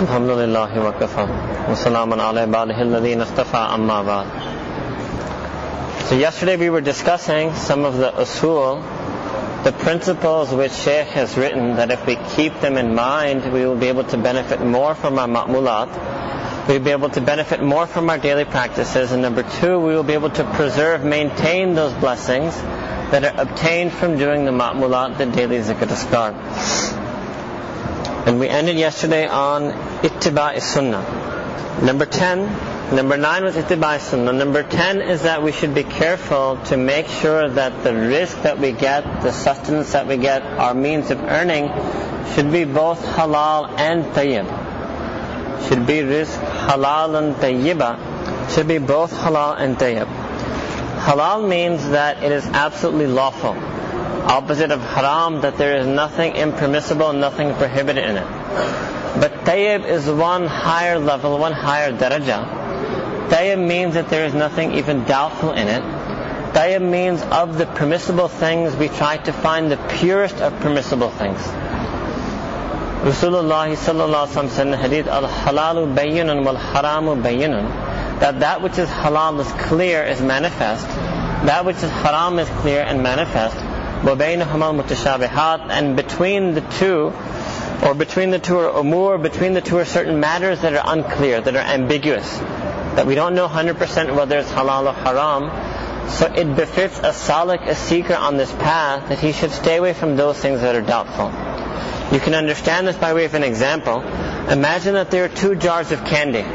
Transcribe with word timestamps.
الحمد 0.00 0.30
لله 0.30 0.70
وكفى 0.86 1.26
وسلام 1.70 2.20
على 2.20 2.40
عباده 2.40 2.82
الذين 2.82 3.20
اصطفى 3.20 3.56
أما 3.74 4.02
بعد 4.02 4.26
So 6.08 6.14
yesterday 6.14 6.56
we 6.56 6.70
were 6.70 6.80
discussing 6.80 7.52
some 7.54 7.84
of 7.84 7.98
the 7.98 8.12
usul, 8.12 8.80
the 9.64 9.72
principles 9.72 10.52
which 10.52 10.72
Shaykh 10.72 11.08
has 11.08 11.36
written 11.36 11.76
that 11.76 11.90
if 11.90 12.06
we 12.06 12.16
keep 12.36 12.60
them 12.60 12.76
in 12.78 12.94
mind 12.94 13.52
we 13.52 13.66
will 13.66 13.76
be 13.76 13.88
able 13.88 14.04
to 14.04 14.16
benefit 14.16 14.60
more 14.60 14.94
from 14.94 15.18
our 15.18 15.26
ma'mulat, 15.26 16.68
we'll 16.68 16.80
be 16.80 16.92
able 16.92 17.10
to 17.10 17.20
benefit 17.20 17.60
more 17.62 17.86
from 17.86 18.08
our 18.08 18.18
daily 18.18 18.44
practices, 18.44 19.12
and 19.12 19.20
number 19.20 19.42
two, 19.42 19.78
we 19.80 19.94
will 19.94 20.04
be 20.04 20.14
able 20.14 20.30
to 20.30 20.44
preserve, 20.54 21.04
maintain 21.04 21.74
those 21.74 21.92
blessings 21.94 22.54
that 23.10 23.24
are 23.24 23.42
obtained 23.42 23.92
from 23.92 24.16
doing 24.16 24.44
the 24.44 24.52
ma'mulat, 24.52 25.18
the 25.18 25.26
daily 25.26 25.58
zikr 25.58 25.86
ascar. 25.86 26.32
And 28.26 28.40
we 28.40 28.48
ended 28.48 28.76
yesterday 28.76 29.28
on 29.28 29.70
ittiba' 30.01 30.55
is 30.55 30.63
sunnah. 30.63 31.03
Number 31.83 32.05
10, 32.05 32.95
number 32.95 33.17
9 33.17 33.43
was 33.43 33.55
ittiba' 33.55 33.99
sunnah. 33.99 34.33
Number 34.33 34.63
10 34.63 35.01
is 35.01 35.23
that 35.23 35.43
we 35.43 35.51
should 35.51 35.73
be 35.73 35.83
careful 35.83 36.57
to 36.65 36.77
make 36.77 37.07
sure 37.07 37.49
that 37.49 37.83
the 37.83 37.91
rizq 37.91 38.43
that 38.43 38.59
we 38.59 38.71
get, 38.71 39.03
the 39.21 39.31
sustenance 39.31 39.93
that 39.93 40.07
we 40.07 40.17
get, 40.17 40.43
our 40.43 40.73
means 40.73 41.11
of 41.11 41.21
earning 41.21 41.69
should 42.33 42.51
be 42.51 42.63
both 42.63 43.01
halal 43.03 43.69
and 43.79 44.05
tayyib. 44.13 44.47
Should 45.67 45.85
be 45.85 45.99
rizq 46.01 46.37
halal 46.67 47.17
and 47.17 47.35
tayyiba. 47.35 48.51
Should 48.53 48.67
be 48.67 48.79
both 48.79 49.11
halal 49.13 49.59
and 49.59 49.77
tayyib. 49.77 50.07
Halal 51.01 51.47
means 51.47 51.89
that 51.89 52.23
it 52.23 52.31
is 52.31 52.45
absolutely 52.45 53.07
lawful. 53.07 53.55
Opposite 54.31 54.71
of 54.71 54.81
haram, 54.81 55.41
that 55.41 55.57
there 55.57 55.77
is 55.77 55.87
nothing 55.87 56.35
impermissible, 56.35 57.13
nothing 57.13 57.55
prohibited 57.55 58.03
in 58.03 58.17
it. 58.17 59.00
But 59.19 59.33
tayyib 59.45 59.85
is 59.85 60.07
one 60.07 60.45
higher 60.45 60.99
level, 60.99 61.37
one 61.37 61.53
higher 61.53 61.91
daraja. 61.91 63.29
Tayyib 63.29 63.65
means 63.65 63.93
that 63.95 64.09
there 64.09 64.25
is 64.25 64.33
nothing 64.33 64.73
even 64.73 65.03
doubtful 65.05 65.51
in 65.51 65.67
it. 65.67 65.81
Tayyib 66.53 66.81
means 66.81 67.21
of 67.21 67.57
the 67.57 67.65
permissible 67.65 68.27
things, 68.27 68.75
we 68.75 68.87
try 68.89 69.17
to 69.17 69.33
find 69.33 69.71
the 69.71 69.77
purest 69.99 70.35
of 70.35 70.59
permissible 70.59 71.09
things. 71.09 71.39
Rasulullah 73.01 73.75
sallallahu 73.75 74.27
wasallam 74.27 74.49
said 74.49 74.67
in 74.67 74.71
the 74.71 74.77
hadith, 74.77 75.07
al-halalu 75.07 75.95
bayyinun 75.95 76.43
wal-haramu 76.45 77.21
bayyinun 77.21 77.91
that 78.21 78.41
that 78.41 78.61
which 78.61 78.77
is 78.77 78.87
halal 78.87 79.39
is 79.39 79.51
clear, 79.63 80.03
is 80.03 80.21
manifest. 80.21 80.85
That 81.47 81.65
which 81.65 81.77
is 81.77 81.89
haram 81.89 82.37
is 82.37 82.47
clear 82.61 82.83
and 82.83 83.01
manifest. 83.01 83.55
Hamal 83.55 84.79
Mutashabihat 84.79 85.71
and 85.71 85.95
between 85.95 86.53
the 86.53 86.61
two, 86.61 87.11
or 87.83 87.95
between 87.95 88.29
the 88.29 88.39
two 88.39 88.57
are 88.59 88.71
umur, 88.71 89.21
between 89.21 89.53
the 89.53 89.61
two 89.61 89.77
are 89.77 89.85
certain 89.85 90.19
matters 90.19 90.61
that 90.61 90.73
are 90.73 90.83
unclear, 90.85 91.41
that 91.41 91.55
are 91.55 91.59
ambiguous, 91.59 92.37
that 92.37 93.07
we 93.07 93.15
don't 93.15 93.33
know 93.33 93.47
100% 93.47 94.15
whether 94.15 94.37
it's 94.37 94.49
halal 94.49 94.87
or 94.87 94.93
haram. 94.93 96.09
So 96.09 96.25
it 96.27 96.55
befits 96.55 96.99
a 96.99 97.11
salik, 97.11 97.67
a 97.67 97.75
seeker 97.75 98.15
on 98.15 98.37
this 98.37 98.51
path, 98.51 99.09
that 99.09 99.19
he 99.19 99.31
should 99.31 99.51
stay 99.51 99.77
away 99.77 99.93
from 99.93 100.15
those 100.15 100.37
things 100.37 100.61
that 100.61 100.75
are 100.75 100.81
doubtful. 100.81 101.27
You 102.13 102.19
can 102.19 102.33
understand 102.35 102.87
this 102.87 102.97
by 102.97 103.13
way 103.13 103.25
of 103.25 103.33
an 103.33 103.43
example. 103.43 104.01
Imagine 104.01 104.95
that 104.95 105.09
there 105.09 105.25
are 105.25 105.29
two 105.29 105.55
jars 105.55 105.91
of 105.91 106.03
candy. 106.05 106.45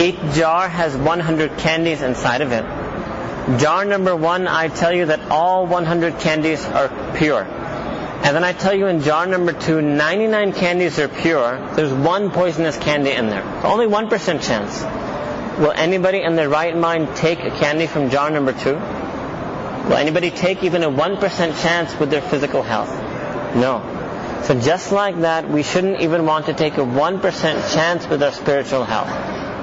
Each 0.00 0.18
jar 0.34 0.68
has 0.68 0.94
100 0.96 1.58
candies 1.58 2.02
inside 2.02 2.42
of 2.42 2.52
it. 2.52 3.58
Jar 3.58 3.84
number 3.84 4.14
one, 4.14 4.46
I 4.46 4.68
tell 4.68 4.92
you 4.92 5.06
that 5.06 5.30
all 5.30 5.66
100 5.66 6.20
candies 6.20 6.64
are 6.64 7.16
pure. 7.16 7.59
And 8.22 8.36
then 8.36 8.44
I 8.44 8.52
tell 8.52 8.74
you 8.74 8.86
in 8.86 9.02
jar 9.02 9.26
number 9.26 9.52
two, 9.52 9.80
99 9.80 10.52
candies 10.52 10.98
are 10.98 11.08
pure. 11.08 11.74
There's 11.74 11.92
one 11.92 12.30
poisonous 12.30 12.76
candy 12.76 13.12
in 13.12 13.28
there. 13.28 13.42
Only 13.64 13.86
1% 13.86 14.42
chance. 14.42 14.82
Will 15.58 15.72
anybody 15.72 16.22
in 16.22 16.36
their 16.36 16.48
right 16.48 16.76
mind 16.76 17.16
take 17.16 17.40
a 17.40 17.50
candy 17.50 17.86
from 17.86 18.10
jar 18.10 18.30
number 18.30 18.52
two? 18.52 18.74
Will 18.74 19.96
anybody 19.96 20.30
take 20.30 20.62
even 20.62 20.82
a 20.82 20.90
1% 20.90 21.62
chance 21.62 21.98
with 21.98 22.10
their 22.10 22.20
physical 22.20 22.62
health? 22.62 22.90
No. 23.56 23.80
So 24.44 24.58
just 24.58 24.92
like 24.92 25.20
that, 25.20 25.48
we 25.48 25.62
shouldn't 25.62 26.00
even 26.00 26.26
want 26.26 26.46
to 26.46 26.54
take 26.54 26.74
a 26.74 26.84
1% 26.84 27.74
chance 27.74 28.06
with 28.06 28.22
our 28.22 28.32
spiritual 28.32 28.84
health. 28.84 29.08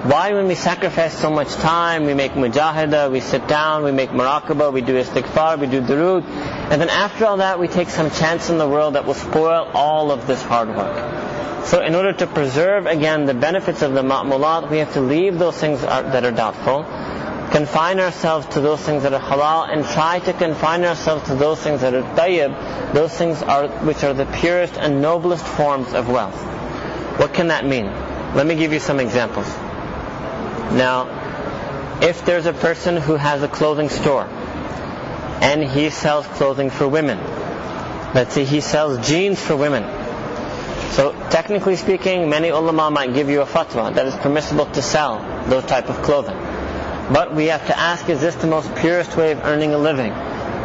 Why 0.06 0.34
when 0.34 0.48
we 0.48 0.56
sacrifice 0.56 1.18
so 1.18 1.30
much 1.30 1.54
time, 1.56 2.06
we 2.06 2.14
make 2.14 2.34
mujahada, 2.34 3.12
we 3.12 3.20
sit 3.20 3.48
down, 3.48 3.84
we 3.84 3.92
make 3.92 4.12
muraqabah, 4.12 4.72
we 4.72 4.82
do 4.82 4.94
istighfar, 4.94 5.60
we 5.60 5.68
do 5.68 5.82
durood, 5.82 6.24
and 6.70 6.82
then 6.82 6.90
after 6.90 7.26
all 7.26 7.38
that 7.38 7.60
we 7.60 7.70
take 7.70 7.88
some 7.88 8.12
chance 8.12 8.50
in 8.50 8.58
the 8.58 8.68
world 8.68 8.96
that 8.96 9.06
will 9.06 9.14
spoil 9.14 9.72
all 9.74 10.12
of 10.12 10.28
this 10.28 10.44
hard 10.44 10.68
work. 10.68 11.66
So 11.66 11.82
in 11.82 11.96
order 11.96 12.12
to 12.12 12.28
preserve 12.28 12.88
again 12.88 13.26
the 13.26 13.34
benefits 13.34 13.82
of 13.82 13.94
the 13.94 14.02
ma'mulat, 14.02 14.70
we 14.70 14.80
have 14.80 14.92
to 14.94 15.02
leave 15.02 15.40
those 15.40 15.58
things 15.58 15.80
that 15.80 16.26
are 16.26 16.32
doubtful, 16.32 16.84
confine 17.52 18.02
ourselves 18.02 18.48
to 18.48 18.60
those 18.60 18.82
things 18.82 19.04
that 19.04 19.14
are 19.14 19.20
halal, 19.20 19.70
and 19.70 19.86
try 19.86 20.20
to 20.20 20.34
confine 20.34 20.84
ourselves 20.84 21.28
to 21.30 21.36
those 21.36 21.58
things 21.62 21.80
that 21.82 21.94
are 21.94 22.04
tayyib, 22.16 22.94
those 22.94 23.14
things 23.14 23.42
are, 23.44 23.70
which 23.86 24.04
are 24.04 24.14
the 24.14 24.26
purest 24.26 24.76
and 24.78 25.02
noblest 25.02 25.46
forms 25.46 25.94
of 25.94 26.10
wealth. 26.10 26.36
What 27.18 27.34
can 27.34 27.48
that 27.48 27.66
mean? 27.66 27.86
Let 28.36 28.46
me 28.46 28.56
give 28.56 28.74
you 28.74 28.80
some 28.80 29.00
examples. 29.00 29.48
Now, 30.76 32.00
if 32.02 32.26
there's 32.26 32.46
a 32.46 32.54
person 32.54 32.98
who 32.98 33.16
has 33.16 33.42
a 33.42 33.48
clothing 33.48 33.88
store 33.88 34.28
and 35.42 35.64
he 35.64 35.90
sells 35.90 36.26
clothing 36.28 36.70
for 36.70 36.88
women, 36.88 37.18
let's 38.14 38.34
say 38.34 38.46
he 38.46 38.62
sells 38.62 39.08
jeans 39.08 39.40
for 39.42 39.56
women. 39.56 39.84
So 40.92 41.12
technically 41.30 41.76
speaking, 41.76 42.30
many 42.30 42.50
ulama 42.50 42.90
might 42.90 43.14
give 43.14 43.30
you 43.30 43.42
a 43.42 43.46
fatwa 43.46 43.94
that 43.94 44.08
it's 44.08 44.18
permissible 44.18 44.66
to 44.66 44.82
sell 44.82 45.20
those 45.48 45.66
type 45.66 45.90
of 45.90 46.02
clothing. 46.02 46.36
But 47.14 47.36
we 47.36 47.46
have 47.46 47.66
to 47.68 47.78
ask, 47.78 48.10
is 48.10 48.20
this 48.20 48.36
the 48.36 48.48
most 48.48 48.74
purest 48.76 49.16
way 49.16 49.32
of 49.32 49.46
earning 49.46 49.74
a 49.74 49.78
living? 49.78 50.14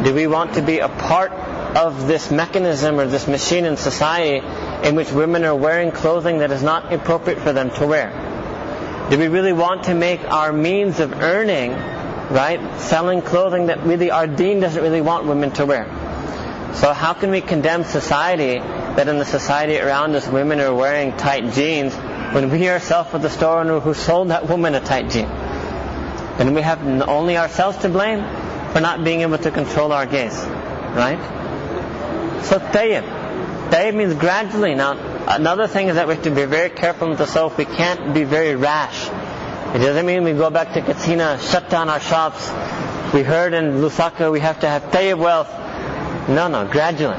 Do 0.03 0.13
we 0.13 0.27
want 0.27 0.55
to 0.55 0.61
be 0.61 0.79
a 0.79 0.89
part 0.89 1.31
of 1.31 2.07
this 2.07 2.31
mechanism 2.31 2.99
or 2.99 3.05
this 3.07 3.27
machine 3.27 3.65
in 3.65 3.77
society 3.77 4.45
in 4.87 4.95
which 4.95 5.11
women 5.11 5.45
are 5.45 5.55
wearing 5.55 5.91
clothing 5.91 6.39
that 6.39 6.51
is 6.51 6.61
not 6.61 6.91
appropriate 6.91 7.39
for 7.39 7.53
them 7.53 7.69
to 7.71 7.87
wear? 7.87 8.09
Do 9.09 9.19
we 9.19 9.27
really 9.27 9.53
want 9.53 9.83
to 9.83 9.93
make 9.93 10.23
our 10.23 10.51
means 10.51 10.99
of 10.99 11.13
earning, 11.13 11.71
right, 12.29 12.79
selling 12.79 13.21
clothing 13.21 13.67
that 13.67 13.83
really 13.83 14.11
our 14.11 14.27
deen 14.27 14.59
doesn't 14.59 14.81
really 14.81 15.01
want 15.01 15.25
women 15.25 15.51
to 15.51 15.65
wear? 15.65 15.85
So 16.75 16.91
how 16.93 17.13
can 17.13 17.31
we 17.31 17.41
condemn 17.41 17.83
society 17.83 18.59
that 18.59 19.07
in 19.07 19.17
the 19.17 19.25
society 19.25 19.79
around 19.79 20.15
us 20.15 20.27
women 20.27 20.59
are 20.59 20.73
wearing 20.73 21.15
tight 21.17 21.53
jeans 21.53 21.93
when 22.33 22.49
we 22.49 22.69
ourselves 22.69 23.13
were 23.13 23.19
the 23.19 23.29
store 23.29 23.59
owner 23.59 23.79
who 23.79 23.93
sold 23.93 24.29
that 24.29 24.49
woman 24.49 24.73
a 24.75 24.79
tight 24.79 25.09
jean? 25.09 25.25
And 25.25 26.55
we 26.55 26.61
have 26.61 26.81
only 27.07 27.37
ourselves 27.37 27.77
to 27.79 27.89
blame 27.89 28.23
for 28.73 28.81
not 28.81 29.03
being 29.03 29.21
able 29.21 29.37
to 29.37 29.51
control 29.51 29.91
our 29.91 30.05
gaze, 30.05 30.35
right? 30.35 31.19
So 32.43 32.57
tayyib. 32.59 33.03
Tayyib 33.69 33.95
means 33.95 34.15
gradually. 34.15 34.73
Now, 34.73 35.13
Another 35.27 35.67
thing 35.67 35.87
is 35.87 35.95
that 35.95 36.07
we 36.07 36.15
have 36.15 36.23
to 36.25 36.31
be 36.31 36.43
very 36.43 36.69
careful 36.69 37.09
with 37.09 37.21
ourselves. 37.21 37.55
We 37.57 37.63
can't 37.63 38.13
be 38.13 38.25
very 38.25 38.55
rash. 38.55 39.07
It 39.73 39.79
doesn't 39.79 40.05
mean 40.05 40.23
we 40.23 40.33
go 40.33 40.51
back 40.51 40.73
to 40.73 40.81
Katsina, 40.81 41.39
shut 41.41 41.67
down 41.67 41.89
our 41.89 41.99
shops. 41.99 42.47
We 43.11 43.23
heard 43.23 43.55
in 43.55 43.81
Lusaka 43.81 44.31
we 44.31 44.39
have 44.39 44.59
to 44.59 44.69
have 44.69 44.83
tayyib 44.91 45.17
wealth. 45.17 45.49
No, 46.29 46.47
no, 46.47 46.67
gradually. 46.67 47.17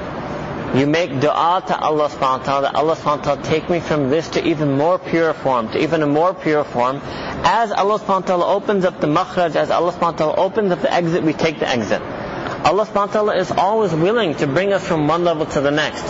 You 0.79 0.87
make 0.87 1.11
dua 1.21 1.65
to 1.67 1.77
Allah 1.77 2.09
subhanahu 2.09 2.39
wa 2.39 2.45
ta'ala 2.45 2.63
that 2.63 2.75
Allah 2.77 2.95
subhanahu 2.95 3.19
wa 3.19 3.35
ta'ala 3.35 3.43
take 3.43 3.69
me 3.69 3.81
from 3.81 4.09
this 4.09 4.29
to 4.31 4.47
even 4.47 4.77
more 4.77 5.01
pure 5.01 5.35
form, 5.35 5.69
to 5.71 5.83
even 5.83 6.03
a 6.03 6.07
more 6.07 6.33
pure 6.33 6.63
form. 6.63 7.01
As 7.43 7.73
Allah 7.73 7.99
subhanahu 7.99 8.21
wa 8.23 8.27
ta'ala 8.27 8.47
opens 8.47 8.85
up 8.85 9.01
the 9.01 9.09
makhraj, 9.09 9.57
as 9.57 9.71
Allah 9.71 9.93
subhanahu 9.93 10.01
wa 10.01 10.35
ta'ala 10.35 10.37
opens 10.37 10.71
up 10.71 10.81
the 10.81 10.93
exit, 10.93 11.25
we 11.25 11.33
take 11.33 11.59
the 11.59 11.69
exit. 11.69 12.03
Allah 12.03 12.87
subhanahu 12.87 12.95
wa 12.95 13.07
ta'ala 13.07 13.37
is 13.37 13.51
always 13.51 13.93
willing 13.93 14.37
to 14.37 14.47
bring 14.47 14.73
us 14.73 14.87
from 14.87 15.09
one 15.09 15.25
level 15.25 15.47
to 15.47 15.61
the 15.61 15.73
next. 15.73 16.05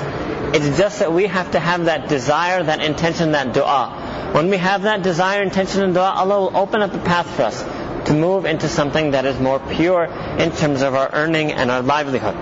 It's 0.54 0.78
just 0.78 1.00
that 1.00 1.12
we 1.12 1.26
have 1.26 1.50
to 1.50 1.58
have 1.58 1.86
that 1.86 2.08
desire, 2.08 2.62
that 2.62 2.80
intention, 2.80 3.32
that 3.32 3.52
dua. 3.54 4.30
When 4.34 4.50
we 4.50 4.56
have 4.56 4.82
that 4.82 5.02
desire, 5.02 5.42
intention, 5.42 5.82
and 5.82 5.94
dua, 5.94 6.12
Allah 6.14 6.42
will 6.42 6.56
open 6.56 6.80
up 6.80 6.94
a 6.94 6.98
path 6.98 7.28
for 7.34 7.42
us 7.42 7.60
to 8.06 8.14
move 8.14 8.44
into 8.44 8.68
something 8.68 9.10
that 9.10 9.26
is 9.26 9.36
more 9.40 9.58
pure 9.58 10.04
in 10.04 10.52
terms 10.52 10.82
of 10.82 10.94
our 10.94 11.10
earning 11.12 11.50
and 11.50 11.72
our 11.72 11.82
livelihood. 11.82 12.36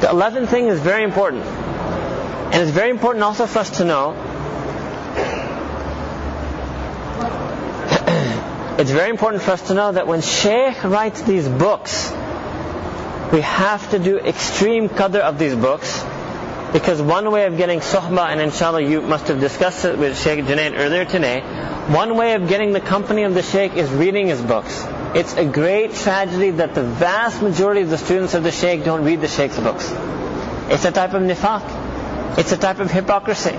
The 0.00 0.08
eleventh 0.08 0.48
thing 0.48 0.68
is 0.68 0.80
very 0.80 1.04
important. 1.04 1.44
And 1.44 2.62
it's 2.62 2.70
very 2.70 2.88
important 2.88 3.22
also 3.22 3.44
for 3.44 3.58
us 3.58 3.76
to 3.78 3.84
know 3.84 4.12
it's 8.78 8.90
very 8.90 9.10
important 9.10 9.42
for 9.42 9.50
us 9.50 9.68
to 9.68 9.74
know 9.74 9.92
that 9.92 10.06
when 10.06 10.22
Shaykh 10.22 10.82
writes 10.84 11.20
these 11.20 11.46
books, 11.46 12.10
we 13.30 13.42
have 13.42 13.90
to 13.90 13.98
do 13.98 14.16
extreme 14.20 14.88
qadr 14.88 15.20
of 15.20 15.38
these 15.38 15.54
books 15.54 16.02
because 16.72 17.00
one 17.00 17.30
way 17.30 17.46
of 17.46 17.56
getting 17.56 17.80
suhbah, 17.80 18.28
and 18.28 18.40
inshallah 18.40 18.82
you 18.82 19.00
must 19.00 19.28
have 19.28 19.40
discussed 19.40 19.84
it 19.84 19.98
with 19.98 20.18
Sheikh 20.18 20.44
Junaid 20.44 20.76
earlier 20.76 21.04
today, 21.04 21.40
one 21.88 22.16
way 22.16 22.34
of 22.34 22.48
getting 22.48 22.72
the 22.72 22.80
company 22.80 23.22
of 23.22 23.34
the 23.34 23.42
Sheikh 23.42 23.74
is 23.74 23.90
reading 23.90 24.26
his 24.26 24.42
books. 24.42 24.84
It's 25.14 25.34
a 25.34 25.44
great 25.44 25.94
tragedy 25.94 26.50
that 26.50 26.74
the 26.74 26.82
vast 26.82 27.40
majority 27.40 27.82
of 27.82 27.90
the 27.90 27.98
students 27.98 28.34
of 28.34 28.42
the 28.42 28.50
Sheikh 28.50 28.84
don't 28.84 29.04
read 29.04 29.20
the 29.20 29.28
Sheikh's 29.28 29.58
books. 29.58 29.90
It's 30.68 30.84
a 30.84 30.90
type 30.90 31.14
of 31.14 31.22
nifaq. 31.22 32.38
It's 32.38 32.52
a 32.52 32.56
type 32.56 32.80
of 32.80 32.90
hypocrisy. 32.90 33.56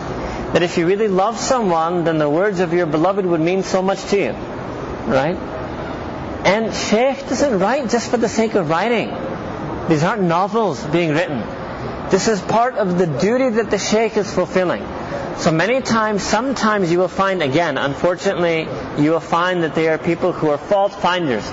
that 0.54 0.64
if 0.64 0.78
you 0.78 0.88
really 0.88 1.08
love 1.08 1.38
someone, 1.38 2.06
then 2.06 2.20
the 2.20 2.30
words 2.30 2.60
of 2.62 2.74
your 2.74 2.86
beloved 2.86 3.26
would 3.26 3.42
mean 3.42 3.64
so 3.64 3.82
much 3.82 4.04
to 4.06 4.18
you. 4.18 4.32
Right? 4.32 5.36
And 6.46 6.74
Sheikh 6.74 7.28
doesn't 7.28 7.60
write 7.60 7.90
just 7.90 8.10
for 8.10 8.18
the 8.18 8.30
sake 8.30 8.56
of 8.56 8.70
writing. 8.70 9.10
These 9.90 10.04
aren't 10.04 10.24
novels 10.24 10.84
being 10.86 11.12
written. 11.12 11.42
This 12.10 12.30
is 12.30 12.42
part 12.42 12.76
of 12.76 12.98
the 12.98 13.06
duty 13.06 13.50
that 13.50 13.70
the 13.70 13.78
Shaykh 13.78 14.16
is 14.16 14.34
fulfilling. 14.34 14.82
So 15.40 15.52
many 15.52 15.82
times, 15.82 16.24
sometimes 16.24 16.92
you 16.92 17.00
will 17.00 17.10
find, 17.10 17.44
again, 17.44 17.78
unfortunately, 17.78 18.68
you 18.98 19.12
will 19.12 19.20
find 19.20 19.64
that 19.64 19.76
there 19.76 19.94
are 19.94 19.98
people 19.98 20.32
who 20.32 20.50
are 20.50 20.58
fault 20.58 20.94
finders. 20.94 21.46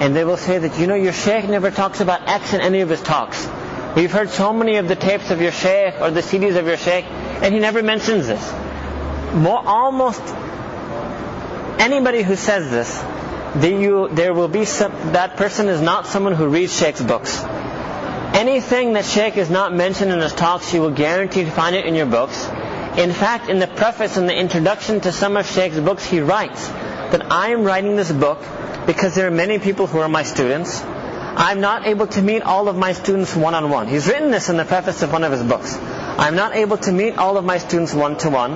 And 0.00 0.14
they 0.14 0.24
will 0.24 0.36
say 0.36 0.58
that, 0.58 0.78
you 0.80 0.88
know, 0.88 0.96
your 0.96 1.12
Shaykh 1.12 1.48
never 1.48 1.70
talks 1.70 2.00
about 2.00 2.28
X 2.28 2.52
in 2.52 2.60
any 2.60 2.80
of 2.80 2.88
his 2.88 3.00
talks. 3.00 3.48
We've 3.94 4.10
heard 4.10 4.30
so 4.30 4.52
many 4.52 4.76
of 4.76 4.88
the 4.88 4.96
tapes 4.96 5.30
of 5.30 5.40
your 5.40 5.52
Shaykh 5.52 6.00
or 6.00 6.10
the 6.10 6.22
CDs 6.22 6.56
of 6.56 6.66
your 6.66 6.76
Shaykh, 6.76 7.04
and 7.04 7.54
he 7.54 7.60
never 7.60 7.80
mentions 7.80 8.26
this. 8.26 8.52
More, 9.32 9.62
almost 9.64 10.22
anybody 11.78 12.24
who 12.24 12.34
says 12.34 12.68
this, 12.70 13.00
you, 13.62 14.08
there 14.08 14.34
will 14.34 14.48
be 14.48 14.64
some, 14.64 14.90
that 15.12 15.36
person 15.36 15.68
is 15.68 15.80
not 15.80 16.08
someone 16.08 16.34
who 16.34 16.48
reads 16.48 16.76
Shaykh's 16.76 17.02
books. 17.02 17.40
Anything 18.34 18.94
that 18.94 19.04
Shaykh 19.04 19.36
is 19.36 19.48
not 19.48 19.72
mentioned 19.72 20.10
in 20.10 20.18
his 20.18 20.32
talks, 20.32 20.74
you 20.74 20.80
will 20.80 20.90
guarantee 20.90 21.44
to 21.44 21.50
find 21.52 21.76
it 21.76 21.86
in 21.86 21.94
your 21.94 22.06
books. 22.06 22.44
In 22.98 23.12
fact, 23.12 23.48
in 23.48 23.60
the 23.60 23.68
preface 23.68 24.16
and 24.16 24.28
the 24.28 24.36
introduction 24.36 25.00
to 25.02 25.12
some 25.12 25.36
of 25.36 25.46
Shaykh's 25.46 25.78
books, 25.78 26.04
he 26.04 26.18
writes 26.18 26.66
that 26.66 27.30
I 27.30 27.50
am 27.50 27.62
writing 27.62 27.94
this 27.94 28.10
book 28.10 28.38
because 28.86 29.14
there 29.14 29.28
are 29.28 29.30
many 29.30 29.60
people 29.60 29.86
who 29.86 29.98
are 30.00 30.08
my 30.08 30.24
students. 30.24 30.82
I'm 30.82 31.60
not 31.60 31.86
able 31.86 32.08
to 32.08 32.22
meet 32.22 32.42
all 32.42 32.68
of 32.68 32.76
my 32.76 32.92
students 32.92 33.36
one 33.36 33.54
on 33.54 33.70
one. 33.70 33.86
He's 33.86 34.08
written 34.08 34.32
this 34.32 34.48
in 34.48 34.56
the 34.56 34.64
preface 34.64 35.02
of 35.02 35.12
one 35.12 35.22
of 35.22 35.30
his 35.30 35.42
books. 35.44 35.76
I'm 35.76 36.34
not 36.34 36.56
able 36.56 36.76
to 36.78 36.90
meet 36.90 37.16
all 37.16 37.38
of 37.38 37.44
my 37.44 37.58
students 37.58 37.94
one 37.94 38.16
to 38.18 38.30
one. 38.30 38.54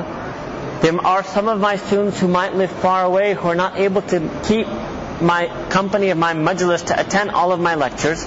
There 0.83 1.07
are 1.07 1.23
some 1.23 1.49
of 1.49 1.61
my 1.61 1.77
students 1.77 2.19
who 2.19 2.27
might 2.27 2.55
live 2.55 2.71
far 2.71 3.05
away 3.05 3.35
who 3.35 3.47
are 3.49 3.55
not 3.55 3.79
able 3.79 4.03
to 4.03 4.29
keep 4.45 4.67
my 5.21 5.47
company 5.71 6.11
of 6.11 6.19
my 6.19 6.35
majlis 6.35 6.87
to 6.87 7.01
attend 7.01 7.31
all 7.31 7.53
of 7.53 7.61
my 7.61 7.75
lectures. 7.75 8.25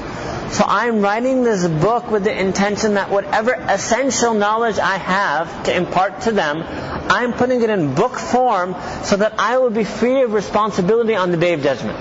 So 0.49 0.65
I'm 0.67 1.01
writing 1.01 1.43
this 1.43 1.65
book 1.65 2.11
with 2.11 2.23
the 2.25 2.37
intention 2.37 2.95
that 2.95 3.09
whatever 3.09 3.53
essential 3.53 4.33
knowledge 4.33 4.79
I 4.79 4.97
have 4.97 5.63
to 5.63 5.75
impart 5.75 6.21
to 6.21 6.31
them, 6.31 6.63
I'm 7.09 7.33
putting 7.33 7.61
it 7.61 7.69
in 7.69 7.95
book 7.95 8.17
form 8.17 8.75
so 9.03 9.15
that 9.17 9.35
I 9.39 9.57
will 9.59 9.69
be 9.69 9.83
free 9.83 10.23
of 10.23 10.33
responsibility 10.33 11.15
on 11.15 11.31
the 11.31 11.37
day 11.37 11.53
of 11.53 11.61
judgment. 11.61 11.97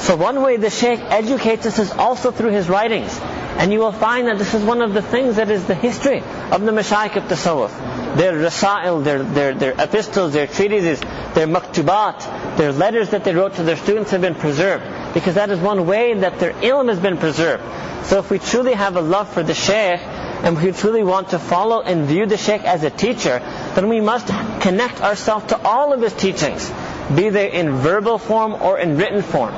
So 0.00 0.16
one 0.16 0.42
way 0.42 0.56
the 0.56 0.70
Shaykh 0.70 1.00
educates 1.00 1.66
us 1.66 1.78
is 1.78 1.90
also 1.92 2.30
through 2.30 2.50
his 2.50 2.68
writings. 2.68 3.16
And 3.58 3.72
you 3.72 3.80
will 3.80 3.92
find 3.92 4.28
that 4.28 4.38
this 4.38 4.54
is 4.54 4.62
one 4.62 4.82
of 4.82 4.94
the 4.94 5.02
things 5.02 5.36
that 5.36 5.50
is 5.50 5.64
the 5.66 5.74
history 5.74 6.20
of 6.20 6.62
the 6.62 6.72
Mashaykh 6.72 7.16
of 7.16 7.24
Tasawwuf. 7.24 8.16
Their 8.16 8.34
rasail, 8.34 9.02
their, 9.02 9.22
their, 9.22 9.54
their 9.54 9.72
epistles, 9.72 10.32
their 10.32 10.46
treatises, 10.46 11.00
their 11.34 11.46
maktubat, 11.46 12.56
their 12.56 12.72
letters 12.72 13.10
that 13.10 13.24
they 13.24 13.34
wrote 13.34 13.54
to 13.54 13.64
their 13.64 13.76
students 13.76 14.10
have 14.12 14.20
been 14.20 14.34
preserved 14.36 14.84
because 15.14 15.34
that 15.36 15.50
is 15.50 15.58
one 15.58 15.86
way 15.86 16.14
that 16.14 16.38
their 16.38 16.52
ilm 16.52 16.88
has 16.88 16.98
been 16.98 17.16
preserved. 17.18 17.62
So 18.06 18.18
if 18.18 18.30
we 18.30 18.38
truly 18.38 18.72
have 18.72 18.96
a 18.96 19.00
love 19.00 19.32
for 19.32 19.42
the 19.42 19.54
Shaykh, 19.54 20.00
and 20.00 20.56
we 20.56 20.70
truly 20.72 21.02
want 21.02 21.30
to 21.30 21.38
follow 21.38 21.82
and 21.82 22.06
view 22.06 22.26
the 22.26 22.36
Shaykh 22.36 22.62
as 22.64 22.84
a 22.84 22.90
teacher, 22.90 23.40
then 23.74 23.88
we 23.88 24.00
must 24.00 24.28
connect 24.60 25.00
ourselves 25.00 25.46
to 25.46 25.60
all 25.62 25.92
of 25.92 26.00
his 26.00 26.12
teachings, 26.14 26.70
be 27.14 27.28
they 27.28 27.52
in 27.52 27.72
verbal 27.72 28.18
form 28.18 28.54
or 28.54 28.78
in 28.78 28.96
written 28.96 29.22
form. 29.22 29.54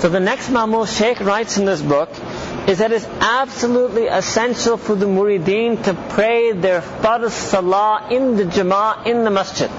So 0.00 0.08
the 0.08 0.18
next 0.18 0.48
mamul 0.48 0.86
Shaykh 0.86 1.20
writes 1.20 1.56
in 1.58 1.64
this 1.64 1.80
book 1.80 2.10
is 2.66 2.78
that 2.78 2.90
it's 2.90 3.06
absolutely 3.20 4.06
essential 4.08 4.76
for 4.76 4.96
the 4.96 5.06
murideen 5.06 5.82
to 5.84 5.94
pray 6.10 6.52
their 6.52 6.80
farz 6.80 7.30
salah 7.30 8.08
in 8.10 8.36
the 8.36 8.44
jama'ah 8.44 9.06
in 9.06 9.22
the 9.22 9.30
masjid. 9.30 9.70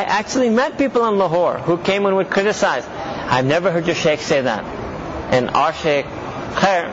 I 0.00 0.04
actually 0.04 0.48
met 0.48 0.78
people 0.78 1.04
in 1.08 1.18
Lahore 1.18 1.58
who 1.58 1.76
came 1.76 2.06
and 2.06 2.16
would 2.16 2.30
criticize. 2.30 2.86
I've 2.86 3.44
never 3.44 3.70
heard 3.70 3.84
your 3.84 3.94
sheikh 3.94 4.20
say 4.20 4.40
that. 4.40 4.64
And 5.30 5.50
our 5.50 5.74
sheikh, 5.74 6.06
khair. 6.06 6.90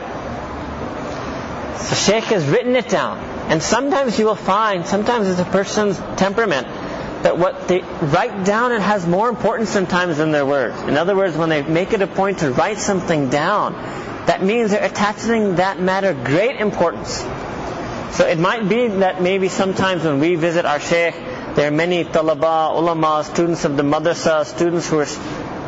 So 1.79 1.95
sheikh 1.95 2.25
has 2.25 2.45
written 2.45 2.75
it 2.75 2.89
down. 2.89 3.19
And 3.49 3.63
sometimes 3.63 4.19
you 4.19 4.25
will 4.25 4.35
find, 4.35 4.85
sometimes 4.85 5.29
it's 5.29 5.39
a 5.39 5.45
person's 5.45 5.97
temperament, 6.17 6.67
that 7.23 7.37
what 7.37 7.69
they 7.69 7.79
write 7.79 8.43
down 8.43 8.73
it 8.73 8.81
has 8.81 9.07
more 9.07 9.29
importance 9.29 9.69
sometimes 9.69 10.17
than 10.17 10.33
their 10.33 10.45
words. 10.45 10.77
In 10.81 10.97
other 10.97 11.15
words, 11.15 11.37
when 11.37 11.47
they 11.47 11.61
make 11.61 11.93
it 11.93 12.01
a 12.01 12.07
point 12.07 12.39
to 12.39 12.51
write 12.51 12.77
something 12.77 13.29
down, 13.29 13.71
that 14.25 14.43
means 14.43 14.71
they're 14.71 14.83
attaching 14.83 15.55
that 15.55 15.79
matter 15.79 16.13
great 16.13 16.59
importance. 16.59 17.19
So 18.17 18.27
it 18.27 18.37
might 18.37 18.67
be 18.67 18.87
that 18.87 19.21
maybe 19.21 19.47
sometimes 19.47 20.03
when 20.03 20.19
we 20.19 20.35
visit 20.35 20.65
our 20.65 20.81
sheikh, 20.81 21.15
there 21.57 21.67
are 21.67 21.71
many 21.71 22.05
talaba, 22.05 22.77
ulama, 22.77 23.23
students 23.23 23.65
of 23.65 23.77
the 23.77 23.81
madrasa, 23.81 24.45
students 24.45 24.87
who 24.87 24.99
are, 24.99 25.05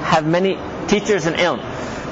have 0.06 0.24
many 0.24 0.56
teachers 0.88 1.25
in 1.25 1.33
ilm. 1.33 1.59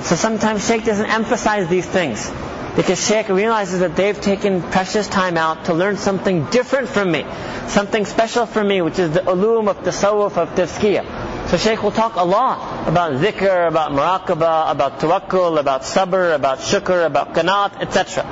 So 0.01 0.15
sometimes 0.15 0.65
Sheikh 0.67 0.83
doesn't 0.83 1.05
emphasize 1.05 1.67
these 1.67 1.85
things 1.85 2.27
because 2.75 2.97
Sheikh 3.07 3.29
realizes 3.29 3.81
that 3.81 3.95
they've 3.95 4.19
taken 4.19 4.63
precious 4.63 5.07
time 5.07 5.37
out 5.37 5.65
to 5.65 5.75
learn 5.75 5.97
something 5.97 6.45
different 6.45 6.89
from 6.89 7.11
me, 7.11 7.23
something 7.67 8.05
special 8.05 8.47
for 8.47 8.63
me, 8.63 8.81
which 8.81 8.97
is 8.97 9.11
the 9.11 9.19
ulum 9.19 9.67
of 9.69 9.77
tasawwuf 9.83 10.37
of 10.37 10.49
tazkiyah. 10.55 11.49
So 11.49 11.57
Sheikh 11.57 11.83
will 11.83 11.91
talk 11.91 12.15
a 12.15 12.23
lot 12.25 12.87
about 12.87 13.13
zikr, 13.21 13.67
about 13.67 13.91
muraqabah, 13.91 14.71
about 14.71 14.99
tawakkul, 14.99 15.59
about 15.59 15.83
sabr, 15.83 16.33
about 16.33 16.57
shukr, 16.61 17.05
about 17.05 17.35
qanaat, 17.35 17.79
etc. 17.79 18.23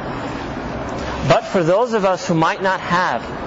But 1.30 1.46
for 1.46 1.62
those 1.62 1.94
of 1.94 2.04
us 2.04 2.28
who 2.28 2.34
might 2.34 2.64
not 2.64 2.80
have 2.80 3.46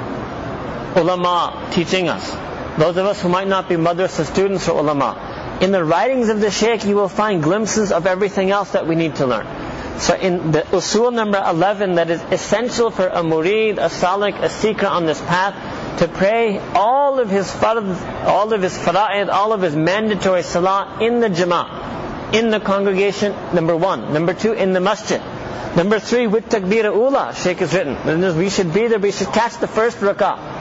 ulama 0.98 1.70
teaching 1.72 2.08
us. 2.08 2.30
Those 2.78 2.96
of 2.96 3.06
us 3.06 3.20
who 3.20 3.28
might 3.28 3.48
not 3.48 3.68
be 3.68 3.76
madrasa 3.76 4.24
students 4.24 4.68
or 4.68 4.78
ulama. 4.78 5.58
In 5.60 5.72
the 5.72 5.84
writings 5.84 6.28
of 6.28 6.40
the 6.40 6.50
Shaykh, 6.50 6.84
you 6.84 6.94
will 6.94 7.08
find 7.08 7.42
glimpses 7.42 7.90
of 7.90 8.06
everything 8.06 8.50
else 8.50 8.70
that 8.72 8.86
we 8.86 8.94
need 8.94 9.16
to 9.16 9.26
learn. 9.26 9.46
So 9.98 10.14
in 10.14 10.52
the 10.52 10.60
usul 10.60 11.12
number 11.12 11.42
11, 11.44 11.96
that 11.96 12.08
is 12.08 12.22
essential 12.30 12.92
for 12.92 13.08
a 13.08 13.22
murid, 13.22 13.78
a 13.78 13.88
salik, 13.88 14.40
a 14.40 14.48
seeker 14.48 14.86
on 14.86 15.06
this 15.06 15.20
path, 15.20 15.98
to 15.98 16.06
pray 16.06 16.60
all 16.74 17.18
of 17.18 17.28
his 17.28 17.50
fard, 17.50 18.24
all 18.24 18.52
of 18.52 18.62
his 18.62 18.78
fara'id, 18.78 19.28
all 19.28 19.52
of 19.52 19.60
his 19.62 19.74
mandatory 19.74 20.44
salah 20.44 20.98
in 21.00 21.18
the 21.18 21.28
jama'ah, 21.28 22.32
in 22.32 22.50
the 22.50 22.60
congregation, 22.60 23.34
number 23.52 23.76
one. 23.76 24.12
Number 24.12 24.34
two, 24.34 24.52
in 24.52 24.72
the 24.72 24.80
masjid. 24.80 25.20
Number 25.74 25.98
three, 25.98 26.28
with 26.28 26.48
takbir 26.48 26.84
ula, 26.94 27.34
Shaykh 27.34 27.58
has 27.58 27.74
written. 27.74 28.38
We 28.38 28.50
should 28.50 28.72
be 28.72 28.86
there, 28.86 29.00
we 29.00 29.10
should 29.10 29.32
catch 29.32 29.58
the 29.58 29.66
first 29.66 29.98
rakah. 29.98 30.57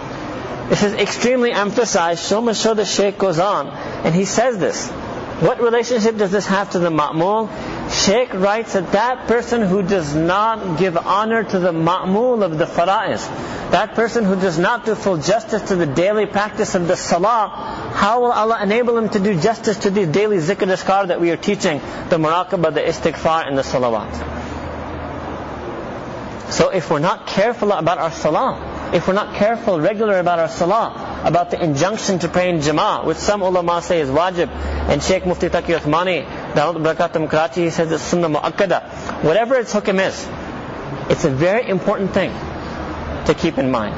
This 0.69 0.83
is 0.83 0.93
extremely 0.93 1.51
emphasized, 1.51 2.23
so 2.23 2.41
much 2.41 2.57
so 2.57 2.73
the 2.73 2.83
Sheikh 2.83 3.17
goes 3.17 3.39
on, 3.39 3.67
and 3.69 4.13
he 4.13 4.25
says 4.25 4.57
this. 4.57 4.91
What 5.39 5.61
relationship 5.61 6.17
does 6.17 6.31
this 6.31 6.47
have 6.47 6.71
to 6.71 6.79
the 6.79 6.89
ma'mul? 6.89 7.47
Sheikh 7.91 8.33
writes 8.33 8.73
that 8.73 8.91
that 8.93 9.27
person 9.27 9.61
who 9.61 9.83
does 9.83 10.15
not 10.15 10.79
give 10.79 10.97
honor 10.97 11.43
to 11.43 11.59
the 11.59 11.71
ma'mul 11.71 12.43
of 12.43 12.57
the 12.57 12.65
fara'is, 12.65 13.25
that 13.71 13.93
person 13.93 14.25
who 14.25 14.35
does 14.35 14.57
not 14.57 14.85
do 14.85 14.95
full 14.95 15.17
justice 15.17 15.61
to 15.69 15.75
the 15.75 15.85
daily 15.85 16.25
practice 16.25 16.73
of 16.75 16.87
the 16.87 16.97
salah, 16.97 17.49
how 17.93 18.21
will 18.21 18.31
Allah 18.31 18.59
enable 18.63 18.97
him 18.97 19.09
to 19.09 19.19
do 19.19 19.39
justice 19.39 19.77
to 19.79 19.91
the 19.91 20.05
daily 20.05 20.37
zikr 20.37 20.67
askar 20.67 21.07
that 21.09 21.21
we 21.21 21.29
are 21.29 21.37
teaching, 21.37 21.79
the 22.09 22.17
muraqabah, 22.17 22.73
the 22.73 22.81
istighfar, 22.81 23.47
and 23.47 23.57
the 23.57 23.61
salawat? 23.61 24.11
So 26.51 26.69
if 26.69 26.89
we're 26.89 26.99
not 26.99 27.27
careful 27.27 27.71
about 27.71 27.99
our 27.99 28.11
salah, 28.11 28.76
if 28.93 29.07
we're 29.07 29.13
not 29.13 29.35
careful, 29.35 29.79
regular 29.79 30.19
about 30.19 30.39
our 30.39 30.47
salah, 30.47 31.21
about 31.25 31.51
the 31.51 31.61
injunction 31.61 32.19
to 32.19 32.27
pray 32.27 32.49
in 32.49 32.59
jama'ah, 32.59 33.05
which 33.05 33.17
some 33.17 33.41
ulama 33.41 33.81
say 33.81 33.99
is 33.99 34.09
wajib, 34.09 34.49
and 34.49 35.03
Sheikh 35.03 35.25
Mufti 35.25 35.49
Taqi 35.49 35.77
Uthmani, 35.77 36.25
Dawud 36.53 36.77
Barakatum 36.77 37.29
Karachi, 37.29 37.63
he 37.63 37.69
says 37.69 37.91
it's 37.91 38.03
sunnah 38.03 38.29
mu'akkada. 38.29 39.23
Whatever 39.23 39.55
its 39.55 39.73
hukum 39.73 39.99
is, 39.99 40.27
it's 41.11 41.25
a 41.25 41.29
very 41.29 41.67
important 41.67 42.13
thing 42.13 42.31
to 43.25 43.33
keep 43.33 43.57
in 43.57 43.71
mind. 43.71 43.95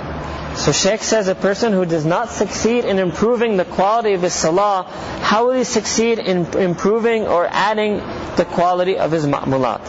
So 0.57 0.71
Sheikh 0.71 1.01
says 1.03 1.27
a 1.27 1.35
person 1.35 1.71
who 1.71 1.85
does 1.85 2.05
not 2.05 2.29
succeed 2.29 2.83
in 2.83 2.97
improving 2.97 3.57
the 3.57 3.65
quality 3.65 4.13
of 4.13 4.23
his 4.23 4.33
salah, 4.33 4.83
how 5.21 5.45
will 5.45 5.53
he 5.53 5.63
succeed 5.63 6.19
in 6.19 6.45
improving 6.57 7.27
or 7.27 7.47
adding 7.49 7.97
the 8.35 8.45
quality 8.45 8.97
of 8.97 9.11
his 9.11 9.25
ma'mulat? 9.25 9.85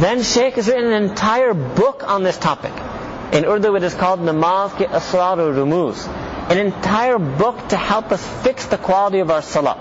Then 0.00 0.22
Sheikh 0.22 0.54
has 0.54 0.68
written 0.68 0.92
an 0.92 1.04
entire 1.04 1.54
book 1.54 2.02
on 2.06 2.24
this 2.24 2.36
topic. 2.36 2.72
In 3.32 3.44
Urdu 3.44 3.74
it 3.74 3.82
is 3.82 3.94
called 3.94 4.20
Namaz 4.20 4.70
ke 4.76 4.88
Asrar 4.88 5.36
Rumuz. 5.36 6.06
An 6.48 6.58
entire 6.58 7.18
book 7.18 7.68
to 7.70 7.76
help 7.76 8.12
us 8.12 8.24
fix 8.44 8.66
the 8.66 8.78
quality 8.78 9.18
of 9.18 9.30
our 9.30 9.42
salah. 9.42 9.76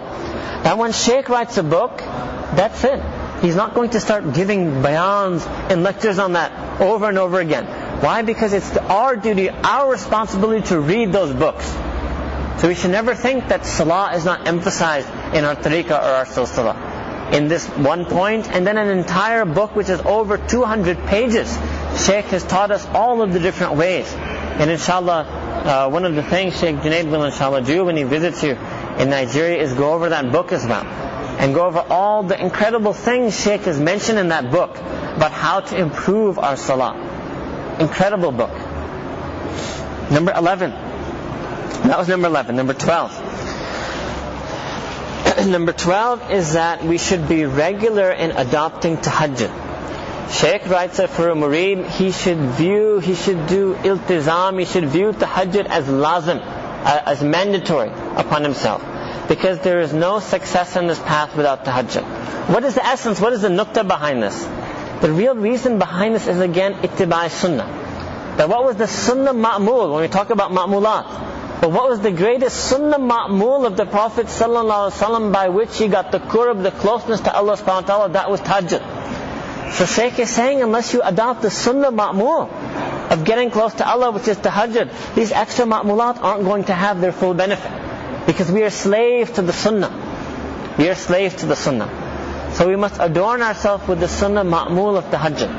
Now 0.64 0.78
when 0.78 0.92
Shaykh 0.92 1.30
writes 1.30 1.58
a 1.58 1.64
book, 1.64 2.00
that's 2.00 2.84
it. 2.84 3.00
He's 3.42 3.56
not 3.56 3.76
going 3.76 3.92
to 3.92 4.00
start 4.00 4.34
giving 4.34 4.82
bayans 4.82 5.46
and 5.70 5.84
lectures 5.84 6.18
on 6.18 6.34
that 6.34 6.82
over 6.82 7.08
and 7.08 7.20
over 7.20 7.40
again. 7.40 7.66
Why? 8.02 8.24
Because 8.24 8.54
it's 8.54 8.76
our 8.78 9.16
duty, 9.16 9.50
our 9.50 9.92
responsibility 9.92 10.66
to 10.70 10.80
read 10.80 11.12
those 11.12 11.32
books. 11.32 11.66
So 12.62 12.70
we 12.70 12.74
should 12.74 12.92
never 12.92 13.14
think 13.14 13.50
that 13.50 13.66
salah 13.66 14.16
is 14.16 14.26
not 14.26 14.48
emphasized 14.48 15.08
in 15.36 15.46
our 15.46 15.56
tariqah 15.56 15.92
or 15.92 16.14
our 16.20 16.26
silsila. 16.26 17.34
In 17.34 17.48
this 17.48 17.68
one 17.68 18.06
point, 18.06 18.50
and 18.50 18.66
then 18.66 18.78
an 18.78 18.90
entire 18.98 19.46
book 19.46 19.76
which 19.76 19.90
is 19.90 20.00
over 20.02 20.38
200 20.38 21.06
pages 21.06 21.56
Sheikh 21.98 22.26
has 22.26 22.44
taught 22.44 22.72
us 22.72 22.86
all 22.88 23.22
of 23.22 23.32
the 23.34 23.40
different 23.40 23.74
ways. 23.76 24.12
And 24.14 24.70
inshallah, 24.70 25.24
uh, 25.66 25.90
one 25.90 26.06
of 26.06 26.16
the 26.16 26.24
things 26.24 26.58
Sheikh 26.60 26.76
Junaid 26.78 27.10
will 27.10 27.24
inshallah 27.24 27.62
do 27.62 27.86
when 27.86 27.98
he 27.98 28.04
visits 28.04 28.44
you 28.44 28.52
in 29.00 29.10
Nigeria 29.10 29.62
is 29.62 29.74
go 29.74 29.94
over 29.94 30.10
that 30.10 30.32
book 30.32 30.52
as 30.52 30.66
well. 30.66 30.86
And 30.86 31.54
go 31.54 31.66
over 31.66 31.80
all 31.80 32.24
the 32.24 32.40
incredible 32.40 32.94
things 32.94 33.40
Sheikh 33.40 33.62
has 33.62 33.80
mentioned 33.80 34.20
in 34.20 34.30
that 34.30 34.52
book 34.52 34.78
about 34.78 35.32
how 35.32 35.62
to 35.62 35.78
improve 35.78 36.38
our 36.40 36.56
salah. 36.58 36.96
Incredible 37.80 38.32
book. 38.32 38.52
Number 40.12 40.32
11. 40.34 40.72
That 40.72 41.98
was 41.98 42.08
number 42.08 42.28
11. 42.28 42.56
Number 42.56 42.74
12. 42.74 43.12
number 45.48 45.74
12 45.74 46.32
is 46.32 46.54
that 46.54 46.84
we 46.84 46.98
should 46.98 47.28
be 47.28 47.46
regular 47.46 48.12
in 48.12 48.32
adopting 48.32 48.98
tahajjud. 48.98 49.65
Sheikh 50.30 50.68
writes 50.68 50.98
that 50.98 51.12
for 51.12 51.30
a 51.30 51.36
murid, 51.36 51.88
he 51.88 52.12
should 52.12 52.38
view, 52.38 53.00
he 53.00 53.14
should 53.16 53.48
do 53.48 53.76
iltizam, 53.76 54.60
he 54.60 54.66
should 54.66 54.86
view 54.86 55.12
tahajjud 55.12 55.66
as 55.68 55.86
lazim, 55.86 56.42
uh, 56.42 57.02
as 57.06 57.24
mandatory 57.24 57.90
upon 58.16 58.44
himself. 58.44 58.84
Because 59.28 59.60
there 59.60 59.80
is 59.82 59.94
no 59.94 60.20
success 60.20 60.76
in 60.76 60.88
this 60.88 61.00
path 61.00 61.36
without 61.36 61.64
tahajjud. 61.64 62.50
What 62.50 62.64
is 62.64 62.76
the 62.76 62.86
essence, 62.86 63.20
what 63.20 63.34
is 63.34 63.42
the 63.42 63.50
nukta 63.50 63.88
behind 63.88 64.24
this? 64.24 64.44
The 65.02 65.12
real 65.12 65.36
reason 65.36 65.78
behind 65.78 66.16
this 66.16 66.28
is 66.28 66.40
again 66.40 66.74
ittibai 66.76 67.30
sunnah. 67.30 68.34
But 68.38 68.50
what 68.50 68.66
was 68.66 68.76
the 68.76 68.88
sunnah 68.88 69.34
ma'mul 69.34 69.94
when 69.94 70.02
we 70.02 70.08
talk 70.08 70.30
about 70.30 70.52
ma'mulat? 70.52 71.62
But 71.62 71.72
what 71.72 71.88
was 71.88 72.02
the 72.02 72.12
greatest 72.12 72.56
sunnah 72.56 73.00
ma'mul 73.00 73.66
of 73.66 73.78
the 73.78 73.86
Prophet 73.86 74.26
ﷺ 74.26 75.32
by 75.32 75.50
which 75.50 75.78
he 75.78 75.88
got 75.88 76.12
the 76.12 76.20
qurb, 76.20 76.64
the 76.64 76.72
closeness 76.72 77.22
to 77.22 77.34
Allah 77.34 77.56
subhanahu 77.58 77.82
wa 77.82 77.82
ta'ala? 77.82 78.10
That 78.10 78.30
was 78.30 78.42
tahajjud. 78.42 79.15
Shaykh 79.72 80.20
is 80.20 80.30
saying 80.30 80.62
unless 80.62 80.94
you 80.94 81.02
adopt 81.02 81.42
the 81.42 81.50
sunnah 81.50 81.92
ma'mul 81.92 83.12
of 83.12 83.24
getting 83.24 83.52
close 83.52 83.74
to 83.76 83.88
Allah, 83.88 84.12
which 84.12 84.28
is 84.28 84.38
tahajjud, 84.38 85.16
these 85.16 85.32
extra 85.32 85.66
ma'mulat 85.66 86.22
aren't 86.22 86.44
going 86.44 86.66
to 86.66 86.74
have 86.74 87.02
their 87.02 87.12
full 87.12 87.34
benefit. 87.34 87.72
Because 88.26 88.52
we 88.52 88.64
are 88.64 88.70
slaves 88.70 89.32
to 89.32 89.42
the 89.42 89.54
sunnah. 89.54 90.74
We 90.78 90.90
are 90.90 90.96
slaves 90.96 91.36
to 91.36 91.46
the 91.46 91.56
sunnah. 91.56 92.52
So 92.56 92.68
we 92.68 92.76
must 92.76 92.98
adorn 93.00 93.42
ourselves 93.42 93.88
with 93.88 94.00
the 94.00 94.08
sunnah 94.08 94.44
ma'mul 94.44 94.98
of 94.98 95.06
tahajjud. 95.06 95.50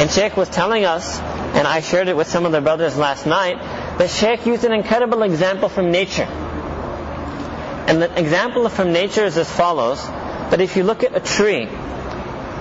And 0.00 0.10
Shaykh 0.10 0.36
was 0.36 0.48
telling 0.48 0.84
us, 0.84 1.20
and 1.20 1.68
I 1.68 1.80
shared 1.80 2.08
it 2.08 2.16
with 2.16 2.26
some 2.26 2.46
of 2.46 2.52
the 2.52 2.60
brothers 2.60 2.96
last 2.96 3.26
night, 3.26 3.58
that 3.98 4.10
Shaykh 4.10 4.44
used 4.44 4.64
an 4.64 4.72
incredible 4.72 5.22
example 5.22 5.68
from 5.68 5.92
nature. 5.92 6.28
And 7.86 8.02
the 8.02 8.18
example 8.18 8.68
from 8.68 8.92
nature 8.92 9.24
is 9.24 9.36
as 9.38 9.48
follows, 9.48 10.04
that 10.04 10.60
if 10.60 10.76
you 10.76 10.82
look 10.82 11.04
at 11.04 11.14
a 11.14 11.20
tree, 11.20 11.68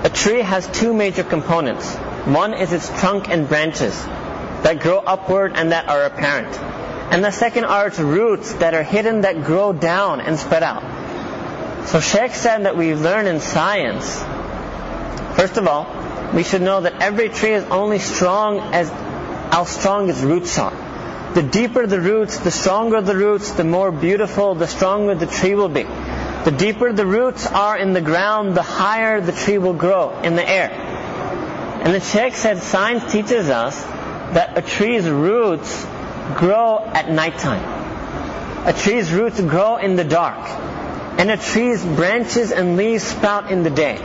a 0.03 0.09
tree 0.09 0.41
has 0.41 0.67
two 0.67 0.93
major 0.93 1.23
components. 1.23 1.95
One 2.25 2.53
is 2.53 2.73
its 2.73 2.89
trunk 2.99 3.29
and 3.29 3.47
branches 3.47 3.95
that 4.63 4.81
grow 4.81 4.99
upward 4.99 5.53
and 5.55 5.71
that 5.71 5.87
are 5.87 6.03
apparent. 6.03 6.53
And 7.13 7.23
the 7.23 7.31
second 7.31 7.65
are 7.65 7.87
its 7.87 7.99
roots 7.99 8.53
that 8.55 8.73
are 8.73 8.83
hidden 8.83 9.21
that 9.21 9.43
grow 9.43 9.71
down 9.71 10.19
and 10.19 10.37
spread 10.37 10.63
out. 10.63 10.83
So 11.87 11.99
Sheikh 11.99 12.31
said 12.33 12.65
that 12.65 12.75
we 12.75 12.95
learn 12.95 13.27
in 13.27 13.39
science, 13.39 14.19
first 15.37 15.57
of 15.57 15.67
all, 15.67 15.85
we 16.33 16.43
should 16.43 16.61
know 16.61 16.81
that 16.81 17.01
every 17.01 17.29
tree 17.29 17.53
is 17.53 17.63
only 17.65 17.99
strong 17.99 18.59
as 18.73 18.89
how 19.53 19.65
strong 19.65 20.09
its 20.09 20.21
roots 20.21 20.57
are. 20.57 20.73
The 21.33 21.43
deeper 21.43 21.87
the 21.87 21.99
roots, 21.99 22.39
the 22.39 22.51
stronger 22.51 23.01
the 23.01 23.15
roots, 23.15 23.51
the 23.51 23.63
more 23.63 23.91
beautiful, 23.91 24.55
the 24.55 24.67
stronger 24.67 25.15
the 25.15 25.27
tree 25.27 25.55
will 25.55 25.69
be. 25.69 25.83
The 26.45 26.51
deeper 26.51 26.91
the 26.91 27.05
roots 27.05 27.47
are 27.47 27.77
in 27.77 27.93
the 27.93 28.01
ground, 28.01 28.55
the 28.55 28.61
higher 28.61 29.21
the 29.21 29.31
tree 29.31 29.57
will 29.57 29.73
grow 29.73 30.19
in 30.23 30.35
the 30.35 30.47
air. 30.47 30.69
And 31.83 31.93
the 31.93 32.01
Sheikh 32.01 32.35
said 32.35 32.61
science 32.61 33.11
teaches 33.11 33.49
us 33.49 33.81
that 33.81 34.57
a 34.57 34.61
tree's 34.61 35.09
roots 35.09 35.85
grow 36.35 36.79
at 36.79 37.09
nighttime. 37.09 37.63
A 38.67 38.73
tree's 38.73 39.11
roots 39.11 39.39
grow 39.39 39.77
in 39.77 39.95
the 39.95 40.03
dark. 40.03 40.39
And 41.17 41.31
a 41.31 41.37
tree's 41.37 41.83
branches 41.83 42.51
and 42.51 42.75
leaves 42.75 43.03
sprout 43.03 43.49
in 43.49 43.63
the 43.63 43.69
day. 43.69 43.97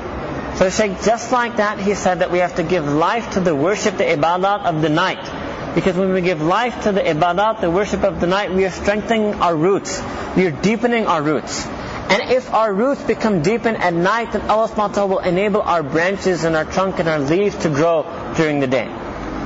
So 0.57 0.65
the 0.65 0.71
Sheikh, 0.71 1.03
just 1.03 1.33
like 1.33 1.57
that, 1.57 1.81
he 1.81 1.95
said 1.95 2.21
that 2.21 2.31
we 2.31 2.39
have 2.39 2.57
to 2.57 2.63
give 2.63 2.87
life 2.87 3.33
to 3.33 3.41
the 3.41 3.55
worship, 3.55 3.97
the 3.97 4.05
ibadat 4.05 4.65
of 4.65 4.83
the 4.83 4.89
night. 4.89 5.75
Because 5.75 5.97
when 5.97 6.13
we 6.13 6.21
give 6.21 6.43
life 6.43 6.83
to 6.83 6.93
the 6.93 7.01
ibadat, 7.01 7.61
the 7.61 7.71
worship 7.71 8.03
of 8.03 8.21
the 8.21 8.27
night, 8.27 8.53
we 8.53 8.65
are 8.65 8.71
strengthening 8.71 9.35
our 9.35 9.57
roots. 9.57 10.01
We 10.37 10.47
are 10.47 10.51
deepening 10.51 11.07
our 11.07 11.23
roots. 11.23 11.67
And 12.09 12.31
if 12.33 12.53
our 12.55 12.73
roots 12.73 13.03
become 13.03 13.43
deepened 13.43 13.77
at 13.77 13.93
night, 13.93 14.33
then 14.33 14.49
Allah 14.49 14.69
subhanahu 14.69 15.09
will 15.09 15.19
enable 15.19 15.61
our 15.61 15.83
branches 15.83 16.45
and 16.45 16.57
our 16.57 16.65
trunk 16.65 16.99
and 16.99 17.09
our 17.09 17.19
leaves 17.19 17.55
to 17.65 17.69
grow 17.69 18.05
during 18.37 18.61
the 18.61 18.67
day. 18.67 18.89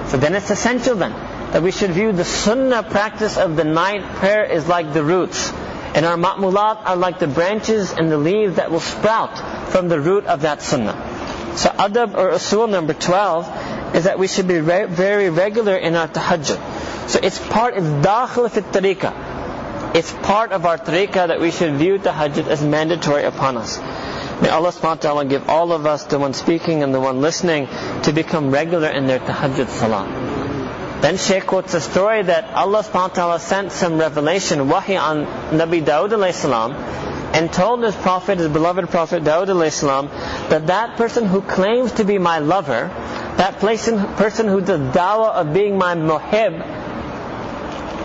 So 0.08 0.16
then 0.16 0.34
it's 0.34 0.50
essential 0.50 0.94
then 0.94 1.12
that 1.52 1.62
we 1.62 1.72
should 1.72 1.90
view 1.90 2.12
the 2.12 2.24
sunnah 2.24 2.82
practice 2.82 3.36
of 3.36 3.56
the 3.56 3.64
night 3.64 4.02
prayer 4.16 4.44
is 4.44 4.68
like 4.68 4.94
the 4.94 5.02
roots. 5.02 5.50
And 5.94 6.06
our 6.06 6.16
ma'mulat 6.16 6.86
are 6.86 6.96
like 6.96 7.18
the 7.18 7.26
branches 7.26 7.92
and 7.92 8.10
the 8.10 8.16
leaves 8.16 8.56
that 8.56 8.70
will 8.70 8.80
sprout 8.80 9.70
from 9.70 9.88
the 9.88 10.00
root 10.00 10.24
of 10.26 10.42
that 10.42 10.62
sunnah. 10.62 10.94
So 11.56 11.68
adab 11.68 12.14
or 12.14 12.30
usul 12.30 12.70
number 12.70 12.94
12 12.94 13.96
is 13.96 14.04
that 14.04 14.18
we 14.18 14.28
should 14.28 14.48
be 14.48 14.60
re- 14.60 14.86
very 14.86 15.28
regular 15.28 15.76
in 15.76 15.96
our 15.96 16.08
tahajjud. 16.08 17.10
So 17.10 17.20
it's 17.22 17.38
part, 17.38 17.76
it's 17.76 17.86
dakhil 17.86 18.50
fit 18.50 18.64
tariqah. 18.72 19.31
It's 19.94 20.10
part 20.10 20.52
of 20.52 20.64
our 20.64 20.78
tariqah 20.78 21.28
that 21.28 21.38
we 21.40 21.50
should 21.50 21.74
view 21.74 21.98
tahajjud 21.98 22.46
as 22.46 22.62
mandatory 22.62 23.24
upon 23.24 23.58
us. 23.58 23.78
May 24.40 24.48
Allah 24.48 24.72
subhanahu 24.72 24.82
wa 24.82 24.94
ta'ala 24.94 25.24
give 25.26 25.50
all 25.50 25.72
of 25.72 25.84
us, 25.84 26.04
the 26.04 26.18
one 26.18 26.32
speaking 26.32 26.82
and 26.82 26.94
the 26.94 27.00
one 27.00 27.20
listening, 27.20 27.68
to 28.04 28.12
become 28.12 28.50
regular 28.50 28.88
in 28.88 29.06
their 29.06 29.18
tahajjud 29.18 29.68
salah. 29.68 30.08
Then 31.02 31.18
Shaykh 31.18 31.46
quotes 31.46 31.74
a 31.74 31.80
story 31.80 32.22
that 32.22 32.54
Allah 32.54 32.82
subhanahu 32.82 33.08
wa 33.08 33.08
ta'ala 33.08 33.38
sent 33.40 33.72
some 33.72 33.98
revelation, 33.98 34.68
wahi 34.68 34.96
on 34.96 35.26
Nabi 35.50 35.84
Dawud 35.84 36.32
salam, 36.32 36.72
and 37.34 37.52
told 37.52 37.82
his 37.82 37.94
prophet, 37.94 38.38
his 38.38 38.48
beloved 38.48 38.88
prophet 38.88 39.24
Dawud 39.24 39.70
salam, 39.72 40.08
that 40.48 40.68
that 40.68 40.96
person 40.96 41.26
who 41.26 41.42
claims 41.42 41.92
to 41.92 42.04
be 42.04 42.16
my 42.16 42.38
lover, 42.38 42.88
that 43.36 43.58
person 43.58 44.48
who 44.48 44.60
does 44.62 44.80
dawah 44.94 45.32
of 45.34 45.52
being 45.52 45.76
my 45.76 45.94
muhib, 45.94 46.81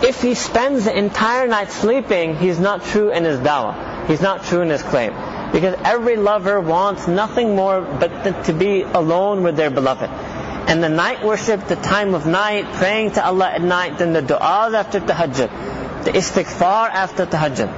if 0.03 0.21
he 0.21 0.35
spends 0.35 0.85
the 0.85 0.97
entire 0.97 1.47
night 1.47 1.71
sleeping, 1.71 2.35
he's 2.35 2.59
not 2.59 2.83
true 2.83 3.09
in 3.09 3.23
his 3.23 3.39
dawah. 3.39 4.07
He's 4.07 4.21
not 4.21 4.43
true 4.43 4.61
in 4.61 4.69
his 4.69 4.83
claim. 4.83 5.13
Because 5.53 5.75
every 5.83 6.17
lover 6.17 6.59
wants 6.59 7.07
nothing 7.07 7.55
more 7.55 7.81
but 7.81 8.43
to 8.45 8.53
be 8.53 8.81
alone 8.81 9.43
with 9.43 9.55
their 9.55 9.69
beloved. 9.69 10.09
And 10.67 10.83
the 10.83 10.89
night 10.89 11.23
worship, 11.23 11.67
the 11.67 11.75
time 11.75 12.15
of 12.15 12.25
night, 12.25 12.65
praying 12.73 13.11
to 13.11 13.25
Allah 13.25 13.51
at 13.51 13.61
night, 13.61 13.99
then 13.99 14.13
the 14.13 14.21
du'as 14.21 14.73
after 14.73 14.99
tahajjud, 14.99 16.03
the 16.05 16.11
istighfar 16.11 16.89
after 16.89 17.25
tahajjud. 17.25 17.71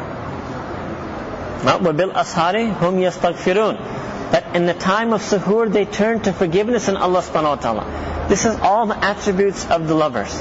وَبِالْأَسْهَارِ 1.65 2.77
هُمْ 2.77 2.96
يَسْتَغْفِرُونَ 3.01 4.32
That 4.32 4.55
in 4.55 4.65
the 4.65 4.74
time 4.74 5.13
of 5.13 5.22
suhoor 5.22 5.72
they 5.72 5.86
turn 5.86 6.22
to 6.22 6.34
forgiveness 6.34 6.88
in 6.88 6.98
Allah 6.98 7.22
subhanahu 7.22 7.44
wa 7.44 7.55
ta'ala. 7.55 8.27
This 8.29 8.46
is 8.46 8.55
all 8.60 8.86
the 8.86 9.03
attributes 9.03 9.65
of 9.70 9.88
the 9.88 9.96
lovers. 9.96 10.34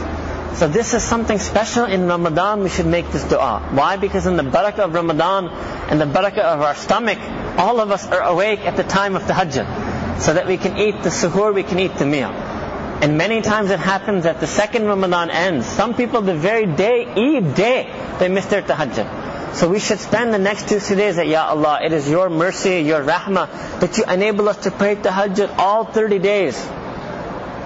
So 0.56 0.68
this 0.68 0.94
is 0.94 1.04
something 1.04 1.40
special 1.40 1.86
in 1.86 2.08
Ramadan. 2.08 2.64
We 2.64 2.70
should 2.70 2.88
make 2.88 3.10
this 3.12 3.24
dua. 3.24 3.70
Why? 3.72 3.98
Because 3.98 4.26
in 4.26 4.36
the 4.36 4.44
barakah 4.44 4.80
of 4.80 4.94
Ramadan 4.94 5.48
and 5.48 6.02
the 6.02 6.06
barakah 6.06 6.40
of 6.40 6.62
our 6.62 6.76
stomach, 6.76 7.20
all 7.58 7.80
of 7.80 7.92
us 7.92 8.06
are 8.08 8.22
awake 8.22 8.62
at 8.62 8.76
the 8.76 8.84
time 8.84 9.16
of 9.16 9.26
the 9.28 9.34
Hajj, 9.34 9.56
So 10.22 10.34
that 10.34 10.48
we 10.48 10.58
can 10.58 10.78
eat 10.78 11.02
the 11.04 11.10
suhoor, 11.10 11.54
we 11.54 11.64
can 11.64 11.80
eat 11.80 11.96
the 11.96 12.06
meal. 12.06 12.30
And 12.30 13.18
many 13.18 13.42
times 13.42 13.70
it 13.70 13.80
happens 13.80 14.26
that 14.26 14.42
the 14.42 14.48
second 14.48 14.86
Ramadan 14.86 15.30
ends. 15.30 15.66
Some 15.66 15.94
people 15.94 16.22
the 16.22 16.36
very 16.36 16.66
day, 16.66 17.06
Eid 17.06 17.56
day, 17.56 17.94
they 18.20 18.28
miss 18.28 18.48
their 18.48 18.62
tahajjud. 18.62 19.56
So 19.56 19.70
we 19.70 19.80
should 19.80 20.00
spend 20.00 20.34
the 20.34 20.38
next 20.38 20.68
two, 20.68 20.80
three 20.80 20.98
days 20.98 21.18
at 21.18 21.28
Ya 21.28 21.48
Allah. 21.48 21.80
It 21.84 21.94
is 21.94 22.10
your 22.10 22.30
mercy, 22.30 22.82
your 22.82 23.02
rahmah, 23.02 23.80
that 23.80 23.98
you 23.98 24.04
enable 24.04 24.50
us 24.50 24.58
to 24.64 24.72
pray 24.72 24.96
tahajjud 24.96 25.58
all 25.58 25.86
30 25.86 26.20
days 26.20 26.70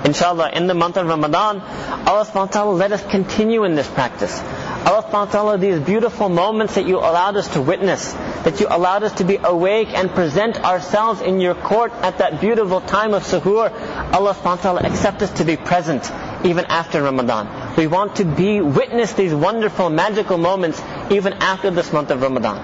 inshallah, 0.04 0.50
in 0.54 0.68
the 0.68 0.74
month 0.74 0.98
of 0.98 1.08
Ramadan, 1.08 1.62
Allah 1.62 2.26
subhanahu 2.26 2.34
wa 2.36 2.46
ta'ala 2.46 2.72
let 2.74 2.92
us 2.92 3.04
continue 3.06 3.64
in 3.64 3.76
this 3.76 3.88
practice. 3.88 4.40
Allah 4.86 5.04
subhanahu 5.04 5.26
wa 5.28 5.32
ta'ala, 5.32 5.58
these 5.58 5.80
beautiful 5.80 6.30
moments 6.30 6.76
that 6.76 6.86
you 6.86 6.98
allowed 6.98 7.38
us 7.38 7.48
to 7.54 7.62
witness, 7.62 8.12
that 8.44 8.60
you 8.60 8.68
allowed 8.70 9.04
us 9.04 9.14
to 9.14 9.24
be 9.24 9.38
awake 9.42 9.88
and 9.94 10.10
present 10.12 10.58
ourselves 10.64 11.22
in 11.22 11.40
your 11.40 11.56
court 11.56 11.94
at 12.04 12.18
that 12.18 12.42
beautiful 12.42 12.82
time 12.82 13.14
of 13.14 13.24
suhoor, 13.24 13.72
Allah 14.14 14.34
subhanahu 14.34 14.44
wa 14.44 14.56
ta'ala 14.56 14.82
accept 14.82 15.22
us 15.22 15.32
to 15.40 15.46
be 15.46 15.56
present 15.56 16.04
even 16.44 16.66
after 16.66 17.02
Ramadan. 17.02 17.76
We 17.78 17.88
want 17.88 18.18
to 18.18 18.26
be, 18.26 18.60
witness 18.60 19.14
these 19.14 19.34
wonderful, 19.34 19.90
magical 19.90 20.38
moments 20.38 20.82
even 21.10 21.34
after 21.34 21.72
this 21.72 21.94
month 21.94 22.12
of 22.12 22.22
Ramadan. 22.22 22.60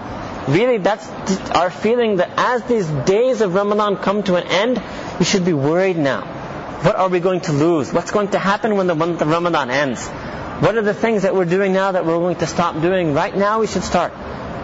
Really, 0.52 0.78
that's 0.80 1.08
our 1.52 1.70
feeling 1.70 2.18
that 2.18 2.32
as 2.36 2.64
these 2.64 2.88
days 3.06 3.42
of 3.42 3.54
Ramadan 3.54 3.98
come 3.98 4.24
to 4.24 4.36
an 4.36 4.48
end, 4.48 4.82
we 5.20 5.26
should 5.26 5.46
be 5.46 5.54
worried 5.54 5.98
now 5.98 6.39
what 6.82 6.96
are 6.96 7.10
we 7.10 7.20
going 7.20 7.42
to 7.42 7.52
lose? 7.52 7.92
What's 7.92 8.12
going 8.12 8.30
to 8.30 8.40
happen 8.40 8.76
when 8.78 8.88
the 8.88 8.96
month 8.96 9.22
of 9.22 9.28
Ramadan 9.28 9.70
ends? 9.70 10.08
What 10.08 10.78
are 10.78 10.82
the 10.82 10.94
things 10.94 11.24
that 11.24 11.36
we're 11.36 11.46
doing 11.46 11.74
now 11.74 11.92
that 11.92 12.06
we're 12.06 12.18
going 12.20 12.38
to 12.38 12.48
stop 12.48 12.82
doing? 12.82 13.14
Right 13.14 13.36
now 13.36 13.60
we 13.60 13.68
should 13.68 13.84
start 13.84 14.14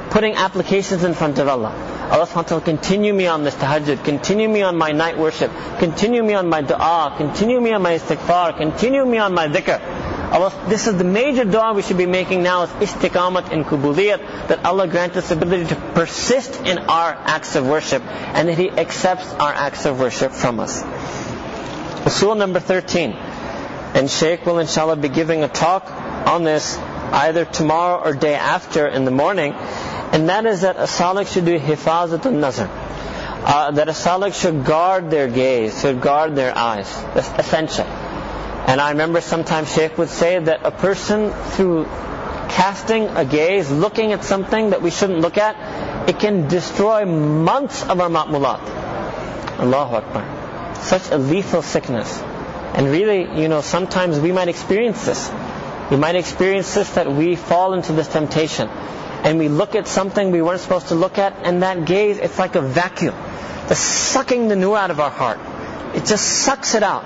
putting 0.10 0.36
applications 0.36 1.04
in 1.04 1.14
front 1.14 1.40
of 1.40 1.48
Allah. 1.48 1.74
Allah 2.12 2.28
subhanahu 2.28 2.36
wa 2.36 2.42
ta'ala 2.44 2.62
continue 2.62 3.14
me 3.14 3.28
on 3.28 3.44
this 3.44 3.56
tahajjud, 3.56 4.06
continue 4.06 4.48
me 4.48 4.62
on 4.62 4.78
my 4.78 4.92
night 4.92 5.18
worship, 5.18 5.52
continue 5.80 6.24
me 6.24 6.34
on 6.36 6.48
my 6.48 6.62
dua, 6.62 7.16
continue 7.18 7.60
me 7.60 7.74
on 7.74 7.82
my 7.82 7.98
istighfar, 7.98 8.56
continue 8.58 9.06
me 9.06 9.18
on 9.18 9.34
my 9.34 9.48
dhikr. 9.48 9.82
Allah, 10.32 10.54
this 10.70 10.88
is 10.88 10.98
the 10.98 11.04
major 11.04 11.44
dua 11.44 11.74
we 11.74 11.82
should 11.82 11.98
be 11.98 12.06
making 12.06 12.44
now 12.44 12.64
is 12.64 12.70
istiqamat 12.70 13.52
and 13.52 13.66
kubuliyat, 13.66 14.48
that 14.48 14.64
Allah 14.64 14.88
grant 14.88 15.18
us 15.18 15.30
the 15.30 15.36
ability 15.36 15.68
to 15.68 15.76
persist 15.94 16.62
in 16.62 16.78
our 16.78 17.14
acts 17.14 17.56
of 17.56 17.66
worship 17.66 18.04
and 18.04 18.48
that 18.48 18.58
He 18.58 18.70
accepts 18.70 19.34
our 19.34 19.54
acts 19.54 19.86
of 19.86 20.00
worship 20.00 20.32
from 20.32 20.60
us. 20.60 20.84
Usul 22.06 22.38
number 22.38 22.60
13. 22.60 23.12
And 23.12 24.10
Shaykh 24.10 24.46
will 24.46 24.60
inshallah 24.60 24.98
be 24.98 25.10
giving 25.10 25.44
a 25.44 25.48
talk 25.48 25.90
on 26.28 26.44
this 26.44 26.78
either 26.78 27.46
tomorrow 27.46 28.04
or 28.04 28.14
day 28.14 28.36
after 28.36 28.88
in 28.88 29.06
the 29.06 29.12
morning. 29.12 29.54
And 29.54 30.30
that 30.30 30.46
is 30.46 30.62
that 30.62 30.76
a 30.76 30.84
salik 30.84 31.32
should 31.34 31.46
do 31.46 31.58
hifazat 31.58 32.26
al-nazar. 32.26 32.70
Uh, 33.48 33.72
that 33.72 33.90
a 33.90 33.94
salik 33.94 34.40
should 34.40 34.66
guard 34.66 35.10
their 35.10 35.28
gaze, 35.28 35.82
should 35.82 36.00
guard 36.00 36.36
their 36.36 36.56
eyes. 36.56 36.94
That's 37.16 37.30
essential. 37.40 37.86
And 37.86 38.80
I 38.80 38.92
remember 38.92 39.22
sometimes 39.22 39.74
Shaykh 39.74 39.98
would 39.98 40.10
say 40.10 40.38
that 40.40 40.64
a 40.64 40.72
person 40.72 41.32
through 41.52 41.86
casting 42.50 43.08
a 43.08 43.26
gaze, 43.26 43.72
looking 43.72 44.12
at 44.12 44.24
something 44.24 44.70
that 44.70 44.82
we 44.82 44.92
shouldn't 44.92 45.20
look 45.20 45.38
at, 45.38 46.10
it 46.10 46.20
can 46.20 46.48
destroy 46.48 47.06
months 47.06 47.82
of 47.84 48.00
our 48.00 48.10
ma'mulat. 48.10 48.62
Allahu 49.60 49.96
Akbar. 49.96 50.35
Such 50.82 51.10
a 51.12 51.18
lethal 51.18 51.62
sickness. 51.62 52.22
And 52.76 52.88
really, 52.88 53.42
you 53.42 53.48
know, 53.48 53.62
sometimes 53.62 54.20
we 54.20 54.32
might 54.32 54.50
experience 54.50 55.06
this. 55.06 55.32
We 55.90 55.98
might 55.98 56.16
experience 56.16 56.74
this 56.74 56.90
that 56.92 57.12
we 57.12 57.36
fall 57.36 57.74
into 57.74 57.94
this 57.94 58.08
temptation. 58.08 58.68
And 58.68 59.40
we 59.40 59.50
look 59.50 59.76
at 59.76 59.88
something 59.88 60.32
we 60.32 60.42
weren't 60.42 60.62
supposed 60.62 60.90
to 60.90 60.96
look 60.96 61.18
at, 61.18 61.34
and 61.44 61.64
that 61.64 61.86
gaze, 61.86 62.18
it's 62.18 62.38
like 62.38 62.56
a 62.56 62.62
vacuum. 62.62 63.16
It's 63.70 63.80
sucking 63.80 64.48
the 64.50 64.56
nur 64.56 64.78
out 64.78 64.92
of 64.92 65.00
our 65.00 65.10
heart. 65.10 65.40
It 65.96 66.06
just 66.06 66.26
sucks 66.44 66.76
it 66.76 66.84
out. 66.84 67.04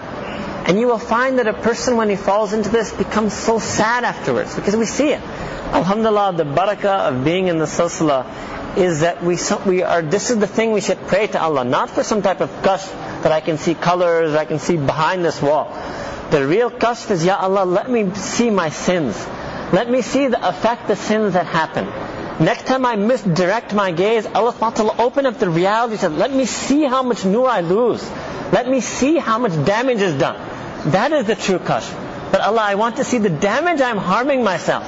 And 0.67 0.79
you 0.79 0.87
will 0.87 0.99
find 0.99 1.39
that 1.39 1.47
a 1.47 1.53
person, 1.53 1.95
when 1.97 2.09
he 2.09 2.15
falls 2.15 2.53
into 2.53 2.69
this, 2.69 2.91
becomes 2.91 3.33
so 3.33 3.59
sad 3.59 4.03
afterwards 4.03 4.55
because 4.55 4.75
we 4.75 4.85
see 4.85 5.09
it. 5.09 5.21
Alhamdulillah, 5.21 6.33
the 6.35 6.43
barakah 6.43 7.09
of 7.09 7.23
being 7.23 7.47
in 7.47 7.59
the 7.59 7.65
silsila 7.65 8.77
is 8.77 9.01
that 9.01 9.23
we, 9.23 9.37
we 9.65 9.83
are, 9.83 10.01
this 10.01 10.29
is 10.29 10.37
the 10.39 10.47
thing 10.47 10.71
we 10.71 10.81
should 10.81 10.99
pray 11.07 11.27
to 11.27 11.41
Allah, 11.41 11.63
not 11.63 11.89
for 11.89 12.03
some 12.03 12.21
type 12.21 12.41
of 12.41 12.49
kashf 12.61 13.08
that 13.23 13.31
I 13.31 13.41
can 13.41 13.57
see 13.57 13.75
colors, 13.75 14.33
I 14.33 14.45
can 14.45 14.59
see 14.59 14.77
behind 14.77 15.23
this 15.23 15.41
wall. 15.41 15.65
The 16.31 16.45
real 16.45 16.69
kashf 16.69 17.09
is, 17.11 17.25
Ya 17.25 17.37
Allah, 17.37 17.65
let 17.65 17.89
me 17.89 18.13
see 18.13 18.49
my 18.49 18.69
sins. 18.69 19.15
Let 19.71 19.89
me 19.89 20.01
see 20.01 20.27
the 20.27 20.47
effect 20.47 20.87
the 20.87 20.95
sins 20.95 21.33
that 21.33 21.45
happen. 21.45 21.85
Next 22.43 22.65
time 22.65 22.85
I 22.85 22.95
misdirect 22.95 23.73
my 23.73 23.91
gaze, 23.91 24.25
Allah 24.25 24.53
SWT 24.53 24.99
open 24.99 25.25
up 25.25 25.39
the 25.39 25.49
reality, 25.49 25.97
said, 25.97 26.13
let 26.13 26.31
me 26.31 26.45
see 26.45 26.83
how 26.83 27.03
much 27.03 27.25
nur 27.25 27.49
I 27.49 27.61
lose. 27.61 28.07
Let 28.51 28.67
me 28.67 28.79
see 28.79 29.17
how 29.17 29.37
much 29.39 29.53
damage 29.65 30.01
is 30.01 30.13
done. 30.15 30.37
That 30.91 31.11
is 31.11 31.27
the 31.27 31.35
true 31.35 31.59
kashf. 31.59 31.91
But 32.31 32.41
Allah, 32.41 32.61
I 32.61 32.75
want 32.75 32.97
to 32.97 33.03
see 33.03 33.17
the 33.17 33.29
damage 33.29 33.81
I'm 33.81 33.97
harming 33.97 34.43
myself. 34.43 34.85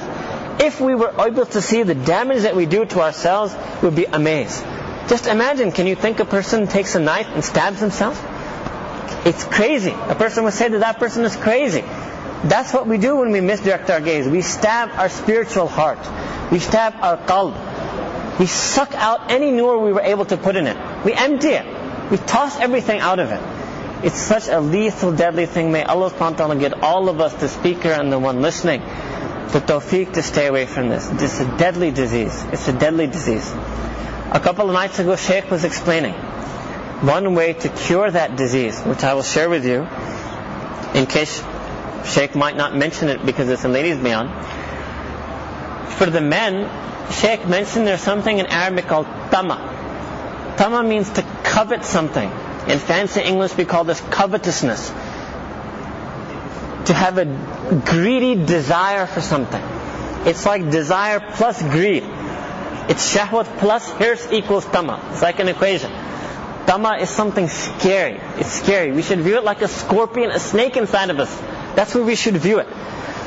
If 0.60 0.80
we 0.80 0.94
were 0.94 1.12
able 1.18 1.46
to 1.46 1.60
see 1.60 1.82
the 1.82 1.94
damage 1.94 2.42
that 2.42 2.54
we 2.54 2.66
do 2.66 2.84
to 2.84 3.00
ourselves, 3.00 3.54
we 3.82 3.88
would 3.88 3.96
be 3.96 4.04
amazed. 4.04 4.64
Just 5.12 5.26
imagine, 5.26 5.72
can 5.72 5.86
you 5.86 5.94
think 5.94 6.20
a 6.20 6.24
person 6.24 6.66
takes 6.66 6.94
a 6.94 6.98
knife 6.98 7.28
and 7.34 7.44
stabs 7.44 7.80
himself? 7.80 8.16
It's 9.26 9.44
crazy. 9.44 9.90
A 9.90 10.14
person 10.14 10.42
would 10.44 10.54
say 10.54 10.68
that 10.68 10.78
that 10.78 10.98
person 10.98 11.22
is 11.26 11.36
crazy. 11.36 11.82
That's 12.44 12.72
what 12.72 12.86
we 12.86 12.96
do 12.96 13.16
when 13.16 13.30
we 13.30 13.42
misdirect 13.42 13.90
our 13.90 14.00
gaze. 14.00 14.26
We 14.26 14.40
stab 14.40 14.88
our 14.98 15.10
spiritual 15.10 15.68
heart. 15.68 15.98
We 16.50 16.60
stab 16.60 16.94
our 17.02 17.18
qalb. 17.18 18.40
We 18.40 18.46
suck 18.46 18.94
out 18.94 19.30
any 19.30 19.50
nur 19.50 19.80
we 19.80 19.92
were 19.92 20.00
able 20.00 20.24
to 20.24 20.38
put 20.38 20.56
in 20.56 20.66
it. 20.66 20.78
We 21.04 21.12
empty 21.12 21.48
it. 21.48 21.66
We 22.10 22.16
toss 22.16 22.58
everything 22.58 23.00
out 23.00 23.18
of 23.18 23.32
it. 23.32 24.06
It's 24.06 24.18
such 24.18 24.48
a 24.48 24.60
lethal, 24.60 25.12
deadly 25.12 25.44
thing. 25.44 25.72
May 25.72 25.84
Allah 25.84 26.10
subhanahu 26.10 26.58
get 26.58 26.82
all 26.82 27.10
of 27.10 27.20
us, 27.20 27.34
the 27.34 27.50
speaker 27.50 27.90
and 27.90 28.10
the 28.10 28.18
one 28.18 28.40
listening, 28.40 28.80
the 28.80 29.60
tawfiq 29.60 30.14
to 30.14 30.22
stay 30.22 30.46
away 30.46 30.64
from 30.64 30.88
this. 30.88 31.06
It's 31.12 31.38
a 31.38 31.58
deadly 31.58 31.90
disease. 31.90 32.42
It's 32.50 32.66
a 32.68 32.72
deadly 32.72 33.08
disease. 33.08 33.52
A 34.34 34.40
couple 34.40 34.66
of 34.66 34.72
nights 34.72 34.98
ago, 34.98 35.14
Sheikh 35.14 35.50
was 35.50 35.62
explaining 35.62 36.14
one 36.14 37.34
way 37.34 37.52
to 37.52 37.68
cure 37.68 38.10
that 38.10 38.34
disease, 38.34 38.80
which 38.80 39.04
I 39.04 39.12
will 39.12 39.22
share 39.22 39.50
with 39.50 39.66
you, 39.66 39.86
in 40.94 41.04
case 41.04 41.44
Sheikh 42.06 42.34
might 42.34 42.56
not 42.56 42.74
mention 42.74 43.10
it 43.10 43.26
because 43.26 43.50
it's 43.50 43.64
a 43.64 43.68
ladies' 43.68 43.98
bayan. 43.98 44.28
For 45.98 46.06
the 46.06 46.22
men, 46.22 46.66
Sheikh 47.12 47.46
mentioned 47.46 47.86
there's 47.86 48.00
something 48.00 48.38
in 48.38 48.46
Arabic 48.46 48.86
called 48.86 49.04
tama. 49.30 50.54
Tama 50.56 50.82
means 50.82 51.10
to 51.10 51.22
covet 51.44 51.84
something. 51.84 52.30
In 52.68 52.78
fancy 52.78 53.20
English, 53.20 53.54
we 53.54 53.66
call 53.66 53.84
this 53.84 54.00
covetousness. 54.00 54.88
To 56.86 56.94
have 56.94 57.18
a 57.18 57.26
greedy 57.84 58.46
desire 58.46 59.06
for 59.06 59.20
something. 59.20 59.62
It's 60.24 60.46
like 60.46 60.70
desire 60.70 61.20
plus 61.20 61.60
greed. 61.60 62.04
It's 62.88 63.14
shahwat 63.14 63.58
plus 63.58 63.88
hirs 63.90 64.26
equals 64.32 64.64
tama. 64.66 65.00
It's 65.12 65.22
like 65.22 65.38
an 65.38 65.48
equation. 65.48 65.90
Tama 66.66 66.98
is 67.00 67.10
something 67.10 67.48
scary. 67.48 68.20
It's 68.38 68.52
scary. 68.52 68.92
We 68.92 69.02
should 69.02 69.20
view 69.20 69.36
it 69.36 69.44
like 69.44 69.62
a 69.62 69.68
scorpion, 69.68 70.30
a 70.30 70.38
snake 70.38 70.76
inside 70.76 71.10
of 71.10 71.18
us. 71.18 71.34
That's 71.74 71.94
where 71.94 72.04
we 72.04 72.14
should 72.14 72.36
view 72.36 72.58
it. 72.60 72.68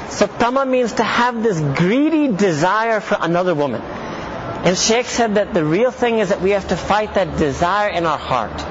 So 0.10 0.28
tama 0.28 0.66
means 0.66 0.94
to 0.94 1.04
have 1.04 1.44
this 1.44 1.60
greedy 1.78 2.30
desire 2.30 3.00
for 3.02 3.18
another 3.20 3.54
woman. 3.54 3.82
And 3.82 4.78
Sheikh 4.78 5.06
said 5.06 5.36
that 5.36 5.54
the 5.54 5.64
real 5.64 5.92
thing 5.92 6.20
is 6.20 6.30
that 6.30 6.42
we 6.42 6.52
have 6.52 6.68
to 6.70 6.78
fight 6.78 7.16
that 7.16 7.38
desire 7.38 7.90
in 7.90 8.06
our 8.06 8.18
heart. 8.18 8.64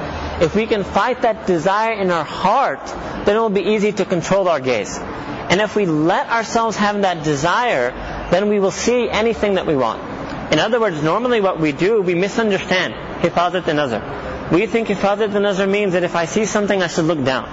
If 0.42 0.54
we 0.56 0.66
can 0.66 0.82
fight 0.82 1.22
that 1.22 1.46
desire 1.46 1.92
in 1.92 2.10
our 2.10 2.24
heart, 2.24 2.84
then 3.24 3.36
it 3.36 3.38
will 3.38 3.50
be 3.50 3.62
easy 3.62 3.92
to 3.92 4.04
control 4.04 4.48
our 4.48 4.60
gaze. 4.60 4.98
And 4.98 5.60
if 5.60 5.76
we 5.76 5.86
let 5.86 6.30
ourselves 6.30 6.76
have 6.78 7.02
that 7.02 7.22
desire, 7.22 7.90
then 8.30 8.48
we 8.48 8.58
will 8.58 8.72
see 8.72 9.08
anything 9.08 9.54
that 9.54 9.66
we 9.66 9.76
want. 9.76 10.02
In 10.50 10.58
other 10.58 10.80
words, 10.80 11.02
normally 11.02 11.40
what 11.40 11.58
we 11.58 11.72
do, 11.72 12.00
we 12.00 12.14
misunderstand 12.14 12.94
hifazat 13.22 13.66
and 13.66 13.76
nazar. 13.76 14.48
We 14.52 14.66
think 14.66 14.88
hifazat 14.88 15.34
and 15.34 15.42
nazar 15.42 15.66
means 15.66 15.94
that 15.94 16.04
if 16.04 16.14
I 16.14 16.26
see 16.26 16.44
something, 16.44 16.82
I 16.82 16.86
should 16.86 17.06
look 17.06 17.24
down. 17.24 17.48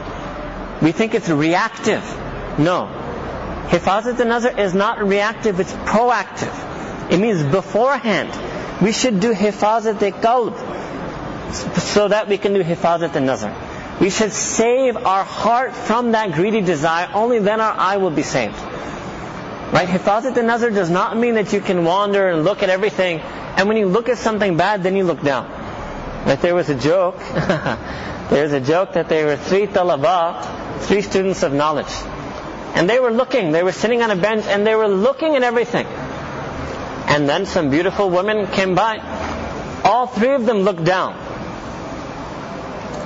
We 0.81 0.91
think 0.91 1.13
it's 1.15 1.29
reactive. 1.29 2.03
No. 2.59 2.89
Hifazat 3.69 4.19
and 4.19 4.29
nazar 4.29 4.59
is 4.59 4.73
not 4.73 5.01
reactive, 5.05 5.59
it's 5.59 5.73
proactive. 5.73 7.11
It 7.11 7.17
means 7.19 7.43
beforehand. 7.43 8.29
We 8.81 8.91
should 8.91 9.19
do 9.19 9.33
hifazat 9.33 10.21
qalb 10.21 10.57
so 11.77 12.07
that 12.07 12.27
we 12.27 12.37
can 12.37 12.53
do 12.53 12.63
hifazat 12.63 13.15
and 13.15 13.25
nazar. 13.25 13.55
We 13.99 14.09
should 14.09 14.31
save 14.31 14.97
our 14.97 15.23
heart 15.23 15.75
from 15.75 16.13
that 16.13 16.31
greedy 16.33 16.61
desire, 16.61 17.09
only 17.13 17.39
then 17.39 17.61
our 17.61 17.73
eye 17.73 17.97
will 17.97 18.09
be 18.09 18.23
saved. 18.23 18.55
Right? 19.71 19.87
Hifazat 19.87 20.35
and 20.35 20.47
nazar 20.47 20.69
does 20.69 20.89
not 20.89 21.17
mean 21.17 21.35
that 21.35 21.53
you 21.53 21.61
can 21.61 21.85
wander 21.85 22.27
and 22.27 22.43
look 22.43 22.61
at 22.61 22.69
everything, 22.69 23.19
and 23.19 23.69
when 23.69 23.77
you 23.77 23.87
look 23.87 24.09
at 24.09 24.17
something 24.17 24.57
bad, 24.57 24.83
then 24.83 24.97
you 24.97 25.05
look 25.05 25.21
down. 25.21 25.49
Like 26.25 26.41
there 26.41 26.53
was 26.53 26.69
a 26.69 26.75
joke, 26.75 27.17
there's 28.29 28.51
a 28.51 28.59
joke 28.59 28.93
that 28.93 29.07
there 29.07 29.27
were 29.27 29.37
three 29.37 29.67
talaba, 29.67 30.81
three 30.81 31.01
students 31.01 31.43
of 31.43 31.53
knowledge. 31.53 31.91
And 32.73 32.89
they 32.89 32.99
were 32.99 33.11
looking, 33.11 33.51
they 33.51 33.63
were 33.63 33.71
sitting 33.71 34.01
on 34.01 34.11
a 34.11 34.15
bench, 34.15 34.45
and 34.45 34.67
they 34.67 34.75
were 34.75 34.87
looking 34.87 35.35
at 35.35 35.43
everything. 35.43 35.85
And 35.85 37.27
then 37.27 37.45
some 37.45 37.69
beautiful 37.69 38.09
women 38.09 38.47
came 38.47 38.75
by. 38.75 38.99
All 39.83 40.07
three 40.07 40.33
of 40.33 40.45
them 40.45 40.59
looked 40.59 40.83
down. 40.83 41.15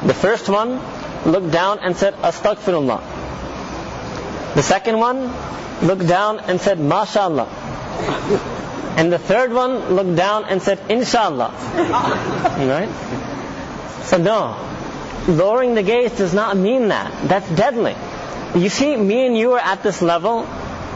The 0.06 0.14
first 0.14 0.50
one 0.50 0.80
looked 1.26 1.52
down 1.52 1.80
and 1.80 1.96
said, 1.96 2.16
Astaghfirullah. 2.16 3.02
The 4.56 4.62
second 4.62 5.00
one 5.00 5.34
looked 5.82 6.08
down 6.08 6.40
and 6.40 6.60
said, 6.60 6.78
MashaAllah. 6.78 7.48
And 8.98 9.12
the 9.12 9.20
third 9.20 9.52
one 9.52 9.96
looked 9.96 10.16
down 10.16 10.46
and 10.46 10.62
said, 10.62 10.80
Inshallah. 10.90 11.52
right? 11.76 12.90
So 14.04 14.18
no. 14.18 14.56
Lowering 15.28 15.76
the 15.76 15.84
gaze 15.84 16.12
does 16.18 16.34
not 16.34 16.56
mean 16.56 16.90
that. 16.90 17.28
That's 17.28 17.50
deadly. 17.50 17.96
You 18.56 18.70
see, 18.70 18.96
me 18.96 19.26
and 19.26 19.38
you 19.38 19.54
are 19.54 19.60
at 19.60 19.84
this 19.84 20.02
level 20.02 20.44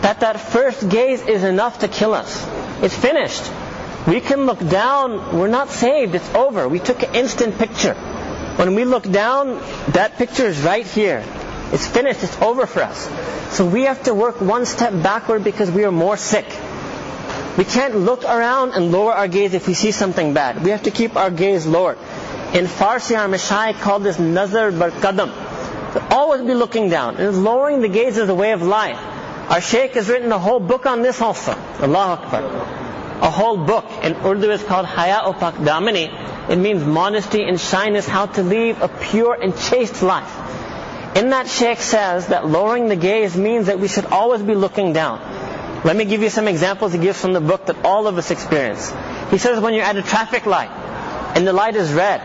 that 0.01 0.21
that 0.21 0.39
first 0.39 0.87
gaze 0.87 1.21
is 1.21 1.43
enough 1.43 1.79
to 1.79 1.89
kill 1.89 2.13
us. 2.13 2.47
It's 2.81 2.95
finished. 2.95 3.43
We 4.07 4.21
can 4.21 4.45
look 4.45 4.59
down, 4.59 5.37
we're 5.37 5.49
not 5.49 5.69
saved, 5.69 6.15
it's 6.15 6.33
over. 6.33 6.69
We 6.69 6.79
took 6.79 7.03
an 7.03 7.15
instant 7.15 7.57
picture. 7.57 7.95
When 8.55 8.75
we 8.75 8.85
look 8.85 9.03
down, 9.03 9.59
that 9.89 10.15
picture 10.15 10.45
is 10.45 10.61
right 10.61 10.87
here. 10.87 11.21
It's 11.71 11.87
finished, 11.87 12.23
it's 12.23 12.41
over 12.41 12.65
for 12.65 12.81
us. 12.83 13.09
So 13.55 13.65
we 13.65 13.83
have 13.83 14.03
to 14.03 14.13
work 14.13 14.41
one 14.41 14.65
step 14.65 14.91
backward 15.03 15.43
because 15.43 15.69
we 15.69 15.83
are 15.85 15.91
more 15.91 16.17
sick. 16.17 16.45
We 17.57 17.65
can't 17.65 17.95
look 17.95 18.23
around 18.23 18.71
and 18.73 18.91
lower 18.91 19.11
our 19.13 19.27
gaze 19.27 19.53
if 19.53 19.67
we 19.67 19.73
see 19.73 19.91
something 19.91 20.33
bad. 20.33 20.63
We 20.63 20.71
have 20.71 20.83
to 20.83 20.91
keep 20.91 21.15
our 21.15 21.29
gaze 21.29 21.65
lowered. 21.65 21.97
In 22.53 22.65
Farsi, 22.65 23.17
our 23.17 23.27
Mashai 23.27 23.73
called 23.79 24.03
this 24.03 24.17
nazar 24.17 24.71
bar 24.71 24.91
qadam. 24.91 25.31
Always 26.11 26.41
be 26.41 26.53
looking 26.53 26.89
down. 26.89 27.17
And 27.17 27.43
lowering 27.43 27.81
the 27.81 27.89
gaze 27.89 28.17
is 28.17 28.29
a 28.29 28.35
way 28.35 28.51
of 28.53 28.61
life. 28.61 28.97
Our 29.51 29.61
Shaykh 29.61 29.93
has 29.93 30.09
written 30.09 30.31
a 30.31 30.39
whole 30.39 30.59
book 30.59 30.85
on 30.85 31.01
this 31.01 31.21
also. 31.21 31.51
Allah 31.81 32.17
Akbar. 32.21 32.43
A 33.21 33.29
whole 33.29 33.57
book 33.57 33.85
in 34.03 34.15
Urdu 34.15 34.51
is 34.51 34.63
called 34.63 34.85
Haya 34.85 35.33
Pak 35.33 35.55
Damani. 35.55 36.07
It 36.49 36.55
means 36.57 36.83
modesty 36.83 37.43
and 37.43 37.59
shyness, 37.59 38.07
how 38.07 38.27
to 38.27 38.41
live 38.41 38.81
a 38.81 38.87
pure 38.87 39.33
and 39.33 39.55
chaste 39.57 40.01
life. 40.01 40.31
In 41.15 41.31
that 41.31 41.47
Sheikh 41.47 41.79
says 41.79 42.27
that 42.27 42.47
lowering 42.47 42.87
the 42.87 42.95
gaze 42.95 43.35
means 43.35 43.67
that 43.67 43.79
we 43.79 43.87
should 43.87 44.05
always 44.05 44.41
be 44.41 44.55
looking 44.55 44.93
down. 44.93 45.19
Let 45.83 45.95
me 45.95 46.05
give 46.05 46.21
you 46.21 46.29
some 46.29 46.47
examples 46.47 46.93
he 46.93 46.99
gives 46.99 47.19
from 47.19 47.33
the 47.33 47.41
book 47.41 47.65
that 47.67 47.85
all 47.85 48.07
of 48.07 48.17
us 48.17 48.31
experience. 48.31 48.93
He 49.31 49.37
says 49.37 49.59
when 49.59 49.73
you're 49.73 49.85
at 49.85 49.95
a 49.95 50.03
traffic 50.03 50.45
light 50.45 50.69
and 51.35 51.47
the 51.47 51.53
light 51.53 51.75
is 51.75 51.91
red, 51.93 52.21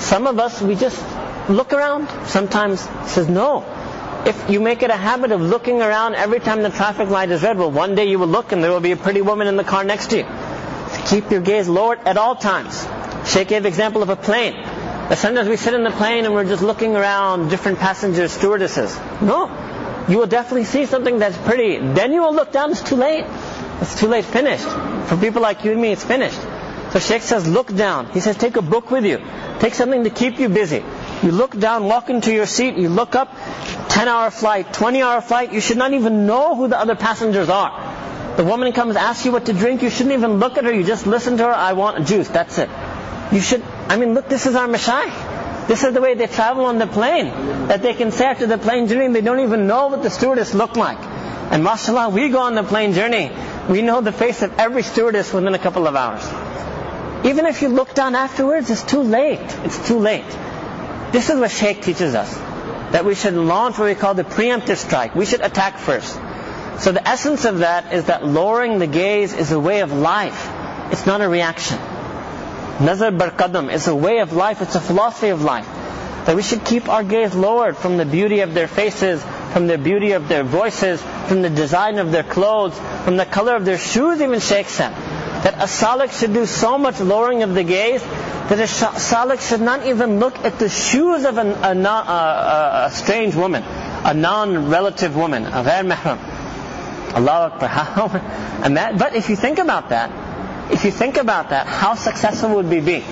some 0.00 0.26
of 0.26 0.38
us, 0.38 0.60
we 0.60 0.74
just 0.74 1.02
look 1.48 1.72
around. 1.72 2.08
Sometimes 2.26 2.84
he 2.84 3.08
says 3.08 3.28
no. 3.28 3.64
If 4.26 4.50
you 4.50 4.60
make 4.60 4.82
it 4.82 4.90
a 4.90 4.96
habit 4.96 5.30
of 5.30 5.40
looking 5.40 5.80
around 5.80 6.16
every 6.16 6.40
time 6.40 6.62
the 6.62 6.70
traffic 6.70 7.08
light 7.08 7.30
is 7.30 7.42
red, 7.42 7.58
well 7.58 7.70
one 7.70 7.94
day 7.94 8.08
you 8.08 8.18
will 8.18 8.26
look 8.26 8.52
and 8.52 8.62
there 8.62 8.72
will 8.72 8.80
be 8.80 8.92
a 8.92 8.96
pretty 8.96 9.22
woman 9.22 9.46
in 9.46 9.56
the 9.56 9.64
car 9.64 9.84
next 9.84 10.10
to 10.10 10.18
you. 10.18 10.26
Keep 11.06 11.30
your 11.30 11.40
gaze 11.40 11.68
lowered 11.68 12.00
at 12.00 12.16
all 12.16 12.34
times. 12.34 12.86
Sheikh 13.28 13.48
gave 13.48 13.66
example 13.66 14.02
of 14.02 14.08
a 14.08 14.16
plane. 14.16 14.54
That 15.08 15.18
sometimes 15.18 15.48
we 15.48 15.56
sit 15.56 15.74
in 15.74 15.84
the 15.84 15.90
plane 15.90 16.24
and 16.24 16.34
we're 16.34 16.44
just 16.44 16.62
looking 16.62 16.96
around 16.96 17.48
different 17.48 17.78
passengers, 17.78 18.32
stewardesses. 18.32 18.96
No. 19.20 19.46
You 20.08 20.18
will 20.18 20.26
definitely 20.26 20.64
see 20.64 20.86
something 20.86 21.18
that's 21.18 21.36
pretty. 21.38 21.78
Then 21.78 22.12
you 22.12 22.22
will 22.22 22.34
look 22.34 22.52
down, 22.52 22.70
it's 22.70 22.82
too 22.82 22.96
late. 22.96 23.24
It's 23.80 23.98
too 23.98 24.08
late, 24.08 24.24
finished. 24.24 24.68
For 25.08 25.16
people 25.16 25.42
like 25.42 25.64
you 25.64 25.72
and 25.72 25.80
me, 25.80 25.92
it's 25.92 26.04
finished. 26.04 26.40
So 26.90 26.98
Sheikh 27.00 27.22
says, 27.22 27.46
look 27.46 27.74
down. 27.74 28.10
He 28.10 28.20
says, 28.20 28.36
take 28.36 28.56
a 28.56 28.62
book 28.62 28.90
with 28.90 29.04
you. 29.04 29.18
Take 29.58 29.74
something 29.74 30.04
to 30.04 30.10
keep 30.10 30.38
you 30.38 30.48
busy. 30.48 30.84
You 31.22 31.32
look 31.32 31.58
down, 31.58 31.84
walk 31.84 32.10
into 32.10 32.32
your 32.32 32.46
seat, 32.46 32.76
you 32.76 32.88
look 32.88 33.14
up, 33.14 33.34
10 33.88 34.08
hour 34.08 34.30
flight, 34.30 34.72
20 34.72 35.02
hour 35.02 35.20
flight, 35.20 35.52
you 35.52 35.60
should 35.60 35.78
not 35.78 35.92
even 35.92 36.26
know 36.26 36.54
who 36.54 36.68
the 36.68 36.78
other 36.78 36.94
passengers 36.94 37.48
are. 37.48 38.36
The 38.36 38.44
woman 38.44 38.72
comes, 38.72 38.96
asks 38.96 39.24
you 39.24 39.32
what 39.32 39.46
to 39.46 39.54
drink, 39.54 39.82
you 39.82 39.88
shouldn't 39.88 40.14
even 40.14 40.38
look 40.38 40.58
at 40.58 40.64
her, 40.64 40.72
you 40.72 40.84
just 40.84 41.06
listen 41.06 41.38
to 41.38 41.44
her, 41.44 41.52
I 41.52 41.72
want 41.72 41.98
a 41.98 42.04
juice, 42.04 42.28
that's 42.28 42.58
it. 42.58 42.68
You 43.32 43.40
should, 43.40 43.62
I 43.88 43.96
mean, 43.96 44.14
look, 44.14 44.28
this 44.28 44.46
is 44.46 44.54
our 44.54 44.66
Mashayikh. 44.66 45.68
This 45.68 45.82
is 45.82 45.94
the 45.94 46.00
way 46.00 46.14
they 46.14 46.26
travel 46.26 46.66
on 46.66 46.78
the 46.78 46.86
plane. 46.86 47.26
That 47.68 47.82
they 47.82 47.94
can 47.94 48.12
say 48.12 48.26
after 48.26 48.46
the 48.46 48.58
plane 48.58 48.86
journey, 48.86 49.12
they 49.12 49.20
don't 49.20 49.40
even 49.40 49.66
know 49.66 49.88
what 49.88 50.02
the 50.02 50.10
stewardess 50.10 50.54
looked 50.54 50.76
like. 50.76 50.98
And 51.50 51.62
mashallah, 51.62 52.08
we 52.10 52.28
go 52.28 52.40
on 52.40 52.54
the 52.54 52.62
plane 52.62 52.92
journey, 52.92 53.30
we 53.68 53.82
know 53.82 54.00
the 54.00 54.12
face 54.12 54.42
of 54.42 54.58
every 54.58 54.82
stewardess 54.82 55.32
within 55.32 55.54
a 55.54 55.58
couple 55.58 55.86
of 55.86 55.94
hours. 55.94 56.24
Even 57.24 57.46
if 57.46 57.62
you 57.62 57.68
look 57.68 57.94
down 57.94 58.14
afterwards, 58.14 58.70
it's 58.70 58.82
too 58.82 59.02
late. 59.02 59.40
It's 59.64 59.88
too 59.88 59.98
late. 59.98 60.26
This 61.12 61.30
is 61.30 61.38
what 61.38 61.50
Sheikh 61.50 61.82
teaches 61.82 62.14
us. 62.14 62.32
That 62.92 63.04
we 63.04 63.14
should 63.14 63.34
launch 63.34 63.78
what 63.78 63.86
we 63.86 63.94
call 63.94 64.14
the 64.14 64.24
preemptive 64.24 64.76
strike. 64.76 65.14
We 65.14 65.26
should 65.26 65.40
attack 65.40 65.78
first. 65.78 66.12
So 66.78 66.92
the 66.92 67.06
essence 67.06 67.44
of 67.44 67.58
that 67.58 67.92
is 67.92 68.04
that 68.04 68.24
lowering 68.24 68.78
the 68.78 68.86
gaze 68.86 69.32
is 69.32 69.50
a 69.50 69.58
way 69.58 69.80
of 69.80 69.92
life. 69.92 70.48
It's 70.92 71.06
not 71.06 71.20
a 71.20 71.28
reaction. 71.28 71.78
Nazar 72.80 73.10
bar 73.10 73.30
qadam 73.30 73.72
is 73.72 73.88
a 73.88 73.94
way 73.94 74.18
of 74.18 74.32
life, 74.34 74.60
it's 74.60 74.74
a 74.74 74.80
philosophy 74.80 75.28
of 75.28 75.42
life. 75.42 75.66
That 76.26 76.36
we 76.36 76.42
should 76.42 76.64
keep 76.64 76.88
our 76.88 77.02
gaze 77.04 77.34
lowered 77.34 77.76
from 77.76 77.96
the 77.96 78.04
beauty 78.04 78.40
of 78.40 78.52
their 78.52 78.68
faces, 78.68 79.24
from 79.52 79.66
the 79.66 79.78
beauty 79.78 80.12
of 80.12 80.28
their 80.28 80.42
voices, 80.42 81.00
from 81.28 81.40
the 81.40 81.48
design 81.48 81.98
of 81.98 82.12
their 82.12 82.24
clothes, 82.24 82.78
from 83.04 83.16
the 83.16 83.24
color 83.24 83.56
of 83.56 83.64
their 83.64 83.78
shoes, 83.78 84.20
even 84.20 84.40
Sheikh 84.40 84.68
said. 84.68 84.90
That 85.44 85.54
a 85.54 85.66
salik 85.66 86.18
should 86.18 86.34
do 86.34 86.44
so 86.44 86.76
much 86.76 87.00
lowering 87.00 87.42
of 87.42 87.54
the 87.54 87.62
gaze 87.62 88.02
that 88.02 88.58
a 88.58 88.64
salik 88.64 89.40
should 89.40 89.60
not 89.60 89.86
even 89.86 90.20
look 90.20 90.38
at 90.44 90.58
the 90.58 90.68
shoes 90.68 91.24
of 91.24 91.38
an, 91.38 91.48
a, 91.48 91.88
a, 91.88 92.82
a, 92.86 92.90
strange 92.90 93.34
woman, 93.34 93.62
a 93.64 94.12
non-relative 94.12 95.16
woman, 95.16 95.46
a 95.46 95.62
ghair 95.64 95.84
mahram. 95.90 96.18
Allah 97.14 97.52
Akbar. 97.52 98.98
But 98.98 99.14
if 99.14 99.30
you 99.30 99.36
think 99.36 99.58
about 99.58 99.88
that, 99.88 100.10
if 100.70 100.84
you 100.84 100.90
think 100.90 101.16
about 101.16 101.50
that, 101.50 101.66
how 101.66 101.94
successful 101.94 102.56
would 102.56 102.68
we 102.68 102.80
be? 102.80 103.04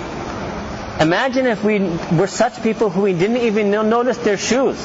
Imagine 1.01 1.47
if 1.47 1.63
we 1.63 1.81
were 2.17 2.27
such 2.27 2.63
people 2.63 2.91
who 2.91 3.03
we 3.03 3.13
didn't 3.13 3.39
even 3.39 3.71
notice 3.71 4.19
their 4.19 4.37
shoes. 4.39 4.77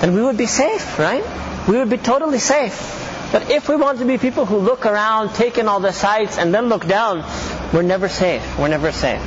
Then 0.00 0.14
we 0.14 0.22
would 0.22 0.36
be 0.36 0.46
safe, 0.46 0.98
right? 0.98 1.24
We 1.68 1.76
would 1.78 1.90
be 1.90 1.98
totally 1.98 2.38
safe. 2.38 2.98
But 3.32 3.50
if 3.50 3.68
we 3.68 3.76
want 3.76 3.98
to 4.00 4.04
be 4.04 4.18
people 4.18 4.44
who 4.44 4.58
look 4.58 4.86
around, 4.86 5.34
take 5.34 5.58
in 5.58 5.68
all 5.68 5.80
the 5.80 5.92
sights, 5.92 6.38
and 6.38 6.52
then 6.52 6.68
look 6.68 6.86
down, 6.86 7.24
we're 7.72 7.82
never 7.82 8.08
safe. 8.08 8.58
We're 8.58 8.68
never 8.68 8.90
safe. 8.90 9.20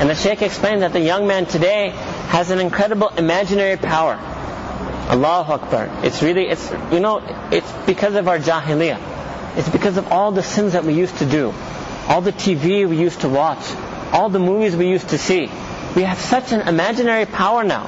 And 0.00 0.08
the 0.08 0.14
Shaykh 0.14 0.42
explained 0.42 0.82
that 0.82 0.92
the 0.92 1.00
young 1.00 1.26
man 1.26 1.46
today 1.46 1.90
has 2.28 2.50
an 2.50 2.60
incredible 2.60 3.08
imaginary 3.10 3.76
power. 3.76 4.14
Allahu 4.14 5.52
Akbar. 5.52 5.90
It's 6.04 6.22
really, 6.22 6.48
it's, 6.48 6.70
you 6.92 7.00
know, 7.00 7.20
it's 7.52 7.70
because 7.86 8.14
of 8.14 8.28
our 8.28 8.38
jahiliyyah. 8.38 9.56
It's 9.56 9.68
because 9.68 9.96
of 9.96 10.12
all 10.12 10.30
the 10.30 10.42
sins 10.42 10.74
that 10.74 10.84
we 10.84 10.94
used 10.94 11.16
to 11.18 11.26
do 11.26 11.52
all 12.08 12.22
the 12.22 12.32
TV 12.32 12.88
we 12.88 12.96
used 12.96 13.20
to 13.20 13.28
watch, 13.28 13.60
all 14.12 14.30
the 14.30 14.38
movies 14.38 14.74
we 14.74 14.88
used 14.88 15.10
to 15.10 15.18
see. 15.18 15.50
We 15.94 16.02
have 16.02 16.18
such 16.18 16.52
an 16.52 16.66
imaginary 16.66 17.26
power 17.26 17.62
now. 17.64 17.84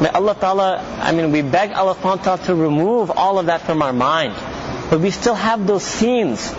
May 0.00 0.08
Allah 0.10 0.36
Ta'ala, 0.38 0.78
I 1.00 1.10
mean, 1.12 1.32
we 1.32 1.42
beg 1.42 1.72
Allah 1.72 1.96
Ta'ala 2.00 2.38
to 2.46 2.54
remove 2.54 3.10
all 3.10 3.38
of 3.40 3.46
that 3.46 3.62
from 3.62 3.82
our 3.82 3.92
mind. 3.92 4.34
But 4.90 5.00
we 5.00 5.10
still 5.10 5.34
have 5.34 5.66
those 5.66 5.82
scenes. 5.82 6.54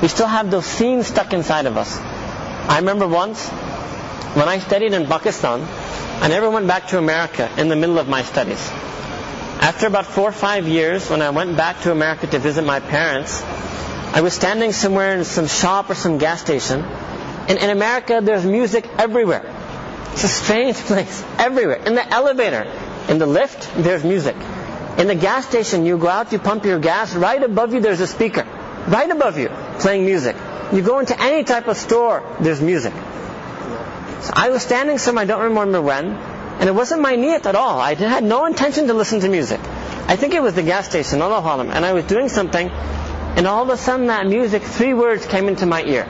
We 0.00 0.08
still 0.08 0.26
have 0.26 0.50
those 0.50 0.64
scenes 0.64 1.08
stuck 1.08 1.34
inside 1.34 1.66
of 1.66 1.76
us. 1.76 1.98
I 1.98 2.78
remember 2.78 3.06
once, 3.06 3.46
when 4.34 4.48
I 4.48 4.58
studied 4.60 4.94
in 4.94 5.06
Pakistan, 5.06 5.60
I 6.22 6.28
never 6.28 6.48
went 6.48 6.66
back 6.66 6.88
to 6.88 6.98
America 6.98 7.50
in 7.58 7.68
the 7.68 7.76
middle 7.76 7.98
of 7.98 8.08
my 8.08 8.22
studies. 8.22 8.66
After 9.60 9.86
about 9.86 10.06
four 10.06 10.30
or 10.30 10.32
five 10.32 10.66
years, 10.66 11.10
when 11.10 11.20
I 11.20 11.30
went 11.30 11.56
back 11.56 11.82
to 11.82 11.92
America 11.92 12.26
to 12.28 12.38
visit 12.38 12.64
my 12.64 12.80
parents, 12.80 13.42
I 14.14 14.20
was 14.20 14.32
standing 14.32 14.70
somewhere 14.70 15.18
in 15.18 15.24
some 15.24 15.48
shop 15.48 15.90
or 15.90 15.96
some 15.96 16.18
gas 16.18 16.40
station, 16.40 16.82
and 16.82 17.58
in 17.58 17.68
America 17.68 18.20
there's 18.22 18.44
music 18.46 18.88
everywhere. 18.96 19.42
It's 20.12 20.22
a 20.22 20.28
strange 20.28 20.76
place, 20.90 21.24
everywhere. 21.36 21.82
In 21.84 21.96
the 21.96 22.08
elevator, 22.08 22.62
in 23.08 23.18
the 23.18 23.26
lift, 23.26 23.74
there's 23.76 24.04
music. 24.04 24.36
In 24.98 25.08
the 25.08 25.16
gas 25.16 25.48
station, 25.48 25.84
you 25.84 25.98
go 25.98 26.06
out, 26.06 26.30
you 26.30 26.38
pump 26.38 26.64
your 26.64 26.78
gas, 26.78 27.12
right 27.16 27.42
above 27.42 27.74
you 27.74 27.80
there's 27.80 27.98
a 27.98 28.06
speaker. 28.06 28.46
Right 28.86 29.10
above 29.10 29.36
you, 29.36 29.48
playing 29.80 30.06
music. 30.06 30.36
You 30.72 30.82
go 30.82 31.00
into 31.00 31.20
any 31.20 31.42
type 31.42 31.66
of 31.66 31.76
store, 31.76 32.22
there's 32.38 32.60
music. 32.60 32.92
So 32.92 34.30
I 34.32 34.50
was 34.50 34.62
standing 34.62 34.98
somewhere, 34.98 35.24
I 35.24 35.26
don't 35.26 35.42
remember 35.42 35.82
when, 35.82 36.12
and 36.12 36.68
it 36.68 36.72
wasn't 36.72 37.02
my 37.02 37.16
niyat 37.16 37.46
at 37.46 37.56
all. 37.56 37.80
I 37.80 37.94
had 37.94 38.22
no 38.22 38.44
intention 38.44 38.86
to 38.86 38.94
listen 38.94 39.18
to 39.26 39.28
music. 39.28 39.58
I 40.06 40.14
think 40.14 40.34
it 40.34 40.40
was 40.40 40.54
the 40.54 40.62
gas 40.62 40.86
station, 40.88 41.20
Allah 41.20 41.58
and 41.62 41.84
I 41.84 41.94
was 41.94 42.04
doing 42.04 42.28
something, 42.28 42.70
and 43.36 43.46
all 43.46 43.62
of 43.62 43.68
a 43.70 43.76
sudden 43.76 44.06
that 44.06 44.26
music, 44.26 44.62
three 44.62 44.94
words 44.94 45.26
came 45.26 45.48
into 45.48 45.66
my 45.66 45.82
ear. 45.82 46.06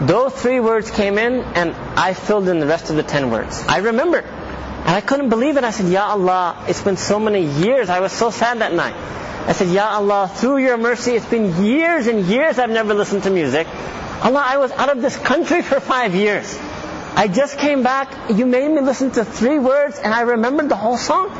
Those 0.00 0.32
three 0.32 0.60
words 0.60 0.90
came 0.90 1.18
in 1.18 1.40
and 1.54 1.74
I 1.96 2.14
filled 2.14 2.48
in 2.48 2.60
the 2.60 2.66
rest 2.66 2.90
of 2.90 2.96
the 2.96 3.02
ten 3.02 3.30
words. 3.30 3.64
I 3.68 3.78
remember. 3.78 4.18
And 4.18 4.96
I 4.96 5.00
couldn't 5.00 5.28
believe 5.28 5.56
it. 5.56 5.64
I 5.64 5.70
said, 5.70 5.90
Ya 5.92 6.08
Allah, 6.08 6.64
it's 6.68 6.82
been 6.82 6.96
so 6.96 7.18
many 7.20 7.44
years. 7.44 7.90
I 7.90 8.00
was 8.00 8.12
so 8.12 8.30
sad 8.30 8.58
that 8.58 8.72
night. 8.72 8.94
I 8.94 9.52
said, 9.52 9.68
Ya 9.68 9.88
Allah, 9.88 10.30
through 10.32 10.58
your 10.58 10.76
mercy, 10.76 11.12
it's 11.12 11.26
been 11.26 11.64
years 11.64 12.06
and 12.06 12.26
years 12.26 12.58
I've 12.58 12.70
never 12.70 12.94
listened 12.94 13.24
to 13.24 13.30
music. 13.30 13.66
Allah, 14.22 14.42
I 14.44 14.58
was 14.58 14.70
out 14.72 14.88
of 14.88 15.00
this 15.00 15.16
country 15.16 15.62
for 15.70 15.80
five 15.80 16.14
years. 16.14 16.58
I 17.14 17.28
just 17.28 17.58
came 17.58 17.82
back. 17.82 18.30
You 18.30 18.46
made 18.46 18.70
me 18.70 18.80
listen 18.80 19.10
to 19.12 19.24
three 19.24 19.58
words 19.58 19.98
and 19.98 20.12
I 20.12 20.22
remembered 20.22 20.68
the 20.68 20.76
whole 20.76 20.96
song. 20.96 21.30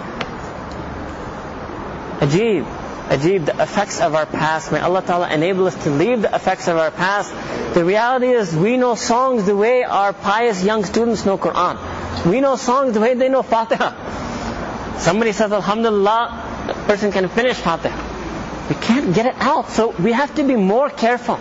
Ajib. 2.21 2.78
Ajib, 3.09 3.47
the 3.47 3.63
effects 3.63 4.01
of 4.01 4.15
our 4.15 4.27
past. 4.27 4.71
May 4.71 4.81
Allah 4.81 5.03
Ta'ala 5.03 5.33
enable 5.33 5.67
us 5.67 5.75
to 5.85 5.91
leave 5.91 6.21
the 6.21 6.35
effects 6.35 6.69
of 6.69 6.77
our 6.77 6.91
past. 6.91 7.33
The 7.75 7.83
reality 7.83 8.29
is 8.29 8.55
we 8.55 8.77
know 8.77 8.97
songs 8.97 9.47
the 9.47 9.57
way 9.57 9.83
our 9.83 10.13
pious 10.13 10.63
young 10.63 10.85
students 10.85 11.25
know 11.25 11.39
Quran. 11.39 12.27
We 12.27 12.43
know 12.43 12.57
songs 12.57 12.93
the 12.93 13.01
way 13.01 13.15
they 13.15 13.31
know 13.31 13.43
Fatiha. 13.43 14.99
Somebody 14.99 15.33
says 15.33 15.53
Alhamdulillah, 15.53 16.67
the 16.67 16.75
person 16.75 17.11
can 17.11 17.29
finish 17.31 17.57
Fatiha. 17.57 18.69
We 18.69 18.75
can't 18.75 19.15
get 19.15 19.25
it 19.25 19.37
out, 19.39 19.71
so 19.71 19.89
we 19.89 20.13
have 20.13 20.35
to 20.35 20.45
be 20.45 20.57
more 20.57 20.91
careful. 20.91 21.41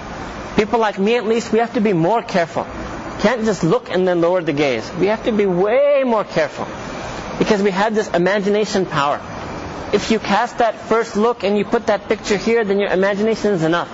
People 0.55 0.79
like 0.79 0.97
me 0.97 1.17
at 1.17 1.25
least, 1.25 1.51
we 1.51 1.59
have 1.59 1.73
to 1.73 1.81
be 1.81 1.91
more 1.91 2.21
careful. 2.21 2.65
Can't 3.19 3.43
just 3.43 3.65
look 3.65 3.89
and 3.91 4.07
then 4.07 4.21
lower 4.21 4.41
the 4.41 4.53
gaze. 4.53 4.89
We 4.93 5.07
have 5.07 5.25
to 5.25 5.33
be 5.33 5.45
way 5.45 6.03
more 6.05 6.23
careful. 6.23 6.65
Because 7.39 7.61
we 7.61 7.71
have 7.71 7.93
this 7.93 8.07
imagination 8.07 8.85
power 8.85 9.19
if 9.93 10.11
you 10.11 10.19
cast 10.19 10.57
that 10.57 10.75
first 10.75 11.15
look 11.15 11.43
and 11.43 11.57
you 11.57 11.65
put 11.65 11.87
that 11.87 12.07
picture 12.07 12.37
here, 12.37 12.63
then 12.63 12.79
your 12.79 12.89
imagination 12.91 13.53
is 13.53 13.63
enough. 13.63 13.89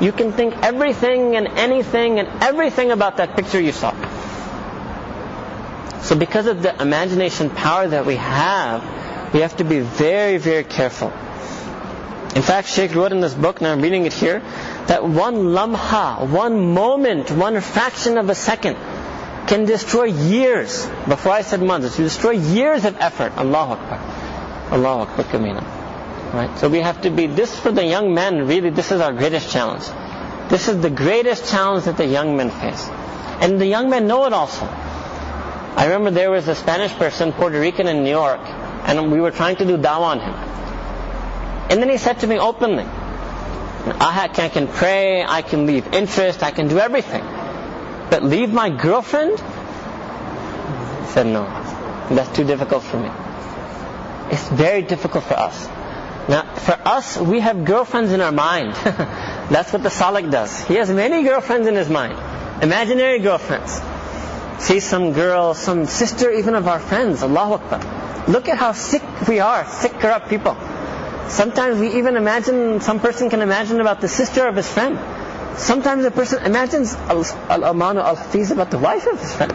You 0.00 0.12
can 0.12 0.32
think 0.32 0.54
everything 0.62 1.36
and 1.36 1.46
anything 1.48 2.18
and 2.18 2.28
everything 2.42 2.90
about 2.90 3.16
that 3.18 3.36
picture 3.36 3.60
you 3.60 3.72
saw. 3.72 3.92
So 6.02 6.16
because 6.16 6.46
of 6.46 6.62
the 6.62 6.80
imagination 6.80 7.50
power 7.50 7.88
that 7.88 8.06
we 8.06 8.16
have, 8.16 8.82
we 9.34 9.40
have 9.40 9.56
to 9.58 9.64
be 9.64 9.80
very, 9.80 10.38
very 10.38 10.64
careful. 10.64 11.08
In 12.34 12.42
fact, 12.42 12.68
Sheikh 12.68 12.94
wrote 12.94 13.10
in 13.12 13.20
this 13.20 13.34
book, 13.34 13.58
and 13.60 13.66
I'm 13.66 13.80
reading 13.80 14.06
it 14.06 14.12
here, 14.12 14.40
that 14.86 15.02
one 15.04 15.34
lamha, 15.56 16.28
one 16.28 16.72
moment, 16.74 17.30
one 17.30 17.60
fraction 17.60 18.16
of 18.18 18.28
a 18.30 18.34
second 18.34 18.76
can 19.48 19.64
destroy 19.64 20.04
years. 20.04 20.86
Before 21.08 21.32
I 21.32 21.42
said 21.42 21.62
months, 21.62 21.96
to 21.96 22.02
destroy 22.02 22.32
years 22.32 22.84
of 22.84 22.96
effort. 22.98 23.32
Allahu 23.36 23.72
Akbar. 23.72 24.27
Allahu 24.70 25.10
Akbar 25.10 25.24
Kamina. 25.26 25.62
Right? 26.32 26.58
So 26.58 26.68
we 26.68 26.80
have 26.80 27.00
to 27.02 27.10
be, 27.10 27.26
this 27.26 27.58
for 27.58 27.72
the 27.72 27.84
young 27.84 28.12
men, 28.14 28.46
really, 28.46 28.70
this 28.70 28.92
is 28.92 29.00
our 29.00 29.12
greatest 29.12 29.50
challenge. 29.50 29.84
This 30.50 30.68
is 30.68 30.80
the 30.80 30.90
greatest 30.90 31.50
challenge 31.50 31.84
that 31.84 31.96
the 31.96 32.06
young 32.06 32.36
men 32.36 32.50
face. 32.50 32.86
And 33.40 33.60
the 33.60 33.66
young 33.66 33.88
men 33.88 34.06
know 34.06 34.26
it 34.26 34.32
also. 34.32 34.66
I 34.66 35.84
remember 35.86 36.10
there 36.10 36.30
was 36.30 36.48
a 36.48 36.54
Spanish 36.54 36.92
person, 36.92 37.32
Puerto 37.32 37.58
Rican 37.60 37.86
in 37.86 38.02
New 38.02 38.10
York, 38.10 38.40
and 38.42 39.12
we 39.12 39.20
were 39.20 39.30
trying 39.30 39.56
to 39.56 39.64
do 39.64 39.78
dawah 39.78 40.16
on 40.16 40.20
him. 40.20 40.34
And 41.70 41.82
then 41.82 41.88
he 41.88 41.98
said 41.98 42.20
to 42.20 42.26
me 42.26 42.38
openly, 42.38 42.84
I 42.84 44.28
can 44.52 44.66
pray, 44.68 45.22
I 45.22 45.42
can 45.42 45.66
leave 45.66 45.94
interest, 45.94 46.42
I 46.42 46.50
can 46.50 46.68
do 46.68 46.78
everything. 46.78 47.22
But 48.10 48.22
leave 48.22 48.52
my 48.52 48.70
girlfriend? 48.70 49.38
He 49.38 51.06
said, 51.12 51.26
no. 51.26 51.44
That's 52.10 52.34
too 52.34 52.44
difficult 52.44 52.82
for 52.82 52.98
me. 52.98 53.10
It's 54.30 54.48
very 54.48 54.82
difficult 54.82 55.24
for 55.24 55.34
us. 55.34 55.66
Now, 56.28 56.42
for 56.56 56.78
us, 56.84 57.16
we 57.16 57.40
have 57.40 57.64
girlfriends 57.64 58.12
in 58.12 58.20
our 58.20 58.32
mind. 58.32 58.74
That's 58.74 59.72
what 59.72 59.82
the 59.82 59.88
Salik 59.88 60.30
does. 60.30 60.60
He 60.66 60.74
has 60.74 60.90
many 60.90 61.22
girlfriends 61.22 61.66
in 61.66 61.74
his 61.74 61.88
mind. 61.88 62.18
Imaginary 62.62 63.20
girlfriends. 63.20 63.80
See 64.58 64.80
some 64.80 65.12
girl, 65.12 65.54
some 65.54 65.86
sister 65.86 66.30
even 66.30 66.54
of 66.54 66.68
our 66.68 66.80
friends. 66.80 67.22
Allahu 67.22 67.54
Akbar. 67.54 68.24
Look 68.28 68.48
at 68.48 68.58
how 68.58 68.72
sick 68.72 69.02
we 69.26 69.40
are, 69.40 69.64
sick 69.66 69.92
corrupt 69.92 70.28
people. 70.28 70.54
Sometimes 71.28 71.80
we 71.80 71.96
even 71.96 72.16
imagine, 72.16 72.80
some 72.82 73.00
person 73.00 73.30
can 73.30 73.40
imagine 73.40 73.80
about 73.80 74.02
the 74.02 74.08
sister 74.08 74.46
of 74.46 74.56
his 74.56 74.68
friend. 74.68 74.98
Sometimes 75.58 76.04
a 76.04 76.10
person 76.10 76.44
imagines 76.44 76.94
al-amanu 76.94 78.02
al-hafiz 78.04 78.50
about 78.50 78.70
the 78.70 78.78
wife 78.78 79.06
of 79.06 79.18
his 79.18 79.34
friend. 79.34 79.54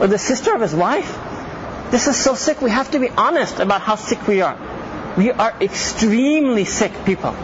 Or 0.00 0.06
the 0.06 0.18
sister 0.18 0.54
of 0.54 0.60
his 0.60 0.74
wife. 0.74 1.16
This 1.90 2.06
is 2.06 2.16
so 2.16 2.34
sick. 2.34 2.60
We 2.60 2.70
have 2.70 2.90
to 2.90 2.98
be 2.98 3.08
honest 3.08 3.60
about 3.60 3.80
how 3.80 3.96
sick 3.96 4.26
we 4.26 4.42
are. 4.42 4.56
We 5.16 5.30
are 5.30 5.54
extremely 5.60 6.64
sick 6.64 6.92
people. 7.06 7.34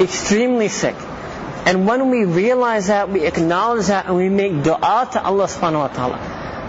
Extremely 0.00 0.68
sick. 0.68 0.96
And 1.66 1.86
when 1.86 2.10
we 2.10 2.24
realize 2.24 2.88
that, 2.88 3.08
we 3.10 3.24
acknowledge 3.24 3.86
that, 3.86 4.06
and 4.06 4.16
we 4.16 4.28
make 4.28 4.62
dua 4.62 5.08
to 5.12 5.22
Allah 5.22 5.46
subhanahu 5.46 5.78
wa 5.78 5.88
ta'ala. 5.88 6.18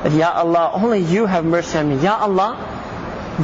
That, 0.03 0.12
Ya 0.13 0.32
Allah, 0.32 0.71
only 0.73 0.99
you 0.99 1.25
have 1.25 1.43
mercy 1.43 1.77
on 1.77 1.89
me. 1.89 2.01
Ya 2.01 2.17
Allah, 2.17 2.58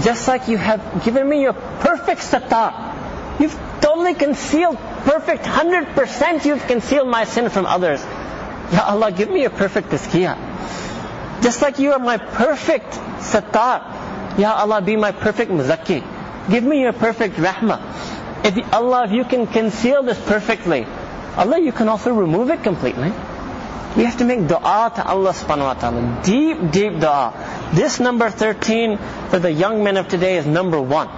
just 0.02 0.28
like 0.28 0.48
you 0.48 0.58
have 0.58 1.04
given 1.04 1.28
me 1.28 1.42
your 1.42 1.54
perfect 1.54 2.22
satar. 2.22 2.74
You've 3.40 3.58
totally 3.82 4.14
concealed, 4.14 4.78
perfect, 5.06 5.44
100% 5.44 6.46
you've 6.46 6.66
concealed 6.68 7.08
my 7.08 7.26
sin 7.26 7.50
from 7.50 7.66
others. 7.66 8.02
Ya 8.72 8.86
Allah, 8.86 9.12
give 9.12 9.30
me 9.30 9.46
a 9.46 9.50
perfect 9.50 9.90
tazkiyah. 9.90 10.38
Just 11.44 11.62
like 11.62 11.78
you 11.78 11.92
are 11.92 12.00
my 12.00 12.16
perfect 12.18 12.94
satar. 13.20 14.40
Ya 14.40 14.56
Allah, 14.56 14.82
be 14.82 14.96
my 14.96 15.12
perfect 15.12 15.52
muzakki. 15.52 16.00
Give 16.50 16.64
me 16.64 16.80
your 16.82 16.94
perfect 16.94 17.36
rahmah. 17.36 18.46
If 18.46 18.74
Allah, 18.74 19.04
if 19.06 19.12
you 19.12 19.26
can 19.26 19.46
conceal 19.48 20.04
this 20.04 20.20
perfectly, 20.20 20.88
Allah, 21.36 21.60
you 21.60 21.74
can 21.74 21.90
also 21.90 22.14
remove 22.14 22.50
it 22.50 22.64
completely. 22.64 23.12
We 23.98 24.06
have 24.06 24.18
to 24.18 24.26
make 24.26 24.48
dua 24.48 24.92
to 24.96 25.06
Allah 25.06 25.34
subhanahu 25.34 25.68
wa 25.68 25.74
ta'ala. 25.76 26.22
Deep, 26.24 26.72
deep 26.72 27.00
dua. 27.00 27.36
This 27.76 28.00
number 28.00 28.30
13 28.30 28.98
for 29.30 29.38
the 29.38 29.52
young 29.52 29.84
men 29.84 29.98
of 29.98 30.08
today 30.08 30.38
is 30.38 30.48
number 30.48 30.82
one. 30.82 31.10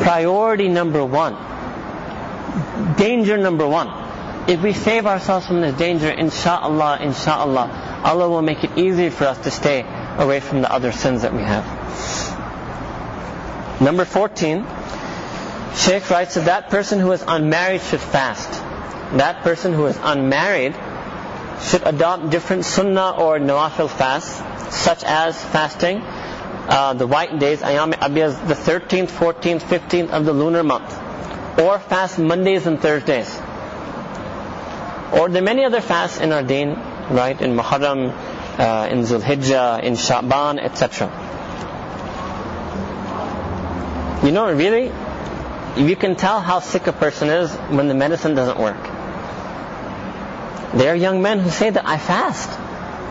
Priority 0.00 0.68
number 0.68 1.04
one. 1.04 1.36
Danger 2.96 3.36
number 3.36 3.68
one. 3.68 4.07
If 4.48 4.62
we 4.62 4.72
save 4.72 5.04
ourselves 5.06 5.46
from 5.46 5.60
this 5.60 5.76
danger, 5.76 6.10
insha'Allah, 6.10 6.98
insha'Allah, 7.00 8.04
Allah 8.04 8.28
will 8.30 8.40
make 8.40 8.64
it 8.64 8.78
easy 8.78 9.10
for 9.10 9.24
us 9.26 9.36
to 9.44 9.50
stay 9.50 9.84
away 10.16 10.40
from 10.40 10.62
the 10.62 10.72
other 10.72 10.90
sins 10.90 11.20
that 11.20 11.34
we 11.34 11.42
have. 11.42 11.66
Number 13.80 14.06
14, 14.06 14.66
Sheikh 15.76 16.08
writes 16.08 16.34
that 16.34 16.46
that 16.46 16.70
person 16.70 16.98
who 16.98 17.12
is 17.12 17.22
unmarried 17.28 17.82
should 17.82 18.00
fast. 18.00 18.50
That 19.18 19.42
person 19.42 19.74
who 19.74 19.84
is 19.84 19.98
unmarried 20.02 20.74
should 21.60 21.86
adopt 21.86 22.30
different 22.30 22.64
sunnah 22.64 23.10
or 23.18 23.38
nawafil 23.38 23.90
fasts, 23.90 24.42
such 24.74 25.04
as 25.04 25.42
fasting 25.44 26.00
uh, 26.02 26.94
the 26.94 27.06
white 27.06 27.38
days, 27.38 27.60
ayam 27.60 27.92
abiyaz, 27.92 28.48
the 28.48 28.54
13th, 28.54 29.08
14th, 29.08 29.60
15th 29.60 30.10
of 30.10 30.24
the 30.24 30.32
lunar 30.32 30.62
month, 30.62 30.90
or 31.58 31.78
fast 31.78 32.18
Mondays 32.18 32.66
and 32.66 32.80
Thursdays. 32.80 33.37
Or 35.12 35.28
there 35.28 35.42
are 35.42 35.44
many 35.44 35.64
other 35.64 35.80
fasts 35.80 36.20
in 36.20 36.32
our 36.32 36.42
deen, 36.42 36.74
right, 37.10 37.40
in 37.40 37.56
Muharram, 37.56 38.10
uh, 38.58 38.88
in 38.90 39.02
Zulhijjah, 39.02 39.82
in 39.82 39.94
Sha'ban, 39.94 40.58
etc. 40.58 41.08
You 44.24 44.32
know, 44.32 44.52
really, 44.52 44.92
you 45.76 45.96
can 45.96 46.16
tell 46.16 46.40
how 46.40 46.60
sick 46.60 46.86
a 46.86 46.92
person 46.92 47.28
is 47.28 47.50
when 47.70 47.88
the 47.88 47.94
medicine 47.94 48.34
doesn't 48.34 48.58
work. 48.58 48.82
There 50.74 50.92
are 50.92 50.96
young 50.96 51.22
men 51.22 51.38
who 51.38 51.50
say 51.50 51.70
that 51.70 51.86
I 51.86 51.98
fast. 51.98 52.50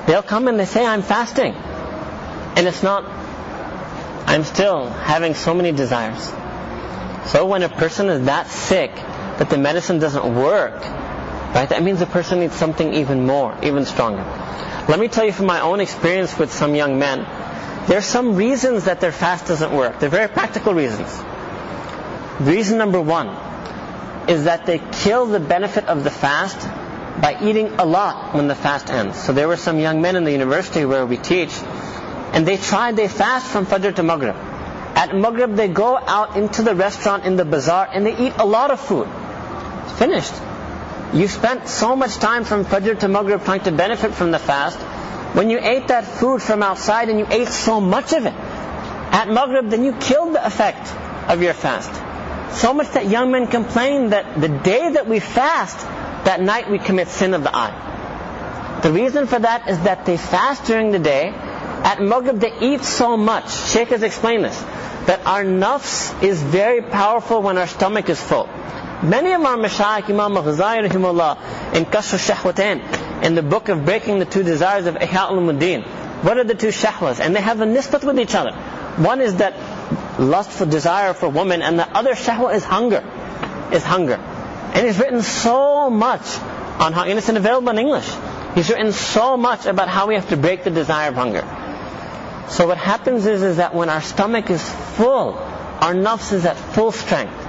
They'll 0.08 0.22
come 0.22 0.48
and 0.48 0.60
they 0.60 0.66
say 0.66 0.86
I'm 0.86 1.02
fasting. 1.02 1.54
And 1.54 2.68
it's 2.68 2.84
not, 2.84 3.06
I'm 4.28 4.44
still 4.44 4.90
having 4.90 5.34
so 5.34 5.54
many 5.54 5.72
desires. 5.72 6.32
So 7.32 7.46
when 7.46 7.64
a 7.64 7.70
person 7.70 8.10
is 8.10 8.26
that 8.26 8.48
sick 8.48 8.94
that 8.94 9.50
the 9.50 9.58
medicine 9.58 10.00
doesn't 10.00 10.36
work, 10.36 10.84
right, 11.54 11.70
that 11.70 11.84
means 11.84 12.00
the 12.00 12.06
person 12.06 12.40
needs 12.40 12.56
something 12.56 12.94
even 12.94 13.26
more, 13.26 13.58
even 13.64 13.86
stronger. 13.86 14.24
Let 14.88 15.00
me 15.00 15.08
tell 15.08 15.26
you 15.26 15.32
from 15.32 15.48
my 15.48 15.62
own 15.62 15.80
experience 15.80 16.38
with 16.38 16.52
some 16.54 16.76
young 16.76 16.98
men, 17.00 17.26
there 17.88 17.98
are 17.98 18.02
some 18.02 18.36
reasons 18.36 18.86
that 18.86 19.00
their 19.00 19.12
fast 19.12 19.48
doesn't 19.48 19.72
work. 19.72 20.00
They're 20.00 20.10
very 20.10 20.28
practical 20.28 20.74
reasons. 20.74 21.10
Reason 22.40 22.78
number 22.78 23.02
one 23.02 23.30
is 24.30 24.44
that 24.44 24.66
they 24.66 24.80
kill 24.80 25.26
the 25.26 25.40
benefit 25.40 25.86
of 25.86 26.04
the 26.04 26.12
fast 26.12 26.60
by 27.22 27.38
eating 27.42 27.68
a 27.80 27.86
lot 27.86 28.36
when 28.36 28.48
the 28.48 28.56
fast 28.56 28.90
ends. 28.90 29.18
So 29.18 29.34
there 29.34 29.48
were 29.48 29.58
some 29.58 29.80
young 29.80 30.02
men 30.02 30.16
in 30.16 30.24
the 30.24 30.32
university 30.32 30.86
where 30.86 31.06
we 31.06 31.18
teach, 31.18 31.52
and 32.34 32.46
they 32.46 32.58
tried, 32.58 32.96
they 32.96 33.08
fast 33.08 33.48
from 33.48 33.66
Fajr 33.66 33.96
to 33.96 34.04
Maghrib. 34.04 34.36
At 34.36 35.16
Maghrib, 35.16 35.56
they 35.56 35.68
go 35.68 35.98
out 35.98 36.38
into 36.38 36.62
the 36.62 36.76
restaurant 36.76 37.26
in 37.26 37.36
the 37.36 37.46
bazaar 37.46 37.88
and 37.92 38.06
they 38.06 38.18
eat 38.18 38.34
a 38.38 38.46
lot 38.46 38.72
of 38.72 38.80
food. 38.80 39.08
It's 39.86 40.00
finished. 40.00 40.34
You 41.13 41.28
spent 41.28 41.67
so 41.67 41.96
much 41.96 42.15
time 42.15 42.43
from 42.43 42.65
Fajr 42.65 43.00
to 43.00 43.08
Maghrib 43.08 43.43
trying 43.43 43.62
to 43.62 43.72
benefit 43.72 44.13
from 44.13 44.32
the 44.32 44.39
fast. 44.39 44.78
When 45.36 45.50
you 45.50 45.60
ate 45.62 45.88
that 45.88 46.06
food 46.06 46.41
from 46.41 46.63
outside 46.63 47.10
and 47.10 47.20
you 47.20 47.28
ate 47.30 47.48
so 47.48 47.80
much 47.80 48.12
of 48.13 48.26
it, 48.26 48.34
at 48.34 49.30
Maghrib, 49.30 49.70
then 49.70 49.84
you 49.84 49.93
killed 49.93 50.36
the 50.36 50.46
effect 50.46 50.93
of 51.30 51.41
your 51.41 51.54
fast. 51.54 51.91
So 52.60 52.74
much 52.74 52.91
that 52.91 53.08
young 53.08 53.32
men 53.32 53.48
complain 53.48 54.10
that 54.10 54.39
the 54.39 54.50
day 54.50 54.91
that 54.91 55.08
we 55.08 55.20
fast, 55.20 55.80
that 56.26 56.41
night 56.41 56.70
we 56.70 56.78
commit 56.78 57.08
sin 57.08 57.34
of 57.34 57.43
the 57.43 57.56
eye. 57.56 58.80
The 58.84 58.91
reason 58.91 59.28
for 59.28 59.39
that 59.39 59.70
is 59.70 59.80
that 59.82 60.06
they 60.06 60.17
fast 60.17 60.65
during 60.65 60.91
the 60.91 61.00
day. 61.00 61.30
At 61.30 62.02
Maghrib 62.02 62.39
they 62.39 62.54
eat 62.60 62.84
so 62.84 63.15
much. 63.15 63.50
Sheikh 63.72 63.89
has 63.89 64.04
explained 64.04 64.43
this. 64.43 64.60
That 65.08 65.26
our 65.26 65.43
nafs 65.43 66.22
is 66.22 66.41
very 66.41 66.82
powerful 66.82 67.41
when 67.41 67.58
our 67.58 67.67
stomach 67.67 68.10
is 68.10 68.22
full. 68.22 68.50
Many 69.04 69.32
of 69.34 69.42
our 69.42 69.58
mashayikh, 69.58 70.10
Imam 70.10 70.36
al-Ghazali 70.38 70.90
rahimahullah, 70.90 71.76
in 71.76 71.86
Kasr 71.86 72.18
Shahwatain, 72.18 73.24
in 73.24 73.36
the 73.36 73.44
book 73.44 73.70
of 73.70 73.86
Breaking 73.86 74.18
the 74.18 74.26
Two 74.26 74.42
Desires 74.42 74.88
of 74.88 74.96
Ihya 74.96 75.30
Ulumuddin, 75.30 75.84
what 76.24 76.40
are 76.40 76.44
the 76.44 76.56
two 76.56 76.70
shahwas? 76.70 77.20
And 77.20 77.36
they 77.36 77.42
have 77.42 77.62
a 77.62 77.66
nisbat 77.66 78.04
with 78.04 78.20
each 78.20 78.34
other. 78.34 78.54
One 78.98 79.22
is 79.22 79.36
that 79.36 79.54
lustful 80.20 80.66
desire 80.66 81.14
for 81.14 81.30
woman, 81.30 81.62
and 81.62 81.78
the 81.78 81.88
other 81.88 82.14
shahwa 82.14 82.56
is 82.56 82.64
hunger. 82.64 83.04
Is 83.72 83.84
hunger. 83.84 84.16
And 84.16 84.86
he's 84.86 84.98
written 84.98 85.22
so 85.22 85.92
much 85.92 86.40
on 86.80 86.94
how, 86.94 87.04
and 87.04 87.20
it's 87.20 87.30
available 87.30 87.70
in 87.70 87.78
English. 87.78 88.12
He's 88.56 88.70
written 88.70 88.94
so 88.94 89.38
much 89.38 89.68
about 89.68 89.90
how 89.90 90.08
we 90.08 90.16
have 90.16 90.30
to 90.30 90.38
break 90.38 90.64
the 90.64 90.72
desire 90.72 91.10
of 91.10 91.16
hunger. 91.16 91.46
So 92.50 92.66
what 92.66 92.80
happens 92.80 93.28
is, 93.28 93.44
is 93.44 93.58
that 93.58 93.76
when 93.76 93.90
our 93.90 94.02
stomach 94.02 94.50
is 94.50 94.68
full, 94.98 95.36
our 95.36 95.94
nafs 95.94 96.34
is 96.34 96.46
at 96.46 96.58
full 96.58 96.92
strength. 96.92 97.47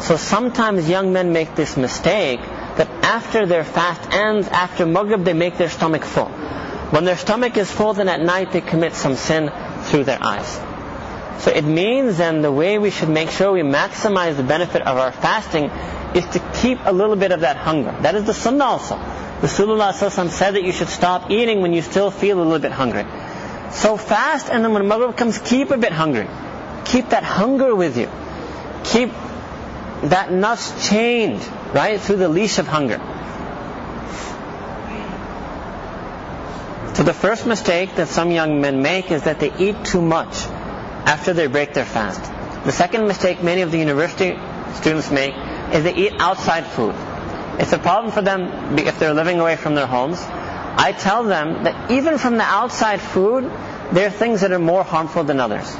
So 0.00 0.16
sometimes 0.16 0.88
young 0.88 1.12
men 1.12 1.32
make 1.32 1.54
this 1.54 1.76
mistake 1.76 2.40
that 2.40 2.88
after 3.02 3.46
their 3.46 3.64
fast 3.64 4.10
ends, 4.12 4.48
after 4.48 4.86
Maghrib, 4.86 5.24
they 5.24 5.32
make 5.32 5.56
their 5.58 5.68
stomach 5.68 6.04
full. 6.04 6.28
When 6.90 7.04
their 7.04 7.16
stomach 7.16 7.56
is 7.56 7.70
full, 7.70 7.94
then 7.94 8.08
at 8.08 8.20
night 8.20 8.52
they 8.52 8.60
commit 8.60 8.94
some 8.94 9.16
sin 9.16 9.50
through 9.84 10.04
their 10.04 10.22
eyes. 10.22 10.60
So 11.42 11.50
it 11.50 11.64
means 11.64 12.18
then 12.18 12.42
the 12.42 12.50
way 12.50 12.78
we 12.78 12.90
should 12.90 13.08
make 13.08 13.30
sure 13.30 13.52
we 13.52 13.62
maximize 13.62 14.36
the 14.36 14.42
benefit 14.42 14.82
of 14.82 14.96
our 14.96 15.12
fasting 15.12 15.70
is 16.14 16.26
to 16.32 16.38
keep 16.60 16.78
a 16.84 16.92
little 16.92 17.16
bit 17.16 17.32
of 17.32 17.40
that 17.40 17.56
hunger. 17.56 17.94
That 18.02 18.14
is 18.14 18.24
the 18.24 18.34
sunnah 18.34 18.64
also. 18.64 18.96
Rasulullah 18.96 19.92
said 20.30 20.52
that 20.52 20.64
you 20.64 20.72
should 20.72 20.88
stop 20.88 21.30
eating 21.30 21.60
when 21.60 21.72
you 21.72 21.82
still 21.82 22.10
feel 22.10 22.40
a 22.40 22.42
little 22.42 22.58
bit 22.58 22.72
hungry. 22.72 23.04
So 23.70 23.96
fast 23.96 24.48
and 24.50 24.64
then 24.64 24.72
when 24.72 24.88
Maghrib 24.88 25.16
comes, 25.16 25.38
keep 25.38 25.70
a 25.70 25.76
bit 25.76 25.92
hungry. 25.92 26.28
Keep 26.86 27.10
that 27.10 27.22
hunger 27.22 27.74
with 27.74 27.96
you. 27.96 28.10
Keep 28.84 29.12
that 30.02 30.28
nafs 30.30 30.88
chained, 30.88 31.46
right, 31.74 32.00
through 32.00 32.16
the 32.16 32.28
leash 32.28 32.58
of 32.58 32.66
hunger. 32.66 33.00
So 36.94 37.02
the 37.04 37.14
first 37.14 37.46
mistake 37.46 37.94
that 37.96 38.08
some 38.08 38.30
young 38.30 38.60
men 38.60 38.82
make 38.82 39.10
is 39.10 39.22
that 39.22 39.38
they 39.38 39.52
eat 39.56 39.84
too 39.84 40.02
much 40.02 40.46
after 41.06 41.32
they 41.32 41.46
break 41.46 41.74
their 41.74 41.84
fast. 41.84 42.20
The 42.64 42.72
second 42.72 43.06
mistake 43.06 43.42
many 43.42 43.62
of 43.62 43.70
the 43.70 43.78
university 43.78 44.38
students 44.74 45.10
make 45.10 45.34
is 45.72 45.84
they 45.84 45.94
eat 45.94 46.14
outside 46.18 46.66
food. 46.66 46.94
It's 47.60 47.72
a 47.72 47.78
problem 47.78 48.12
for 48.12 48.22
them 48.22 48.78
if 48.78 48.98
they're 48.98 49.14
living 49.14 49.40
away 49.40 49.56
from 49.56 49.74
their 49.74 49.86
homes. 49.86 50.18
I 50.20 50.92
tell 50.96 51.24
them 51.24 51.64
that 51.64 51.90
even 51.90 52.18
from 52.18 52.36
the 52.36 52.44
outside 52.44 53.00
food, 53.00 53.44
there 53.92 54.06
are 54.06 54.10
things 54.10 54.42
that 54.42 54.52
are 54.52 54.58
more 54.58 54.84
harmful 54.84 55.24
than 55.24 55.40
others. 55.40 55.72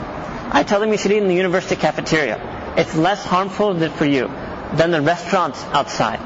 I 0.51 0.65
tell 0.65 0.81
them 0.81 0.91
you 0.91 0.99
should 0.99 1.13
eat 1.13 1.19
in 1.19 1.29
the 1.29 1.35
university 1.35 1.77
cafeteria. 1.77 2.58
It's 2.79 2.95
less 2.95 3.25
harmful 3.25 3.77
for 3.91 4.05
you 4.05 4.29
than 4.75 4.93
the 4.93 5.01
restaurants 5.03 5.61
outside. 5.73 6.21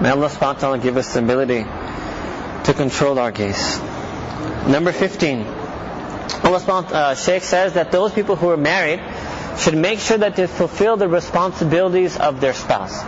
May 0.00 0.10
Allah 0.10 0.28
subhanahu 0.28 0.54
wa 0.54 0.60
ta'ala 0.60 0.78
give 0.78 0.96
us 0.96 1.12
the 1.14 1.18
ability 1.18 1.64
to 1.64 2.72
control 2.74 3.18
our 3.18 3.32
gaze. 3.32 3.80
Number 4.68 4.92
15. 4.92 5.40
Allah 5.42 6.60
subhanahu 6.60 6.92
uh, 6.92 7.14
Shaykh 7.16 7.42
says 7.42 7.72
that 7.72 7.90
those 7.90 8.12
people 8.12 8.36
who 8.36 8.50
are 8.50 8.56
married 8.56 9.02
should 9.58 9.74
make 9.76 9.98
sure 9.98 10.18
that 10.18 10.36
they 10.36 10.46
fulfill 10.46 10.96
the 10.96 11.08
responsibilities 11.08 12.16
of 12.16 12.40
their 12.40 12.54
spouse. 12.54 13.02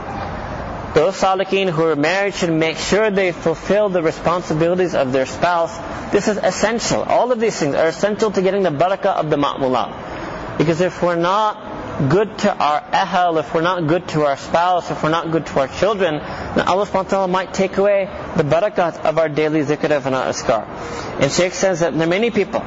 Those 0.99 1.15
salikin 1.15 1.71
who 1.71 1.85
are 1.85 1.95
married 1.95 2.35
should 2.35 2.51
make 2.53 2.77
sure 2.77 3.09
they 3.09 3.31
fulfill 3.31 3.89
the 3.89 4.03
responsibilities 4.03 4.97
of 4.97 5.13
their 5.13 5.27
spouse. 5.27 5.71
This 6.11 6.27
is 6.27 6.39
essential. 6.39 7.05
All 7.05 7.31
of 7.31 7.39
these 7.39 7.57
things 7.57 7.77
are 7.77 7.87
essential 7.87 8.33
to 8.33 8.43
getting 8.43 8.65
the 8.65 8.71
barakah 8.71 9.15
of 9.15 9.31
the 9.31 9.37
ma'mulat. 9.37 10.59
Because 10.59 10.81
if 10.81 11.01
we're 11.01 11.15
not 11.15 12.09
good 12.09 12.37
to 12.39 12.53
our 12.53 12.81
ahal, 12.81 13.39
if 13.39 13.55
we're 13.55 13.61
not 13.61 13.87
good 13.87 14.09
to 14.09 14.23
our 14.25 14.37
spouse, 14.37 14.91
if 14.91 15.05
we're 15.05 15.11
not 15.11 15.31
good 15.31 15.47
to 15.47 15.61
our 15.61 15.69
children, 15.69 16.19
then 16.19 16.67
Allah 16.67 16.85
subhanahu 16.85 17.31
might 17.31 17.55
take 17.55 17.77
away 17.77 18.07
the 18.37 18.43
barakat 18.43 18.99
of 19.05 19.19
our 19.19 19.29
daily 19.29 19.63
zikr 19.63 20.05
and 20.05 20.17
our 20.17 20.27
askar. 20.27 20.65
And 21.23 21.31
Shaykh 21.31 21.53
says 21.53 21.79
that 21.79 21.95
there 21.95 22.09
are 22.09 22.11
many 22.11 22.33
people 22.33 22.65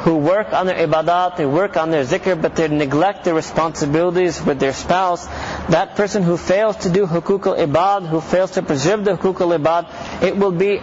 who 0.00 0.16
work 0.16 0.52
on 0.54 0.66
their 0.66 0.86
ibadat, 0.86 1.36
they 1.36 1.44
work 1.44 1.76
on 1.76 1.90
their 1.90 2.04
zikr, 2.04 2.40
but 2.40 2.56
they 2.56 2.68
neglect 2.68 3.24
their 3.24 3.34
responsibilities 3.34 4.40
with 4.42 4.58
their 4.58 4.72
spouse. 4.72 5.26
That 5.68 5.94
person 5.94 6.22
who 6.22 6.36
fails 6.38 6.76
to 6.78 6.90
do 6.90 7.06
hukuk 7.06 7.46
al-ibad, 7.46 8.08
who 8.08 8.20
fails 8.20 8.52
to 8.52 8.62
preserve 8.62 9.04
the 9.04 9.16
hukuk 9.16 9.40
al-ibad, 9.40 10.22
it 10.22 10.36
will 10.36 10.52
be 10.52 10.80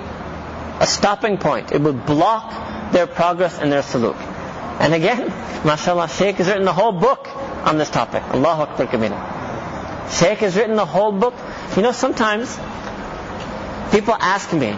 a 0.79 0.85
stopping 0.85 1.37
point. 1.37 1.71
It 1.71 1.81
will 1.81 1.93
block 1.93 2.91
their 2.91 3.07
progress 3.07 3.57
and 3.57 3.71
their 3.71 3.81
saluk. 3.81 4.15
And 4.79 4.93
again, 4.93 5.27
mashallah, 5.65 6.09
Shaykh 6.09 6.35
has 6.35 6.47
written 6.47 6.65
the 6.65 6.73
whole 6.73 6.91
book 6.91 7.27
on 7.65 7.77
this 7.79 7.89
topic. 7.89 8.21
Allahu 8.23 8.61
Akbar 8.63 8.85
Kabira. 8.87 10.11
Shaykh 10.11 10.37
has 10.39 10.55
written 10.55 10.75
the 10.75 10.85
whole 10.85 11.11
book. 11.11 11.33
You 11.75 11.81
know, 11.81 11.91
sometimes 11.91 12.55
people 13.91 14.15
ask 14.19 14.51
me, 14.53 14.77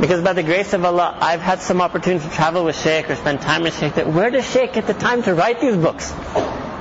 because 0.00 0.22
by 0.22 0.32
the 0.32 0.42
grace 0.42 0.72
of 0.72 0.84
Allah, 0.84 1.16
I've 1.20 1.40
had 1.40 1.60
some 1.60 1.80
opportunity 1.80 2.28
to 2.28 2.34
travel 2.34 2.64
with 2.64 2.76
Shaykh 2.76 3.10
or 3.10 3.16
spend 3.16 3.40
time 3.40 3.62
with 3.62 3.78
Shaykh, 3.78 3.94
that 3.94 4.08
where 4.08 4.30
does 4.30 4.48
Shaykh 4.50 4.72
get 4.72 4.86
the 4.86 4.94
time 4.94 5.22
to 5.24 5.34
write 5.34 5.60
these 5.60 5.76
books? 5.76 6.12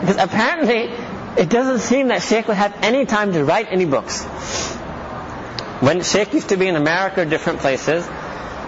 Because 0.02 0.18
apparently, 0.18 0.92
it 1.38 1.50
doesn't 1.50 1.80
seem 1.80 2.08
that 2.10 2.22
Shaykh 2.22 2.48
would 2.48 2.58
have 2.58 2.76
any 2.82 3.06
time 3.06 3.34
to 3.34 3.44
write 3.44 3.68
any 3.70 3.86
books. 3.86 4.24
When 5.80 6.02
Shaykh 6.02 6.34
used 6.34 6.50
to 6.50 6.58
be 6.58 6.68
in 6.68 6.76
America 6.76 7.22
or 7.22 7.26
different 7.26 7.60
places, 7.60 8.08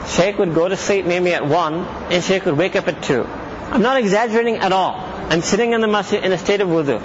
Shaykh 0.07 0.37
would 0.37 0.53
go 0.53 0.67
to 0.67 0.77
sleep 0.77 1.05
maybe 1.05 1.33
at 1.33 1.45
1, 1.45 1.73
and 2.11 2.23
Shaykh 2.23 2.45
would 2.45 2.57
wake 2.57 2.75
up 2.75 2.87
at 2.87 3.01
2. 3.03 3.23
I'm 3.23 3.81
not 3.81 3.97
exaggerating 3.97 4.57
at 4.57 4.71
all. 4.71 4.93
I'm 5.29 5.41
sitting 5.41 5.73
in 5.73 5.81
the 5.81 5.87
masjid 5.87 6.23
in 6.23 6.31
a 6.31 6.37
state 6.37 6.61
of 6.61 6.69
wudu. 6.69 7.01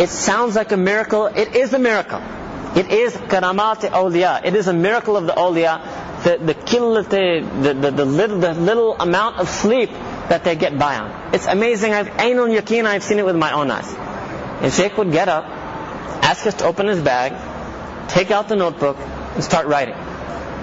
It 0.00 0.08
sounds 0.08 0.56
like 0.56 0.72
a 0.72 0.76
miracle. 0.76 1.26
It 1.26 1.54
is 1.54 1.72
a 1.72 1.78
miracle. 1.78 2.20
It 2.76 2.90
is 2.90 3.12
karamat 3.14 3.90
awliya. 3.90 4.44
It 4.44 4.54
is 4.54 4.68
a 4.68 4.72
miracle 4.72 5.16
of 5.16 5.26
the 5.26 5.32
awliya. 5.32 5.80
The 6.24 6.38
the 6.38 6.54
the, 6.54 7.74
the, 7.74 7.90
the, 7.90 8.04
little, 8.04 8.38
the 8.38 8.54
little 8.54 8.94
amount 8.94 9.38
of 9.38 9.48
sleep 9.48 9.90
that 10.28 10.44
they 10.44 10.54
get 10.54 10.78
by 10.78 10.96
on. 10.96 11.34
It's 11.34 11.46
amazing. 11.46 11.92
I've 11.92 12.08
ainul 12.08 12.56
yaqeen. 12.56 12.84
I've 12.84 13.02
seen 13.02 13.18
it 13.18 13.24
with 13.24 13.36
my 13.36 13.52
own 13.52 13.70
eyes. 13.70 13.92
And 14.62 14.72
Sheikh 14.72 14.96
would 14.96 15.10
get 15.10 15.28
up, 15.28 15.44
ask 15.44 16.46
us 16.46 16.54
to 16.54 16.64
open 16.64 16.86
his 16.86 17.00
bag, 17.00 17.32
take 18.08 18.30
out 18.30 18.48
the 18.48 18.56
notebook, 18.56 18.96
and 18.98 19.42
start 19.42 19.66
writing. 19.66 19.96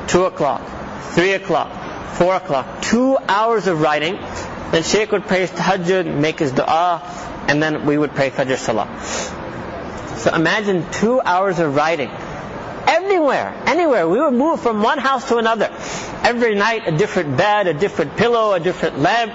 Two 0.08 0.24
o'clock, 0.24 0.62
three 1.12 1.34
o'clock, 1.34 1.70
four 2.14 2.36
o'clock, 2.36 2.82
two 2.82 3.18
hours 3.28 3.68
of 3.68 3.82
writing 3.82 4.18
then 4.72 4.84
Shaykh 4.84 5.12
would 5.12 5.24
pray 5.24 5.48
tahajjud, 5.48 6.16
make 6.16 6.38
his 6.38 6.52
dua, 6.52 7.02
and 7.48 7.62
then 7.62 7.88
we 7.88 7.98
would 7.98 8.12
pray 8.12 8.30
Fajr 8.30 8.56
Salah. 8.56 8.88
So 10.18 10.34
imagine 10.34 10.90
two 10.92 11.22
hours 11.22 11.60
of 11.60 11.76
riding. 11.76 12.10
Everywhere, 12.88 13.54
anywhere. 13.66 14.08
We 14.08 14.20
would 14.20 14.34
move 14.34 14.62
from 14.62 14.82
one 14.82 14.98
house 14.98 15.28
to 15.30 15.38
another. 15.38 15.70
Every 16.24 16.56
night, 16.56 16.88
a 16.88 16.92
different 16.92 17.38
bed, 17.38 17.68
a 17.68 17.74
different 17.74 18.18
pillow, 18.18 18.54
a 18.54 18.60
different 18.60 19.00
lamp, 19.00 19.34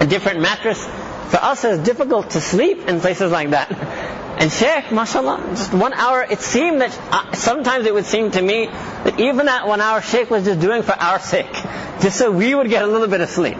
a 0.00 0.06
different 0.06 0.40
mattress. 0.40 0.84
For 1.30 1.36
us, 1.36 1.64
it's 1.64 1.82
difficult 1.82 2.30
to 2.30 2.40
sleep 2.40 2.88
in 2.88 3.00
places 3.00 3.30
like 3.32 3.50
that. 3.50 3.70
And 4.38 4.52
Shaykh, 4.52 4.92
mashallah, 4.92 5.42
just 5.52 5.72
one 5.72 5.94
hour, 5.94 6.22
it 6.22 6.40
seemed 6.40 6.82
that, 6.82 6.98
uh, 7.10 7.32
sometimes 7.32 7.86
it 7.86 7.94
would 7.94 8.04
seem 8.04 8.32
to 8.32 8.42
me 8.42 8.66
that 8.66 9.18
even 9.18 9.46
that 9.46 9.66
one 9.66 9.80
hour 9.80 10.02
Shaykh 10.02 10.28
was 10.30 10.44
just 10.44 10.60
doing 10.60 10.82
for 10.82 10.92
our 10.92 11.18
sake. 11.18 11.50
Just 12.02 12.18
so 12.18 12.30
we 12.30 12.54
would 12.54 12.68
get 12.68 12.82
a 12.82 12.86
little 12.86 13.08
bit 13.08 13.22
of 13.22 13.30
sleep. 13.30 13.56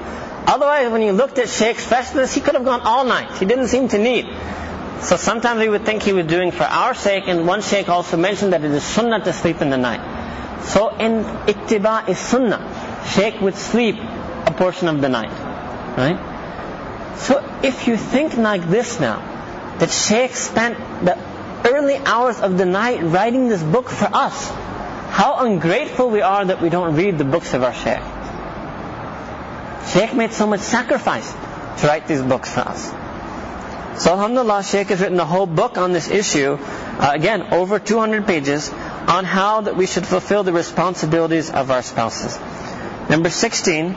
Otherwise, 0.46 0.92
when 0.92 1.00
you 1.00 1.12
looked 1.12 1.38
at 1.38 1.48
Sheikh's 1.48 1.86
freshness, 1.86 2.34
he 2.34 2.42
could 2.42 2.54
have 2.54 2.66
gone 2.66 2.82
all 2.82 3.06
night. 3.06 3.38
He 3.38 3.46
didn't 3.46 3.68
seem 3.68 3.88
to 3.88 3.98
need. 3.98 4.26
So 5.00 5.16
sometimes 5.16 5.60
we 5.60 5.68
would 5.68 5.84
think 5.84 6.02
he 6.02 6.12
was 6.12 6.26
doing 6.26 6.50
for 6.50 6.64
our 6.64 6.94
sake, 6.94 7.24
and 7.28 7.46
one 7.46 7.62
Sheikh 7.62 7.88
also 7.88 8.16
mentioned 8.16 8.52
that 8.52 8.64
it 8.64 8.70
is 8.70 8.82
sunnah 8.82 9.22
to 9.24 9.32
sleep 9.32 9.60
in 9.60 9.70
the 9.70 9.76
night. 9.76 10.00
So 10.64 10.88
in 10.88 11.24
ittiba 11.46 12.08
is 12.08 12.18
sunnah. 12.18 13.04
Sheikh 13.14 13.40
would 13.40 13.54
sleep 13.54 13.96
a 13.96 14.54
portion 14.56 14.88
of 14.88 15.00
the 15.00 15.08
night. 15.08 15.30
Right? 15.96 17.16
So 17.18 17.42
if 17.62 17.86
you 17.86 17.96
think 17.96 18.36
like 18.36 18.68
this 18.68 18.98
now, 18.98 19.20
that 19.78 19.90
Sheikh 19.90 20.34
spent 20.34 20.78
the 21.04 21.16
early 21.64 21.96
hours 21.96 22.40
of 22.40 22.58
the 22.58 22.66
night 22.66 23.02
writing 23.02 23.48
this 23.48 23.62
book 23.62 23.88
for 23.88 24.08
us, 24.12 24.50
how 25.10 25.38
ungrateful 25.38 26.10
we 26.10 26.22
are 26.22 26.44
that 26.44 26.60
we 26.60 26.68
don't 26.68 26.96
read 26.96 27.18
the 27.18 27.24
books 27.24 27.54
of 27.54 27.62
our 27.62 27.74
Sheikh. 27.74 28.02
Sheikh 29.92 30.14
made 30.14 30.32
so 30.32 30.46
much 30.46 30.60
sacrifice 30.60 31.32
to 31.80 31.86
write 31.86 32.06
these 32.08 32.22
books 32.22 32.52
for 32.52 32.60
us. 32.60 32.92
So 33.98 34.12
Alhamdulillah, 34.12 34.62
Sheikh 34.62 34.88
has 34.88 35.00
written 35.00 35.18
a 35.20 35.24
whole 35.24 35.46
book 35.46 35.78
on 35.78 35.92
this 35.92 36.08
issue, 36.10 36.58
uh, 36.60 37.12
again, 37.14 37.52
over 37.54 37.78
200 37.78 38.26
pages, 38.26 38.70
on 38.70 39.24
how 39.24 39.62
that 39.62 39.74
we 39.76 39.86
should 39.86 40.06
fulfill 40.06 40.42
the 40.42 40.52
responsibilities 40.52 41.50
of 41.50 41.70
our 41.70 41.82
spouses. 41.82 42.38
Number 43.08 43.30
16 43.30 43.96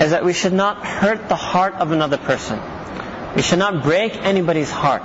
is 0.00 0.10
that 0.10 0.24
we 0.24 0.32
should 0.32 0.52
not 0.52 0.84
hurt 0.84 1.28
the 1.28 1.36
heart 1.36 1.74
of 1.74 1.92
another 1.92 2.16
person. 2.16 2.58
We 3.36 3.42
should 3.42 3.60
not 3.60 3.84
break 3.84 4.16
anybody's 4.16 4.70
heart. 4.70 5.04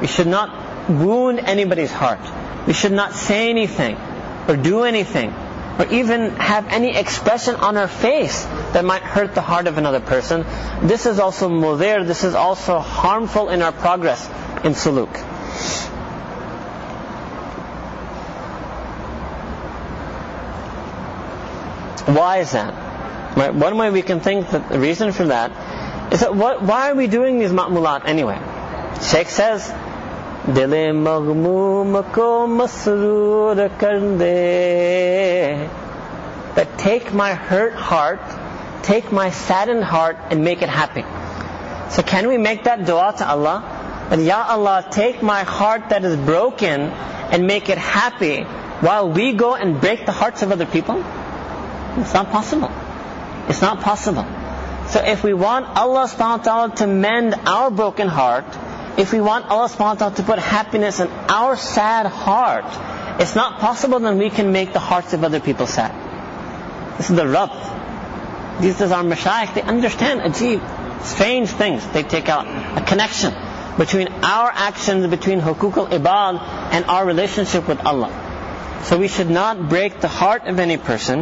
We 0.00 0.06
should 0.06 0.26
not 0.26 0.88
wound 0.88 1.40
anybody's 1.40 1.92
heart. 1.92 2.20
We 2.66 2.72
should 2.72 2.92
not 2.92 3.12
say 3.14 3.50
anything 3.50 3.96
or 4.48 4.56
do 4.56 4.84
anything 4.84 5.34
or 5.78 5.86
even 5.86 6.30
have 6.36 6.66
any 6.68 6.96
expression 6.96 7.56
on 7.56 7.76
our 7.76 7.88
face 7.88 8.44
that 8.72 8.84
might 8.84 9.02
hurt 9.02 9.34
the 9.34 9.40
heart 9.40 9.66
of 9.66 9.78
another 9.78 10.00
person. 10.00 10.44
This 10.82 11.06
is 11.06 11.18
also 11.18 11.48
mudhir, 11.48 12.06
this 12.06 12.24
is 12.24 12.34
also 12.34 12.78
harmful 12.78 13.48
in 13.48 13.62
our 13.62 13.72
progress 13.72 14.26
in 14.64 14.74
suluk. 14.74 15.16
Why 22.06 22.38
is 22.38 22.52
that? 22.52 23.36
Right? 23.36 23.54
One 23.54 23.76
way 23.76 23.90
we 23.90 24.02
can 24.02 24.20
think 24.20 24.50
that 24.50 24.68
the 24.68 24.78
reason 24.78 25.12
for 25.12 25.26
that 25.26 26.12
is 26.12 26.20
that 26.20 26.34
what, 26.34 26.62
why 26.62 26.90
are 26.90 26.94
we 26.94 27.06
doing 27.06 27.38
these 27.38 27.52
ma'mulat 27.52 28.06
anyway? 28.06 28.38
Sheikh 29.00 29.28
says, 29.28 29.68
Dile 30.46 30.92
maghmoom 30.92 32.12
ko 32.12 32.46
That 36.54 36.78
take 36.78 37.12
my 37.12 37.34
hurt 37.34 37.74
heart 37.74 38.20
take 38.82 39.12
my 39.12 39.30
saddened 39.30 39.84
heart 39.84 40.18
and 40.30 40.44
make 40.44 40.62
it 40.62 40.68
happy. 40.68 41.04
So 41.90 42.02
can 42.02 42.28
we 42.28 42.38
make 42.38 42.64
that 42.64 42.86
dua 42.86 43.14
to 43.18 43.28
Allah? 43.28 44.08
And 44.10 44.24
Ya 44.24 44.44
Allah, 44.48 44.86
take 44.90 45.22
my 45.22 45.42
heart 45.44 45.90
that 45.90 46.04
is 46.04 46.16
broken 46.16 46.80
and 46.80 47.46
make 47.46 47.68
it 47.68 47.78
happy 47.78 48.42
while 48.80 49.10
we 49.10 49.32
go 49.32 49.54
and 49.54 49.80
break 49.80 50.06
the 50.06 50.12
hearts 50.12 50.42
of 50.42 50.50
other 50.50 50.66
people? 50.66 51.04
It's 51.96 52.14
not 52.14 52.30
possible. 52.30 52.70
It's 53.48 53.60
not 53.60 53.80
possible. 53.80 54.26
So 54.88 55.00
if 55.00 55.22
we 55.22 55.34
want 55.34 55.66
Allah 55.66 56.08
subhanahu 56.08 56.38
wa 56.38 56.44
ta'ala 56.44 56.74
to 56.76 56.86
mend 56.86 57.34
our 57.46 57.70
broken 57.70 58.08
heart, 58.08 58.46
if 58.98 59.12
we 59.12 59.20
want 59.20 59.46
Allah 59.46 59.68
subhanahu 59.68 59.78
wa 59.78 59.94
ta'ala 59.94 60.14
to 60.16 60.22
put 60.22 60.38
happiness 60.38 60.98
in 61.00 61.08
our 61.28 61.56
sad 61.56 62.06
heart, 62.06 62.64
it's 63.20 63.34
not 63.34 63.60
possible 63.60 64.00
then 64.00 64.18
we 64.18 64.30
can 64.30 64.50
make 64.50 64.72
the 64.72 64.80
hearts 64.80 65.12
of 65.12 65.22
other 65.22 65.40
people 65.40 65.66
sad. 65.66 65.92
This 66.98 67.10
is 67.10 67.16
the 67.16 67.26
rub. 67.26 67.50
These 68.60 68.80
are 68.82 68.92
our 68.92 69.02
mashayikh, 69.02 69.54
they 69.54 69.62
understand 69.62 70.20
ajib, 70.20 70.60
strange 71.04 71.48
things 71.50 71.86
they 71.88 72.02
take 72.02 72.28
out. 72.28 72.46
A 72.78 72.84
connection 72.84 73.34
between 73.78 74.08
our 74.22 74.50
actions, 74.54 75.06
between 75.06 75.40
hukuk 75.40 75.76
al-ibad 75.76 76.40
and 76.72 76.84
our 76.84 77.06
relationship 77.06 77.66
with 77.66 77.80
Allah. 77.86 78.10
So 78.84 78.98
we 78.98 79.08
should 79.08 79.30
not 79.30 79.68
break 79.68 80.00
the 80.00 80.08
heart 80.08 80.46
of 80.46 80.58
any 80.58 80.76
person. 80.76 81.20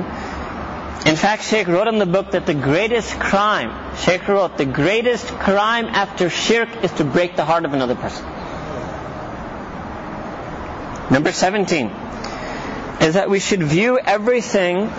In 1.06 1.16
fact, 1.16 1.44
Sheikh 1.44 1.68
wrote 1.68 1.86
in 1.86 1.98
the 1.98 2.06
book 2.06 2.32
that 2.32 2.46
the 2.46 2.54
greatest 2.54 3.18
crime 3.20 3.96
Sheikh 3.96 4.26
wrote, 4.28 4.56
the 4.58 4.64
greatest 4.64 5.26
crime 5.26 5.86
after 5.86 6.28
shirk 6.28 6.68
is 6.84 6.92
to 6.92 7.04
break 7.04 7.36
the 7.36 7.44
heart 7.44 7.64
of 7.64 7.72
another 7.72 7.94
person. 7.94 8.24
Number 11.10 11.32
17 11.32 11.90
is 13.00 13.14
that 13.14 13.30
we 13.30 13.38
should 13.38 13.62
view 13.62 13.98
everything, 13.98 14.90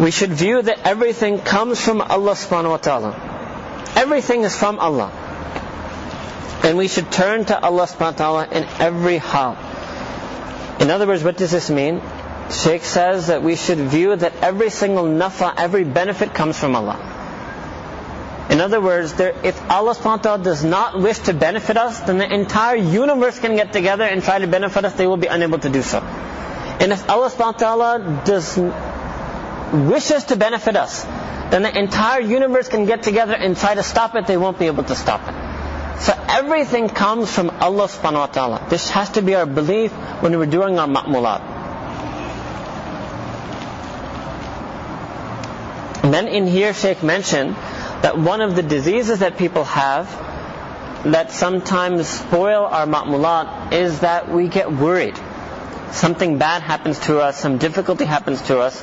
we 0.00 0.10
should 0.10 0.30
view 0.30 0.60
that 0.60 0.86
everything 0.86 1.38
comes 1.38 1.80
from 1.80 2.00
Allah 2.02 2.32
subhanahu 2.32 2.70
wa 2.70 2.76
ta'ala. 2.76 3.92
Everything 3.96 4.42
is 4.42 4.54
from 4.54 4.78
Allah. 4.78 5.10
And 6.62 6.76
we 6.76 6.88
should 6.88 7.10
turn 7.10 7.44
to 7.46 7.58
Allah 7.58 7.86
subhanahu 7.86 8.20
wa 8.20 8.44
ta'ala 8.44 8.48
in 8.48 8.64
every 8.78 9.18
hal. 9.18 9.56
In 10.80 10.90
other 10.90 11.06
words, 11.06 11.24
what 11.24 11.38
does 11.38 11.50
this 11.50 11.70
mean? 11.70 12.02
Sheikh 12.50 12.84
says 12.84 13.28
that 13.28 13.42
we 13.42 13.56
should 13.56 13.78
view 13.78 14.14
that 14.14 14.34
every 14.42 14.70
single 14.70 15.04
nafa, 15.04 15.54
every 15.56 15.84
benefit 15.84 16.34
comes 16.34 16.58
from 16.58 16.76
Allah. 16.76 17.14
In 18.50 18.60
other 18.60 18.80
words, 18.80 19.14
there, 19.14 19.34
if 19.42 19.58
Allah 19.70 19.94
subhanahu 19.94 20.44
does 20.44 20.62
not 20.62 21.00
wish 21.00 21.18
to 21.20 21.32
benefit 21.32 21.76
us, 21.76 22.00
then 22.00 22.18
the 22.18 22.32
entire 22.32 22.76
universe 22.76 23.38
can 23.38 23.56
get 23.56 23.72
together 23.72 24.04
and 24.04 24.22
try 24.22 24.38
to 24.38 24.46
benefit 24.46 24.84
us, 24.84 24.92
they 24.94 25.06
will 25.06 25.16
be 25.16 25.26
unable 25.26 25.58
to 25.58 25.68
do 25.68 25.82
so. 25.82 26.00
And 26.00 26.92
if 26.92 27.08
Allah 27.08 27.30
subhanahu 27.30 28.24
does 28.24 28.56
wishes 29.72 30.24
to 30.24 30.36
benefit 30.36 30.76
us, 30.76 31.04
then 31.50 31.62
the 31.62 31.78
entire 31.78 32.20
universe 32.20 32.68
can 32.68 32.86
get 32.86 33.02
together 33.02 33.34
and 33.34 33.56
try 33.56 33.74
to 33.74 33.82
stop 33.82 34.14
it, 34.14 34.26
they 34.26 34.36
won't 34.36 34.58
be 34.58 34.66
able 34.66 34.84
to 34.84 34.94
stop 34.94 35.22
it. 35.28 36.00
So 36.00 36.12
everything 36.28 36.88
comes 36.88 37.30
from 37.32 37.50
Allah 37.50 37.88
subhanahu 37.88 38.20
wa 38.20 38.26
ta'ala. 38.26 38.66
This 38.68 38.90
has 38.90 39.10
to 39.10 39.22
be 39.22 39.34
our 39.34 39.46
belief 39.46 39.92
when 40.20 40.38
we're 40.38 40.46
doing 40.46 40.78
our 40.78 40.86
ma'mulat. 40.86 41.40
And 46.04 46.12
then 46.14 46.28
in 46.28 46.46
here 46.46 46.72
Sheikh 46.74 47.02
mentioned 47.02 47.56
that 48.02 48.18
one 48.18 48.40
of 48.40 48.54
the 48.54 48.62
diseases 48.62 49.20
that 49.20 49.38
people 49.38 49.64
have 49.64 50.06
that 51.04 51.32
sometimes 51.32 52.06
spoil 52.08 52.64
our 52.66 52.86
ma'mulat 52.86 53.72
is 53.72 54.00
that 54.00 54.28
we 54.30 54.48
get 54.48 54.70
worried. 54.70 55.18
Something 55.92 56.38
bad 56.38 56.62
happens 56.62 56.98
to 57.06 57.20
us, 57.20 57.38
some 57.40 57.58
difficulty 57.58 58.04
happens 58.04 58.42
to 58.42 58.60
us. 58.60 58.82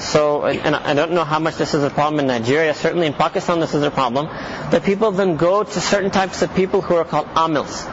So, 0.00 0.44
and 0.46 0.74
I 0.74 0.94
don't 0.94 1.12
know 1.12 1.24
how 1.24 1.38
much 1.38 1.56
this 1.56 1.74
is 1.74 1.84
a 1.84 1.90
problem 1.90 2.20
in 2.20 2.26
Nigeria, 2.26 2.74
certainly 2.74 3.06
in 3.06 3.12
Pakistan 3.12 3.60
this 3.60 3.74
is 3.74 3.82
a 3.82 3.90
problem, 3.90 4.26
that 4.26 4.82
people 4.82 5.12
then 5.12 5.36
go 5.36 5.62
to 5.62 5.80
certain 5.80 6.10
types 6.10 6.42
of 6.42 6.54
people 6.54 6.80
who 6.80 6.94
are 6.94 7.04
called 7.04 7.28
amils. 7.36 7.86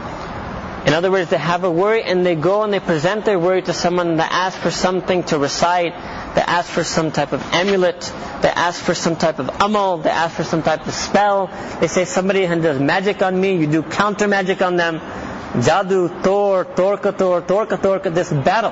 In 0.85 0.93
other 0.93 1.11
words, 1.11 1.29
they 1.29 1.37
have 1.37 1.65
a 1.65 1.71
worry 1.71 2.03
and 2.03 2.25
they 2.25 2.35
go 2.35 2.63
and 2.63 2.71
they 2.71 2.79
present 2.79 3.25
their 3.25 3.37
worry 3.37 3.61
to 3.61 3.73
someone 3.73 4.17
that 4.17 4.31
asks 4.31 4.61
for 4.61 4.71
something 4.71 5.23
to 5.25 5.37
recite 5.37 5.93
they 6.37 6.43
ask 6.43 6.69
for 6.69 6.83
some 6.83 7.11
type 7.11 7.33
of 7.33 7.41
amulet. 7.51 7.99
They 8.43 8.49
ask 8.49 8.79
for 8.79 8.93
some 8.93 9.15
type 9.15 9.39
of 9.39 9.49
amal. 9.59 9.97
They 9.97 10.11
ask 10.11 10.35
for 10.35 10.43
some 10.43 10.61
type 10.61 10.85
of 10.85 10.93
spell. 10.93 11.47
They 11.79 11.87
say 11.87 12.05
somebody 12.05 12.45
does 12.45 12.79
magic 12.79 13.23
on 13.23 13.41
me. 13.41 13.55
You 13.57 13.65
do 13.65 13.81
counter 13.81 14.27
magic 14.27 14.61
on 14.61 14.75
them. 14.75 14.99
Jadu, 14.99 16.21
Thor, 16.21 16.63
Torka, 16.63 17.17
Thor, 17.17 17.41
Torka, 17.41 17.79
Torka. 17.81 18.13
This 18.13 18.31
battle, 18.31 18.69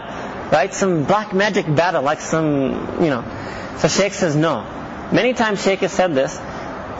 right? 0.51 0.73
Some 0.73 1.03
black 1.03 1.33
magic 1.33 1.65
battle, 1.73 2.01
like 2.01 2.21
some, 2.21 3.03
you 3.03 3.09
know. 3.09 3.23
So 3.77 3.87
Sheikh 3.87 4.13
says 4.13 4.35
no. 4.35 4.63
Many 5.11 5.33
times 5.33 5.63
Sheikh 5.63 5.79
has 5.79 5.91
said 5.91 6.13
this. 6.15 6.39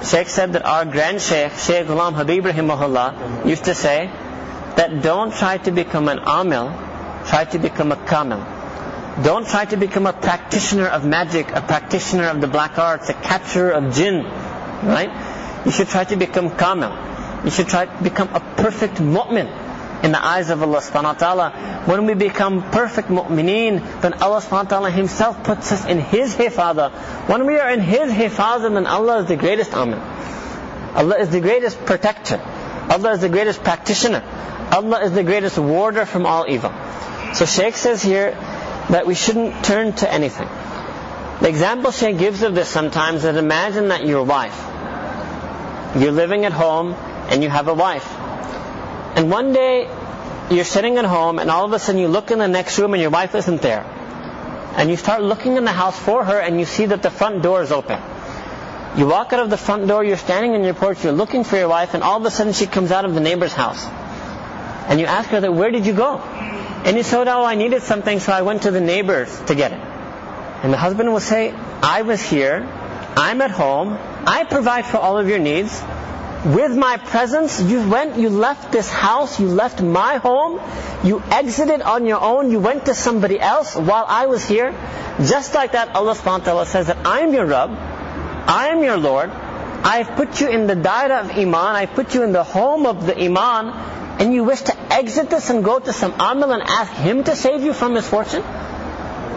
Sheikh 0.09 0.27
said 0.27 0.53
that 0.53 0.65
our 0.65 0.85
grand 0.85 1.21
Sheikh, 1.21 1.53
Sheikh 1.53 1.87
Ghulam 1.87 2.13
Habib 2.13 2.43
Rahimahullah, 2.43 3.47
used 3.47 3.65
to 3.65 3.75
say 3.75 4.09
that 4.75 5.01
don't 5.01 5.33
try 5.33 5.57
to 5.57 5.71
become 5.71 6.07
an 6.09 6.19
amil, 6.19 6.73
try 7.27 7.45
to 7.45 7.59
become 7.59 7.91
a 7.91 7.95
kamil. 7.95 8.45
Don't 9.23 9.47
try 9.47 9.63
to 9.65 9.77
become 9.77 10.05
a 10.05 10.13
practitioner 10.13 10.87
of 10.87 11.05
magic, 11.05 11.49
a 11.51 11.61
practitioner 11.61 12.27
of 12.27 12.41
the 12.41 12.47
black 12.47 12.77
arts, 12.77 13.09
a 13.09 13.13
catcher 13.13 13.71
of 13.71 13.95
jinn, 13.95 14.25
right? 14.83 15.09
You 15.65 15.71
should 15.71 15.87
try 15.87 16.03
to 16.03 16.17
become 16.17 16.55
kamil. 16.57 16.91
You 17.45 17.51
should 17.51 17.67
try 17.67 17.85
to 17.85 18.03
become 18.03 18.29
a 18.33 18.39
perfect 18.39 18.95
mu'min 18.95 19.64
in 20.03 20.11
the 20.11 20.23
eyes 20.23 20.49
of 20.49 20.61
Allah 20.61 20.79
subhanahu 20.79 21.03
wa 21.03 21.13
ta'ala. 21.13 21.83
When 21.85 22.05
we 22.05 22.13
become 22.13 22.69
perfect 22.71 23.09
mu'mineen, 23.09 24.01
then 24.01 24.13
Allah 24.13 24.41
subhanahu 24.41 24.65
wa 24.65 24.69
ta'ala 24.69 24.91
Himself 24.91 25.43
puts 25.43 25.71
us 25.71 25.85
in 25.85 25.99
His 25.99 26.35
hifada. 26.35 26.91
When 27.29 27.45
we 27.45 27.57
are 27.57 27.69
in 27.69 27.79
His 27.79 28.11
hifada, 28.11 28.73
then 28.73 28.85
Allah 28.85 29.19
is 29.19 29.27
the 29.27 29.37
greatest 29.37 29.73
amin. 29.73 29.99
Allah 30.95 31.17
is 31.17 31.29
the 31.29 31.41
greatest 31.41 31.85
protector. 31.85 32.41
Allah 32.89 33.11
is 33.13 33.21
the 33.21 33.29
greatest 33.29 33.63
practitioner. 33.63 34.23
Allah 34.71 35.03
is 35.03 35.11
the 35.11 35.23
greatest 35.23 35.57
warder 35.57 36.05
from 36.05 36.25
all 36.25 36.45
evil. 36.47 36.73
So 37.33 37.45
Shaykh 37.45 37.75
says 37.75 38.01
here, 38.01 38.37
that 38.89 39.07
we 39.07 39.15
shouldn't 39.15 39.63
turn 39.65 39.93
to 39.93 40.11
anything. 40.11 40.47
The 41.41 41.49
example 41.49 41.91
she 41.91 42.13
gives 42.13 42.43
of 42.43 42.55
this 42.55 42.69
sometimes 42.69 43.25
is 43.25 43.35
imagine 43.35 43.89
that 43.89 44.05
your 44.05 44.23
wife, 44.23 44.57
you're 45.97 46.11
living 46.11 46.45
at 46.45 46.53
home 46.53 46.93
and 47.29 47.43
you 47.43 47.49
have 47.49 47.67
a 47.67 47.73
wife. 47.73 48.07
And 49.15 49.31
one 49.31 49.53
day 49.53 49.89
you're 50.49 50.65
sitting 50.65 50.97
at 50.97 51.05
home 51.05 51.39
and 51.39 51.49
all 51.49 51.65
of 51.65 51.73
a 51.73 51.79
sudden 51.79 51.99
you 51.99 52.07
look 52.07 52.31
in 52.31 52.39
the 52.39 52.47
next 52.47 52.77
room 52.77 52.93
and 52.93 53.01
your 53.01 53.11
wife 53.11 53.33
isn't 53.33 53.61
there. 53.61 53.83
And 54.77 54.89
you 54.89 54.97
start 54.97 55.23
looking 55.23 55.55
in 55.55 55.63
the 55.63 55.71
house 55.71 55.97
for 55.97 56.25
her 56.25 56.37
and 56.39 56.59
you 56.59 56.65
see 56.65 56.85
that 56.87 57.01
the 57.01 57.09
front 57.09 57.41
door 57.41 57.61
is 57.61 57.71
open. 57.71 57.99
You 58.97 59.07
walk 59.07 59.33
out 59.33 59.39
of 59.39 59.49
the 59.49 59.57
front 59.57 59.87
door, 59.87 60.03
you're 60.03 60.17
standing 60.17 60.53
on 60.53 60.63
your 60.63 60.73
porch, 60.73 61.03
you're 61.03 61.13
looking 61.13 61.43
for 61.43 61.57
your 61.57 61.67
wife, 61.67 61.93
and 61.93 62.03
all 62.03 62.17
of 62.17 62.25
a 62.25 62.31
sudden 62.31 62.53
she 62.53 62.65
comes 62.65 62.91
out 62.91 63.03
of 63.03 63.13
the 63.13 63.19
neighbor's 63.19 63.51
house. 63.51 63.83
And 64.87 65.01
you 65.01 65.05
ask 65.05 65.29
her 65.29 65.41
that, 65.41 65.53
where 65.53 65.69
did 65.69 65.85
you 65.85 65.93
go? 65.93 66.19
And 66.19 66.95
he 66.95 67.03
said, 67.03 67.27
oh, 67.27 67.43
I 67.43 67.55
needed 67.55 67.81
something, 67.81 68.21
so 68.21 68.31
I 68.31 68.43
went 68.43 68.61
to 68.63 68.71
the 68.71 68.79
neighbors 68.79 69.37
to 69.47 69.55
get 69.55 69.73
it. 69.73 69.79
And 70.63 70.71
the 70.71 70.77
husband 70.77 71.11
will 71.11 71.19
say, 71.19 71.51
I 71.83 72.03
was 72.03 72.21
here, 72.21 72.63
I'm 73.17 73.41
at 73.41 73.51
home, 73.51 73.97
I 74.25 74.45
provide 74.45 74.85
for 74.85 74.97
all 74.97 75.17
of 75.17 75.27
your 75.27 75.39
needs. 75.39 75.81
With 76.45 76.77
my 76.77 76.97
presence, 76.97 77.59
you 77.59 77.89
went, 77.89 78.19
you 78.19 78.29
left 78.29 78.71
this 78.71 78.87
house, 78.87 79.39
you 79.39 79.47
left 79.47 79.81
my 79.81 80.17
home, 80.17 80.61
you 81.03 81.23
exited 81.31 81.81
on 81.81 82.05
your 82.05 82.21
own, 82.21 82.51
you 82.51 82.59
went 82.59 82.85
to 82.85 82.93
somebody 82.93 83.39
else 83.39 83.75
while 83.75 84.05
I 84.07 84.27
was 84.27 84.45
here. 84.45 84.71
Just 85.25 85.55
like 85.55 85.71
that, 85.71 85.95
Allah 85.95 86.13
subhanahu 86.13 86.39
wa 86.39 86.45
ta'ala 86.45 86.65
says 86.67 86.85
that 86.85 87.07
I 87.07 87.21
am 87.21 87.33
your 87.33 87.47
Rabb, 87.47 87.71
I 87.71 88.67
am 88.67 88.83
your 88.83 88.97
Lord, 88.97 89.31
I 89.31 90.03
have 90.03 90.15
put 90.17 90.39
you 90.39 90.47
in 90.47 90.67
the 90.67 90.75
daira 90.75 91.21
of 91.21 91.31
Iman, 91.31 91.75
I've 91.81 91.95
put 91.95 92.13
you 92.13 92.21
in 92.21 92.31
the 92.31 92.43
home 92.43 92.85
of 92.85 93.07
the 93.07 93.17
Iman, 93.17 93.69
and 94.21 94.31
you 94.31 94.43
wish 94.43 94.61
to 94.61 94.93
exit 94.93 95.31
this 95.31 95.49
and 95.49 95.63
go 95.63 95.79
to 95.79 95.93
some 95.93 96.13
amil 96.13 96.53
and 96.53 96.61
ask 96.61 96.93
him 96.93 97.23
to 97.23 97.35
save 97.35 97.63
you 97.63 97.73
from 97.73 97.93
misfortune? 97.93 98.43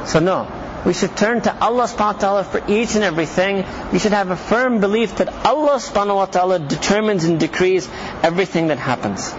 So 0.05 0.21
no. 0.21 0.58
We 0.87 0.95
should 0.95 1.17
turn 1.17 1.41
to 1.43 1.53
Allah 1.61 1.85
subhanahu 1.85 2.15
wa 2.15 2.21
ta'ala 2.21 2.45
for 2.45 2.63
each 2.69 2.95
and 2.95 3.05
everything. 3.05 3.65
We 3.93 3.99
should 3.99 4.13
have 4.13 4.31
a 4.31 4.37
firm 4.37 4.81
belief 4.81 5.17
that 5.17 5.29
Allah 5.45 5.77
subhanahu 5.77 6.17
wa 6.17 6.27
ta'ala 6.27 6.59
determines 6.61 7.25
and 7.25 7.41
decrees 7.41 7.89
everything 8.23 8.69
that 8.69 8.79
happens. 8.79 9.35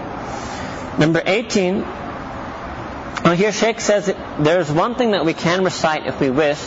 Number 1.00 1.24
18, 1.26 1.82
well 1.82 3.36
here 3.36 3.54
Sheikh 3.54 3.80
says 3.80 4.08
that 4.08 4.44
there's 4.44 4.70
one 4.70 4.96
thing 4.96 5.12
that 5.12 5.26
we 5.26 5.34
can 5.34 5.64
recite 5.64 6.08
if 6.08 6.20
we 6.20 6.30
wish. 6.30 6.60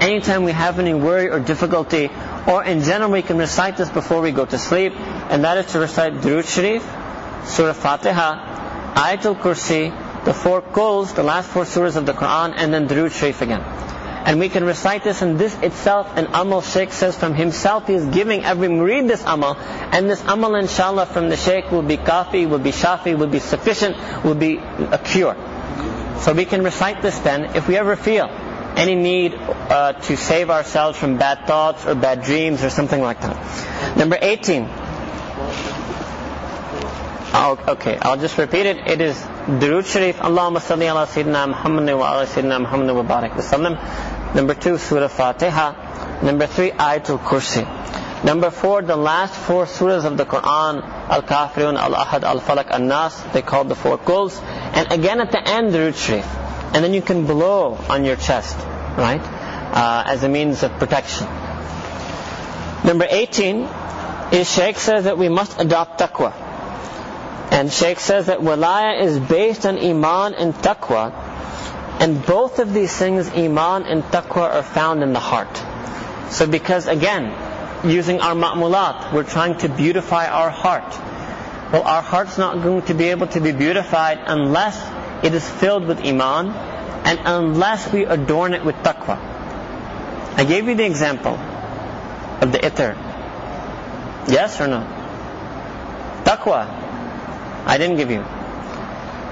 Anytime 0.00 0.44
we 0.44 0.52
have 0.52 0.78
any 0.78 0.94
worry 0.94 1.28
or 1.28 1.38
difficulty, 1.40 2.10
or 2.46 2.64
in 2.64 2.82
general 2.82 3.10
we 3.10 3.22
can 3.22 3.38
recite 3.38 3.76
this 3.76 3.88
before 3.88 4.20
we 4.20 4.32
go 4.32 4.44
to 4.44 4.58
sleep, 4.58 4.94
and 4.96 5.44
that 5.44 5.58
is 5.58 5.72
to 5.72 5.78
recite 5.78 6.14
Durood 6.14 6.46
Sharif, 6.46 6.82
Surah 7.48 7.72
Fatiha, 7.72 8.94
Ayatul 8.94 9.38
Kursi, 9.40 9.92
the 10.24 10.34
four 10.34 10.60
quls, 10.60 11.14
the 11.14 11.22
last 11.22 11.50
four 11.50 11.64
surahs 11.64 11.96
of 11.96 12.06
the 12.06 12.12
Quran, 12.12 12.54
and 12.56 12.72
then 12.72 12.88
Durood 12.88 13.12
Sharif 13.12 13.42
again. 13.42 13.62
And 14.24 14.38
we 14.40 14.48
can 14.48 14.64
recite 14.64 15.04
this, 15.04 15.22
and 15.22 15.38
this 15.38 15.54
itself, 15.62 16.16
an 16.16 16.28
amal 16.34 16.60
Sheikh 16.62 16.92
says 16.92 17.16
from 17.16 17.34
himself, 17.34 17.86
he 17.86 17.94
is 17.94 18.04
giving 18.06 18.44
every 18.44 18.68
murid 18.68 19.08
this 19.08 19.22
amal, 19.24 19.56
and 19.56 20.08
this 20.10 20.22
amal 20.26 20.54
inshallah 20.54 21.06
from 21.06 21.28
the 21.28 21.36
Sheikh 21.36 21.70
will 21.70 21.82
be 21.82 21.96
kafi, 21.96 22.48
will 22.48 22.58
be 22.58 22.72
shafi, 22.72 23.16
will 23.16 23.26
be 23.28 23.38
sufficient, 23.38 23.96
will 24.24 24.34
be 24.34 24.56
a 24.56 24.98
cure. 24.98 25.36
So 26.20 26.32
we 26.32 26.44
can 26.44 26.62
recite 26.62 27.00
this 27.00 27.18
then, 27.20 27.56
if 27.56 27.68
we 27.68 27.76
ever 27.76 27.96
feel 27.96 28.26
any 28.76 28.94
need 28.94 29.34
uh, 29.34 29.92
to 29.94 30.16
save 30.16 30.50
ourselves 30.50 30.98
from 30.98 31.16
bad 31.18 31.46
thoughts 31.46 31.84
or 31.86 31.94
bad 31.94 32.22
dreams 32.22 32.62
or 32.62 32.70
something 32.70 33.00
like 33.00 33.20
that. 33.20 33.96
Number 33.96 34.16
18. 34.20 34.68
Oh, 37.30 37.62
okay, 37.68 37.98
I'll 38.00 38.16
just 38.16 38.38
repeat 38.38 38.64
it. 38.64 38.78
It 38.86 39.00
is 39.02 39.16
Durood 39.18 39.84
Sharif, 39.84 40.16
Allahumma 40.16 40.60
salli 40.60 40.90
ala 40.90 41.06
Sayyidina 41.06 41.48
Muhammad 41.48 41.94
wa 41.94 42.14
ala 42.14 42.26
Sayyidina 42.26 42.60
Muhammad 42.62 42.96
wa 42.96 43.02
barak 43.02 43.32
wasallam. 43.32 44.34
Number 44.34 44.54
two, 44.54 44.78
Surah 44.78 45.08
Fatiha. 45.08 46.22
Number 46.22 46.46
three, 46.46 46.70
Ayatul 46.70 47.18
Kursi. 47.18 48.24
Number 48.24 48.50
four, 48.50 48.82
the 48.82 48.96
last 48.96 49.34
four 49.34 49.66
surahs 49.66 50.04
of 50.04 50.16
the 50.16 50.24
Quran, 50.24 50.82
Al-Kafirun, 50.82 51.76
Al-Ahad, 51.78 52.24
Al-Falaq, 52.24 52.68
Al-Nas, 52.70 53.22
they 53.32 53.42
called 53.42 53.68
the 53.68 53.76
four 53.76 53.98
quls. 53.98 54.42
And 54.42 54.90
again 54.90 55.20
at 55.20 55.30
the 55.30 55.46
end, 55.46 55.72
Durood 55.72 55.96
Sharif. 55.96 56.26
And 56.74 56.82
then 56.82 56.94
you 56.94 57.02
can 57.02 57.26
blow 57.26 57.74
on 57.88 58.04
your 58.04 58.16
chest, 58.16 58.56
right? 58.96 59.20
Uh, 59.22 60.02
as 60.06 60.24
a 60.24 60.28
means 60.28 60.62
of 60.62 60.72
protection. 60.78 61.26
Number 62.84 63.06
18 63.08 63.68
is 64.32 64.50
Shaykh 64.50 64.78
says 64.78 65.04
that 65.04 65.18
we 65.18 65.28
must 65.28 65.60
adopt 65.60 66.00
taqwa. 66.00 66.47
And 67.50 67.72
Sheikh 67.72 67.98
says 68.00 68.26
that 68.26 68.40
walaya 68.40 69.00
is 69.00 69.18
based 69.18 69.66
on 69.66 69.78
iman 69.78 70.34
and 70.34 70.54
taqwa. 70.54 71.12
And 72.00 72.24
both 72.24 72.58
of 72.58 72.74
these 72.74 72.96
things, 72.96 73.28
iman 73.28 73.84
and 73.84 74.02
taqwa, 74.04 74.54
are 74.54 74.62
found 74.62 75.02
in 75.02 75.12
the 75.12 75.20
heart. 75.20 75.62
So 76.30 76.46
because 76.46 76.86
again, 76.86 77.32
using 77.84 78.20
our 78.20 78.34
ma'mulat. 78.34 79.12
We're 79.12 79.24
trying 79.24 79.56
to 79.58 79.68
beautify 79.68 80.26
our 80.26 80.50
heart. 80.50 80.90
Well, 81.72 81.82
our 81.82 82.02
heart's 82.02 82.38
not 82.38 82.62
going 82.62 82.82
to 82.82 82.94
be 82.94 83.10
able 83.10 83.26
to 83.28 83.40
be 83.40 83.52
beautified 83.52 84.20
unless 84.26 84.76
it 85.24 85.34
is 85.34 85.48
filled 85.48 85.86
with 85.86 86.04
iman 86.04 86.48
and 86.50 87.20
unless 87.24 87.92
we 87.92 88.04
adorn 88.04 88.54
it 88.54 88.64
with 88.64 88.76
taqwa. 88.76 89.16
I 90.36 90.44
gave 90.44 90.66
you 90.66 90.74
the 90.74 90.86
example 90.86 91.34
of 91.34 92.52
the 92.52 92.58
itar. 92.58 92.96
Yes 94.28 94.60
or 94.60 94.68
no? 94.68 94.80
Taqwa. 96.24 96.77
I 97.68 97.76
didn't 97.76 97.96
give 97.96 98.10
you. 98.10 98.24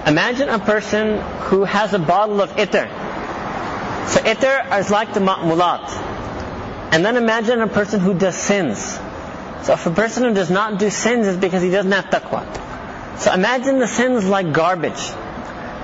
Imagine 0.06 0.50
a 0.50 0.58
person 0.58 1.20
who 1.48 1.64
has 1.64 1.94
a 1.94 1.98
bottle 1.98 2.42
of 2.42 2.50
itar. 2.50 2.86
So 4.08 4.20
itar 4.20 4.78
is 4.78 4.90
like 4.90 5.14
the 5.14 5.20
ma'mulat. 5.20 5.88
And 6.92 7.04
then 7.04 7.16
imagine 7.16 7.62
a 7.62 7.66
person 7.66 8.00
who 8.00 8.12
does 8.12 8.36
sins. 8.36 8.98
So 9.62 9.72
if 9.72 9.86
a 9.86 9.90
person 9.90 10.24
who 10.24 10.34
does 10.34 10.50
not 10.50 10.78
do 10.78 10.90
sins 10.90 11.26
is 11.26 11.38
because 11.38 11.62
he 11.62 11.70
doesn't 11.70 11.90
have 11.90 12.04
taqwa. 12.04 12.44
So 13.18 13.32
imagine 13.32 13.78
the 13.78 13.88
sins 13.88 14.26
like 14.26 14.52
garbage. 14.52 15.10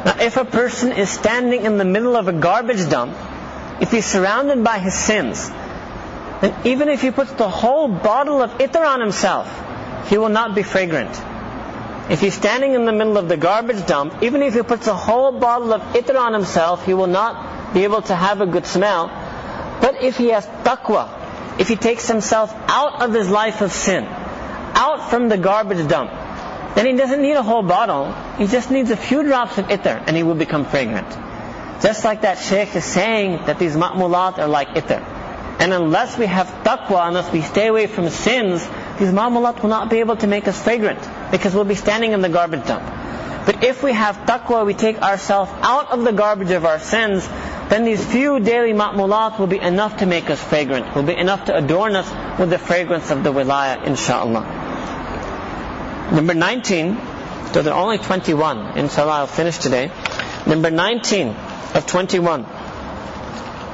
Now 0.05 0.17
if 0.21 0.37
a 0.37 0.45
person 0.45 0.93
is 0.93 1.09
standing 1.09 1.65
in 1.65 1.79
the 1.79 1.87
middle 1.87 2.17
of 2.17 2.29
a 2.29 2.33
garbage 2.35 2.87
dump, 2.91 3.17
if 3.81 3.91
he's 3.91 4.05
surrounded 4.05 4.63
by 4.63 4.79
his 4.79 4.95
sins, 4.95 5.49
then 6.43 6.55
even 6.65 6.91
if 6.91 7.01
he 7.01 7.11
puts 7.11 7.33
the 7.33 7.49
whole 7.49 7.89
bottle 7.89 8.43
of 8.43 8.59
itar 8.59 8.87
on 8.87 9.01
himself, 9.01 9.49
he 10.11 10.19
will 10.19 10.29
not 10.29 10.55
be 10.55 10.63
fragrant. 10.63 11.32
If 12.11 12.21
he's 12.21 12.35
standing 12.35 12.75
in 12.75 12.85
the 12.85 12.93
middle 12.93 13.17
of 13.17 13.29
the 13.29 13.37
garbage 13.37 13.87
dump, 13.87 14.23
even 14.23 14.43
if 14.43 14.55
he 14.55 14.63
puts 14.63 14.89
a 14.89 14.95
whole 14.95 15.33
bottle 15.33 15.73
of 15.73 15.81
itar 15.95 16.19
on 16.19 16.33
himself, 16.33 16.85
he 16.85 16.95
will 16.95 17.07
not 17.07 17.75
be 17.75 17.85
able 17.85 18.03
to 18.03 18.15
have 18.15 18.41
a 18.41 18.47
good 18.47 18.67
smell. 18.67 19.07
But 19.81 20.03
if 20.03 20.19
he 20.19 20.29
has 20.29 20.45
taqwa, 20.47 21.61
if 21.61 21.69
he 21.69 21.77
takes 21.77 22.09
himself 22.09 22.53
out 22.67 23.03
of 23.03 23.13
his 23.13 23.31
life 23.31 23.61
of 23.61 23.73
sin, 23.73 24.05
out 24.05 25.11
from 25.11 25.29
the 25.29 25.39
garbage 25.39 25.87
dump, 25.89 26.11
then 26.75 26.87
he 26.87 26.93
doesn't 26.95 27.23
need 27.23 27.35
a 27.35 27.43
whole 27.43 27.63
bottle. 27.63 28.13
He 28.37 28.47
just 28.47 28.71
needs 28.71 28.91
a 28.91 28.97
few 28.97 29.23
drops 29.23 29.59
of 29.59 29.67
itar 29.67 30.03
and 30.07 30.17
he 30.17 30.25
will 30.25 30.35
become 30.35 30.65
fragrant. 30.65 31.09
Just 31.83 32.05
like 32.05 32.23
that 32.23 32.39
sheikh 32.39 32.75
is 32.75 32.85
saying 32.85 33.47
that 33.47 33.59
these 33.59 33.77
ma'mulat 33.77 34.39
are 34.39 34.49
like 34.49 34.69
itar. 34.71 35.03
And 35.61 35.73
unless 35.73 36.19
we 36.19 36.27
have 36.27 36.49
taqwa, 36.65 37.07
unless 37.07 37.33
we 37.33 37.43
stay 37.43 37.69
away 37.69 37.87
from 37.87 38.09
sins, 38.11 38.67
these 38.99 39.13
ma'mulat 39.13 39.63
will 39.63 39.71
not 39.71 39.89
be 39.89 40.01
able 40.01 40.17
to 40.17 40.27
make 40.27 40.49
us 40.49 40.61
fragrant 40.61 41.01
because 41.33 41.53
we'll 41.55 41.65
be 41.65 41.75
standing 41.75 42.13
in 42.13 42.21
the 42.21 42.29
garbage 42.29 42.65
dump. 42.67 42.85
But 43.45 43.65
if 43.65 43.83
we 43.83 43.93
have 43.93 44.19
taqwa, 44.19 44.65
we 44.65 44.75
take 44.75 45.03
ourselves 45.03 45.51
out 45.63 45.91
of 45.91 46.05
the 46.05 46.13
garbage 46.13 46.53
of 46.53 46.65
our 46.65 46.79
sins, 46.79 47.27
then 47.69 47.85
these 47.85 48.05
few 48.05 48.39
daily 48.39 48.73
ma'mulat 48.73 49.41
will 49.41 49.49
be 49.49 49.59
enough 49.59 49.97
to 49.97 50.07
make 50.07 50.31
us 50.31 50.41
fragrant, 50.41 50.95
will 50.95 51.03
be 51.03 51.17
enough 51.17 51.47
to 51.47 51.57
adorn 51.57 51.97
us 51.97 52.39
with 52.39 52.51
the 52.51 52.59
fragrance 52.59 53.11
of 53.11 53.25
the 53.25 53.33
wilayah, 53.33 53.83
inshaAllah. 53.83 54.45
Number 56.13 56.35
19, 56.35 56.97
so 57.53 57.63
there 57.63 57.75
are 57.75 57.83
only 57.83 57.99
21, 57.99 58.79
inshallah 58.79 59.13
I'll 59.13 59.27
finish 59.27 59.59
today. 59.59 59.91
Number 60.47 60.71
19 60.71 61.29
of 61.75 61.87
21 61.87 62.45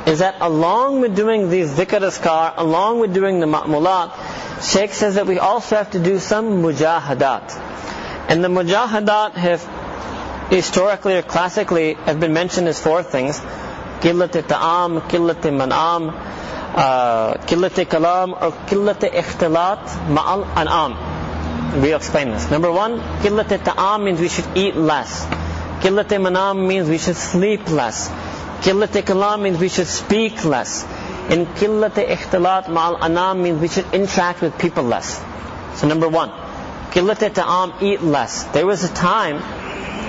is 0.09 0.21
that 0.21 0.37
along 0.41 1.03
with 1.03 1.15
doing 1.15 1.51
the 1.51 1.61
zikr 1.63 2.01
askar, 2.01 2.55
along 2.57 2.99
with 3.01 3.13
doing 3.13 3.41
the 3.41 3.47
ma'mulat, 3.47 4.63
Sheikh 4.63 4.95
says 4.95 5.17
that 5.17 5.27
we 5.27 5.39
also 5.39 5.77
have 5.77 5.91
to 5.91 5.99
do 5.99 6.19
some 6.19 6.63
mujahadat. 6.63 7.55
And 8.31 8.43
the 8.43 8.49
mujahadat 8.49 9.33
have 9.35 10.49
historically 10.51 11.17
or 11.17 11.23
classically 11.23 11.93
have 11.95 12.19
been 12.21 12.33
mentioned 12.33 12.69
as 12.69 12.81
four 12.81 13.03
things. 13.03 13.39
Killat 14.01 14.33
ta'am, 14.33 15.03
killat 15.13 15.43
man'am, 15.43 16.13
killat 17.45 17.79
uh, 17.79 17.85
kalam, 17.85 18.33
or 18.33 18.53
killat 18.67 19.01
ikhtilat 19.13 19.85
ma'al 20.09 20.47
an'am. 20.57 21.83
We'll 21.83 21.97
explain 21.97 22.31
this. 22.31 22.51
Number 22.51 22.73
one, 22.73 22.99
killat 23.21 23.63
ta'am 23.63 24.05
means 24.05 24.21
we 24.21 24.29
should 24.29 24.57
eat 24.57 24.75
less. 24.75 25.27
Killat 25.85 26.09
man'am 26.09 26.67
means 26.67 26.89
we 26.89 26.97
should 26.97 27.17
sleep 27.17 27.69
less. 27.69 28.11
Qillat 28.63 29.03
kalam 29.03 29.43
means 29.43 29.59
we 29.59 29.69
should 29.69 29.87
speak 29.87 30.45
less. 30.45 30.85
And 31.31 31.47
killate 31.57 31.95
ikhtilat 31.95 32.65
ma'al 32.67 33.01
anam 33.03 33.43
means 33.43 33.61
we 33.61 33.69
should 33.69 33.93
interact 33.93 34.41
with 34.41 34.59
people 34.59 34.83
less. 34.83 35.23
So 35.77 35.87
number 35.87 36.09
one, 36.09 36.33
killate 36.91 37.35
ta'am, 37.35 37.75
eat 37.81 38.03
less. 38.03 38.45
There 38.45 38.67
was 38.67 38.83
a 38.83 38.93
time, 38.93 39.37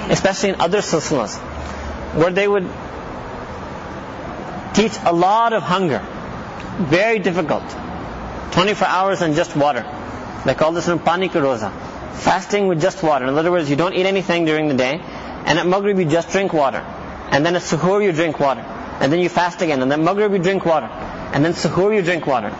especially 0.09 0.49
in 0.49 0.61
other 0.61 0.79
silsilas, 0.79 1.37
where 2.15 2.31
they 2.31 2.47
would 2.47 2.67
teach 4.73 4.97
a 5.05 5.13
lot 5.13 5.53
of 5.53 5.61
hunger. 5.61 5.99
Very 6.79 7.19
difficult. 7.19 7.63
24 8.51 8.87
hours 8.87 9.21
and 9.21 9.35
just 9.35 9.55
water. 9.55 9.83
They 10.45 10.55
call 10.55 10.71
this 10.71 10.87
one 10.87 10.99
pani 10.99 11.29
roza. 11.29 11.71
Fasting 12.13 12.67
with 12.67 12.81
just 12.81 13.03
water. 13.03 13.25
In 13.25 13.37
other 13.37 13.51
words, 13.51 13.69
you 13.69 13.75
don't 13.75 13.93
eat 13.93 14.05
anything 14.05 14.45
during 14.45 14.69
the 14.69 14.73
day, 14.73 14.99
and 15.45 15.59
at 15.59 15.67
Maghrib 15.67 15.99
you 15.99 16.05
just 16.05 16.31
drink 16.31 16.53
water. 16.53 16.83
And 17.31 17.45
then 17.45 17.55
at 17.55 17.61
Suhoor 17.61 18.03
you 18.03 18.11
drink 18.11 18.39
water. 18.39 18.61
And 18.61 19.11
then 19.11 19.19
you 19.19 19.29
fast 19.29 19.61
again. 19.61 19.81
And 19.81 19.91
then 19.91 20.03
Maghrib 20.03 20.31
you 20.33 20.39
drink 20.39 20.65
water. 20.65 20.87
And 20.87 21.45
then 21.45 21.53
Suhoor 21.53 21.95
you 21.95 22.01
drink 22.01 22.25
water. 22.25 22.51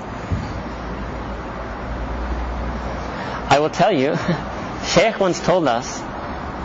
I 3.52 3.58
will 3.60 3.72
tell 3.72 3.92
you, 3.92 4.16
Shaykh 4.86 5.20
once 5.20 5.40
told 5.40 5.68
us 5.68 6.00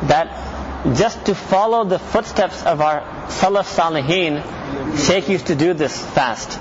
that 0.08 0.94
just 0.94 1.26
to 1.26 1.34
follow 1.34 1.84
the 1.84 1.98
footsteps 1.98 2.62
of 2.62 2.82
our 2.82 3.00
Salaf 3.28 3.64
Salihin, 3.74 4.42
Sheikh 5.06 5.30
used 5.30 5.46
to 5.46 5.54
do 5.54 5.72
this 5.72 5.98
fast. 6.14 6.60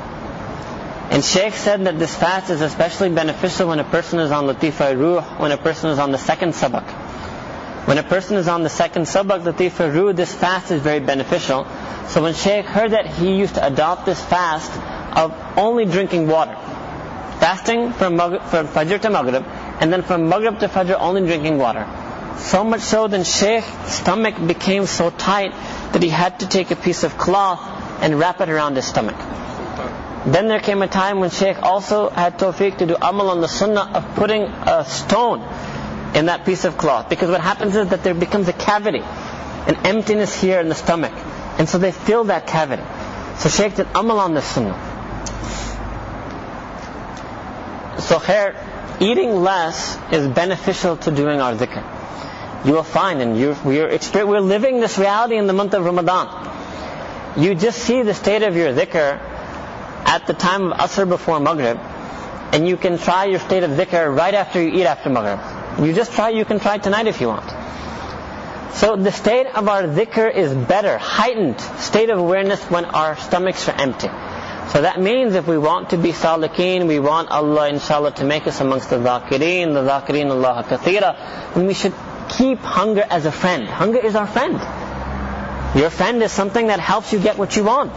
And 1.11 1.23
Sheikh 1.23 1.53
said 1.53 1.85
that 1.85 1.99
this 1.99 2.15
fast 2.15 2.49
is 2.49 2.61
especially 2.61 3.09
beneficial 3.09 3.67
when 3.67 3.79
a 3.79 3.83
person 3.83 4.19
is 4.19 4.31
on 4.31 4.45
Latifa 4.45 4.97
Ruh, 4.97 5.21
when 5.39 5.51
a 5.51 5.57
person 5.57 5.89
is 5.89 5.99
on 5.99 6.11
the 6.11 6.17
second 6.17 6.53
sabak. 6.53 7.02
When 7.85 7.97
a 7.97 8.03
person 8.03 8.37
is 8.37 8.47
on 8.47 8.63
the 8.63 8.69
second 8.69 9.03
sabak, 9.03 9.43
Latifa 9.43 9.93
Ruh, 9.93 10.13
this 10.13 10.33
fast 10.33 10.71
is 10.71 10.81
very 10.81 11.01
beneficial. 11.01 11.67
So 12.07 12.23
when 12.23 12.33
Sheikh 12.33 12.65
heard 12.65 12.91
that, 12.91 13.07
he 13.07 13.35
used 13.35 13.55
to 13.55 13.65
adopt 13.67 14.05
this 14.05 14.23
fast 14.23 14.71
of 15.17 15.33
only 15.57 15.83
drinking 15.83 16.27
water. 16.27 16.55
Fasting 17.41 17.91
from, 17.91 18.17
from 18.17 18.67
Fajr 18.67 19.01
to 19.01 19.09
Maghrib, 19.09 19.43
and 19.81 19.91
then 19.91 20.01
from 20.01 20.29
Maghrib 20.29 20.59
to 20.61 20.69
Fajr 20.69 20.95
only 20.97 21.25
drinking 21.27 21.57
water. 21.57 21.85
So 22.37 22.63
much 22.63 22.79
so 22.81 23.07
that 23.09 23.25
Sheikh's 23.27 23.67
stomach 23.91 24.35
became 24.47 24.85
so 24.85 25.09
tight 25.09 25.51
that 25.91 26.01
he 26.01 26.07
had 26.09 26.39
to 26.39 26.47
take 26.47 26.71
a 26.71 26.77
piece 26.77 27.03
of 27.03 27.17
cloth 27.17 27.59
and 28.01 28.17
wrap 28.17 28.39
it 28.39 28.47
around 28.47 28.77
his 28.77 28.85
stomach. 28.85 29.17
Then 30.25 30.47
there 30.47 30.61
came 30.61 30.81
a 30.81 30.87
time 30.87 31.19
when 31.19 31.31
Sheikh 31.31 31.61
also 31.61 32.09
had 32.09 32.39
tawfiq 32.39 32.77
to 32.77 32.85
do 32.85 32.95
amal 32.95 33.29
on 33.29 33.41
the 33.41 33.49
sunnah 33.49 33.91
of 33.93 34.15
putting 34.15 34.43
a 34.43 34.85
stone 34.85 35.41
in 36.15 36.27
that 36.27 36.45
piece 36.45 36.65
of 36.65 36.77
cloth. 36.77 37.09
Because 37.09 37.29
what 37.29 37.41
happens 37.41 37.75
is 37.75 37.89
that 37.89 38.03
there 38.03 38.13
becomes 38.13 38.47
a 38.47 38.53
cavity, 38.53 39.01
an 39.01 39.75
emptiness 39.85 40.39
here 40.39 40.59
in 40.59 40.69
the 40.69 40.75
stomach. 40.75 41.13
And 41.57 41.67
so 41.67 41.77
they 41.77 41.91
fill 41.91 42.25
that 42.25 42.47
cavity. 42.47 42.83
So 43.37 43.49
Sheikh 43.49 43.75
did 43.75 43.87
amal 43.95 44.19
on 44.19 44.33
the 44.33 44.41
sunnah. 44.41 44.91
So 47.99 48.19
here, 48.19 48.55
eating 48.99 49.41
less 49.41 49.97
is 50.11 50.27
beneficial 50.27 50.97
to 50.97 51.11
doing 51.11 51.41
our 51.41 51.53
dhikr. 51.53 52.65
You 52.65 52.73
will 52.73 52.83
find, 52.83 53.21
and 53.21 53.37
you're, 53.37 53.57
we're, 53.65 53.99
we're 54.25 54.39
living 54.39 54.79
this 54.79 54.97
reality 54.97 55.35
in 55.37 55.47
the 55.47 55.53
month 55.53 55.73
of 55.73 55.83
Ramadan. 55.83 56.27
You 57.37 57.55
just 57.55 57.79
see 57.79 58.03
the 58.03 58.13
state 58.13 58.43
of 58.43 58.55
your 58.55 58.73
dhikr 58.73 59.19
at 60.05 60.27
the 60.27 60.33
time 60.33 60.71
of 60.71 60.77
Asr 60.77 61.07
before 61.07 61.39
Maghrib, 61.39 61.77
and 62.53 62.67
you 62.67 62.77
can 62.77 62.97
try 62.97 63.25
your 63.25 63.39
state 63.39 63.63
of 63.63 63.71
dhikr 63.71 64.15
right 64.15 64.33
after 64.33 64.61
you 64.61 64.69
eat 64.69 64.85
after 64.85 65.09
Maghrib. 65.09 65.62
You 65.79 65.93
just 65.93 66.13
try, 66.13 66.29
you 66.29 66.45
can 66.45 66.59
try 66.59 66.77
tonight 66.77 67.07
if 67.07 67.19
you 67.21 67.27
want. 67.27 67.49
So 68.75 68.95
the 68.95 69.11
state 69.11 69.47
of 69.47 69.67
our 69.67 69.83
dhikr 69.83 70.33
is 70.33 70.53
better, 70.53 70.97
heightened 70.97 71.61
state 71.61 72.09
of 72.09 72.17
awareness 72.19 72.61
when 72.71 72.85
our 72.85 73.15
stomachs 73.17 73.69
are 73.69 73.75
empty. 73.79 74.07
So 74.71 74.81
that 74.81 74.99
means 74.99 75.35
if 75.35 75.45
we 75.47 75.57
want 75.57 75.91
to 75.91 75.97
be 75.97 76.11
salikeen, 76.11 76.87
we 76.87 76.99
want 76.99 77.29
Allah 77.29 77.69
inshallah 77.69 78.13
to 78.15 78.23
make 78.23 78.47
us 78.47 78.59
amongst 78.61 78.89
the 78.89 78.95
dhakireen, 78.97 79.73
the 79.73 79.81
dhakireen 79.83 80.31
Allah 80.31 80.65
kathira, 80.67 81.53
then 81.53 81.67
we 81.67 81.73
should 81.75 81.93
keep 82.29 82.59
hunger 82.59 83.05
as 83.09 83.25
a 83.25 83.31
friend. 83.31 83.67
Hunger 83.67 83.99
is 83.99 84.15
our 84.15 84.25
friend. 84.27 84.55
Your 85.77 85.89
friend 85.89 86.23
is 86.23 86.31
something 86.31 86.67
that 86.67 86.79
helps 86.79 87.13
you 87.13 87.19
get 87.19 87.37
what 87.37 87.55
you 87.55 87.63
want. 87.63 87.93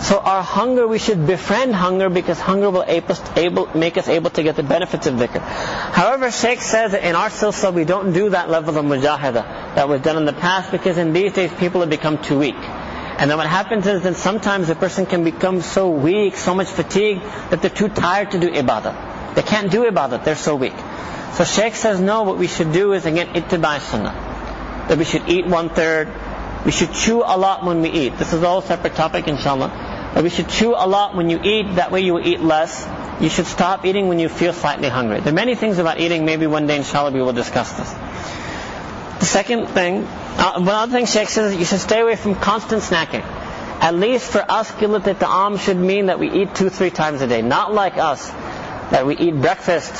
So 0.00 0.18
our 0.18 0.42
hunger, 0.42 0.86
we 0.86 0.98
should 0.98 1.26
befriend 1.26 1.74
hunger 1.74 2.08
because 2.10 2.38
hunger 2.38 2.70
will 2.70 2.84
able, 2.86 3.68
make 3.74 3.96
us 3.96 4.08
able 4.08 4.30
to 4.30 4.42
get 4.42 4.56
the 4.56 4.62
benefits 4.62 5.06
of 5.06 5.14
dhikr. 5.14 5.40
However, 5.40 6.30
Sheikh 6.30 6.60
says 6.60 6.92
that 6.92 7.02
in 7.02 7.16
our 7.16 7.30
silsila 7.30 7.72
we 7.72 7.84
don't 7.84 8.12
do 8.12 8.30
that 8.30 8.50
level 8.50 8.76
of 8.76 8.84
mujahada 8.84 9.74
that 9.74 9.88
was 9.88 10.02
done 10.02 10.16
in 10.16 10.24
the 10.24 10.32
past 10.32 10.70
because 10.70 10.98
in 10.98 11.12
these 11.12 11.32
days 11.32 11.52
people 11.54 11.80
have 11.80 11.90
become 11.90 12.18
too 12.18 12.38
weak. 12.38 12.54
And 12.54 13.30
then 13.30 13.38
what 13.38 13.46
happens 13.46 13.86
is 13.86 14.02
that 14.02 14.16
sometimes 14.16 14.68
a 14.68 14.74
person 14.74 15.06
can 15.06 15.24
become 15.24 15.62
so 15.62 15.88
weak, 15.88 16.36
so 16.36 16.54
much 16.54 16.68
fatigued, 16.68 17.22
that 17.50 17.62
they're 17.62 17.70
too 17.70 17.88
tired 17.88 18.32
to 18.32 18.38
do 18.38 18.50
ibadah. 18.50 19.34
They 19.34 19.42
can't 19.42 19.70
do 19.70 19.84
ibadah, 19.90 20.22
they're 20.22 20.36
so 20.36 20.54
weak. 20.56 20.74
So 21.32 21.44
Sheikh 21.44 21.74
says 21.74 22.00
no, 22.00 22.24
what 22.24 22.36
we 22.36 22.46
should 22.46 22.72
do 22.72 22.92
is 22.92 23.06
again 23.06 23.28
ittibai 23.28 23.80
sunnah. 23.80 24.12
That 24.88 24.98
we 24.98 25.04
should 25.04 25.28
eat 25.28 25.46
one 25.46 25.70
third, 25.70 26.12
we 26.66 26.72
should 26.72 26.92
chew 26.92 27.22
a 27.22 27.36
lot 27.36 27.64
when 27.64 27.80
we 27.80 27.90
eat. 27.90 28.18
This 28.18 28.32
is 28.32 28.42
all 28.42 28.58
a 28.58 28.62
separate 28.62 28.94
topic 28.94 29.28
inshallah. 29.28 29.85
That 30.16 30.22
we 30.22 30.30
should 30.30 30.48
chew 30.48 30.72
a 30.74 30.88
lot 30.88 31.14
when 31.14 31.28
you 31.28 31.38
eat, 31.42 31.74
that 31.74 31.92
way 31.92 32.00
you 32.00 32.14
will 32.14 32.26
eat 32.26 32.40
less. 32.40 32.88
You 33.20 33.28
should 33.28 33.44
stop 33.44 33.84
eating 33.84 34.08
when 34.08 34.18
you 34.18 34.30
feel 34.30 34.54
slightly 34.54 34.88
hungry. 34.88 35.20
There 35.20 35.30
are 35.30 35.36
many 35.36 35.56
things 35.56 35.76
about 35.76 36.00
eating, 36.00 36.24
maybe 36.24 36.46
one 36.46 36.66
day 36.66 36.76
inshallah 36.78 37.10
we 37.10 37.20
will 37.20 37.34
discuss 37.34 37.70
this. 37.72 37.92
The 39.20 39.26
second 39.26 39.66
thing, 39.66 40.04
uh, 40.06 40.54
one 40.54 40.68
other 40.70 40.92
thing 40.92 41.04
Sheikh 41.04 41.28
says, 41.28 41.54
you 41.54 41.66
should 41.66 41.80
stay 41.80 42.00
away 42.00 42.16
from 42.16 42.34
constant 42.34 42.82
snacking. 42.82 43.24
At 43.82 43.94
least 43.94 44.32
for 44.32 44.42
us, 44.50 44.70
kilat 44.70 45.18
ta'am 45.18 45.58
should 45.58 45.76
mean 45.76 46.06
that 46.06 46.18
we 46.18 46.30
eat 46.30 46.54
two, 46.54 46.70
three 46.70 46.88
times 46.88 47.20
a 47.20 47.26
day. 47.26 47.42
Not 47.42 47.74
like 47.74 47.98
us, 47.98 48.30
that 48.92 49.04
we 49.04 49.18
eat 49.18 49.38
breakfast, 49.38 49.92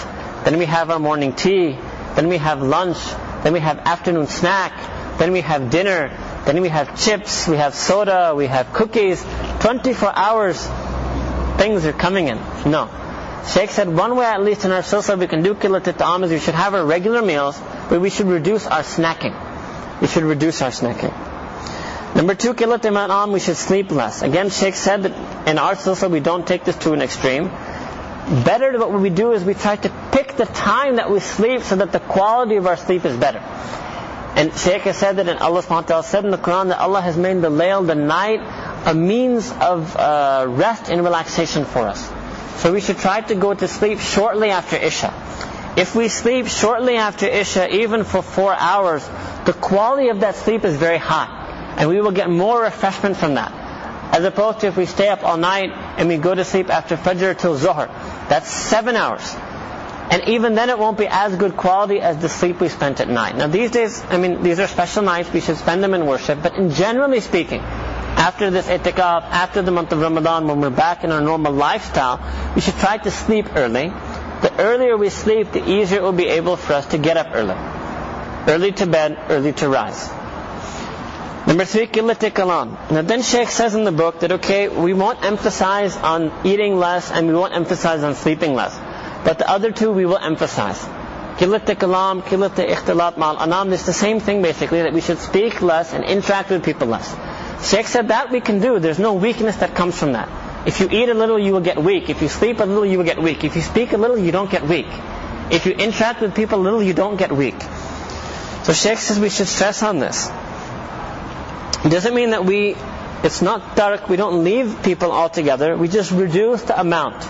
then 0.47 0.57
we 0.57 0.64
have 0.64 0.89
our 0.89 0.99
morning 0.99 1.35
tea, 1.35 1.77
then 2.14 2.29
we 2.29 2.39
have 2.39 2.62
lunch, 2.62 2.97
then 3.43 3.53
we 3.53 3.61
have 3.61 3.81
afternoon 3.81 4.29
snack, 4.29 5.19
then 5.19 5.33
we 5.33 5.43
have 5.43 5.69
dinner, 5.69 6.11
then 6.47 6.61
we 6.62 6.68
have 6.68 6.99
chips, 6.99 7.49
we 7.49 7.57
have 7.57 7.74
soda, 7.74 8.32
we 8.34 8.47
have 8.47 8.72
cookies. 8.72 9.22
24 9.61 10.12
hours, 10.16 10.64
things 11.59 11.84
are 11.84 11.92
coming 11.92 12.28
in. 12.28 12.38
No. 12.70 12.88
Sheikh 13.49 13.70
said 13.70 13.88
one 13.88 14.16
way 14.16 14.24
at 14.24 14.42
least 14.42 14.64
in 14.64 14.72
our 14.72 14.82
silsila 14.82 15.18
we 15.18 15.26
can 15.26 15.42
do 15.42 15.55
kilat 15.55 15.84
ta'am 15.97 16.24
is 16.24 16.30
we 16.30 16.38
should 16.38 16.55
have 16.55 16.74
our 16.74 16.84
regular 16.84 17.22
meals, 17.22 17.61
but 17.88 18.01
we 18.01 18.11
should 18.11 18.26
reduce 18.26 18.66
our 18.66 18.82
snacking. 18.82 19.34
We 20.01 20.07
should 20.07 20.24
reduce 20.24 20.62
our 20.62 20.70
snacking. 20.70 21.14
Number 22.14 22.34
two, 22.34 22.55
kilat 22.55 22.82
ta'am, 22.82 23.32
we 23.32 23.40
should 23.40 23.57
sleep 23.57 23.90
less. 23.90 24.22
Again, 24.22 24.51
Sheikh 24.51 24.74
said 24.74 25.03
that 25.05 25.49
in 25.49 25.59
our 25.59 25.74
silsila 25.74 26.11
we 26.11 26.20
don't 26.20 26.47
take 26.47 26.64
this 26.64 26.76
to 26.78 26.92
an 26.92 27.03
extreme. 27.03 27.49
Better 28.44 28.76
what 28.78 28.92
we 28.92 29.11
do 29.11 29.32
is 29.32 29.44
we 29.44 29.55
try 29.55 29.76
to 29.76 29.88
pick 30.11 30.36
the 30.36 30.47
time 30.47 30.97
that 30.97 31.11
we 31.11 31.20
sleep 31.20 31.62
so 31.62 31.76
that 31.76 31.92
the 31.92 32.01
quality 32.01 32.57
of 32.57 32.66
our 32.66 32.76
sleep 32.76 33.05
is 33.05 33.16
better. 33.16 33.40
And 34.37 34.55
Shaykh 34.55 34.82
said 34.95 35.16
that, 35.16 35.28
and 35.28 35.39
Allah 35.39 35.62
ta'ala 35.62 36.03
said 36.03 36.26
in 36.26 36.30
the 36.30 36.37
Quran 36.37 36.68
that 36.68 36.78
Allah 36.78 37.01
has 37.01 37.16
made 37.16 37.41
the 37.41 37.49
layl, 37.49 37.87
the 37.87 37.95
night, 37.95 38.41
a 38.87 38.95
means 38.95 39.51
of 39.51 39.97
uh, 39.97 40.45
rest 40.47 40.91
and 40.91 41.03
relaxation 41.03 41.64
for 41.64 41.89
us. 41.89 42.07
So 42.61 42.70
we 42.70 42.82
should 42.82 42.99
try 42.99 43.22
to 43.22 43.34
go 43.34 43.55
to 43.55 43.66
sleep 43.66 43.99
shortly 43.99 44.51
after 44.51 44.76
Isha. 44.76 45.12
If 45.78 45.95
we 45.95 46.09
sleep 46.09 46.49
shortly 46.49 46.97
after 46.97 47.26
Isha, 47.26 47.74
even 47.76 48.05
for 48.05 48.20
four 48.20 48.53
hours, 48.53 49.09
the 49.47 49.55
quality 49.55 50.09
of 50.09 50.20
that 50.20 50.37
sleep 50.37 50.64
is 50.64 50.76
very 50.76 50.99
high. 50.99 51.74
And 51.78 51.89
we 51.89 52.01
will 52.03 52.12
get 52.12 52.28
more 52.28 52.61
refreshment 52.61 53.16
from 53.16 53.34
that. 53.34 53.53
As 54.12 54.22
opposed 54.24 54.61
to 54.61 54.66
if 54.66 54.76
we 54.76 54.84
stay 54.84 55.09
up 55.09 55.24
all 55.24 55.39
night 55.39 55.70
and 55.99 56.09
we 56.09 56.18
go 56.18 56.34
to 56.34 56.45
sleep 56.45 56.68
after 56.68 56.97
Fajr 56.97 57.39
till 57.39 57.59
Zuhr. 57.59 57.89
That's 58.28 58.49
seven 58.51 58.97
hours. 58.97 59.34
And 60.11 60.28
even 60.28 60.54
then 60.54 60.70
it 60.70 60.78
won't 60.78 60.98
be 60.98 61.07
as 61.09 61.34
good 61.36 61.57
quality 61.57 62.00
as 62.00 62.18
the 62.18 62.28
sleep 62.28 62.61
we 62.61 62.68
spent 62.68 63.00
at 63.00 63.09
night. 63.09 63.36
Now 63.36 63.48
these 63.48 63.72
days, 63.72 64.02
I 64.09 64.18
mean, 64.18 64.42
these 64.42 64.61
are 64.61 64.68
special 64.68 65.02
nights, 65.02 65.32
we 65.32 65.40
should 65.40 65.57
spend 65.57 65.82
them 65.82 65.94
in 65.94 66.07
worship, 66.07 66.42
but 66.42 66.54
generally 66.70 67.20
speaking, 67.20 67.61
after 67.61 68.50
this 68.50 68.66
itikaf, 68.66 69.24
after 69.24 69.62
the 69.62 69.70
month 69.70 69.92
of 69.92 70.00
Ramadan, 70.00 70.46
when 70.46 70.61
we're 70.61 70.70
back 70.70 71.04
in 71.04 71.12
our 71.12 71.20
normal 71.20 71.52
lifestyle, 71.52 72.20
we 72.54 72.61
should 72.61 72.76
try 72.76 72.96
to 72.98 73.11
sleep 73.11 73.54
early. 73.57 73.88
The 74.42 74.52
earlier 74.59 74.96
we 74.96 75.11
sleep, 75.11 75.52
the 75.52 75.68
easier 75.68 75.98
it 75.98 76.02
will 76.02 76.12
be 76.12 76.28
able 76.28 76.57
for 76.57 76.74
us 76.74 76.86
to 76.86 76.98
get 76.98 77.16
up 77.16 77.28
early. 77.34 77.57
Early 78.48 78.72
to 78.72 78.86
bed, 78.86 79.18
early 79.28 79.52
to 79.54 79.68
rise. 79.68 80.09
Number 81.46 81.64
three, 81.64 81.86
qillati 81.86 82.30
kalam. 82.30 82.90
Now 82.90 83.02
then 83.02 83.22
Sheikh 83.22 83.48
says 83.48 83.74
in 83.74 83.84
the 83.84 83.92
book 83.92 84.20
that 84.20 84.32
okay, 84.32 84.68
we 84.68 84.94
won't 84.94 85.24
emphasize 85.24 85.96
on 85.96 86.32
eating 86.44 86.78
less 86.78 87.11
and 87.11 87.28
we 87.28 87.34
won't 87.34 87.54
emphasize 87.54 88.02
on 88.02 88.14
sleeping 88.14 88.54
less. 88.54 88.74
But 89.27 89.39
the 89.39 89.51
other 89.51 89.72
two 89.72 89.91
we 89.91 90.07
will 90.07 90.18
emphasize. 90.18 90.79
Kilat 91.39 91.66
kalam, 91.66 92.22
kilat 92.22 92.55
ikhtilat 92.55 93.16
mal 93.16 93.37
anam, 93.39 93.72
it's 93.72 93.85
the 93.85 93.93
same 93.93 94.20
thing 94.20 94.41
basically, 94.41 94.83
that 94.83 94.93
we 94.93 95.01
should 95.01 95.18
speak 95.18 95.61
less 95.61 95.93
and 95.93 96.05
interact 96.05 96.51
with 96.51 96.64
people 96.64 96.87
less. 96.87 97.11
Sheikh 97.68 97.89
said 97.89 98.09
that 98.09 98.31
we 98.31 98.41
can 98.41 98.61
do. 98.61 98.79
There's 98.79 99.01
no 99.01 99.14
weakness 99.14 99.57
that 99.57 99.74
comes 99.74 99.99
from 99.99 100.12
that. 100.12 100.29
If 100.64 100.79
you 100.79 100.89
eat 100.91 101.09
a 101.09 101.14
little, 101.14 101.41
you 101.41 101.53
will 101.53 101.66
get 101.72 101.83
weak. 101.83 102.09
If 102.09 102.22
you 102.22 102.29
sleep 102.29 102.61
a 102.61 102.64
little, 102.64 102.87
you 102.87 102.99
will 102.99 103.05
get 103.05 103.20
weak. 103.20 103.43
If 103.43 103.57
you 103.57 103.62
speak 103.62 103.93
a 103.93 103.97
little, 103.97 104.16
you 104.16 104.31
don't 104.31 104.51
get 104.51 104.62
weak. 104.62 104.87
If 105.51 105.66
you 105.66 105.72
interact 105.72 106.20
with 106.20 106.37
people 106.37 106.61
a 106.61 106.62
little, 106.62 106.83
you 106.83 106.95
don't 106.95 107.16
get 107.16 107.33
weak. 107.33 107.61
So 108.62 108.72
Sheikh 108.72 108.99
says 108.99 109.18
we 109.18 109.29
should 109.29 109.49
stress 109.49 109.83
on 109.83 109.99
this. 109.99 110.29
It 111.85 111.91
doesn't 111.91 112.14
mean 112.14 112.31
that 112.31 112.45
we, 112.45 112.77
it's 113.24 113.43
not 113.43 113.74
dark, 113.74 114.09
we 114.09 114.16
don't 114.16 114.45
leave 114.45 114.83
people 114.85 115.11
altogether, 115.11 115.77
we 115.77 115.89
just 115.89 116.12
reduce 116.12 116.62
the 116.62 116.81
amount. 116.81 117.22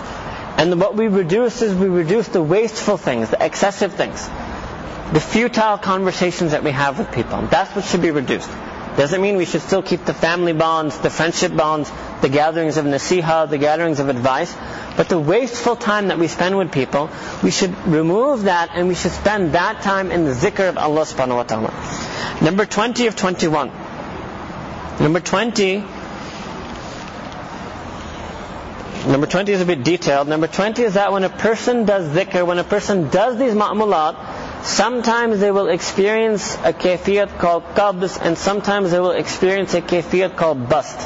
And 0.57 0.79
what 0.81 0.95
we 0.95 1.07
reduce 1.07 1.61
is 1.61 1.73
we 1.75 1.87
reduce 1.87 2.27
the 2.29 2.41
wasteful 2.41 2.97
things, 2.97 3.29
the 3.29 3.43
excessive 3.43 3.93
things, 3.93 4.27
the 5.13 5.19
futile 5.21 5.77
conversations 5.77 6.51
that 6.51 6.63
we 6.63 6.71
have 6.71 6.97
with 6.97 7.11
people. 7.11 7.43
That's 7.43 7.75
what 7.75 7.85
should 7.85 8.01
be 8.01 8.09
reduced. 8.11 8.49
Doesn't 8.97 9.21
mean 9.21 9.37
we 9.37 9.45
should 9.45 9.61
still 9.61 9.83
keep 9.83 10.05
the 10.05 10.13
family 10.15 10.53
bonds, 10.53 10.97
the 10.97 11.11
friendship 11.11 11.55
bonds, 11.55 11.91
the 12.21 12.29
gatherings 12.29 12.77
of 12.77 12.85
nasiha, 12.85 13.47
the 13.47 13.59
gatherings 13.59 13.99
of 13.99 14.09
advice. 14.09 14.51
But 14.97 15.07
the 15.07 15.19
wasteful 15.19 15.75
time 15.75 16.07
that 16.07 16.17
we 16.17 16.27
spend 16.27 16.57
with 16.57 16.71
people, 16.71 17.11
we 17.43 17.51
should 17.51 17.77
remove 17.85 18.43
that 18.43 18.71
and 18.73 18.87
we 18.87 18.95
should 18.95 19.11
spend 19.11 19.51
that 19.51 19.83
time 19.83 20.09
in 20.09 20.25
the 20.25 20.31
zikr 20.31 20.67
of 20.69 20.79
Allah 20.79 21.01
subhanahu 21.01 21.35
wa 21.35 21.43
ta'ala. 21.43 22.39
Number 22.41 22.65
20 22.65 23.05
of 23.05 23.15
21. 23.15 23.69
Number 24.99 25.19
20 25.19 25.83
Number 29.07 29.25
20 29.25 29.53
is 29.53 29.61
a 29.61 29.65
bit 29.65 29.85
detailed. 29.85 30.27
Number 30.27 30.47
20 30.47 30.83
is 30.83 30.95
that 30.95 31.13
when 31.13 31.23
a 31.23 31.29
person 31.29 31.85
does 31.85 32.09
dhikr, 32.13 32.45
when 32.45 32.59
a 32.59 32.65
person 32.65 33.07
does 33.09 33.37
these 33.37 33.53
ma'mulat, 33.53 34.65
sometimes 34.65 35.39
they 35.39 35.49
will 35.49 35.69
experience 35.69 36.55
a 36.55 36.73
kayfiyat 36.73 37.39
called 37.39 37.63
qabs, 37.73 38.19
and 38.21 38.37
sometimes 38.37 38.91
they 38.91 38.99
will 38.99 39.11
experience 39.11 39.73
a 39.75 39.81
kayfiyat 39.81 40.35
called 40.35 40.67
bust. 40.67 40.99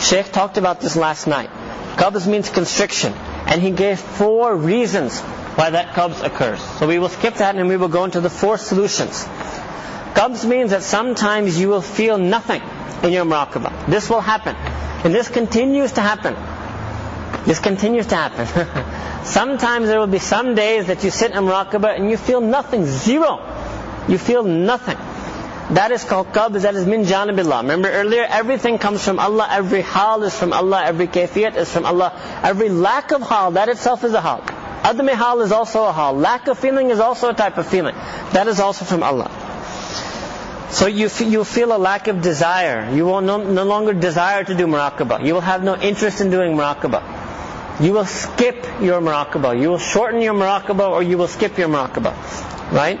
Sheikh 0.00 0.32
talked 0.32 0.56
about 0.56 0.80
this 0.80 0.96
last 0.96 1.26
night. 1.26 1.50
Qabs 1.96 2.26
means 2.26 2.48
constriction, 2.48 3.12
and 3.12 3.60
he 3.60 3.70
gave 3.72 4.00
four 4.00 4.56
reasons 4.56 5.20
why 5.20 5.68
that 5.68 5.94
qabs 5.94 6.24
occurs. 6.24 6.62
So 6.78 6.86
we 6.88 6.98
will 6.98 7.10
skip 7.10 7.34
that 7.34 7.56
and 7.56 7.68
we 7.68 7.76
will 7.76 7.88
go 7.88 8.04
into 8.04 8.22
the 8.22 8.30
four 8.30 8.56
solutions. 8.56 9.22
Qabs 10.14 10.46
means 10.48 10.70
that 10.70 10.82
sometimes 10.82 11.60
you 11.60 11.68
will 11.68 11.82
feel 11.82 12.16
nothing 12.16 12.62
in 13.02 13.12
your 13.12 13.26
muraqabah. 13.26 13.86
This 13.86 14.08
will 14.08 14.22
happen. 14.22 14.56
And 15.04 15.14
this 15.14 15.28
continues 15.28 15.92
to 15.92 16.00
happen. 16.00 16.34
This 17.44 17.58
continues 17.58 18.06
to 18.06 18.16
happen. 18.16 18.46
Sometimes 19.24 19.86
there 19.86 19.98
will 19.98 20.06
be 20.06 20.18
some 20.18 20.54
days 20.54 20.86
that 20.86 21.04
you 21.04 21.10
sit 21.10 21.32
in 21.32 21.38
muraqabah 21.38 21.96
and 21.96 22.10
you 22.10 22.16
feel 22.16 22.40
nothing, 22.40 22.86
zero. 22.86 23.40
You 24.08 24.18
feel 24.18 24.44
nothing. 24.44 24.98
That 25.74 25.92
is 25.92 26.04
called 26.04 26.28
qabz, 26.28 26.62
that 26.62 26.74
is 26.74 26.86
min 26.86 27.04
janabillah. 27.04 27.62
Remember 27.62 27.90
earlier, 27.90 28.24
everything 28.28 28.78
comes 28.78 29.02
from 29.02 29.18
Allah, 29.18 29.48
every 29.50 29.80
hal 29.80 30.22
is 30.22 30.36
from 30.38 30.52
Allah, 30.52 30.84
every 30.84 31.06
kayfiyat 31.06 31.56
is 31.56 31.72
from 31.72 31.86
Allah. 31.86 32.12
Every 32.42 32.68
lack 32.68 33.12
of 33.12 33.22
hal, 33.22 33.52
that 33.52 33.70
itself 33.70 34.04
is 34.04 34.12
a 34.12 34.20
hal. 34.20 34.42
Adam 34.84 35.08
hal 35.08 35.40
is 35.40 35.52
also 35.52 35.84
a 35.84 35.92
hal. 35.92 36.14
Lack 36.14 36.48
of 36.48 36.58
feeling 36.58 36.90
is 36.90 37.00
also 37.00 37.30
a 37.30 37.34
type 37.34 37.56
of 37.56 37.66
feeling. 37.66 37.94
That 38.32 38.46
is 38.46 38.60
also 38.60 38.84
from 38.84 39.02
Allah. 39.02 39.30
So 40.70 40.86
you, 40.86 41.08
you 41.20 41.44
feel 41.44 41.74
a 41.74 41.78
lack 41.78 42.08
of 42.08 42.20
desire. 42.20 42.90
You 42.92 43.06
will 43.06 43.22
no, 43.22 43.38
no 43.38 43.64
longer 43.64 43.94
desire 43.94 44.44
to 44.44 44.54
do 44.54 44.66
muraqabah. 44.66 45.24
You 45.24 45.32
will 45.32 45.40
have 45.40 45.62
no 45.62 45.76
interest 45.76 46.20
in 46.20 46.30
doing 46.30 46.56
muraqabah 46.56 47.23
you 47.80 47.92
will 47.92 48.04
skip 48.04 48.64
your 48.80 49.00
muraqabah. 49.00 49.60
You 49.60 49.70
will 49.70 49.78
shorten 49.78 50.20
your 50.20 50.34
muraqabah 50.34 50.90
or 50.90 51.02
you 51.02 51.18
will 51.18 51.28
skip 51.28 51.58
your 51.58 51.68
muraqabah. 51.68 52.72
Right? 52.72 52.98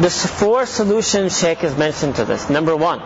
The 0.00 0.10
four 0.10 0.66
solutions 0.66 1.38
Sheikh 1.38 1.58
has 1.58 1.76
mentioned 1.76 2.16
to 2.16 2.24
this. 2.24 2.50
Number 2.50 2.74
one, 2.74 3.00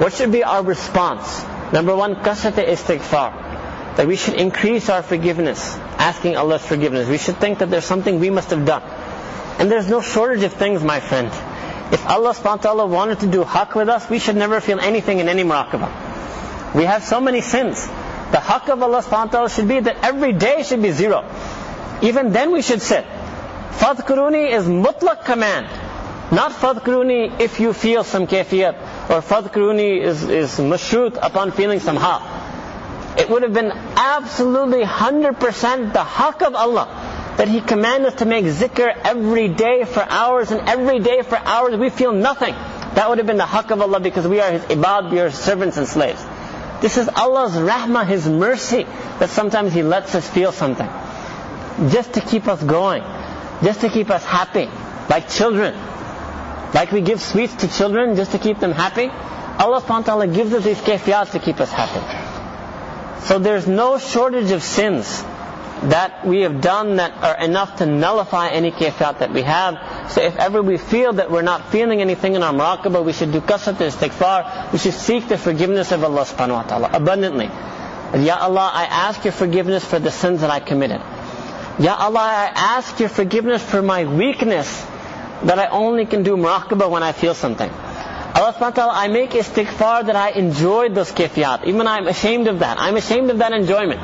what 0.00 0.12
should 0.12 0.32
be 0.32 0.44
our 0.44 0.62
response? 0.62 1.42
Number 1.72 1.94
one, 1.94 2.16
kasrat 2.16 2.54
istighfar. 2.54 3.96
That 3.96 4.06
we 4.06 4.16
should 4.16 4.34
increase 4.34 4.88
our 4.88 5.02
forgiveness, 5.02 5.76
asking 5.98 6.36
Allah's 6.36 6.64
forgiveness. 6.64 7.08
We 7.08 7.18
should 7.18 7.36
think 7.36 7.58
that 7.58 7.70
there's 7.70 7.84
something 7.84 8.18
we 8.20 8.30
must 8.30 8.50
have 8.50 8.64
done. 8.64 8.82
And 9.58 9.70
there's 9.70 9.88
no 9.88 10.00
shortage 10.00 10.42
of 10.42 10.52
things, 10.54 10.82
my 10.82 11.00
friend. 11.00 11.28
If 11.92 12.06
Allah 12.06 12.34
subhanahu 12.34 12.44
wa 12.44 12.56
ta'ala 12.56 12.86
wanted 12.86 13.20
to 13.20 13.26
do 13.26 13.44
haqq 13.44 13.74
with 13.74 13.88
us, 13.88 14.08
we 14.08 14.18
should 14.18 14.36
never 14.36 14.60
feel 14.60 14.80
anything 14.80 15.18
in 15.18 15.28
any 15.28 15.44
muraqabah. 15.44 16.74
We 16.74 16.84
have 16.84 17.04
so 17.04 17.20
many 17.20 17.40
sins. 17.40 17.88
The 18.32 18.38
haqq 18.38 18.68
of 18.68 18.82
Allah 18.82 19.02
subhanahu 19.02 19.54
should 19.54 19.66
be 19.68 19.80
that 19.80 19.96
every 20.04 20.32
day 20.32 20.62
should 20.62 20.82
be 20.82 20.92
zero. 20.92 21.24
Even 22.02 22.32
then 22.32 22.52
we 22.52 22.62
should 22.62 22.80
sit. 22.80 23.04
Fadkuruni 23.72 24.50
is 24.52 24.66
mutlaq 24.66 25.24
command. 25.24 25.66
Not 26.32 26.52
fadkuruni 26.52 27.40
if 27.40 27.58
you 27.58 27.72
feel 27.72 28.04
some 28.04 28.26
kafiyat. 28.28 28.74
Or 29.10 29.20
fadkuruni 29.20 30.00
is, 30.00 30.22
is 30.22 30.50
mashrut 30.58 31.18
upon 31.20 31.50
feeling 31.50 31.80
some 31.80 31.96
ha. 31.96 32.36
It 33.18 33.28
would 33.28 33.42
have 33.42 33.52
been 33.52 33.72
absolutely 33.96 34.84
100% 34.84 35.92
the 35.92 35.98
haqq 35.98 36.42
of 36.46 36.54
Allah 36.54 37.34
that 37.36 37.48
He 37.48 37.60
commanded 37.60 38.12
us 38.12 38.18
to 38.20 38.26
make 38.26 38.44
zikr 38.44 38.96
every 39.04 39.48
day 39.48 39.84
for 39.84 40.00
hours 40.08 40.52
and 40.52 40.68
every 40.68 41.00
day 41.00 41.22
for 41.22 41.36
hours 41.36 41.74
we 41.76 41.90
feel 41.90 42.12
nothing. 42.12 42.54
That 42.94 43.08
would 43.08 43.18
have 43.18 43.26
been 43.26 43.38
the 43.38 43.44
haqq 43.44 43.72
of 43.72 43.80
Allah 43.80 43.98
because 43.98 44.28
we 44.28 44.40
are 44.40 44.52
His 44.52 44.62
ibad, 44.62 45.10
we 45.10 45.18
are 45.20 45.30
His 45.30 45.38
servants 45.38 45.76
and 45.76 45.88
slaves. 45.88 46.24
This 46.80 46.96
is 46.96 47.08
Allah's 47.08 47.52
rahmah, 47.52 48.06
His 48.06 48.26
mercy, 48.28 48.84
that 49.18 49.30
sometimes 49.30 49.72
He 49.72 49.82
lets 49.82 50.14
us 50.14 50.28
feel 50.28 50.52
something. 50.52 50.88
Just 51.90 52.14
to 52.14 52.20
keep 52.20 52.48
us 52.48 52.62
going. 52.62 53.02
Just 53.62 53.82
to 53.82 53.90
keep 53.90 54.10
us 54.10 54.24
happy. 54.24 54.68
Like 55.08 55.28
children. 55.28 55.74
Like 56.72 56.92
we 56.92 57.00
give 57.00 57.20
sweets 57.20 57.54
to 57.56 57.68
children 57.68 58.16
just 58.16 58.32
to 58.32 58.38
keep 58.38 58.58
them 58.58 58.72
happy. 58.72 59.08
Allah 59.08 59.80
subhanahu 59.82 59.88
wa 59.88 60.00
ta'ala 60.00 60.26
gives 60.28 60.52
us 60.54 60.64
these 60.64 60.78
kayfiyat 60.78 61.32
to 61.32 61.38
keep 61.38 61.60
us 61.60 61.70
happy. 61.70 62.00
So 63.26 63.38
there's 63.38 63.66
no 63.66 63.98
shortage 63.98 64.50
of 64.52 64.62
sins 64.62 65.22
that 65.82 66.26
we 66.26 66.40
have 66.40 66.60
done 66.60 66.96
that 66.96 67.12
are 67.22 67.42
enough 67.42 67.76
to 67.76 67.86
nullify 67.86 68.48
any 68.48 68.70
kayfiyat 68.70 69.20
that 69.20 69.32
we 69.32 69.42
have. 69.42 70.12
So 70.12 70.20
if 70.20 70.36
ever 70.36 70.62
we 70.62 70.76
feel 70.76 71.14
that 71.14 71.30
we're 71.30 71.42
not 71.42 71.72
feeling 71.72 72.02
anything 72.02 72.34
in 72.34 72.42
our 72.42 72.52
muraqabah, 72.52 73.02
we 73.04 73.12
should 73.12 73.32
do 73.32 73.40
kasrat 73.40 73.76
istighfar. 73.76 74.72
We 74.72 74.78
should 74.78 74.92
seek 74.92 75.28
the 75.28 75.38
forgiveness 75.38 75.92
of 75.92 76.04
Allah 76.04 76.22
subhanahu 76.22 76.52
wa 76.52 76.62
ta'ala 76.64 76.90
abundantly. 76.92 77.46
Ya 78.22 78.36
Allah, 78.38 78.70
I 78.74 78.84
ask 78.84 79.24
your 79.24 79.32
forgiveness 79.32 79.84
for 79.84 79.98
the 79.98 80.10
sins 80.10 80.42
that 80.42 80.50
I 80.50 80.60
committed. 80.60 81.00
Ya 81.78 81.96
Allah, 81.96 82.20
I 82.20 82.52
ask 82.54 83.00
your 83.00 83.08
forgiveness 83.08 83.62
for 83.62 83.80
my 83.80 84.04
weakness 84.04 84.84
that 85.44 85.58
I 85.58 85.68
only 85.68 86.04
can 86.04 86.22
do 86.22 86.36
muraqabah 86.36 86.90
when 86.90 87.02
I 87.02 87.12
feel 87.12 87.34
something. 87.34 87.70
Allah 87.70 88.52
subhanahu 88.52 88.60
wa 88.60 88.70
ta'ala, 88.70 88.92
I 88.94 89.08
make 89.08 89.30
istighfar 89.30 90.06
that 90.06 90.16
I 90.16 90.30
enjoyed 90.30 90.94
those 90.94 91.10
kayfiyat. 91.10 91.64
Even 91.64 91.86
I'm 91.86 92.06
ashamed 92.06 92.48
of 92.48 92.58
that. 92.58 92.78
I'm 92.78 92.96
ashamed 92.96 93.30
of 93.30 93.38
that 93.38 93.52
enjoyment. 93.52 94.00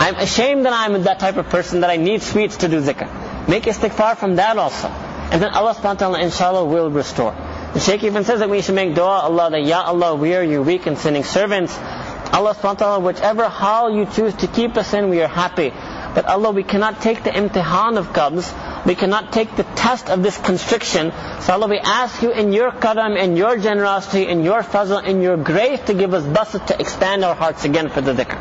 I'm 0.00 0.16
ashamed 0.16 0.64
that 0.64 0.72
I'm 0.72 1.02
that 1.02 1.18
type 1.20 1.36
of 1.36 1.50
person 1.50 1.80
that 1.80 1.90
I 1.90 1.96
need 1.96 2.22
sweets 2.22 2.56
to 2.58 2.68
do 2.68 2.80
zikr. 2.80 3.06
Make 3.46 3.64
istighfar 3.64 4.16
from 4.16 4.36
that 4.36 4.56
also. 4.56 4.88
And 4.88 5.42
then 5.42 5.52
Allah 5.52 5.74
subhanahu 5.74 5.84
wa 5.84 5.94
ta'ala 5.94 6.20
inshallah 6.20 6.64
will 6.64 6.90
restore. 6.90 7.32
The 7.74 7.80
Shaykh 7.80 8.02
even 8.04 8.24
says 8.24 8.38
that 8.40 8.48
we 8.48 8.62
should 8.62 8.76
make 8.76 8.94
dua 8.94 9.20
Allah 9.28 9.50
that 9.50 9.62
Ya 9.62 9.82
Allah 9.82 10.14
we 10.14 10.34
are 10.34 10.42
your 10.42 10.62
weak 10.62 10.86
and 10.86 10.96
sinning 10.96 11.22
servants. 11.22 11.76
Allah 11.76 12.54
subhanahu 12.54 12.62
wa 12.62 12.72
ta'ala 12.72 13.00
whichever 13.00 13.46
hal 13.50 13.90
you 13.90 14.06
choose 14.06 14.34
to 14.36 14.46
keep 14.46 14.78
us 14.78 14.94
in 14.94 15.10
we 15.10 15.20
are 15.20 15.28
happy. 15.28 15.68
But 15.68 16.24
Allah 16.24 16.52
we 16.52 16.62
cannot 16.62 17.02
take 17.02 17.22
the 17.22 17.30
imtihan 17.30 17.98
of 17.98 18.14
qabs. 18.14 18.48
We 18.86 18.94
cannot 18.94 19.34
take 19.34 19.54
the 19.54 19.64
test 19.64 20.08
of 20.08 20.22
this 20.22 20.38
constriction. 20.38 21.12
So 21.42 21.52
Allah 21.52 21.68
we 21.68 21.78
ask 21.78 22.22
you 22.22 22.32
in 22.32 22.54
your 22.54 22.72
karam, 22.72 23.18
in 23.18 23.36
your 23.36 23.58
generosity, 23.58 24.26
in 24.26 24.44
your 24.44 24.62
fazl, 24.62 25.04
in 25.04 25.20
your 25.20 25.36
grace 25.36 25.80
to 25.92 25.92
give 25.92 26.14
us 26.14 26.24
basit 26.24 26.68
to 26.68 26.80
expand 26.80 27.22
our 27.22 27.34
hearts 27.34 27.66
again 27.66 27.90
for 27.90 28.00
the 28.00 28.14
dhikr. 28.14 28.40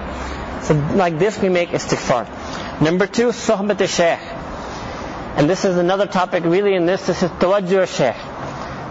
So 0.64 0.74
like 0.95 1.20
this 1.20 1.39
we 1.41 1.49
make 1.49 1.70
istighfar. 1.70 2.82
Number 2.82 3.07
two, 3.07 3.28
suhbat 3.30 3.88
shaykh. 3.88 4.20
And 5.38 5.49
this 5.49 5.64
is 5.66 5.78
another 5.78 6.05
topic 6.05 6.43
really 6.43 6.74
in 6.76 6.86
this, 6.86 7.05
this 7.07 7.24
is 7.24 7.30
tawajjuh 7.32 7.88
shaykh. 7.88 8.16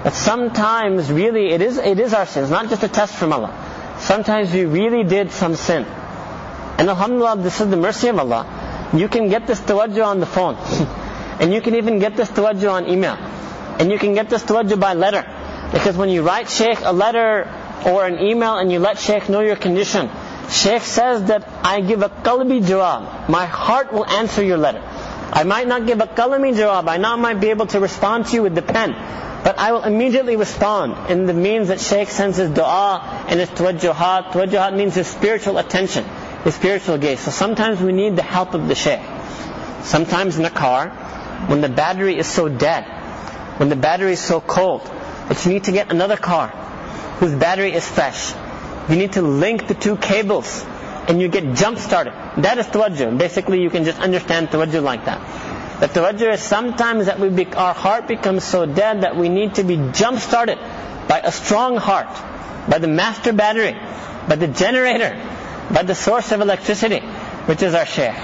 That 0.05 0.15
sometimes 0.15 1.11
really 1.11 1.51
it 1.51 1.61
is, 1.61 1.79
it 1.79 1.99
is 1.99 2.15
our 2.15 2.27
sins, 2.27 2.51
not 2.51 2.69
just 2.69 2.83
a 2.83 2.89
test 2.89 3.15
from 3.17 3.33
Allah. 3.33 3.53
Sometimes 4.01 4.53
we 4.53 4.65
really 4.65 5.05
did 5.05 5.33
some 5.33 5.57
sin. 5.57 5.85
And 6.79 6.89
alhamdulillah, 6.89 7.39
this 7.43 7.61
is 7.61 7.69
the 7.69 7.77
mercy 7.77 8.09
of 8.09 8.19
Allah. 8.19 8.47
You 8.95 9.09
can 9.09 9.29
get 9.29 9.47
this 9.47 9.61
tawajjuh 9.61 10.07
on 10.07 10.21
the 10.21 10.27
phone. 10.27 10.55
and 11.41 11.53
you 11.53 11.61
can 11.61 11.75
even 11.75 11.99
get 11.99 12.17
this 12.17 12.31
tawajjuh 12.31 12.71
on 12.71 12.89
email. 12.89 13.15
And 13.79 13.91
you 13.91 13.99
can 13.99 14.15
get 14.15 14.31
this 14.31 14.43
tawajjuh 14.45 14.79
by 14.79 14.95
letter. 14.95 15.25
Because 15.73 15.97
when 15.97 16.09
you 16.09 16.23
write 16.23 16.49
shaykh 16.49 16.81
a 16.83 16.93
letter 16.93 17.53
or 17.85 18.07
an 18.07 18.21
email 18.21 18.57
and 18.57 18.71
you 18.73 18.79
let 18.79 18.99
shaykh 18.99 19.29
know 19.29 19.41
your 19.41 19.57
condition, 19.57 20.09
Sheikh 20.51 20.83
says 20.83 21.25
that 21.25 21.47
I 21.63 21.81
give 21.83 22.03
a 22.03 22.09
qalbi 22.09 22.63
jawab. 22.63 23.29
My 23.29 23.45
heart 23.45 23.93
will 23.93 24.07
answer 24.07 24.43
your 24.43 24.57
letter. 24.57 24.83
I 25.31 25.45
might 25.45 25.69
not 25.69 25.87
give 25.87 26.01
a 26.01 26.07
kalami 26.07 26.55
jawab. 26.55 26.89
I 26.89 26.97
not 26.97 27.19
might 27.19 27.39
be 27.41 27.51
able 27.51 27.67
to 27.67 27.81
respond 27.81 28.27
to 28.27 28.35
you 28.35 28.43
with 28.43 28.55
the 28.55 28.63
pen. 28.63 28.93
But 29.45 29.59
I 29.59 29.73
will 29.73 29.85
immediately 29.85 30.37
respond 30.37 31.11
in 31.11 31.27
the 31.27 31.35
means 31.35 31.69
that 31.69 31.81
Sheikh 31.81 32.09
sends 32.09 32.39
his 32.39 32.51
dua 32.51 33.27
and 33.29 33.39
his 33.39 33.51
tawajjuhat. 33.51 34.33
Tawajjuhat 34.33 34.75
means 34.75 34.95
his 34.95 35.07
spiritual 35.07 35.59
attention, 35.59 36.05
his 36.45 36.55
spiritual 36.55 36.97
gaze. 36.97 37.21
So 37.21 37.31
sometimes 37.31 37.81
we 37.81 37.93
need 37.93 38.17
the 38.17 38.23
help 38.23 38.55
of 38.55 38.69
the 38.69 38.75
Sheikh. 38.75 39.01
Sometimes 39.83 40.39
in 40.39 40.45
a 40.47 40.51
car, 40.51 40.89
when 41.47 41.61
the 41.61 41.69
battery 41.69 42.19
is 42.19 42.27
so 42.27 42.49
dead, 42.49 42.85
when 43.59 43.69
the 43.69 43.77
battery 43.77 44.13
is 44.13 44.21
so 44.21 44.41
cold, 44.41 44.83
that 45.29 45.45
you 45.45 45.53
need 45.53 45.65
to 45.65 45.73
get 45.73 45.93
another 45.93 46.17
car 46.17 46.49
whose 47.19 47.35
battery 47.35 47.75
is 47.75 47.87
fresh 47.87 48.33
you 48.89 48.97
need 48.97 49.13
to 49.13 49.23
link 49.23 49.67
the 49.69 49.75
two 49.75 49.97
cables 49.97 50.65
and 51.09 51.21
you 51.21 51.29
get 51.29 51.55
jump 51.55 51.79
started. 51.79 52.13
That 52.43 52.59
is 52.59 52.67
tawajjuh. 52.67 53.17
Basically, 53.19 53.63
you 53.63 53.71
can 53.71 53.85
just 53.85 53.99
understand 53.99 54.49
tawajjuh 54.49 54.83
like 54.83 55.05
that. 55.07 55.21
The 55.81 55.87
tawajjuh 55.89 56.35
is 56.35 56.43
sometimes 56.43 57.07
that 57.07 57.19
we 57.19 57.29
be, 57.29 57.47
our 57.55 57.73
heart 57.75 58.09
becomes 58.09 58.45
so 58.45 58.67
dead 58.67 59.03
that 59.03 59.17
we 59.17 59.29
need 59.29 59.55
to 59.57 59.65
be 59.65 59.77
jump 59.93 60.19
started 60.19 60.59
by 61.09 61.21
a 61.21 61.33
strong 61.33 61.77
heart, 61.77 62.09
by 62.69 62.79
the 62.79 62.89
master 62.89 63.33
battery, 63.33 63.73
by 64.29 64.37
the 64.37 64.49
generator, 64.49 65.17
by 65.73 65.83
the 65.83 65.95
source 65.95 66.33
of 66.33 66.41
electricity, 66.41 67.01
which 67.47 67.63
is 67.63 67.75
our 67.75 67.87
shaykh. 67.87 68.17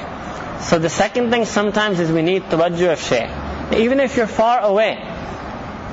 So 0.61 0.79
the 0.79 0.91
second 0.91 1.31
thing 1.31 1.45
sometimes 1.45 2.01
is 2.01 2.11
we 2.11 2.23
need 2.23 2.43
tawajjuh 2.45 2.93
of 2.93 3.01
shaykh. 3.01 3.31
Even 3.79 4.01
if 4.01 4.17
you're 4.17 4.27
far 4.27 4.61
away, 4.61 4.99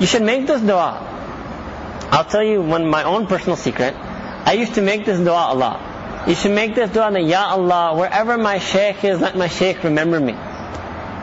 you 0.00 0.06
should 0.06 0.22
make 0.22 0.46
this 0.46 0.60
dua. 0.60 1.08
I'll 2.10 2.24
tell 2.24 2.42
you 2.42 2.60
one 2.60 2.86
my 2.88 3.04
own 3.04 3.26
personal 3.26 3.56
secret. 3.56 3.94
I 4.44 4.54
used 4.54 4.74
to 4.74 4.82
make 4.82 5.04
this 5.04 5.18
dua 5.18 5.52
a 5.52 5.54
lot. 5.54 6.28
You 6.28 6.34
should 6.34 6.52
make 6.52 6.74
this 6.74 6.90
dua 6.90 7.10
that, 7.10 7.24
Ya 7.24 7.46
Allah, 7.50 7.96
wherever 7.96 8.38
my 8.38 8.58
shaykh 8.58 9.04
is, 9.04 9.20
let 9.20 9.36
my 9.36 9.48
shaykh 9.48 9.82
remember 9.82 10.20
me. 10.20 10.34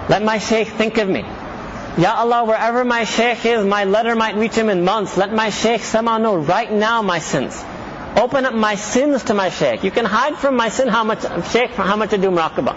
Let 0.09 0.23
my 0.23 0.39
shaykh 0.39 0.67
think 0.67 0.97
of 0.97 1.07
me. 1.07 1.21
Ya 1.97 2.15
Allah, 2.15 2.45
wherever 2.45 2.83
my 2.85 3.03
shaykh 3.03 3.45
is, 3.45 3.65
my 3.65 3.83
letter 3.83 4.15
might 4.15 4.35
reach 4.35 4.53
him 4.53 4.69
in 4.69 4.83
months. 4.83 5.17
Let 5.17 5.33
my 5.33 5.49
shaykh 5.49 5.81
somehow 5.81 6.17
know 6.17 6.37
right 6.37 6.71
now 6.71 7.01
my 7.01 7.19
sins. 7.19 7.63
Open 8.15 8.45
up 8.45 8.53
my 8.53 8.75
sins 8.75 9.23
to 9.25 9.33
my 9.33 9.49
shaykh. 9.49 9.83
You 9.83 9.91
can 9.91 10.05
hide 10.05 10.35
from 10.37 10.55
my 10.55 10.69
sin 10.69 10.87
how 10.87 11.03
much 11.03 11.21
shaykh 11.51 11.71
how 11.71 11.95
much 11.95 12.09
to 12.11 12.17
do 12.17 12.29
muraqabah. 12.29 12.75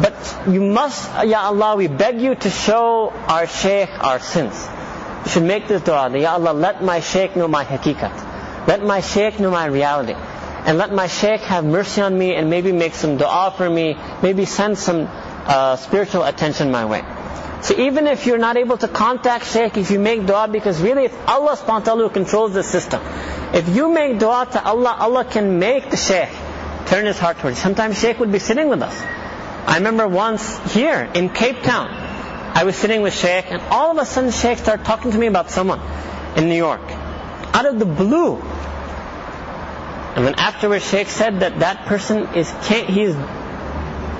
But 0.00 0.48
you 0.48 0.60
must, 0.60 1.10
Ya 1.24 1.42
Allah, 1.42 1.76
we 1.76 1.86
beg 1.88 2.20
you 2.20 2.34
to 2.34 2.50
show 2.50 3.10
our 3.28 3.46
shaykh 3.46 3.90
our 4.00 4.18
sins. 4.18 4.68
You 5.24 5.30
should 5.30 5.44
make 5.44 5.68
this 5.68 5.82
dua. 5.82 6.16
Ya 6.18 6.32
Allah, 6.34 6.52
let 6.52 6.82
my 6.82 7.00
shaykh 7.00 7.36
know 7.36 7.48
my 7.48 7.64
hakikat. 7.64 8.25
Let 8.66 8.84
my 8.84 9.00
shaykh 9.00 9.38
know 9.38 9.50
my 9.50 9.66
reality. 9.66 10.14
And 10.14 10.78
let 10.78 10.92
my 10.92 11.06
shaykh 11.06 11.42
have 11.42 11.64
mercy 11.64 12.00
on 12.00 12.18
me 12.18 12.34
and 12.34 12.50
maybe 12.50 12.72
make 12.72 12.94
some 12.94 13.16
dua 13.16 13.54
for 13.56 13.70
me, 13.70 13.96
maybe 14.22 14.44
send 14.44 14.76
some 14.78 15.06
uh, 15.08 15.76
spiritual 15.76 16.24
attention 16.24 16.72
my 16.72 16.84
way. 16.84 17.04
So 17.62 17.78
even 17.78 18.06
if 18.06 18.26
you're 18.26 18.38
not 18.38 18.56
able 18.56 18.76
to 18.78 18.88
contact 18.88 19.46
shaykh, 19.46 19.76
if 19.76 19.90
you 19.90 19.98
make 19.98 20.26
dua, 20.26 20.48
because 20.48 20.80
really 20.82 21.04
it's 21.04 21.14
Allah 21.26 21.56
subhanahu 21.56 21.66
wa 21.68 21.80
ta'ala 21.80 22.02
who 22.08 22.10
controls 22.10 22.52
the 22.52 22.62
system. 22.62 23.00
If 23.54 23.68
you 23.74 23.88
make 23.92 24.18
dua 24.18 24.46
to 24.52 24.62
Allah, 24.64 24.96
Allah 24.98 25.24
can 25.24 25.58
make 25.58 25.90
the 25.90 25.96
shaykh 25.96 26.30
turn 26.86 27.06
his 27.06 27.18
heart 27.18 27.38
towards 27.38 27.58
you. 27.58 27.62
Sometimes 27.62 27.98
shaykh 27.98 28.18
would 28.18 28.32
be 28.32 28.38
sitting 28.40 28.68
with 28.68 28.82
us. 28.82 29.00
I 29.66 29.76
remember 29.78 30.06
once 30.06 30.58
here 30.74 31.10
in 31.14 31.28
Cape 31.30 31.62
Town, 31.62 31.88
I 31.90 32.64
was 32.64 32.76
sitting 32.76 33.02
with 33.02 33.14
shaykh 33.14 33.46
and 33.50 33.60
all 33.70 33.90
of 33.90 33.98
a 33.98 34.06
sudden 34.06 34.30
shaykh 34.30 34.58
started 34.58 34.84
talking 34.84 35.10
to 35.12 35.18
me 35.18 35.26
about 35.26 35.50
someone 35.50 35.80
in 36.36 36.48
New 36.48 36.56
York. 36.56 36.80
Out 37.56 37.64
of 37.64 37.78
the 37.78 37.86
blue, 37.86 38.36
and 40.16 40.26
then 40.26 40.34
afterwards 40.34 40.86
Sheikh 40.86 41.08
said 41.08 41.40
that 41.40 41.60
that 41.60 41.86
person 41.86 42.34
is, 42.34 42.50
he's 42.68 43.14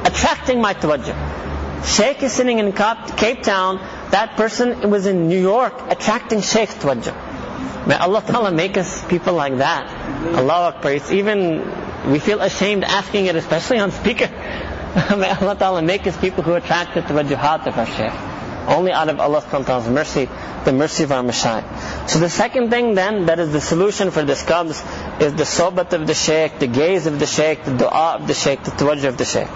attracting 0.07 0.63
my 0.63 0.73
tawajjuh. 0.73 1.85
Sheikh 1.85 2.23
is 2.23 2.33
sitting 2.33 2.61
in 2.61 2.73
Cape 2.73 3.43
Town, 3.43 3.77
that 4.11 4.37
person 4.37 4.89
was 4.91 5.05
in 5.05 5.29
New 5.29 5.39
York 5.39 5.75
attracting 5.91 6.41
Sheikh's 6.41 6.77
tawajjuh. 6.77 7.87
May 7.87 7.97
Allah 7.97 8.25
Ta'ala 8.27 8.53
make 8.53 8.79
us 8.79 9.05
people 9.05 9.35
like 9.35 9.59
that. 9.59 9.87
Allah 10.35 10.73
Akbar. 10.75 10.93
It's 10.93 11.13
even, 11.13 11.61
we 12.11 12.19
feel 12.21 12.41
ashamed 12.41 12.85
asking 12.85 13.27
it, 13.27 13.37
especially 13.37 13.79
on 13.79 13.93
speaker. 13.93 14.29
May 15.17 15.31
Allah 15.31 15.57
Ta'ala 15.59 15.83
make 15.83 16.07
us 16.07 16.17
people 16.17 16.43
who 16.43 16.55
attract 16.55 16.95
the 16.95 17.03
tawajjuhat 17.03 17.67
of 17.67 17.77
our 17.77 17.87
Shaykh. 17.87 18.13
Only 18.67 18.91
out 18.91 19.09
of 19.09 19.21
Allah 19.21 19.45
ta'ala's 19.49 19.89
mercy, 19.89 20.29
the 20.65 20.73
mercy 20.73 21.05
of 21.05 21.13
our 21.13 21.23
Mashayikh. 21.23 21.63
So 22.09 22.21
the 22.21 22.31
second 22.31 22.71
thing 22.71 22.95
then, 22.95 23.27
that 23.27 23.41
is 23.41 23.53
the 23.53 23.61
solution 23.61 24.13
for 24.13 24.23
this 24.23 24.43
comes, 24.45 24.81
is 25.21 25.35
the 25.35 25.43
sobat 25.45 25.93
of 25.93 26.07
the 26.07 26.15
Shaykh, 26.15 26.61
the 26.61 26.69
gaze 26.69 27.07
of 27.07 27.19
the 27.19 27.27
Shaykh, 27.27 27.65
the 27.65 27.77
dua 27.77 28.19
of 28.21 28.29
the 28.29 28.35
Shaykh, 28.35 28.63
the 28.63 28.71
tawajjuh 28.71 29.09
of 29.09 29.17
the 29.17 29.25
Shaykh. 29.25 29.49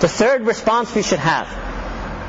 The 0.00 0.08
third 0.08 0.42
response 0.42 0.94
we 0.94 1.02
should 1.02 1.18
have 1.18 1.48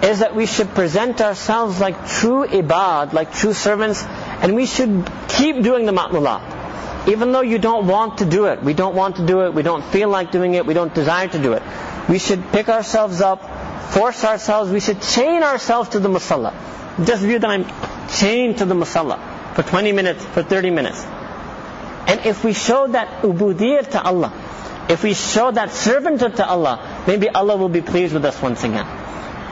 is 0.02 0.20
that 0.20 0.34
we 0.34 0.46
should 0.46 0.70
present 0.70 1.20
ourselves 1.20 1.82
like 1.82 2.08
true 2.08 2.48
ibad, 2.48 3.12
like 3.12 3.34
true 3.34 3.52
servants, 3.52 4.02
and 4.06 4.56
we 4.56 4.66
should 4.66 5.12
keep 5.28 5.62
doing 5.62 5.86
the 5.86 5.92
ma'mulat. 5.92 7.10
Even 7.10 7.34
though 7.34 7.42
you 7.42 7.60
don't 7.60 7.86
want 7.86 8.20
to 8.20 8.26
do 8.26 8.46
it, 8.46 8.64
we 8.64 8.74
don't 8.74 8.96
want 8.96 9.18
to 9.18 9.26
do 9.26 9.42
it, 9.42 9.54
we 9.54 9.62
don't 9.62 9.84
feel 9.84 10.08
like 10.08 10.32
doing 10.32 10.54
it, 10.54 10.66
we 10.66 10.74
don't 10.74 10.94
desire 10.96 11.28
to 11.28 11.38
do 11.42 11.52
it. 11.52 11.64
We 12.08 12.20
should 12.20 12.50
pick 12.54 12.70
ourselves 12.70 13.20
up, 13.20 13.92
force 13.92 14.24
ourselves, 14.24 14.72
we 14.72 14.80
should 14.80 15.02
chain 15.02 15.44
ourselves 15.44 15.90
to 15.90 16.00
the 16.00 16.08
musalla. 16.10 16.54
Just 17.06 17.24
view 17.24 17.40
that 17.40 17.50
I'm 17.50 17.66
chained 18.10 18.60
to 18.60 18.66
the 18.66 18.74
musalla 18.74 19.35
for 19.56 19.64
20 19.64 19.92
minutes, 19.94 20.24
for 20.26 20.44
30 20.44 20.70
minutes. 20.70 21.04
And 22.08 22.26
if 22.26 22.44
we 22.44 22.54
show 22.54 22.88
that 22.88 23.24
ubudiyyah 23.24 23.90
to 23.92 24.02
Allah, 24.02 24.32
if 24.90 25.02
we 25.02 25.14
show 25.14 25.50
that 25.50 25.70
servanthood 25.70 26.36
to 26.36 26.46
Allah, 26.46 27.04
maybe 27.08 27.30
Allah 27.30 27.58
will 27.58 27.70
be 27.70 27.82
pleased 27.82 28.14
with 28.14 28.26
us 28.26 28.40
once 28.42 28.64
again. 28.64 28.86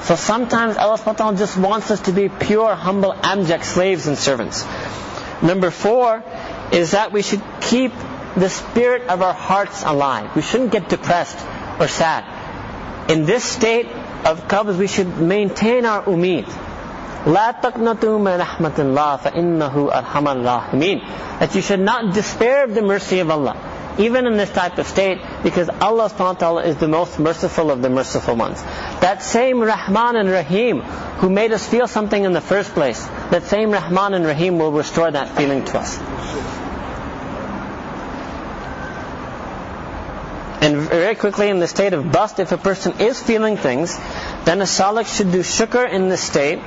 So 0.04 0.16
sometimes 0.16 0.78
Allah 0.78 0.98
subhanahu 0.98 1.38
just 1.38 1.58
wants 1.58 1.90
us 1.90 2.02
to 2.02 2.12
be 2.12 2.30
pure, 2.30 2.76
humble, 2.76 3.14
abject 3.14 3.66
slaves 3.66 4.06
and 4.06 4.18
servants. 4.18 4.66
Number 5.42 5.72
four 5.72 6.22
is 6.72 6.92
that 6.92 7.12
we 7.12 7.22
should 7.22 7.42
keep 7.62 7.94
the 8.36 8.50
spirit 8.50 9.08
of 9.08 9.22
our 9.22 9.34
hearts 9.34 9.84
alive. 9.84 10.36
We 10.36 10.42
shouldn't 10.42 10.72
get 10.72 10.90
depressed 10.90 11.40
or 11.80 11.88
sad. 11.88 12.26
In 13.10 13.26
this 13.26 13.44
state 13.44 13.88
of 14.26 14.48
qabz, 14.48 14.78
we 14.78 14.88
should 14.88 15.18
maintain 15.18 15.86
our 15.86 16.04
umeed. 16.04 16.48
لا 17.27 17.51
تقنطوا 17.63 18.19
من 18.19 18.41
رحمة 18.41 18.73
الله 18.79 19.17
فإنه 19.17 19.91
أرحم 19.93 20.29
الراحمين 20.29 21.01
that 21.41 21.55
you 21.55 21.63
should 21.63 21.81
not 21.81 22.15
despair 22.15 22.65
of 22.65 22.75
the 22.75 22.83
mercy 22.83 23.21
of 23.21 23.31
Allah 23.31 23.57
even 23.99 24.27
in 24.27 24.37
this 24.37 24.51
type 24.51 24.79
of 24.79 24.87
state, 24.87 25.19
because 25.43 25.69
Allah 25.69 26.09
subhanahu 26.09 26.19
wa 26.19 26.33
ta'ala 26.35 26.63
is 26.63 26.77
the 26.77 26.89
most 26.89 27.19
merciful 27.19 27.71
of 27.71 27.83
the 27.83 27.91
merciful 27.91 28.37
ones. 28.37 28.63
That 29.03 29.23
same 29.23 29.61
Rahman 29.61 30.17
and 30.17 30.31
Rahim 30.31 30.81
who 31.19 31.29
made 31.29 31.53
us 31.53 31.67
feel 31.67 31.89
something 31.89 32.23
in 32.23 32.33
the 32.33 32.41
first 32.41 32.73
place, 32.75 33.05
that 33.31 33.45
same 33.45 33.73
Rahman 33.73 34.15
and 34.15 34.25
Rahim 34.25 34.59
will 34.59 34.71
restore 34.71 35.11
that 35.11 35.37
feeling 35.37 35.65
to 35.65 35.79
us. 35.79 35.99
And 40.61 40.77
very 40.77 41.15
quickly 41.15 41.49
in 41.49 41.61
the 41.61 41.69
state 41.69 41.93
of 41.93 42.11
bust, 42.11 42.41
if 42.41 42.53
a 42.53 42.57
person 42.57 43.01
is 43.01 43.23
feeling 43.23 43.57
things, 43.57 43.97
then 44.45 44.61
a 44.61 44.65
salik 44.65 45.07
should 45.07 45.33
do 45.33 45.41
shukr 45.41 45.91
in 45.91 46.09
this 46.09 46.21
state 46.21 46.59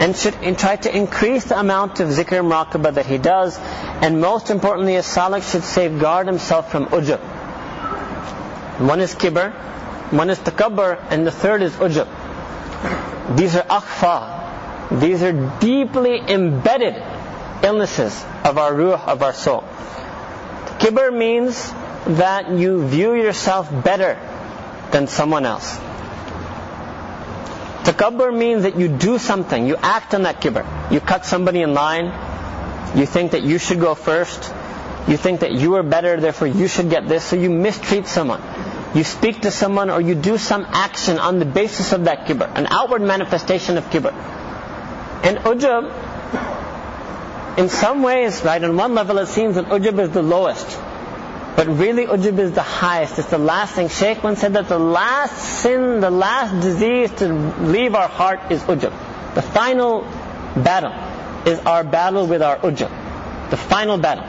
and 0.00 0.16
should 0.16 0.34
try 0.58 0.76
to 0.76 0.96
increase 0.96 1.44
the 1.44 1.58
amount 1.58 2.00
of 2.00 2.08
zikr 2.08 2.40
muraqabah 2.42 2.94
that 2.94 3.06
he 3.06 3.18
does. 3.18 3.58
And 3.58 4.20
most 4.20 4.50
importantly, 4.50 4.96
a 4.96 5.02
salik 5.02 5.50
should 5.50 5.64
safeguard 5.64 6.26
himself 6.26 6.70
from 6.70 6.86
ujub. 6.86 7.20
One 8.80 9.00
is 9.00 9.14
kibr, 9.14 9.52
one 10.12 10.30
is 10.30 10.38
takabbur, 10.38 10.98
and 11.10 11.26
the 11.26 11.30
third 11.30 11.62
is 11.62 11.72
ujub. 11.74 12.08
These 13.36 13.56
are 13.56 13.62
akhfa. 13.62 15.00
These 15.00 15.22
are 15.22 15.32
deeply 15.60 16.18
embedded 16.18 16.96
illnesses 17.62 18.24
of 18.44 18.58
our 18.58 18.74
ruh, 18.74 19.00
of 19.06 19.22
our 19.22 19.32
soul. 19.32 19.62
Kibr 20.80 21.16
means 21.16 21.72
that 22.06 22.50
you 22.50 22.86
view 22.86 23.14
yourself 23.14 23.70
better 23.84 24.18
than 24.90 25.06
someone 25.06 25.46
else. 25.46 25.78
Takabbur 27.84 28.32
means 28.36 28.62
that 28.62 28.76
you 28.78 28.88
do 28.88 29.18
something, 29.18 29.66
you 29.66 29.76
act 29.76 30.14
on 30.14 30.22
that 30.22 30.40
kibr. 30.40 30.64
You 30.92 31.00
cut 31.00 31.24
somebody 31.24 31.62
in 31.62 31.74
line, 31.74 32.06
you 32.96 33.06
think 33.06 33.32
that 33.32 33.42
you 33.42 33.58
should 33.58 33.80
go 33.80 33.94
first, 33.94 34.52
you 35.08 35.16
think 35.16 35.40
that 35.40 35.52
you 35.52 35.74
are 35.74 35.82
better, 35.82 36.20
therefore 36.20 36.46
you 36.46 36.68
should 36.68 36.90
get 36.90 37.08
this, 37.08 37.24
so 37.24 37.34
you 37.34 37.50
mistreat 37.50 38.06
someone. 38.06 38.40
You 38.94 39.02
speak 39.04 39.40
to 39.42 39.50
someone 39.50 39.90
or 39.90 40.00
you 40.00 40.14
do 40.14 40.38
some 40.38 40.64
action 40.68 41.18
on 41.18 41.38
the 41.38 41.44
basis 41.44 41.92
of 41.92 42.04
that 42.04 42.26
kibr, 42.26 42.48
an 42.56 42.66
outward 42.70 43.02
manifestation 43.02 43.76
of 43.78 43.84
kibr. 43.86 44.12
And 45.24 45.38
ujub, 45.38 45.90
in 47.58 47.68
some 47.68 48.02
ways, 48.02 48.42
right, 48.44 48.62
on 48.62 48.76
one 48.76 48.94
level 48.94 49.18
it 49.18 49.26
seems 49.26 49.56
that 49.56 49.66
ujub 49.66 49.98
is 49.98 50.10
the 50.10 50.22
lowest. 50.22 50.78
But 51.54 51.66
really 51.68 52.06
ujub 52.06 52.38
is 52.38 52.52
the 52.52 52.62
highest. 52.62 53.18
It's 53.18 53.28
the 53.28 53.38
last 53.38 53.74
thing. 53.74 53.88
Shaykh 53.88 54.22
once 54.22 54.40
said 54.40 54.54
that 54.54 54.68
the 54.68 54.78
last 54.78 55.36
sin, 55.36 56.00
the 56.00 56.10
last 56.10 56.60
disease 56.62 57.10
to 57.18 57.28
leave 57.60 57.94
our 57.94 58.08
heart 58.08 58.50
is 58.50 58.62
ujub. 58.62 58.92
The 59.34 59.42
final 59.42 60.02
battle 60.56 60.92
is 61.46 61.58
our 61.60 61.84
battle 61.84 62.26
with 62.26 62.42
our 62.42 62.56
ujub. 62.58 63.50
The 63.50 63.56
final 63.56 63.98
battle. 63.98 64.24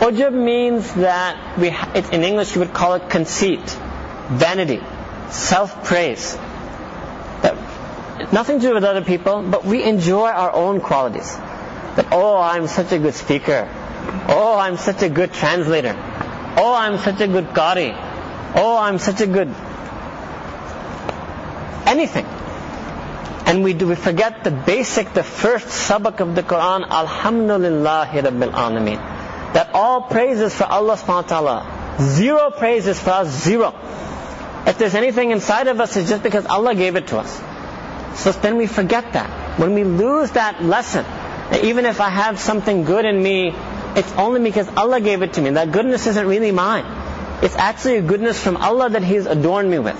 Ujub 0.00 0.32
means 0.32 0.94
that 0.94 1.58
we, 1.58 1.68
in 2.14 2.22
English 2.22 2.54
you 2.54 2.60
would 2.60 2.72
call 2.72 2.94
it 2.94 3.08
conceit, 3.08 3.60
vanity, 4.28 4.80
self-praise. 5.30 6.36
That 7.42 8.32
nothing 8.32 8.60
to 8.60 8.68
do 8.68 8.74
with 8.74 8.84
other 8.84 9.02
people, 9.02 9.42
but 9.42 9.64
we 9.64 9.82
enjoy 9.82 10.28
our 10.28 10.52
own 10.52 10.80
qualities. 10.80 11.36
That 11.96 12.08
oh, 12.12 12.36
I'm 12.36 12.68
such 12.68 12.92
a 12.92 12.98
good 12.98 13.14
speaker. 13.14 13.68
Oh, 14.28 14.58
I'm 14.58 14.76
such 14.76 15.02
a 15.02 15.08
good 15.08 15.32
translator. 15.32 15.94
Oh, 16.56 16.74
I'm 16.74 16.98
such 16.98 17.20
a 17.20 17.28
good 17.28 17.48
qari. 17.48 17.94
Oh, 18.54 18.76
I'm 18.78 18.98
such 18.98 19.20
a 19.20 19.26
good 19.26 19.54
anything. 21.88 22.26
And 23.48 23.64
we 23.64 23.72
do 23.72 23.88
we 23.88 23.94
forget 23.94 24.44
the 24.44 24.50
basic, 24.50 25.14
the 25.14 25.22
first 25.22 25.66
sabak 25.66 26.20
of 26.20 26.34
the 26.34 26.42
Quran, 26.42 26.86
Alhamdulillahi 26.86 28.22
Rabbil 28.26 28.52
Alameen. 28.52 29.00
That 29.54 29.70
all 29.72 30.02
praises 30.02 30.54
for 30.54 30.64
Allah 30.64 30.96
subhanahu 30.96 31.30
wa 31.30 31.34
ta'ala. 31.34 31.96
Zero 32.00 32.50
praises 32.50 33.00
for 33.00 33.10
us, 33.10 33.28
zero. 33.42 33.74
If 34.66 34.76
there's 34.76 34.94
anything 34.94 35.30
inside 35.30 35.66
of 35.68 35.80
us, 35.80 35.96
it's 35.96 36.10
just 36.10 36.22
because 36.22 36.44
Allah 36.44 36.74
gave 36.74 36.96
it 36.96 37.06
to 37.08 37.18
us. 37.18 37.40
So 38.20 38.32
then 38.32 38.58
we 38.58 38.66
forget 38.66 39.14
that. 39.14 39.58
When 39.58 39.72
we 39.74 39.84
lose 39.84 40.32
that 40.32 40.62
lesson, 40.62 41.04
that 41.50 41.64
even 41.64 41.86
if 41.86 42.00
I 42.00 42.10
have 42.10 42.38
something 42.38 42.84
good 42.84 43.06
in 43.06 43.22
me, 43.22 43.54
it's 43.98 44.12
only 44.12 44.40
because 44.40 44.68
Allah 44.76 45.00
gave 45.00 45.22
it 45.22 45.32
to 45.34 45.42
me. 45.42 45.50
That 45.50 45.72
goodness 45.72 46.06
isn't 46.06 46.26
really 46.26 46.52
mine. 46.52 46.84
It's 47.42 47.56
actually 47.56 47.96
a 47.96 48.02
goodness 48.02 48.40
from 48.40 48.56
Allah 48.56 48.90
that 48.90 49.02
He's 49.02 49.26
adorned 49.26 49.70
me 49.70 49.80
with. 49.80 49.98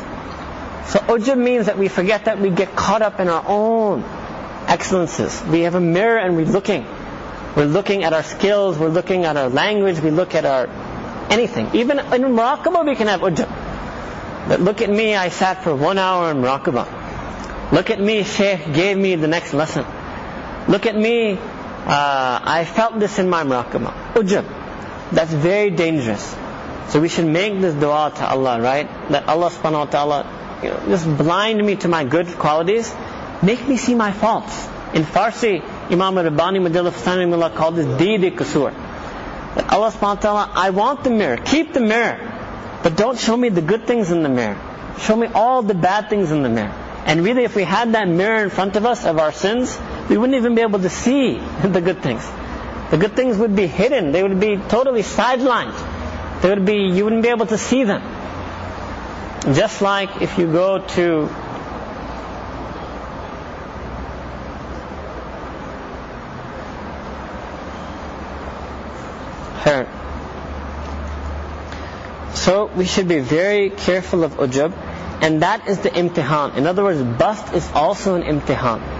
So 0.87 1.01
ujub 1.01 1.37
means 1.37 1.67
that 1.67 1.77
we 1.77 1.89
forget 1.89 2.27
that 2.27 2.41
we 2.41 2.51
get 2.51 2.77
caught 2.77 3.03
up 3.03 3.19
in 3.19 3.29
our 3.29 3.45
own 3.47 4.05
excellences. 4.69 5.43
We 5.43 5.63
have 5.63 5.75
a 5.75 5.81
mirror 5.81 6.19
and 6.19 6.37
we're 6.37 6.47
looking. 6.47 6.87
We're 7.57 7.65
looking 7.65 8.05
at 8.05 8.13
our 8.13 8.23
skills, 8.23 8.79
we're 8.79 8.89
looking 8.89 9.25
at 9.25 9.37
our 9.37 9.49
language, 9.49 9.99
we 10.01 10.11
look 10.11 10.35
at 10.37 10.45
our 10.45 10.69
anything. 11.29 11.71
Even 11.75 11.99
in 11.99 12.07
muraqabah 12.07 12.87
we 12.87 12.95
can 12.95 13.09
have 13.09 13.21
ujub. 13.21 13.49
But 14.49 14.61
look 14.61 14.81
at 14.81 14.89
me, 14.89 15.15
I 15.15 15.29
sat 15.29 15.65
for 15.65 15.75
one 15.75 15.99
hour 15.99 16.31
in 16.31 16.37
muraqabah. 16.39 17.73
Look 17.73 17.91
at 17.91 18.01
me, 18.01 18.23
Shaykh 18.23 18.73
gave 18.73 18.97
me 18.97 19.17
the 19.17 19.29
next 19.29 19.53
lesson. 19.53 19.85
Look 20.69 20.87
at 20.87 20.97
me, 20.97 21.39
uh, 21.89 22.41
I 22.45 22.67
felt 22.67 23.01
this 23.01 23.19
in 23.19 23.31
my 23.31 23.45
muraqabah. 23.45 24.13
Ujub. 24.15 24.45
That's 25.11 25.33
very 25.33 25.71
dangerous. 25.71 26.37
So 26.89 27.01
we 27.01 27.09
should 27.09 27.27
make 27.27 27.61
this 27.61 27.75
dua 27.75 28.13
to 28.17 28.29
Allah, 28.29 28.61
right? 28.61 28.87
That 29.11 29.27
Allah 29.27 29.49
subhanahu 29.51 29.73
wa 29.73 29.85
ta'ala, 29.87 30.61
you 30.63 30.69
know, 30.69 30.83
just 30.89 31.07
blind 31.17 31.65
me 31.65 31.77
to 31.77 31.89
my 31.89 32.05
good 32.05 32.27
qualities, 32.39 32.95
make 33.43 33.67
me 33.67 33.79
see 33.79 33.95
my 33.95 34.13
faults. 34.13 34.67
In 34.93 35.05
Farsi, 35.05 35.63
Imam 35.91 36.19
Rabbani 36.19 36.61
Madillah 36.61 36.91
Fasanimullah 36.91 37.55
called 37.55 37.77
this 37.77 37.99
Didi 37.99 38.33
Qasur. 38.33 38.73
That 39.55 39.73
Allah 39.73 39.91
subhanahu 39.91 40.17
wa 40.17 40.23
ta'ala, 40.29 40.51
I 40.55 40.71
want 40.71 41.05
the 41.05 41.11
mirror, 41.11 41.39
keep 41.39 41.73
the 41.73 41.81
mirror, 41.81 42.19
but 42.83 42.97
don't 42.97 43.19
show 43.19 43.37
me 43.37 43.49
the 43.49 43.63
good 43.63 43.87
things 43.87 44.11
in 44.11 44.23
the 44.23 44.29
mirror. 44.29 44.61
Show 45.01 45.17
me 45.17 45.27
all 45.27 45.63
the 45.63 45.75
bad 45.75 46.11
things 46.11 46.31
in 46.31 46.43
the 46.43 46.51
mirror. 46.51 46.75
And 47.07 47.25
really, 47.25 47.45
if 47.45 47.57
we 47.57 47.65
had 47.65 47.93
that 47.93 48.09
mirror 48.09 48.43
in 48.43 48.51
front 48.51 48.77
of 48.77 48.85
us 48.85 49.07
of 49.07 49.19
our 49.19 49.33
sins, 49.33 49.79
we 50.09 50.17
wouldn't 50.17 50.37
even 50.37 50.55
be 50.55 50.63
able 50.63 50.79
to 50.81 50.89
see 50.89 51.39
the 51.63 51.81
good 51.81 52.03
things. 52.03 52.27
The 52.91 52.97
good 52.97 53.15
things 53.15 53.37
would 53.37 53.55
be 53.55 53.67
hidden. 53.67 54.13
They 54.13 54.23
would 54.23 54.41
be 54.41 54.57
totally 54.57 55.03
sidelined. 55.03 55.77
They 56.41 56.49
would 56.49 56.65
be, 56.65 56.89
you 56.89 57.05
wouldn't 57.05 57.23
be 57.23 57.29
able 57.29 57.47
to 57.47 57.59
see 57.59 57.85
them. 57.85 58.03
Just 59.55 59.83
like 59.83 60.23
if 60.23 60.39
you 60.39 60.51
go 60.51 60.79
to 60.79 61.27
her. 69.65 69.87
So 72.35 72.67
we 72.67 72.87
should 72.87 73.09
be 73.09 73.19
very 73.19 73.71
careful 73.71 74.25
of 74.25 74.35
ujub, 74.35 74.73
and 75.21 75.43
that 75.43 75.69
is 75.69 75.81
the 75.81 75.91
imtihan. 75.91 76.57
In 76.57 76.67
other 76.67 76.85
words, 76.85 77.03
bust 77.03 77.53
is 77.53 77.69
also 77.73 78.15
an 78.15 78.23
imtihan. 78.23 78.98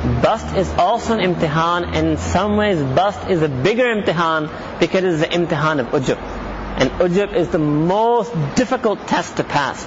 Bust 0.00 0.56
is 0.56 0.68
also 0.78 1.18
an 1.18 1.34
imtihan, 1.34 1.84
and 1.94 2.08
in 2.08 2.16
some 2.16 2.56
ways, 2.56 2.82
bust 2.82 3.28
is 3.28 3.42
a 3.42 3.48
bigger 3.48 3.84
imtihan 3.84 4.48
because 4.80 5.04
it 5.04 5.10
is 5.12 5.20
the 5.20 5.26
imtihan 5.26 5.78
of 5.78 5.88
ujub. 5.88 6.16
And 6.16 6.90
ujub 6.92 7.34
is 7.34 7.48
the 7.50 7.58
most 7.58 8.32
difficult 8.54 9.06
test 9.06 9.36
to 9.36 9.44
pass. 9.44 9.84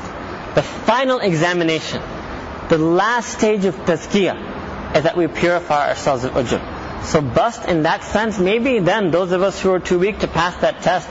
The 0.53 0.61
final 0.61 1.18
examination, 1.18 1.99
the 2.70 2.78
last 2.78 3.30
stage 3.39 3.66
of 3.66 3.76
tazkiyah, 3.76 4.95
is 4.95 5.03
that 5.03 5.18
we 5.18 5.26
purify 5.26 5.89
ourselves 5.89 6.26
of 6.26 6.34
ujub. 6.34 7.05
So 7.05 7.20
bust 7.20 7.66
in 7.68 7.84
that 7.84 8.03
sense, 8.03 8.38
maybe 8.38 8.78
then 8.78 9.09
those 9.09 9.32
of 9.32 9.41
us 9.41 9.59
who 9.59 9.72
are 9.72 9.80
too 9.80 9.97
weak 9.97 10.20
to 10.20 10.28
pass 10.28 10.55
that 10.57 10.84
test, 10.84 11.09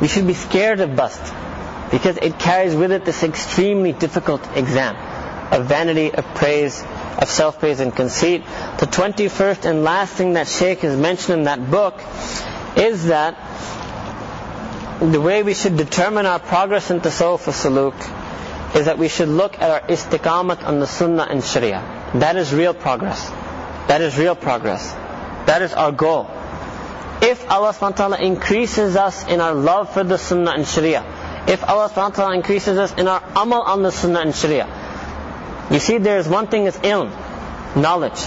we 0.00 0.08
should 0.08 0.26
be 0.26 0.34
scared 0.34 0.80
of 0.80 0.96
bust. 0.96 1.22
Because 1.92 2.16
it 2.16 2.40
carries 2.40 2.74
with 2.74 2.90
it 2.90 3.04
this 3.04 3.22
extremely 3.22 3.92
difficult 3.92 4.44
exam 4.56 4.96
of 5.52 5.66
vanity, 5.66 6.12
of 6.12 6.24
praise, 6.34 6.84
of 7.18 7.28
self-praise 7.28 7.80
and 7.80 7.94
conceit. 7.94 8.42
The 8.78 8.86
21st 8.86 9.64
and 9.68 9.84
last 9.84 10.14
thing 10.14 10.34
that 10.34 10.48
Shaykh 10.48 10.80
has 10.80 10.96
mentioned 10.98 11.38
in 11.40 11.44
that 11.44 11.70
book 11.70 12.00
is 12.76 13.06
that 13.06 13.36
the 15.00 15.20
way 15.20 15.42
we 15.42 15.54
should 15.54 15.76
determine 15.76 16.26
our 16.26 16.38
progress 16.38 16.90
in 16.90 17.00
Tasawwuf 17.00 17.48
Saluk 17.50 18.76
is 18.76 18.84
that 18.84 18.98
we 18.98 19.08
should 19.08 19.28
look 19.28 19.58
at 19.58 19.70
our 19.70 19.80
istiqamat 19.88 20.62
on 20.64 20.78
the 20.78 20.86
Sunnah 20.86 21.26
and 21.28 21.42
Sharia. 21.42 21.80
That 22.14 22.36
is 22.36 22.52
real 22.52 22.74
progress. 22.74 23.28
That 23.88 24.00
is 24.00 24.16
real 24.18 24.36
progress. 24.36 24.92
That 25.46 25.62
is 25.62 25.72
our 25.72 25.90
goal. 25.90 26.30
If 27.22 27.50
Allah 27.50 27.72
SWT 27.72 28.20
increases 28.20 28.96
us 28.96 29.26
in 29.26 29.40
our 29.40 29.54
love 29.54 29.92
for 29.92 30.04
the 30.04 30.16
Sunnah 30.18 30.52
and 30.52 30.66
Sharia, 30.66 31.04
if 31.48 31.64
Allah 31.64 31.88
SWT 31.88 32.34
increases 32.34 32.78
us 32.78 32.94
in 32.94 33.08
our 33.08 33.22
amal 33.36 33.62
on 33.62 33.82
the 33.82 33.90
Sunnah 33.90 34.20
and 34.20 34.34
Sharia, 34.34 34.66
you 35.70 35.78
see, 35.78 35.98
there's 35.98 36.28
one 36.28 36.46
thing 36.48 36.66
is 36.66 36.76
ilm, 36.76 37.10
knowledge. 37.76 38.20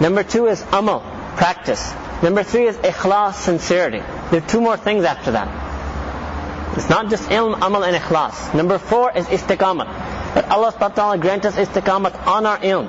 Number 0.00 0.22
two 0.22 0.46
is 0.46 0.64
amal, 0.72 1.00
practice. 1.36 1.92
Number 2.22 2.42
three 2.42 2.66
is 2.66 2.76
ikhlas, 2.76 3.34
sincerity. 3.34 4.00
There 4.30 4.42
are 4.42 4.46
two 4.46 4.60
more 4.60 4.76
things 4.76 5.04
after 5.04 5.32
that. 5.32 6.76
It's 6.76 6.88
not 6.88 7.10
just 7.10 7.28
ilm, 7.30 7.54
amal, 7.54 7.84
and 7.84 7.96
ikhlas. 7.96 8.54
Number 8.54 8.78
four 8.78 9.10
is 9.16 9.26
istiqamat. 9.26 9.86
That 10.34 10.48
Allah 10.50 10.72
subhanahu 10.72 10.80
wa 10.80 10.88
ta'ala 10.88 11.18
grant 11.18 11.44
us 11.44 11.56
istiqamat 11.56 12.26
on 12.26 12.46
our 12.46 12.58
ilm. 12.58 12.88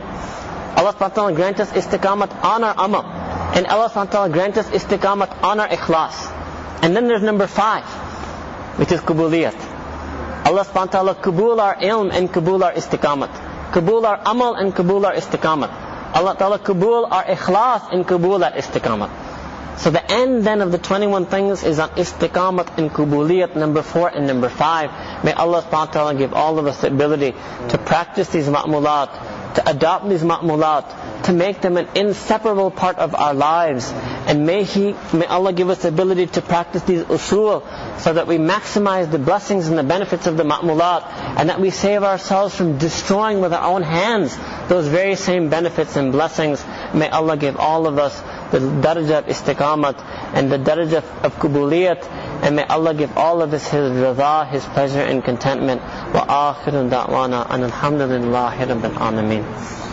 Allah 0.78 0.93
subhanahu 0.93 0.99
wa 0.99 1.07
ta'ala 1.09 1.34
grant 1.34 1.59
us 1.59 1.72
istiqamat 1.72 2.43
on 2.43 2.64
our 2.64 2.76
amal. 2.78 3.05
And 3.55 3.66
Allah 3.68 3.89
subhanahu 3.89 4.05
wa 4.07 4.12
ta'ala 4.12 4.30
grant 4.30 4.57
us 4.57 4.70
istiqamat 4.70 5.43
on 5.43 5.59
our 5.59 5.68
ikhlas. 5.68 6.32
And 6.84 6.95
then 6.95 7.07
there's 7.07 7.24
number 7.24 7.47
five. 7.47 7.86
which 8.78 8.91
is 8.91 9.01
kubuliyat. 9.01 9.55
Allah 10.45 10.66
subhanahu 10.66 10.88
wa 10.88 11.14
ta'ala 11.14 11.16
kabul 11.16 11.59
our 11.59 11.76
ilm 11.76 12.12
and 12.12 12.32
kabul 12.32 12.64
our 12.64 12.74
istiqamat. 12.74 13.30
Kabul 13.72 14.05
our 14.05 14.22
amal 14.26 14.55
and 14.55 14.76
kabul 14.76 15.05
our 15.05 15.13
istiqamat. 15.13 15.72
Allah 16.13 16.36
ta'ala 16.38 16.59
kabul 16.59 17.05
our 17.05 17.24
ikhlas 17.24 17.91
and 17.93 18.05
kabul 18.05 18.43
our 18.43 18.51
istiqamat. 18.51 19.09
So 19.78 19.89
the 19.89 20.11
end 20.11 20.43
then 20.43 20.61
of 20.61 20.72
the 20.72 20.78
21 20.78 21.26
things 21.26 21.63
is 21.63 21.80
on 21.80 21.89
istiqamat 21.91 22.78
and 22.78 22.91
kubuliyat 22.91 23.55
number 23.55 23.82
4 23.82 24.09
and 24.09 24.28
number 24.28 24.49
5. 24.49 25.24
May 25.24 25.34
Allah 25.34 25.65
ta'ala 25.72 26.13
give 26.15 26.34
all 26.34 26.59
of 26.59 26.67
us 26.67 26.82
the 26.82 26.88
ability 26.88 27.32
to 27.69 27.78
practice 27.78 28.28
these 28.28 28.47
ma'mulat, 28.47 29.55
to 29.55 29.69
adopt 29.69 30.07
these 30.07 30.22
ma'mulat, 30.22 30.86
to 31.24 31.34
make 31.34 31.61
them 31.61 31.78
an 31.78 31.88
inseparable 31.95 32.72
part 32.72 32.97
of 32.97 33.13
our 33.15 33.34
lives. 33.34 33.89
And 34.28 34.45
may 34.45 34.63
He, 34.63 34.95
may 35.13 35.26
Allah 35.26 35.53
give 35.53 35.69
us 35.69 35.84
the 35.84 35.89
ability 35.89 36.28
to 36.28 36.41
practice 36.41 36.84
these 36.84 37.03
usul 37.03 37.99
so 37.99 38.13
that 38.13 38.28
we 38.28 38.38
maximize 38.38 39.11
the 39.11 39.19
blessings 39.19 39.67
and 39.67 39.78
the 39.78 39.84
benefits 39.84 40.28
of 40.28 40.38
the 40.38 40.43
ma'mulat 40.43 41.03
and 41.38 41.49
that 41.49 41.59
we 41.59 41.69
save 41.69 42.03
ourselves 42.03 42.55
from 42.55 42.78
destroying 42.78 43.39
with 43.41 43.53
our 43.53 43.63
own 43.63 43.84
hands 43.84 44.36
those 44.67 44.88
very 44.88 45.15
same 45.15 45.49
benefits 45.49 45.95
and 45.95 46.11
blessings. 46.11 46.63
May 46.93 47.09
Allah 47.09 47.38
give 47.38 47.57
all 47.57 47.88
of 47.88 47.99
us 47.99 48.19
the 48.51 48.59
darajah 48.59 49.19
of 49.19 49.26
istiqamat 49.26 50.01
and 50.34 50.51
the 50.51 50.57
darajah 50.57 51.03
of 51.24 51.36
kubuliyat 51.36 52.03
and 52.43 52.55
may 52.55 52.63
Allah 52.65 52.93
give 52.93 53.15
all 53.17 53.41
of 53.41 53.53
us 53.53 53.67
His 53.67 53.91
rida, 53.91 54.49
His 54.49 54.65
pleasure 54.65 54.99
and 55.01 55.24
contentment 55.24 55.82
wa 56.13 56.53
akhiru 56.53 56.89
da'wana 56.89 57.47
and 57.49 57.63
alhamdulillahi 57.72 58.57
rabbil 58.67 58.95
alameen 58.95 59.91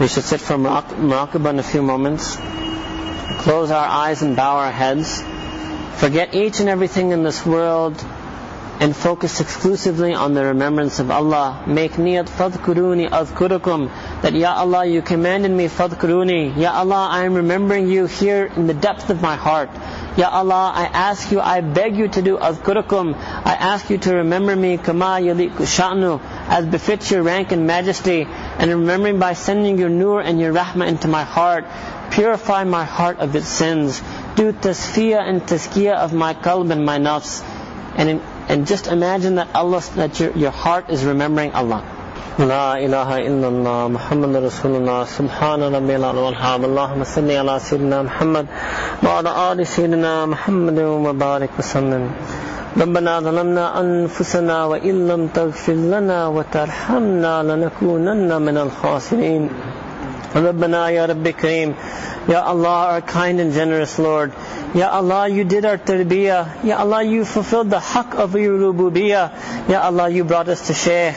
we 0.00 0.08
should 0.08 0.24
sit 0.24 0.40
for 0.40 0.54
muraqabah 0.54 1.50
in 1.50 1.58
a 1.58 1.62
few 1.62 1.82
moments. 1.82 2.36
Close 3.42 3.70
our 3.70 3.86
eyes 3.86 4.22
and 4.22 4.36
bow 4.36 4.56
our 4.56 4.70
heads. 4.70 5.22
Forget 6.00 6.34
each 6.34 6.60
and 6.60 6.68
everything 6.68 7.12
in 7.12 7.22
this 7.22 7.46
world 7.46 8.04
and 8.80 8.94
focus 8.94 9.40
exclusively 9.40 10.14
on 10.14 10.34
the 10.34 10.44
remembrance 10.44 10.98
of 10.98 11.10
Allah. 11.10 11.62
Make 11.66 11.92
niyat 11.92 12.28
fadkuruni 12.28 13.08
adhkurukum. 13.08 14.22
That 14.22 14.34
Ya 14.34 14.52
Allah, 14.52 14.84
you 14.84 15.00
commanded 15.00 15.50
me 15.50 15.68
fadkuruni. 15.68 16.56
Ya 16.56 16.72
Allah, 16.72 17.08
I 17.10 17.24
am 17.24 17.34
remembering 17.34 17.88
you 17.88 18.06
here 18.06 18.46
in 18.46 18.66
the 18.66 18.74
depth 18.74 19.10
of 19.10 19.22
my 19.22 19.36
heart. 19.36 19.70
Ya 20.16 20.28
Allah, 20.28 20.72
I 20.74 20.84
ask 20.84 21.30
you, 21.30 21.40
I 21.40 21.60
beg 21.60 21.96
you 21.96 22.08
to 22.08 22.22
do 22.22 22.36
adhkurukum. 22.36 23.14
I 23.14 23.54
ask 23.54 23.90
you 23.90 23.98
to 23.98 24.16
remember 24.16 24.56
me 24.56 24.76
kama 24.76 25.18
yaliku 25.20 25.66
sha'nu, 25.66 26.20
as 26.48 26.66
befits 26.66 27.10
your 27.10 27.22
rank 27.22 27.52
and 27.52 27.66
majesty, 27.66 28.26
and 28.58 28.70
remembering 28.70 29.18
by 29.20 29.34
sending 29.34 29.78
your 29.78 29.88
nur 29.88 30.20
and 30.20 30.40
your 30.40 30.52
rahmah 30.52 30.88
into 30.88 31.08
my 31.08 31.22
heart. 31.22 31.64
Purify 32.10 32.64
my 32.64 32.84
heart 32.84 33.18
of 33.18 33.34
its 33.36 33.48
sins. 33.48 34.00
Do 34.34 34.52
tasfiyah 34.52 35.28
and 35.28 35.42
tazkiyah 35.42 35.94
of 35.94 36.12
my 36.12 36.34
qalb 36.34 36.70
and 36.70 36.84
my 36.84 36.98
nafs. 36.98 37.42
And 37.96 38.08
in 38.08 38.20
and 38.47 38.67
just 38.67 38.87
imagine 38.87 39.35
that 39.35 39.47
Allah, 39.55 39.81
that 39.95 40.19
your, 40.19 40.31
your 40.31 40.51
heart 40.51 40.89
is 40.89 41.03
remembering 41.05 41.53
Allah. 41.53 41.83
لا 42.39 42.79
إله 42.79 43.17
إلا 43.27 43.47
الله 43.47 43.87
محمد 43.87 44.35
رسول 44.35 44.71
الله 44.79 45.03
سبحان 45.05 45.59
ربي 45.75 45.95
الأعلى 45.95 46.19
والحمد 46.19 46.63
اللهم 46.63 47.03
صل 47.03 47.31
على 47.31 47.59
سيدنا 47.59 48.01
محمد 48.01 48.45
وعلى 49.03 49.51
آل 49.51 49.67
سيدنا 49.67 50.25
محمد 50.25 50.79
وبارك 50.79 51.49
وسلم 51.59 52.11
ربنا 52.77 53.19
ظلمنا 53.19 53.79
أنفسنا 53.79 54.65
وإن 54.65 55.07
لم 55.07 55.27
تغفر 55.27 55.73
لنا 55.73 56.27
وترحمنا 56.27 57.43
لنكونن 57.43 58.41
من 58.41 58.57
الخاسرين 58.57 59.49
ربنا 60.35 60.89
يا 60.89 61.05
رب 61.05 61.27
كريم 61.27 61.75
Ya 62.28 62.42
Allah, 62.42 62.96
our 62.96 63.00
kind 63.02 63.40
and 63.40 63.52
generous 63.52 63.98
Lord, 63.98 64.32
Ya 64.74 64.88
Allah, 64.90 65.28
you 65.28 65.44
did 65.44 65.64
our 65.64 65.78
tarbiyah. 65.78 66.64
Ya 66.64 66.78
Allah, 66.78 67.02
you 67.04 67.24
fulfilled 67.24 67.70
the 67.70 67.78
haqq 67.78 68.14
of 68.16 68.34
your 68.34 68.58
rububiyyah. 68.58 69.68
Ya 69.68 69.82
Allah, 69.82 70.08
you 70.08 70.24
brought 70.24 70.48
us 70.48 70.66
to 70.66 70.74
Shaykh. 70.74 71.14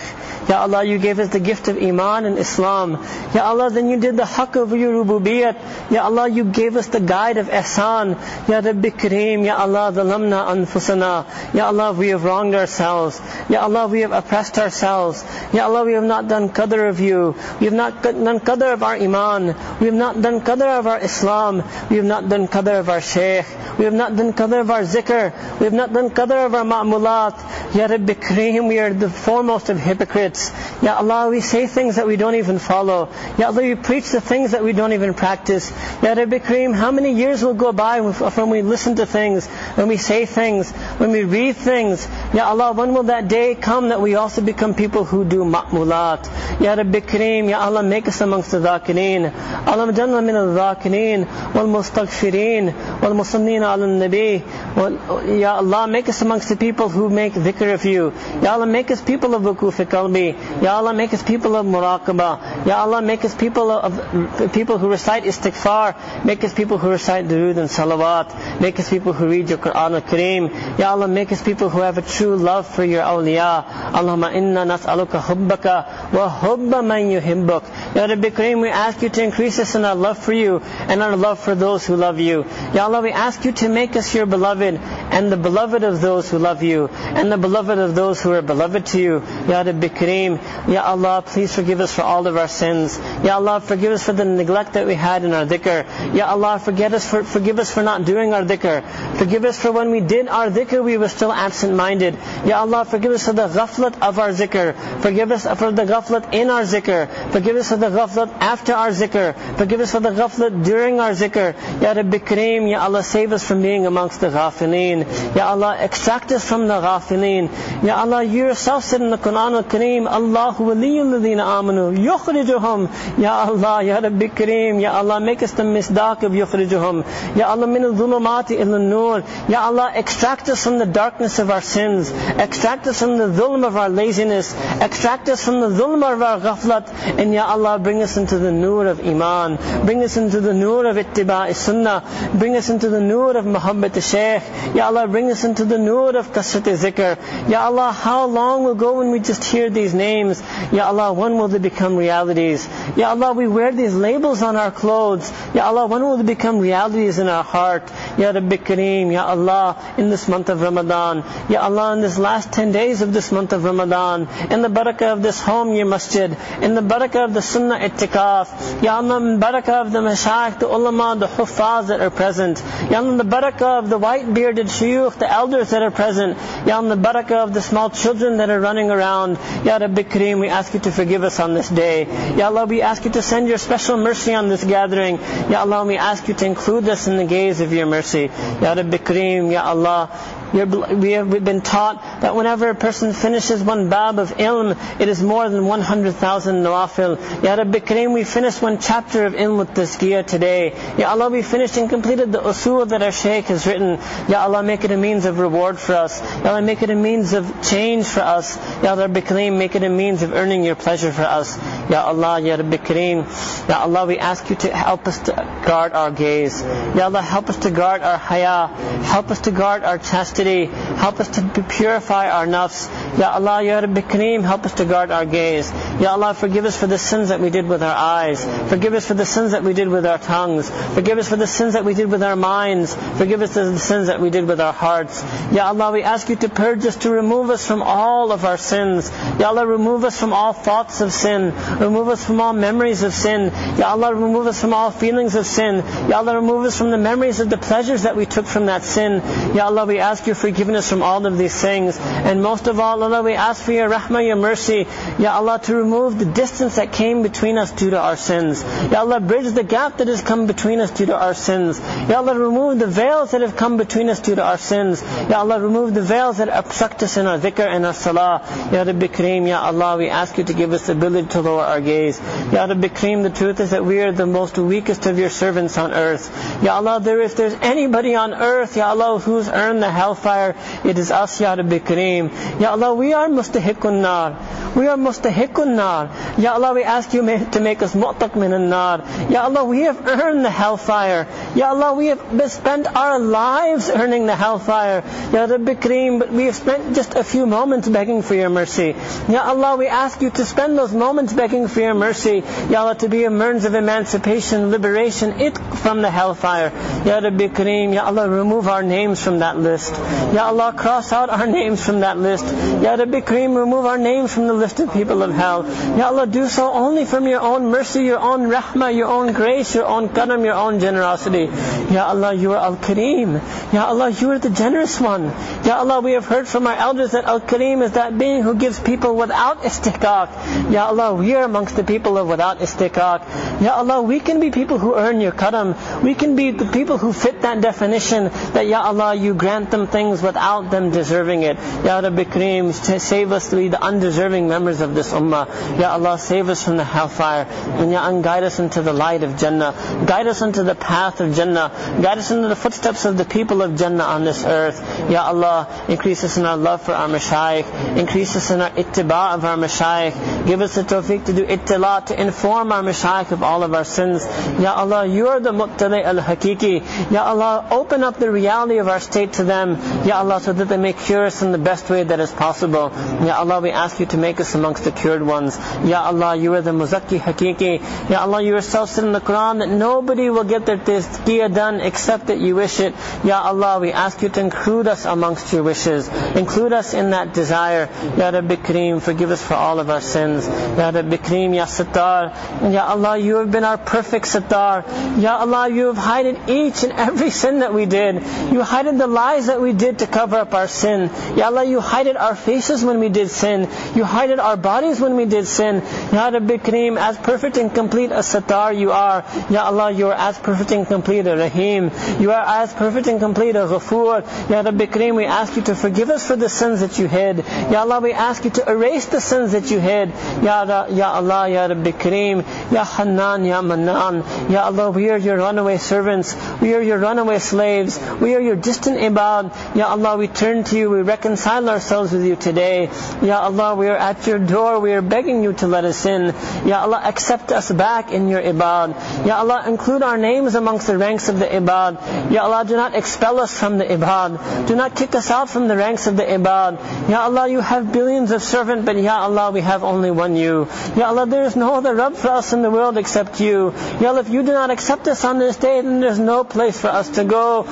Ya 0.47 0.62
Allah, 0.62 0.84
you 0.84 0.97
gave 0.97 1.20
us 1.20 1.30
the 1.30 1.41
gift 1.41 1.68
of 1.68 1.76
Iman 1.82 2.26
and 2.26 2.38
Islam. 2.38 3.03
Ya 3.36 3.43
Allah, 3.43 3.70
then 3.70 3.89
you 3.89 3.99
did 3.99 4.16
the 4.16 4.24
haqq 4.24 4.62
of 4.62 4.72
your 4.72 5.03
rububiyyat. 5.03 5.91
Ya 5.91 6.03
Allah, 6.03 6.30
you 6.30 6.45
gave 6.45 6.78
us 6.78 6.88
the 6.88 7.01
guide 7.01 7.38
of 7.38 7.47
Ihsan. 7.47 8.16
Ya 8.47 8.60
Rabbi 8.60 8.89
Kareem, 8.89 9.43
Ya 9.43 9.58
Allah, 9.58 9.91
zalamna 9.91 10.47
anfusana. 10.47 11.26
Ya 11.53 11.68
Allah, 11.68 11.91
we 11.91 12.10
have 12.10 12.24
wronged 12.24 12.55
ourselves. 12.55 13.20
Ya 13.49 13.62
Allah, 13.64 13.88
we 13.88 14.01
have 14.01 14.14
oppressed 14.14 14.58
ourselves. 14.58 15.26
Ya 15.51 15.66
Allah, 15.66 15.84
we 15.84 15.93
have 15.93 16.05
not 16.05 16.30
done 16.30 16.49
qadr 16.49 16.89
of 16.89 16.99
you. 17.01 17.36
We 17.60 17.66
have 17.66 17.74
not 17.74 18.03
done 18.03 18.39
qadr 18.39 18.72
of 18.74 18.84
our 18.84 18.95
Iman. 18.95 19.47
We 19.82 19.88
have 19.88 19.95
not 19.95 20.22
done 20.22 20.39
qadr 20.41 20.80
of 20.80 20.88
our 20.88 20.97
Islam. 20.98 21.64
We 21.89 21.98
have 21.98 22.06
not 22.06 22.30
done 22.30 22.48
qadr 22.48 22.80
of 22.80 22.89
our 22.89 23.02
Shaykh. 23.02 23.45
We 23.78 23.86
have 23.86 23.93
not 23.93 24.16
done 24.16 24.34
qadr 24.34 24.62
of 24.62 24.72
our 24.72 24.82
zikr. 24.82 25.60
We 25.60 25.66
have 25.66 25.74
not 25.74 25.93
done 25.93 26.10
qadr 26.10 26.45
of 26.45 26.56
our 26.56 26.64
ma'mulat. 26.64 27.76
Ya 27.76 27.86
Rabbi 27.86 28.14
Kareem, 28.14 28.68
we 28.68 28.80
are 28.80 28.93
the 28.93 29.10
foremost 29.10 29.70
of 29.70 29.80
hypocrites. 29.80 30.52
Ya 30.82 30.98
Allah, 30.98 31.30
we 31.30 31.41
say 31.41 31.68
things 31.68 31.98
that 31.98 32.08
we 32.08 32.16
don't 32.16 32.36
even 32.36 32.60
follow. 32.60 33.10
Ya 33.38 33.48
Allah, 33.48 33.62
we 33.62 33.76
preach 33.76 34.10
the 34.10 34.22
things 34.22 34.52
that 34.52 34.64
we 34.64 34.74
don't 34.74 34.93
even 34.93 35.14
practice. 35.14 35.72
Ya 36.02 36.14
Rabbi 36.14 36.39
Kareem, 36.39 36.74
how 36.74 36.91
many 36.91 37.14
years 37.14 37.43
will 37.43 37.54
go 37.54 37.72
by 37.72 38.02
when 38.02 38.50
we 38.50 38.62
listen 38.62 38.95
to 38.95 39.06
things, 39.06 39.48
when 39.76 39.88
we 39.88 39.98
say 39.98 40.26
things, 40.26 40.72
when 40.98 41.12
we 41.12 41.24
read 41.24 41.56
things? 41.56 42.08
Ya 42.38 42.49
Allah, 42.49 42.71
when 42.71 42.93
will 42.93 43.01
that 43.09 43.27
day 43.27 43.55
come 43.55 43.89
that 43.89 43.99
we 43.99 44.13
also 44.13 44.43
become 44.43 44.75
people 44.75 45.03
who 45.03 45.25
do 45.25 45.43
ma'mulat? 45.43 46.61
Ya 46.61 46.75
Rabbi 46.75 46.99
Kareem, 46.99 47.49
Ya 47.49 47.61
Allah, 47.61 47.81
make 47.81 48.07
us 48.07 48.21
amongst 48.21 48.51
the 48.51 48.59
dhakireen. 48.59 49.33
Allah 49.65 49.91
janna 49.91 50.23
min 50.23 50.35
al-dhakireen, 50.35 51.25
wal-mustaghfireen, 51.53 52.73
wal-musalleen 52.99 53.63
ala-nabi. 53.63 55.39
Ya 55.39 55.55
Allah, 55.55 55.88
make 55.88 56.09
us 56.09 56.21
amongst 56.21 56.49
the 56.49 56.57
people 56.57 56.89
who 56.89 57.09
make 57.09 57.33
dhikr 57.33 57.73
of 57.73 57.83
you. 57.85 58.13
Ya 58.43 58.53
Allah, 58.53 58.67
make 58.67 58.91
us 58.91 59.01
people 59.01 59.33
of 59.33 59.41
wukuf 59.41 59.83
qalbi. 59.88 60.61
Ya 60.61 60.75
Allah, 60.77 60.93
make 60.93 61.15
us 61.15 61.23
people 61.23 61.55
of 61.55 61.65
muraqabah. 61.65 62.67
Ya 62.67 62.83
Allah, 62.83 63.01
make 63.01 63.25
us 63.25 63.33
people 63.33 63.71
of 63.71 64.53
people 64.53 64.77
who 64.77 64.89
recite 64.89 65.23
istighfar. 65.23 66.23
Make 66.23 66.43
us 66.43 66.53
people 66.53 66.77
who 66.77 66.91
recite 66.91 67.27
durood 67.27 67.57
and 67.57 67.67
salawat. 67.67 68.61
Make 68.61 68.79
us 68.79 68.91
people 68.91 69.13
who 69.13 69.27
read 69.27 69.49
your 69.49 69.57
Quran 69.57 70.01
al-Kareem. 70.01 70.77
Ya 70.77 70.91
Allah, 70.91 71.07
make 71.07 71.31
us 71.31 71.41
people 71.41 71.69
who 71.69 71.79
have 71.79 71.97
a 71.97 72.03
true 72.03 72.26
love 72.36 72.67
for 72.67 72.84
your 72.84 73.03
awliya. 73.03 73.65
Allahumma 73.91 74.34
inna 74.34 74.65
nas'aluka 74.65 75.21
hubbaka 75.21 76.11
wa 76.13 76.30
hubba 76.30 76.82
man 76.84 77.09
yuhibbuk. 77.09 77.95
Ya 77.95 78.05
Rabbi 78.05 78.30
Kareem, 78.30 78.61
we 78.61 78.69
ask 78.69 79.01
you 79.01 79.09
to 79.09 79.23
increase 79.23 79.59
us 79.59 79.75
in 79.75 79.86
our 79.86 79.95
love 79.95 80.17
for 80.17 80.34
you 80.34 80.59
and 80.88 81.01
our 81.01 81.15
love 81.15 81.39
for 81.39 81.55
those 81.55 81.86
who 81.86 81.95
love 81.95 82.19
you. 82.19 82.45
Ya 82.73 82.86
Allah, 82.86 83.01
we 83.01 83.11
ask 83.11 83.43
you 83.45 83.51
to 83.53 83.69
make 83.69 83.95
us 83.95 84.13
your 84.13 84.25
beloved 84.25 84.75
and 84.75 85.32
the 85.32 85.38
beloved 85.38 85.84
of 85.84 86.01
those 86.01 86.30
who 86.30 86.38
love 86.38 86.63
you 86.63 86.88
and 86.88 87.32
the 87.32 87.38
beloved 87.38 87.78
of 87.78 87.95
those 87.95 88.21
who 88.21 88.32
are 88.32 88.41
beloved 88.41 88.86
to 88.88 89.01
you. 89.01 89.23
Ya 89.47 89.61
Rabbi 89.61 89.88
Kareem. 89.88 90.38
Ya 90.67 90.84
Allah, 90.84 91.23
please 91.25 91.53
forgive 91.53 91.80
us 91.80 91.93
for 91.93 92.01
all 92.01 92.28
of 92.28 92.38
our 92.38 92.47
sins. 92.47 92.99
Ya 93.23 93.36
Allah, 93.36 93.59
forgive 93.61 93.91
us 93.91 94.03
for 94.03 94.13
the 94.13 94.25
neglect 94.25 94.73
that 94.73 94.86
we 94.86 94.95
had 94.95 95.23
in 95.23 95.34
our 95.34 95.45
dhikr. 95.45 96.15
Ya 96.15 96.28
Allah, 96.28 96.59
forget 96.59 96.93
us 96.93 97.09
for, 97.09 97.23
forgive 97.23 97.59
us 97.59 97.73
for 97.73 97.84
not 97.84 98.05
doing 98.05 98.34
our 98.34 98.43
dhikr. 98.43 98.84
Forgive 99.17 99.45
us 99.45 99.59
for 99.59 99.71
when 99.71 99.91
we 99.91 100.01
did 100.01 100.28
our 100.28 100.49
dhikr, 100.49 100.84
we 100.84 100.97
were 100.97 101.09
still 101.09 101.32
absent-minded. 101.32 102.07
Ya 102.45 102.62
Allah, 102.62 102.86
forgive 102.86 103.12
us 103.12 103.26
for 103.26 103.34
the 103.34 103.47
ghaflat 103.47 104.01
of 104.01 104.20
our 104.20 104.30
zikr. 104.30 104.76
Forgive 105.01 105.32
us 105.32 105.43
for 105.43 105.72
the 105.72 105.84
ghaflat 105.84 106.34
in 106.34 106.49
our 106.49 106.64
zikr. 106.64 107.08
Forgive 107.32 107.55
us 107.55 107.70
for 107.70 107.78
the 107.78 107.88
ghaflat 107.88 108.32
after 108.39 108.74
our 108.74 108.89
zikr. 108.89 109.36
Forgive 109.58 109.82
us 109.82 109.91
for 109.91 109.99
the 109.99 110.10
ghaflat 110.10 110.64
during 110.64 110.99
our 110.99 111.12
zikr. 111.12 111.55
Ya 111.82 111.91
Rabbi 111.93 112.18
Kareem, 112.18 112.70
Ya 112.70 112.84
Allah, 112.84 113.03
save 113.03 113.32
us 113.34 113.47
from 113.47 113.62
being 113.62 113.86
amongst 113.86 114.22
the 114.22 114.30
ghafileen. 114.30 115.05
Ya 115.36 115.49
Allah, 115.49 115.78
extract 115.80 116.32
us 116.32 116.47
from 116.47 116.68
the 116.68 116.80
ghafileen. 116.80 117.49
Ya 117.84 117.97
Allah, 118.01 118.24
you 118.24 118.45
yourself 118.47 118.84
said 118.84 119.01
in 119.01 119.10
the 119.10 119.18
Quran 119.18 119.53
al-Kareem, 119.62 120.08
Allahu 120.08 120.66
waliyul 120.70 121.12
ladina 121.14 121.43
amanu 121.58 121.86
yukhrijuhum 122.08 123.20
Ya 123.20 123.34
Allah 123.43 123.84
Ya 123.84 123.99
Rabbi 123.99 124.28
Kareem 124.28 124.82
Ya 124.82 124.97
Allah 124.97 125.20
make 125.20 125.43
us 125.43 125.51
the 125.53 125.64
misdaq 125.64 126.24
of 126.24 126.32
yukhrijuhum 126.32 127.05
Ya 127.36 127.49
Allah 127.49 127.68
min 127.68 127.84
al-dhulumati 127.84 128.60
ila 128.60 128.80
nur 128.80 129.24
Ya 129.49 129.62
Allah 129.68 129.91
extract 129.95 130.49
us 130.49 130.64
from 130.64 130.80
the 130.80 130.86
darkness 130.86 131.39
of 131.39 131.49
our 131.49 131.62
sins 131.62 131.97
extract 132.45 132.88
us 132.88 133.00
from 133.00 133.18
the 133.18 133.28
dhulm 133.28 133.66
of 133.66 133.76
our 133.76 133.89
laziness 133.89 134.54
extract 134.82 135.30
us 135.30 135.43
from 135.43 135.60
the 135.62 135.70
dhulm 135.70 136.04
of 136.12 136.22
our 136.22 136.39
ghaflat 136.39 136.88
and 137.18 137.34
Ya 137.34 137.45
Allah 137.45 137.80
bring 137.80 138.02
us 138.02 138.18
into 138.18 138.38
the 138.39 138.52
nur 138.52 138.88
of 138.88 139.00
iman 139.00 139.58
bring 139.86 140.04
us 140.04 140.18
into 140.18 140.41
the 140.41 140.54
nur 140.54 140.86
of 140.86 140.95
ittiba' 140.98 141.54
sunnah 141.56 142.04
bring 142.38 142.56
us 142.56 142.70
into 142.70 142.89
the 142.89 143.02
nur 143.02 143.36
of 143.38 143.45
muhabbat 143.45 144.02
shaykh 144.12 144.76
Ya 144.76 144.86
Allah 144.88 145.08
bring 145.08 145.32
us 145.32 145.43
into 145.43 145.66
the 145.66 145.78
nur 145.78 146.16
of 146.16 146.32
kasrat 146.32 146.64
zikr 146.86 147.50
Ya 147.50 147.66
Allah 147.66 147.91
how 147.91 148.26
long 148.26 148.64
will 148.64 148.76
go 148.76 148.98
when 149.00 149.12
we 149.12 149.20
just 149.20 149.43
hear 149.43 149.70
these 149.70 149.93
names. 149.93 150.41
Ya 150.72 150.88
Allah, 150.88 151.14
when 151.14 151.38
will 151.38 151.48
they 151.48 151.60
become 151.60 151.95
realities? 151.95 152.68
Ya 152.95 153.10
Allah, 153.10 153.34
we 153.34 153.48
wear 153.48 153.72
these 153.72 153.93
labels 153.93 154.41
on 154.41 154.56
our 154.56 154.72
clothes. 154.72 155.32
Ya 155.54 155.68
Allah, 155.68 155.88
when 155.88 156.02
will 156.04 156.18
they 156.18 156.24
become 156.24 156.60
realities 156.60 157.20
in 157.20 157.28
our 157.28 157.43
heart? 157.43 157.91
Ya 158.18 158.32
Rabbi 158.32 158.58
Kareem, 158.58 159.12
Ya 159.12 159.26
Allah, 159.26 159.78
in 159.98 160.10
this 160.10 160.28
month 160.28 160.50
of 160.50 160.62
Ramadan. 160.62 161.24
Ya 161.50 161.62
Allah, 161.62 161.86
in 161.93 162.01
this 162.01 162.17
last 162.17 162.51
10 162.51 162.71
days 162.71 163.01
of 163.01 163.13
this 163.13 163.31
month 163.31 163.53
of 163.53 163.63
Ramadan. 163.63 164.27
In 164.51 164.61
the 164.61 164.69
barakah 164.69 165.13
of 165.13 165.21
this 165.21 165.41
home, 165.41 165.73
your 165.73 165.85
masjid. 165.85 166.35
In 166.61 166.75
the 166.75 166.81
barakah 166.81 167.25
of 167.25 167.33
the 167.33 167.41
sunnah 167.41 167.79
ittikaf. 167.79 168.83
Ya 168.83 168.97
Allah, 168.97 169.17
in 169.17 169.39
barakah 169.39 169.81
of 169.85 169.91
the 169.91 169.99
mashayikh, 169.99 170.59
the 170.59 170.67
ulama, 170.67 171.15
the 171.17 171.27
huffaz 171.27 171.88
that 171.88 172.01
are 172.01 172.09
present. 172.09 172.63
Ya 172.91 172.99
Allah, 172.99 173.17
the 173.17 173.23
barakah 173.23 173.79
of 173.79 173.89
the 173.89 173.97
white 173.97 174.33
bearded 174.33 174.67
shuyukh, 174.67 175.17
the 175.19 175.31
elders 175.31 175.69
that 175.71 175.81
are 175.81 175.91
present. 175.91 176.38
Ya 176.67 176.77
Allah, 176.77 176.95
the 176.95 177.01
barakah 177.01 177.43
of 177.43 177.53
the 177.53 177.61
small 177.61 177.89
children 177.89 178.38
that 178.38 178.49
are 178.49 178.59
running 178.59 178.89
around. 178.89 179.38
Ya 179.65 179.77
Rabbi 179.77 180.03
Kareem, 180.03 180.39
we 180.39 180.49
ask 180.49 180.73
you 180.73 180.79
to 180.81 180.91
forgive 180.91 181.23
us 181.23 181.39
on 181.39 181.53
this 181.53 181.69
day. 181.69 182.05
Ya 182.38 182.47
Allah, 182.47 182.65
we 182.65 182.81
ask 182.81 183.05
you 183.05 183.11
to 183.11 183.21
send 183.21 183.47
your 183.47 183.57
special 183.57 183.97
mercy 183.97 184.33
on 184.33 184.49
this 184.49 184.63
gathering. 184.63 185.17
Ya 185.49 185.61
Allah, 185.61 185.85
we 185.85 185.97
ask 185.97 186.27
you 186.27 186.33
to 186.33 186.45
include 186.45 186.88
us 186.89 187.07
in 187.07 187.17
the 187.17 187.25
gaze 187.25 187.61
of 187.61 187.73
your 187.73 187.85
mercy. 187.85 188.29
Ya 188.61 188.73
Rabbi 188.73 188.97
Kareem, 188.97 189.51
Ya 189.51 189.63
Allah, 189.63 190.09
we 190.54 191.12
have 191.12 191.43
been 191.43 191.62
taught 191.62 192.22
that 192.22 192.36
whenever 192.36 192.70
a 192.70 192.76
person 192.76 193.14
finishes 193.14 193.62
one 193.62 193.89
bab 193.89 194.20
of 194.20 194.32
ilm, 194.38 194.78
it 195.00 195.10
is 195.10 195.22
more 195.22 195.50
than 195.50 195.66
100,000 195.66 196.56
nawafil. 196.56 197.43
Ya 197.43 197.56
Rabbi 197.56 197.80
Kareem, 197.80 198.14
we 198.14 198.24
finished 198.24 198.62
one 198.62 198.80
chapter 198.80 199.26
of 199.26 199.34
ilm 199.34 199.58
with 199.58 199.74
this 199.76 199.95
tazkiyah 199.98 200.26
today. 200.26 200.74
Ya 200.98 201.10
Allah, 201.10 201.30
we 201.30 201.41
finished 201.41 201.78
and 201.78 201.89
completed 201.89 202.32
the 202.32 202.39
usul 202.39 202.88
that 202.88 203.02
our 203.02 203.12
shaykh 203.12 203.45
has 203.45 203.68
written. 203.68 204.00
Ya 204.30 204.43
Allah, 204.43 204.64
make 204.64 204.84
it 204.84 204.91
a 204.91 204.98
means 204.98 205.26
of 205.26 205.39
reward 205.39 205.80
for 205.80 205.93
us. 205.93 206.22
Ya 206.43 206.52
Allah, 206.52 206.62
make 206.62 206.82
it 206.82 206.89
a 206.89 206.95
means 206.95 207.34
of 207.34 207.52
change 207.62 208.06
for 208.06 208.22
us. 208.22 208.58
Ya 208.84 208.93
Rabbi 208.93 209.22
Kareem, 209.22 209.58
make 209.58 209.76
it 209.76 209.84
a 209.84 209.89
means 209.89 210.24
of 210.24 210.34
earning 210.34 210.64
your 210.64 210.76
pleasure 210.76 211.12
for 211.12 211.24
us. 211.24 211.58
Ya 211.89 212.04
Allah, 212.04 212.39
Ya 212.39 212.56
Rabbi 212.56 212.78
Kareem. 212.78 213.26
Ya 213.68 213.82
Allah, 213.82 214.06
we 214.06 214.18
ask 214.18 214.50
you 214.50 214.56
to 214.56 214.74
help 214.74 215.08
us 215.08 215.20
to 215.20 215.34
guard 215.66 215.91
our 215.93 216.12
gaze. 216.12 216.62
Ya 216.62 217.06
Allah, 217.06 217.22
help 217.22 217.50
us 217.50 217.58
to 217.58 217.70
guard 217.70 218.02
our 218.02 218.18
haya. 218.18 218.68
Help 219.04 219.30
us 219.32 219.41
to 219.41 219.52
guard 219.52 219.84
our 219.84 219.98
chastity 219.98 220.36
Help 220.38 221.19
us 221.19 221.29
to 221.29 221.63
purify 221.67 222.29
our 222.29 222.45
nafs. 222.45 222.88
Ya 223.18 223.32
Allah, 223.32 223.64
Ya 223.64 223.80
Rabbi 223.80 224.01
Kareem, 224.01 224.43
help 224.43 224.66
us 224.66 224.74
to 224.76 224.86
guard 224.86 225.12
our 225.12 225.26
gaze. 225.26 225.72
Ya 225.99 226.12
Allah, 226.12 226.34
forgive 226.34 226.66
us 226.66 226.78
for 226.78 226.88
the 226.88 226.97
sins 226.97 227.30
that 227.30 227.39
we 227.39 227.49
did 227.49 227.68
with 227.68 227.82
our 227.82 227.95
eyes. 227.95 228.45
Forgive 228.70 228.93
us 228.93 229.08
for 229.08 229.16
the 229.16 229.26
sins 229.26 229.51
that 229.51 229.64
we 229.64 229.74
did 229.74 229.88
with 229.88 230.05
our 230.05 230.18
tongues. 230.18 230.70
Forgive 230.93 231.18
us 231.18 231.30
for 231.30 231.36
the 231.36 231.47
sins 231.47 231.74
that 231.74 231.84
we 231.84 231.93
did 231.93 232.12
with 232.12 232.22
our 232.22 232.36
minds. 232.36 232.95
Forgive 233.18 233.41
us 233.41 233.53
for 233.53 233.66
the 233.66 233.80
sins 233.80 234.08
that 234.08 234.22
we 234.22 234.30
did 234.30 234.47
with 234.47 234.62
our 234.62 234.74
hearts. 234.74 235.24
Ya 235.51 235.68
Allah, 235.68 235.91
we 235.91 236.03
ask 236.03 236.30
you 236.30 236.36
to 236.36 236.49
purge 236.49 236.86
us, 236.86 236.97
to 236.97 237.10
remove 237.10 237.49
us 237.49 237.66
from 237.66 237.82
all 237.82 238.32
of 238.32 238.45
our 238.45 238.58
sins. 238.58 239.10
Ya 239.39 239.47
Allah, 239.47 239.66
remove 239.66 240.03
us 240.03 240.20
from 240.20 240.34
all 240.34 240.53
thoughts 240.53 241.01
of 241.01 241.12
sin. 241.12 241.53
Remove 241.80 242.10
us 242.10 242.24
from 242.24 242.39
all 242.39 242.53
memories 242.53 243.03
of 243.03 243.14
sin. 243.14 243.51
Ya 243.78 243.89
Allah, 243.91 244.14
remove 244.14 244.47
us 244.47 244.62
from 244.62 244.74
all 244.74 244.91
feelings 244.91 245.36
of 245.36 245.45
sin. 245.45 245.78
Ya 246.10 246.18
Allah, 246.18 246.36
remove 246.36 246.66
us 246.66 246.78
from 246.78 246.91
the 246.91 246.97
memories 246.97 247.39
of 247.39 247.49
the 247.49 247.58
pleasures 247.58 248.03
that 248.03 248.16
we 248.16 248.26
took 248.26 248.45
from 248.45 248.68
that 248.68 248.84
sin. 248.84 249.22
Ya 249.55 249.66
Allah, 249.66 249.86
we 249.86 249.99
ask 249.99 250.28
your 250.28 250.36
forgiveness 250.36 250.89
from 250.89 251.01
all 251.01 251.26
of 251.26 251.38
these 251.38 251.60
things. 251.60 251.97
And 251.97 252.43
most 252.43 252.68
of 252.68 252.80
all, 252.80 253.07
Allah, 253.08 253.24
we 253.24 253.34
ask 253.34 253.64
for 253.64 253.72
your 253.72 253.89
rahmah, 253.89 254.26
your 254.26 254.36
mercy. 254.36 254.86
Ya 255.18 255.36
Allah, 255.36 255.60
to 255.64 255.76
remove 255.76 256.20
the 256.20 256.26
distance 256.26 256.76
that 256.76 256.91
came 256.91 257.24
between 257.24 257.58
us 257.58 257.72
due 257.72 257.91
to 257.91 257.99
our 257.99 258.18
sins. 258.18 258.64
Ya 258.91 258.99
Allah, 258.99 259.22
bridge 259.22 259.53
the 259.53 259.64
gap 259.64 259.97
that 259.97 260.08
has 260.08 260.22
come 260.22 260.45
between 260.45 260.82
us 260.82 260.91
due 260.91 261.05
to 261.05 261.18
our 261.18 261.34
sins. 261.34 261.80
Ya 262.10 262.18
Allah, 262.18 262.38
remove 262.38 262.80
the 262.80 262.88
veils 262.88 263.32
that 263.32 263.39
have 263.41 263.55
come 263.55 263.78
between 263.78 264.10
us 264.10 264.20
due 264.20 264.36
to 264.36 264.43
our 264.43 264.58
sins. 264.58 265.01
Ya 265.30 265.39
Allah, 265.39 265.62
remove 265.62 265.93
the 265.93 266.01
veils 266.01 266.39
that 266.39 266.49
obstruct 266.49 267.01
us 267.03 267.16
in 267.16 267.28
our 267.28 267.39
dhikr 267.39 267.66
and 267.66 267.86
our 267.86 267.93
salah. 267.93 268.41
Ya 268.74 268.84
Rabbi 268.84 269.08
Kareem, 269.08 269.47
Ya 269.47 269.62
Allah, 269.62 269.95
we 269.97 270.10
ask 270.10 270.38
you 270.38 270.43
to 270.43 270.53
give 270.53 270.74
us 270.74 270.88
the 270.88 270.91
ability 270.91 271.30
to 271.30 271.41
lower 271.41 271.64
our 271.64 271.80
gaze. 271.80 272.20
Ya 272.51 272.66
Rabbi 272.66 272.89
Kareem, 272.89 273.24
the 273.24 273.30
truth 273.30 273.62
is 273.62 273.72
that 273.72 273.86
we 273.86 274.01
are 274.01 274.12
the 274.12 274.26
most 274.26 274.58
weakest 274.58 275.05
of 275.05 275.18
your 275.18 275.30
servants 275.30 275.78
on 275.78 275.93
earth. 275.93 276.30
Ya 276.62 276.76
Allah, 276.76 276.99
there, 276.99 277.22
if 277.22 277.38
there's 277.38 277.55
anybody 277.62 278.16
on 278.16 278.34
earth, 278.34 278.76
Ya 278.76 278.89
Allah, 278.89 279.18
who's 279.20 279.47
earned 279.47 279.82
the 279.82 279.91
hellfire, 279.91 280.55
it 280.84 280.97
is 280.97 281.10
us, 281.12 281.39
Ya 281.39 281.53
Rabbi 281.53 281.80
Kareem. 281.80 282.60
Ya 282.60 282.72
Allah, 282.72 282.86
we 282.95 283.13
are 283.13 283.27
mustahiqun 283.27 284.01
nar. 284.01 284.73
We 284.75 284.88
are 284.88 284.97
mustahiqun 284.97 285.75
nar. 285.75 286.09
Ya 286.38 286.53
Allah, 286.53 286.73
we 286.73 286.83
ask 286.83 287.13
you 287.13 287.21
to 287.21 287.59
make 287.59 287.81
us 287.81 287.93
mu'taq 287.93 288.35
min 288.35 288.69
nar. 288.69 289.03
Ya 289.29 289.43
Allah, 289.43 289.63
we 289.65 289.81
have 289.81 290.05
earned 290.07 290.45
the 290.45 290.49
hellfire. 290.49 291.27
Ya 291.55 291.69
Allah, 291.69 291.93
we 291.93 292.07
have 292.07 292.51
spent 292.51 292.88
our 292.88 293.19
lives 293.19 293.89
earning 293.89 294.25
the 294.25 294.35
hellfire. 294.35 295.03
Ya 295.33 295.45
Rabbi 295.45 295.73
Kareem, 295.73 296.19
but 296.19 296.31
we 296.31 296.45
have 296.45 296.55
spent 296.55 296.95
just 296.95 297.15
a 297.15 297.23
few 297.23 297.45
moments 297.45 297.88
begging 297.89 298.21
for 298.21 298.35
your 298.35 298.49
mercy. 298.49 298.95
Ya 299.29 299.43
Allah, 299.43 299.75
we 299.77 299.88
ask 299.88 300.21
you 300.21 300.29
to 300.29 300.45
spend 300.45 300.77
those 300.77 300.93
moments 300.93 301.33
begging 301.33 301.67
for 301.67 301.81
your 301.81 301.93
mercy. 301.95 302.43
Ya 302.69 302.81
Allah, 302.81 302.95
to 302.95 303.09
be 303.09 303.23
a 303.23 303.31
means 303.31 303.65
of 303.65 303.73
emancipation, 303.73 304.69
liberation, 304.71 305.39
it 305.39 305.57
from 305.57 306.01
the 306.01 306.11
hellfire. 306.11 306.71
Ya 307.05 307.19
Rabbi 307.19 307.47
Kareem, 307.47 307.93
Ya 307.93 308.05
Allah, 308.05 308.29
remove 308.29 308.67
our 308.67 308.83
names 308.83 309.23
from 309.23 309.39
that 309.39 309.57
list. 309.57 309.93
Ya 310.33 310.47
Allah, 310.47 310.73
cross 310.73 311.11
out 311.11 311.29
our 311.29 311.47
names 311.59 311.83
from 311.83 312.01
that 312.01 312.17
list. 312.17 312.45
Ya 312.82 312.93
Rabbi 312.93 313.21
Kareem, 313.21 313.55
remove 313.55 313.86
our 313.86 313.97
names 313.97 314.34
from 314.34 314.47
the 314.47 314.53
list 314.53 314.80
of 314.80 314.93
people 314.93 315.23
of 315.23 315.34
hell. 315.34 315.65
Ya 315.97 316.07
Allah, 316.07 316.28
do 316.28 316.47
so 316.47 316.71
only 316.71 317.05
from 317.05 317.28
your 317.28 317.41
own 317.41 317.71
mercy, 317.71 318.03
your 318.03 318.19
own 318.19 318.49
rahmah, 318.49 318.95
your 318.95 319.07
own 319.07 319.34
grace, 319.34 319.73
your 319.73 319.86
own 319.86 320.09
karam, 320.09 320.45
your 320.45 320.53
own 320.53 320.80
generosity. 320.80 321.49
Ya 321.91 322.07
Allah, 322.07 322.34
you 322.34 322.53
are 322.53 322.57
Al-Kareem. 322.57 323.41
Ya 323.73 323.86
Allah, 323.86 324.09
you 324.09 324.30
are 324.32 324.39
the 324.39 324.51
generous 324.51 324.99
one. 325.01 325.25
Ya 325.65 325.80
Allah, 325.80 326.01
we 326.01 326.11
have 326.11 326.25
heard 326.25 326.47
from 326.47 326.67
our 326.67 326.75
elders 326.75 327.11
that 327.11 327.25
Al-Kareem 327.25 327.82
is 327.82 327.93
that 327.93 328.17
being 328.17 328.43
who 328.43 328.53
gives 328.53 328.80
people 328.80 329.15
without 329.15 329.63
istihqaq. 329.63 330.71
Ya 330.71 330.86
Allah, 330.86 331.15
we 331.15 331.34
are 331.34 331.43
amongst 331.43 331.75
the 331.75 331.84
people 331.84 332.17
of 332.17 332.28
without 332.28 332.59
istihqaq. 332.59 333.61
Ya 333.61 333.73
Allah, 333.75 334.01
we 334.01 334.19
can 334.19 334.39
be 334.39 334.51
people 334.51 334.78
who 334.78 334.95
earn 334.95 335.19
your 335.19 335.32
karam. 335.32 335.75
We 336.03 336.13
can 336.13 336.36
be 336.36 336.51
the 336.51 336.65
people 336.65 336.97
who 336.97 337.11
fit 337.11 337.41
that 337.41 337.61
definition 337.61 338.30
that 338.53 338.67
Ya 338.67 338.82
Allah, 338.84 339.15
you 339.15 339.34
grant 339.34 339.71
them 339.71 339.88
things 339.88 340.21
without 340.21 340.69
them 340.69 340.91
deserving 340.91 341.41
it. 341.41 341.57
Ya 341.84 341.99
Rabbi 341.99 342.23
Kareem, 342.23 342.66
save 342.74 343.32
us 343.32 343.49
to 343.49 343.55
be 343.55 343.68
the 343.68 343.82
undeserving 343.82 344.47
members 344.47 344.82
of 344.82 344.95
this 344.95 345.11
ummah. 345.13 345.47
Ya 345.80 345.91
Allah, 345.91 346.18
save 346.18 346.49
us 346.49 346.63
from 346.63 346.78
the 346.78 346.84
hellfire. 346.84 347.45
And 347.80 347.91
Ya 347.91 348.07
and 348.07 348.24
guide 348.24 348.43
us 348.43 348.59
into 348.59 348.82
the 348.82 348.93
light 348.93 349.24
of 349.24 349.38
Jannah. 349.38 349.74
Guide 350.05 350.28
us 350.28 350.41
into 350.41 350.63
the 350.63 350.76
path 350.76 351.20
of 351.22 351.36
Jannah. 351.36 351.72
Guide 352.01 352.18
us 352.18 352.32
into 352.32 352.47
the 352.47 352.55
footsteps 352.55 353.05
of 353.05 353.18
the 353.18 353.26
people 353.26 353.61
of 353.61 353.78
Jannah 353.78 354.03
on 354.03 354.24
this 354.24 354.43
earth. 354.45 354.80
Ya 355.09 355.24
Allah, 355.24 355.86
increase 355.88 356.24
us 356.24 356.38
in 356.38 356.45
our 356.45 356.57
love 356.57 356.82
for 356.82 356.93
our 356.93 357.07
mashayikh. 357.07 357.97
Increase 357.97 358.36
us 358.36 358.51
in 358.51 358.61
our 358.61 358.72
ittiba 358.72 359.36
of 359.36 359.45
our 359.45 359.57
mashayikh. 359.57 360.47
Give 360.47 360.61
us 360.61 360.76
the 360.76 360.84
tawfiq 360.84 361.26
to 361.26 361.34
do 361.34 361.45
ittila, 361.45 362.05
to 362.07 362.20
inform 362.20 362.72
our 362.72 362.84
mashayikh 362.84 363.32
of 363.32 363.43
all 363.43 363.63
of 363.63 363.74
our 363.74 363.86
sins. 363.86 364.26
Ya 364.59 364.74
Allah, 364.74 365.05
you 365.05 365.28
are 365.28 365.39
the 365.39 365.51
muttali 365.51 366.03
al-hakiki. 366.03 367.11
Ya 367.11 367.24
Allah, 367.24 367.68
open 367.72 368.03
up 368.03 368.18
the 368.18 368.32
reality 368.32 368.78
of 368.78 368.88
our 368.88 368.99
state 368.99 369.34
to 369.34 369.43
them. 369.43 369.78
Ya 370.05 370.20
Allah, 370.20 370.39
so 370.39 370.53
that 370.53 370.68
they 370.68 370.78
may 370.78 370.93
cure 370.93 371.26
us 371.26 371.41
in 371.41 371.51
the 371.51 371.57
best 371.57 371.89
way 371.89 372.03
that 372.03 372.20
is 372.20 372.32
possible. 372.32 372.57
Ya 372.62 373.38
Allah, 373.38 373.60
we 373.62 373.72
ask 373.72 373.99
you 373.99 374.05
to 374.08 374.18
make 374.18 374.39
us 374.39 374.55
amongst 374.55 374.84
the 374.84 374.91
cured 374.91 375.22
ones. 375.22 375.58
Ya 375.86 376.03
Allah, 376.03 376.36
you 376.36 376.53
are 376.53 376.62
the 376.62 376.72
muzakki 376.72 377.20
hakiki. 377.20 378.10
Ya 378.10 378.22
Allah, 378.22 378.41
you 378.41 378.53
yourself 378.53 378.89
said 378.89 379.03
in 379.03 379.12
the 379.12 379.22
Quran 379.22 379.60
that 379.60 379.70
nobody 379.70 380.30
will 380.30 380.43
get 380.43 380.66
their 380.66 380.78
tazkiyah 380.78 381.53
done 381.53 381.80
except 381.80 382.28
that 382.28 382.39
you 382.39 382.55
wish 382.55 382.80
it. 382.80 382.93
Ya 383.24 383.41
Allah, 383.41 383.80
we 383.80 383.91
ask 383.91 384.22
you 384.22 384.30
to 384.30 384.39
include 384.39 384.88
us 384.88 385.05
amongst 385.05 385.53
your 385.53 385.64
wishes. 385.64 386.08
Include 386.36 386.74
us 386.74 386.93
in 386.93 387.12
that 387.12 387.34
desire. 387.34 387.89
Ya 388.18 388.30
Rabbi 388.30 388.55
Kareem, 388.55 389.01
forgive 389.01 389.32
us 389.32 389.41
for 389.41 389.53
all 389.53 389.80
of 389.80 389.89
our 389.89 390.01
sins. 390.01 390.47
Ya 390.47 390.89
Rabbi 390.89 391.18
Kareem, 391.18 391.55
Ya 391.55 391.66
Sattar. 391.66 392.34
Ya 392.74 392.86
Allah, 392.88 393.18
you 393.18 393.36
have 393.36 393.51
been 393.51 393.64
our 393.64 393.78
perfect 393.78 394.26
Sattar. 394.26 394.84
Ya 395.22 395.38
Allah, 395.38 395.70
you 395.70 395.93
have 395.93 395.97
hidden 395.97 396.49
each 396.49 396.84
and 396.84 396.93
every 396.93 397.30
sin 397.30 397.60
that 397.60 397.74
we 397.74 397.86
did. 397.86 398.16
You 398.51 398.62
hided 398.62 398.98
the 398.98 399.07
lies 399.07 399.48
that 399.48 399.61
we 399.61 399.73
did 399.73 399.99
to 399.99 400.07
cover 400.07 400.38
up 400.38 400.53
our 400.53 400.68
sin. 400.68 401.10
Ya 401.36 401.45
Allah, 401.45 401.64
you 401.64 401.80
hided 401.80 402.18
our 402.18 402.36
faces 402.48 402.84
when 402.90 402.99
we 402.99 403.10
did 403.10 403.30
sin. 403.30 403.68
You 403.94 404.06
hided 404.06 404.40
our 404.40 404.56
bodies 404.56 405.02
when 405.02 405.18
we 405.18 405.26
did 405.26 405.48
sin. 405.48 405.82
Ya 406.14 406.30
Rabbi 406.30 406.57
Kareem, 406.68 406.98
as 406.98 407.18
perfect 407.18 407.57
and 407.57 407.74
complete 407.76 408.14
as 408.19 408.28
Sattar 408.34 408.78
you 408.80 408.91
are. 408.91 409.26
Ya 409.49 409.65
Allah, 409.65 409.91
you 409.91 410.07
are 410.07 410.19
as 410.28 410.40
perfect 410.40 410.72
and 410.72 410.88
complete 410.88 411.28
as 411.28 411.38
Rahim. 411.38 411.91
You 412.22 412.32
are 412.32 412.45
as 412.61 412.74
perfect 412.74 413.07
and 413.07 413.19
complete 413.19 413.57
as 413.57 413.69
Ghafoor. 413.69 414.22
Ya 414.49 414.61
Rabbi 414.61 414.86
Kareem, 414.86 415.15
we 415.15 415.26
ask 415.26 415.57
you 415.57 415.64
to 415.64 415.76
forgive 415.76 416.10
us 416.10 416.28
for 416.28 416.38
the 416.38 416.48
sins 416.48 416.80
that 416.86 416.98
you 416.99 417.10
hid. 417.10 417.44
Ya 417.74 417.82
Allah, 417.82 417.99
we 417.99 418.14
ask 418.14 418.45
you 418.45 418.52
to 418.52 418.72
erase 418.76 419.07
the 419.07 419.19
sins 419.19 419.52
that 419.52 419.69
you 419.69 419.82
hid. 419.82 420.14
Ya, 420.48 420.61
Ra, 420.64 420.80
ya 421.02 421.11
Allah, 421.19 421.49
Ya 421.49 421.65
Rabbi 421.65 421.91
Kareem, 421.91 422.45
Ya 422.72 422.86
Hannan, 422.86 423.45
Ya 423.45 423.61
Manan. 423.61 424.24
Ya 424.49 424.64
Allah, 424.72 424.90
we 424.91 425.10
are 425.10 425.18
your 425.18 425.36
runaway 425.44 425.78
servants. 425.90 426.34
We 426.61 426.74
are 426.76 426.82
your 426.82 426.98
runaway 426.98 427.40
slaves. 427.40 427.99
We 428.22 428.36
are 428.36 428.41
your 428.49 428.56
distant 428.56 428.99
ibad. 428.99 429.76
Ya 429.76 429.90
Allah, 429.90 430.15
we 430.15 430.30
turn 430.30 430.64
to 430.72 430.78
you. 430.78 430.90
We 430.90 431.02
reconcile 431.02 431.69
ourselves 431.69 432.14
with 432.14 432.26
you 432.26 432.36
today. 432.39 432.89
Ya 433.22 433.39
Allah, 433.41 433.76
we 433.76 433.88
are 433.88 433.97
at 433.97 434.26
your 434.27 434.39
door. 434.39 434.80
We 434.80 434.93
are 434.93 435.01
begging 435.01 435.43
you 435.43 435.53
to 435.53 435.68
let 435.68 435.85
us 435.85 436.05
in. 436.05 436.34
Ya 436.65 436.81
Allah, 436.81 437.01
accept 437.03 437.51
us 437.51 437.72
back 437.72 438.11
in 438.11 438.27
your 438.30 438.41
ibad. 438.41 439.26
Ya 439.26 439.38
Allah, 439.39 439.64
include 439.68 440.03
our 440.03 440.18
names 440.18 440.55
amongst 440.55 440.88
the 440.88 440.97
ranks 440.97 441.30
of 441.30 441.39
the 441.39 441.45
ibad. 441.45 442.31
Ya 442.31 442.43
Allah, 442.43 442.65
do 442.65 442.76
not 442.76 442.95
expel 442.95 443.39
us 443.39 443.57
from 443.57 443.77
the 443.77 443.85
ibad. 443.85 444.68
Do 444.68 444.76
not 444.76 444.95
kick 444.95 445.15
us 445.15 445.31
out 445.31 445.49
from 445.49 445.68
the 445.68 445.77
ranks 445.77 446.07
of 446.07 446.18
the 446.18 446.23
ibad. 446.23 447.09
Ya 447.09 447.23
Allah, 447.23 447.47
you 447.47 447.61
have 447.61 447.91
billions 447.91 448.31
of 448.31 448.43
servants, 448.43 448.85
but 448.85 448.97
Ya 448.97 449.22
Allah, 449.22 449.51
we 449.51 449.61
have 449.61 449.84
only 449.84 450.11
one 450.11 450.35
you. 450.35 450.68
Ya 450.95 451.07
Allah, 451.07 451.26
there 451.26 451.43
is 451.43 451.55
no 451.55 451.76
other 451.76 451.95
Rabb 451.95 452.15
for 452.15 452.30
us 452.30 452.53
in 452.53 452.61
the 452.61 452.72
world 452.72 452.97
except 452.97 453.39
you. 453.39 453.73
Ya 454.01 454.09
Allah, 454.09 454.22
if 454.22 454.30
you 454.30 454.43
do 454.43 454.51
not 454.51 454.69
accept 454.69 455.07
us 455.07 455.23
on 455.23 455.39
this 455.39 455.57
day, 455.57 455.81
then 455.81 455.99
there's 455.99 456.19
no 456.19 456.43
place 456.43 456.80
for 456.80 456.89
us 456.89 457.09
to 457.18 457.23
go. 457.23 457.65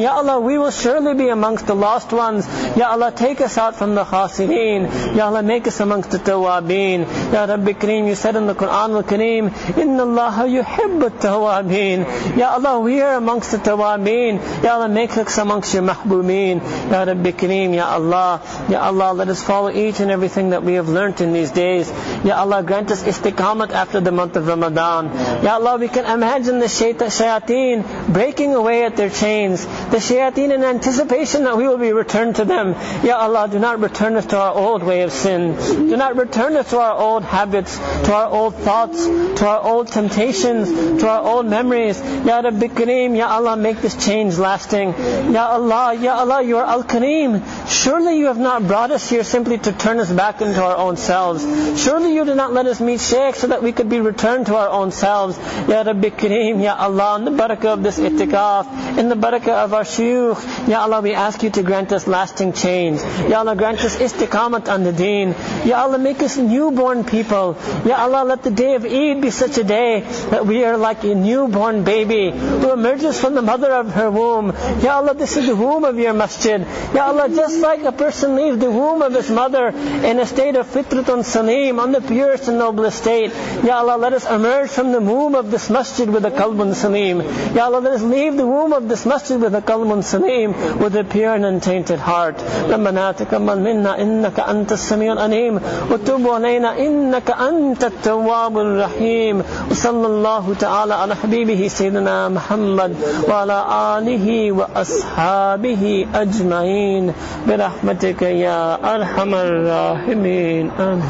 Ya 0.00 0.12
Allah, 0.14 0.40
we 0.40 0.58
will 0.58 0.70
surely 0.70 1.14
be 1.14 1.28
amongst 1.28 1.66
the 1.66 1.74
lost 1.74 2.12
ones. 2.12 2.29
Ya 2.76 2.90
Allah, 2.90 3.12
take 3.12 3.40
us 3.40 3.58
out 3.58 3.76
from 3.76 3.94
the 3.94 4.04
khasirin. 4.04 5.16
Ya 5.16 5.26
Allah, 5.26 5.42
make 5.42 5.66
us 5.66 5.80
amongst 5.80 6.10
the 6.10 6.18
tawabeen. 6.18 7.06
Ya 7.32 7.44
Rabbi 7.44 7.72
Kareem, 7.72 8.06
you 8.06 8.14
said 8.14 8.36
in 8.36 8.46
the 8.46 8.54
Quran 8.54 8.94
al-Kareem, 8.96 9.76
Inna 9.76 10.02
Allah 10.02 10.46
yuhibbu 10.48 11.10
tawabeen. 11.20 12.36
Ya 12.36 12.52
Allah, 12.54 12.80
we 12.80 13.00
are 13.00 13.16
amongst 13.16 13.50
the 13.52 13.58
tawabeen. 13.58 14.62
Ya 14.62 14.74
Allah, 14.74 14.88
make 14.88 15.16
us 15.16 15.38
amongst 15.38 15.74
your 15.74 15.82
mahbubin. 15.82 16.60
Ya 16.90 17.02
Rabbi 17.02 17.32
Kareem, 17.32 17.74
Ya 17.74 17.86
Allah. 17.94 18.42
Ya 18.68 18.80
Allah, 18.86 19.12
let 19.12 19.28
us 19.28 19.42
follow 19.42 19.70
each 19.70 20.00
and 20.00 20.10
everything 20.10 20.50
that 20.50 20.62
we 20.62 20.74
have 20.74 20.88
learnt 20.88 21.20
in 21.20 21.32
these 21.32 21.50
days. 21.50 21.90
Ya 22.24 22.40
Allah, 22.40 22.62
grant 22.62 22.90
us 22.90 23.02
istiqamat 23.02 23.70
after 23.70 24.00
the 24.00 24.12
month 24.12 24.36
of 24.36 24.46
Ramadan. 24.46 25.06
Ya 25.42 25.54
Allah, 25.54 25.76
we 25.78 25.88
can 25.88 26.04
imagine 26.04 26.58
the 26.58 26.66
shayateen 26.66 28.12
breaking 28.12 28.54
away 28.54 28.84
at 28.84 28.96
their 28.96 29.10
chains. 29.10 29.64
The 29.64 29.98
shayateen 29.98 30.52
in 30.52 30.64
anticipation 30.64 31.44
that 31.44 31.56
we 31.56 31.66
will 31.66 31.78
be 31.78 31.92
returned 31.92 32.19
to 32.20 32.44
them. 32.44 32.74
Ya 33.04 33.16
Allah 33.18 33.48
do 33.50 33.58
not 33.58 33.80
return 33.80 34.16
us 34.16 34.26
to 34.26 34.38
our 34.38 34.54
old 34.54 34.82
way 34.82 35.02
of 35.02 35.12
sin. 35.12 35.54
Do 35.88 35.96
not 35.96 36.16
return 36.16 36.56
us 36.56 36.70
to 36.70 36.78
our 36.78 36.94
old 36.94 37.24
habits 37.24 37.78
to 37.78 38.12
our 38.14 38.28
old 38.28 38.54
thoughts 38.54 39.06
to 39.06 39.46
our 39.46 39.60
old 39.60 39.88
temptations 39.88 40.68
to 41.00 41.08
our 41.08 41.22
old 41.22 41.46
memories. 41.46 42.00
Ya 42.00 42.40
Rabbi 42.40 42.68
Kareem 42.80 43.16
Ya 43.16 43.28
Allah 43.28 43.56
make 43.56 43.80
this 43.80 43.96
change 44.04 44.38
lasting. 44.38 44.94
Ya 45.32 45.46
Allah 45.56 45.94
Ya 45.94 46.16
Allah 46.16 46.42
you 46.42 46.58
are 46.58 46.68
Al-Kareem. 46.76 47.40
Surely 47.68 48.18
you 48.18 48.26
have 48.26 48.38
not 48.38 48.66
brought 48.66 48.90
us 48.90 49.08
here 49.08 49.24
simply 49.24 49.58
to 49.58 49.72
turn 49.72 49.98
us 49.98 50.12
back 50.12 50.42
into 50.42 50.62
our 50.62 50.76
own 50.76 50.96
selves. 50.96 51.42
Surely 51.82 52.14
you 52.14 52.24
did 52.24 52.36
not 52.36 52.52
let 52.52 52.66
us 52.66 52.80
meet 52.80 53.00
Shaykh 53.00 53.34
so 53.36 53.46
that 53.48 53.62
we 53.62 53.72
could 53.72 53.88
be 53.88 54.00
returned 54.00 54.46
to 54.46 54.56
our 54.56 54.68
own 54.68 54.92
selves. 54.92 55.38
Ya 55.68 55.82
Rabbi 55.82 56.10
Kareem 56.10 56.62
Ya 56.62 56.76
Allah 56.76 57.16
in 57.16 57.24
the 57.24 57.30
barakah 57.42 57.74
of 57.74 57.82
this 57.82 57.98
itikaf 57.98 58.98
in 58.98 59.08
the 59.08 59.14
barakah 59.14 59.64
of 59.64 59.74
our 59.74 59.84
shuyukh 59.84 60.68
Ya 60.68 60.82
Allah 60.82 61.00
we 61.00 61.14
ask 61.14 61.42
you 61.42 61.50
to 61.50 61.62
grant 61.62 61.92
us 61.92 61.99
lasting 62.06 62.52
change. 62.52 63.00
Ya 63.28 63.38
Allah 63.38 63.56
grant 63.56 63.80
us 63.80 63.96
istiqamat 63.96 64.72
on 64.72 64.84
the 64.84 64.92
deen. 64.92 65.34
Ya 65.64 65.82
Allah 65.82 65.98
make 65.98 66.22
us 66.22 66.36
newborn 66.36 67.04
people. 67.04 67.56
Ya 67.84 68.02
Allah 68.02 68.24
let 68.24 68.42
the 68.42 68.50
day 68.50 68.74
of 68.74 68.84
Eid 68.84 69.20
be 69.20 69.30
such 69.30 69.58
a 69.58 69.64
day 69.64 70.00
that 70.30 70.46
we 70.46 70.64
are 70.64 70.76
like 70.76 71.04
a 71.04 71.14
newborn 71.14 71.84
baby 71.84 72.30
who 72.30 72.72
emerges 72.72 73.20
from 73.20 73.34
the 73.34 73.42
mother 73.42 73.72
of 73.72 73.92
her 73.92 74.10
womb. 74.10 74.54
Ya 74.82 74.96
Allah 74.96 75.14
this 75.14 75.36
is 75.36 75.46
the 75.46 75.56
womb 75.56 75.84
of 75.84 75.98
your 75.98 76.12
masjid. 76.12 76.66
Ya 76.94 77.06
Allah 77.06 77.28
just 77.28 77.58
like 77.60 77.82
a 77.82 77.92
person 77.92 78.36
leaves 78.36 78.58
the 78.58 78.70
womb 78.70 79.02
of 79.02 79.12
his 79.12 79.30
mother 79.30 79.68
in 79.68 80.20
a 80.20 80.26
state 80.26 80.56
of 80.56 80.66
fitratun 80.66 81.24
salim 81.24 81.80
on 81.80 81.92
the 81.92 82.00
purest 82.00 82.48
and 82.48 82.58
noblest 82.58 82.98
state 83.02 83.32
Ya 83.64 83.78
Allah 83.78 83.96
let 83.96 84.12
us 84.12 84.24
emerge 84.30 84.70
from 84.70 84.92
the 84.92 85.00
womb 85.00 85.34
of 85.34 85.50
this 85.50 85.68
masjid 85.68 86.08
with 86.08 86.24
a 86.24 86.30
qalbun 86.30 86.74
salim. 86.74 87.20
Ya 87.54 87.64
Allah 87.64 87.80
let 87.80 87.94
us 87.94 88.02
leave 88.02 88.36
the 88.36 88.46
womb 88.46 88.72
of 88.72 88.88
this 88.88 89.04
masjid 89.04 89.40
with 89.40 89.54
a 89.54 89.60
qalbun 89.60 90.04
salim 90.04 90.52
with 90.78 90.94
a 90.96 91.04
pure 91.04 91.34
and 91.34 91.44
untainted 91.44 91.89
heart. 91.98 92.34
ربنا 92.70 93.12
تقبل 93.12 93.58
منا 93.58 94.02
إنك 94.02 94.40
أنت 94.40 94.72
السميع 94.72 95.12
العليم 95.12 95.60
وتب 95.90 96.28
علينا 96.28 96.78
إنك 96.78 97.30
أنت 97.30 97.84
التواب 97.84 98.58
الرحيم 98.58 99.42
وصلى 99.70 100.06
الله 100.06 100.54
تعالى 100.60 100.94
على 100.94 101.16
حبيبه 101.16 101.68
سيدنا 101.68 102.28
محمد 102.28 102.94
وعلى 103.28 103.64
آله 103.98 104.52
وأصحابه 104.52 106.06
أجمعين 106.14 107.12
برحمتك 107.48 108.22
يا 108.22 108.94
أرحم 108.94 109.34
الراحمين 109.34 110.70
آمين 110.80 111.02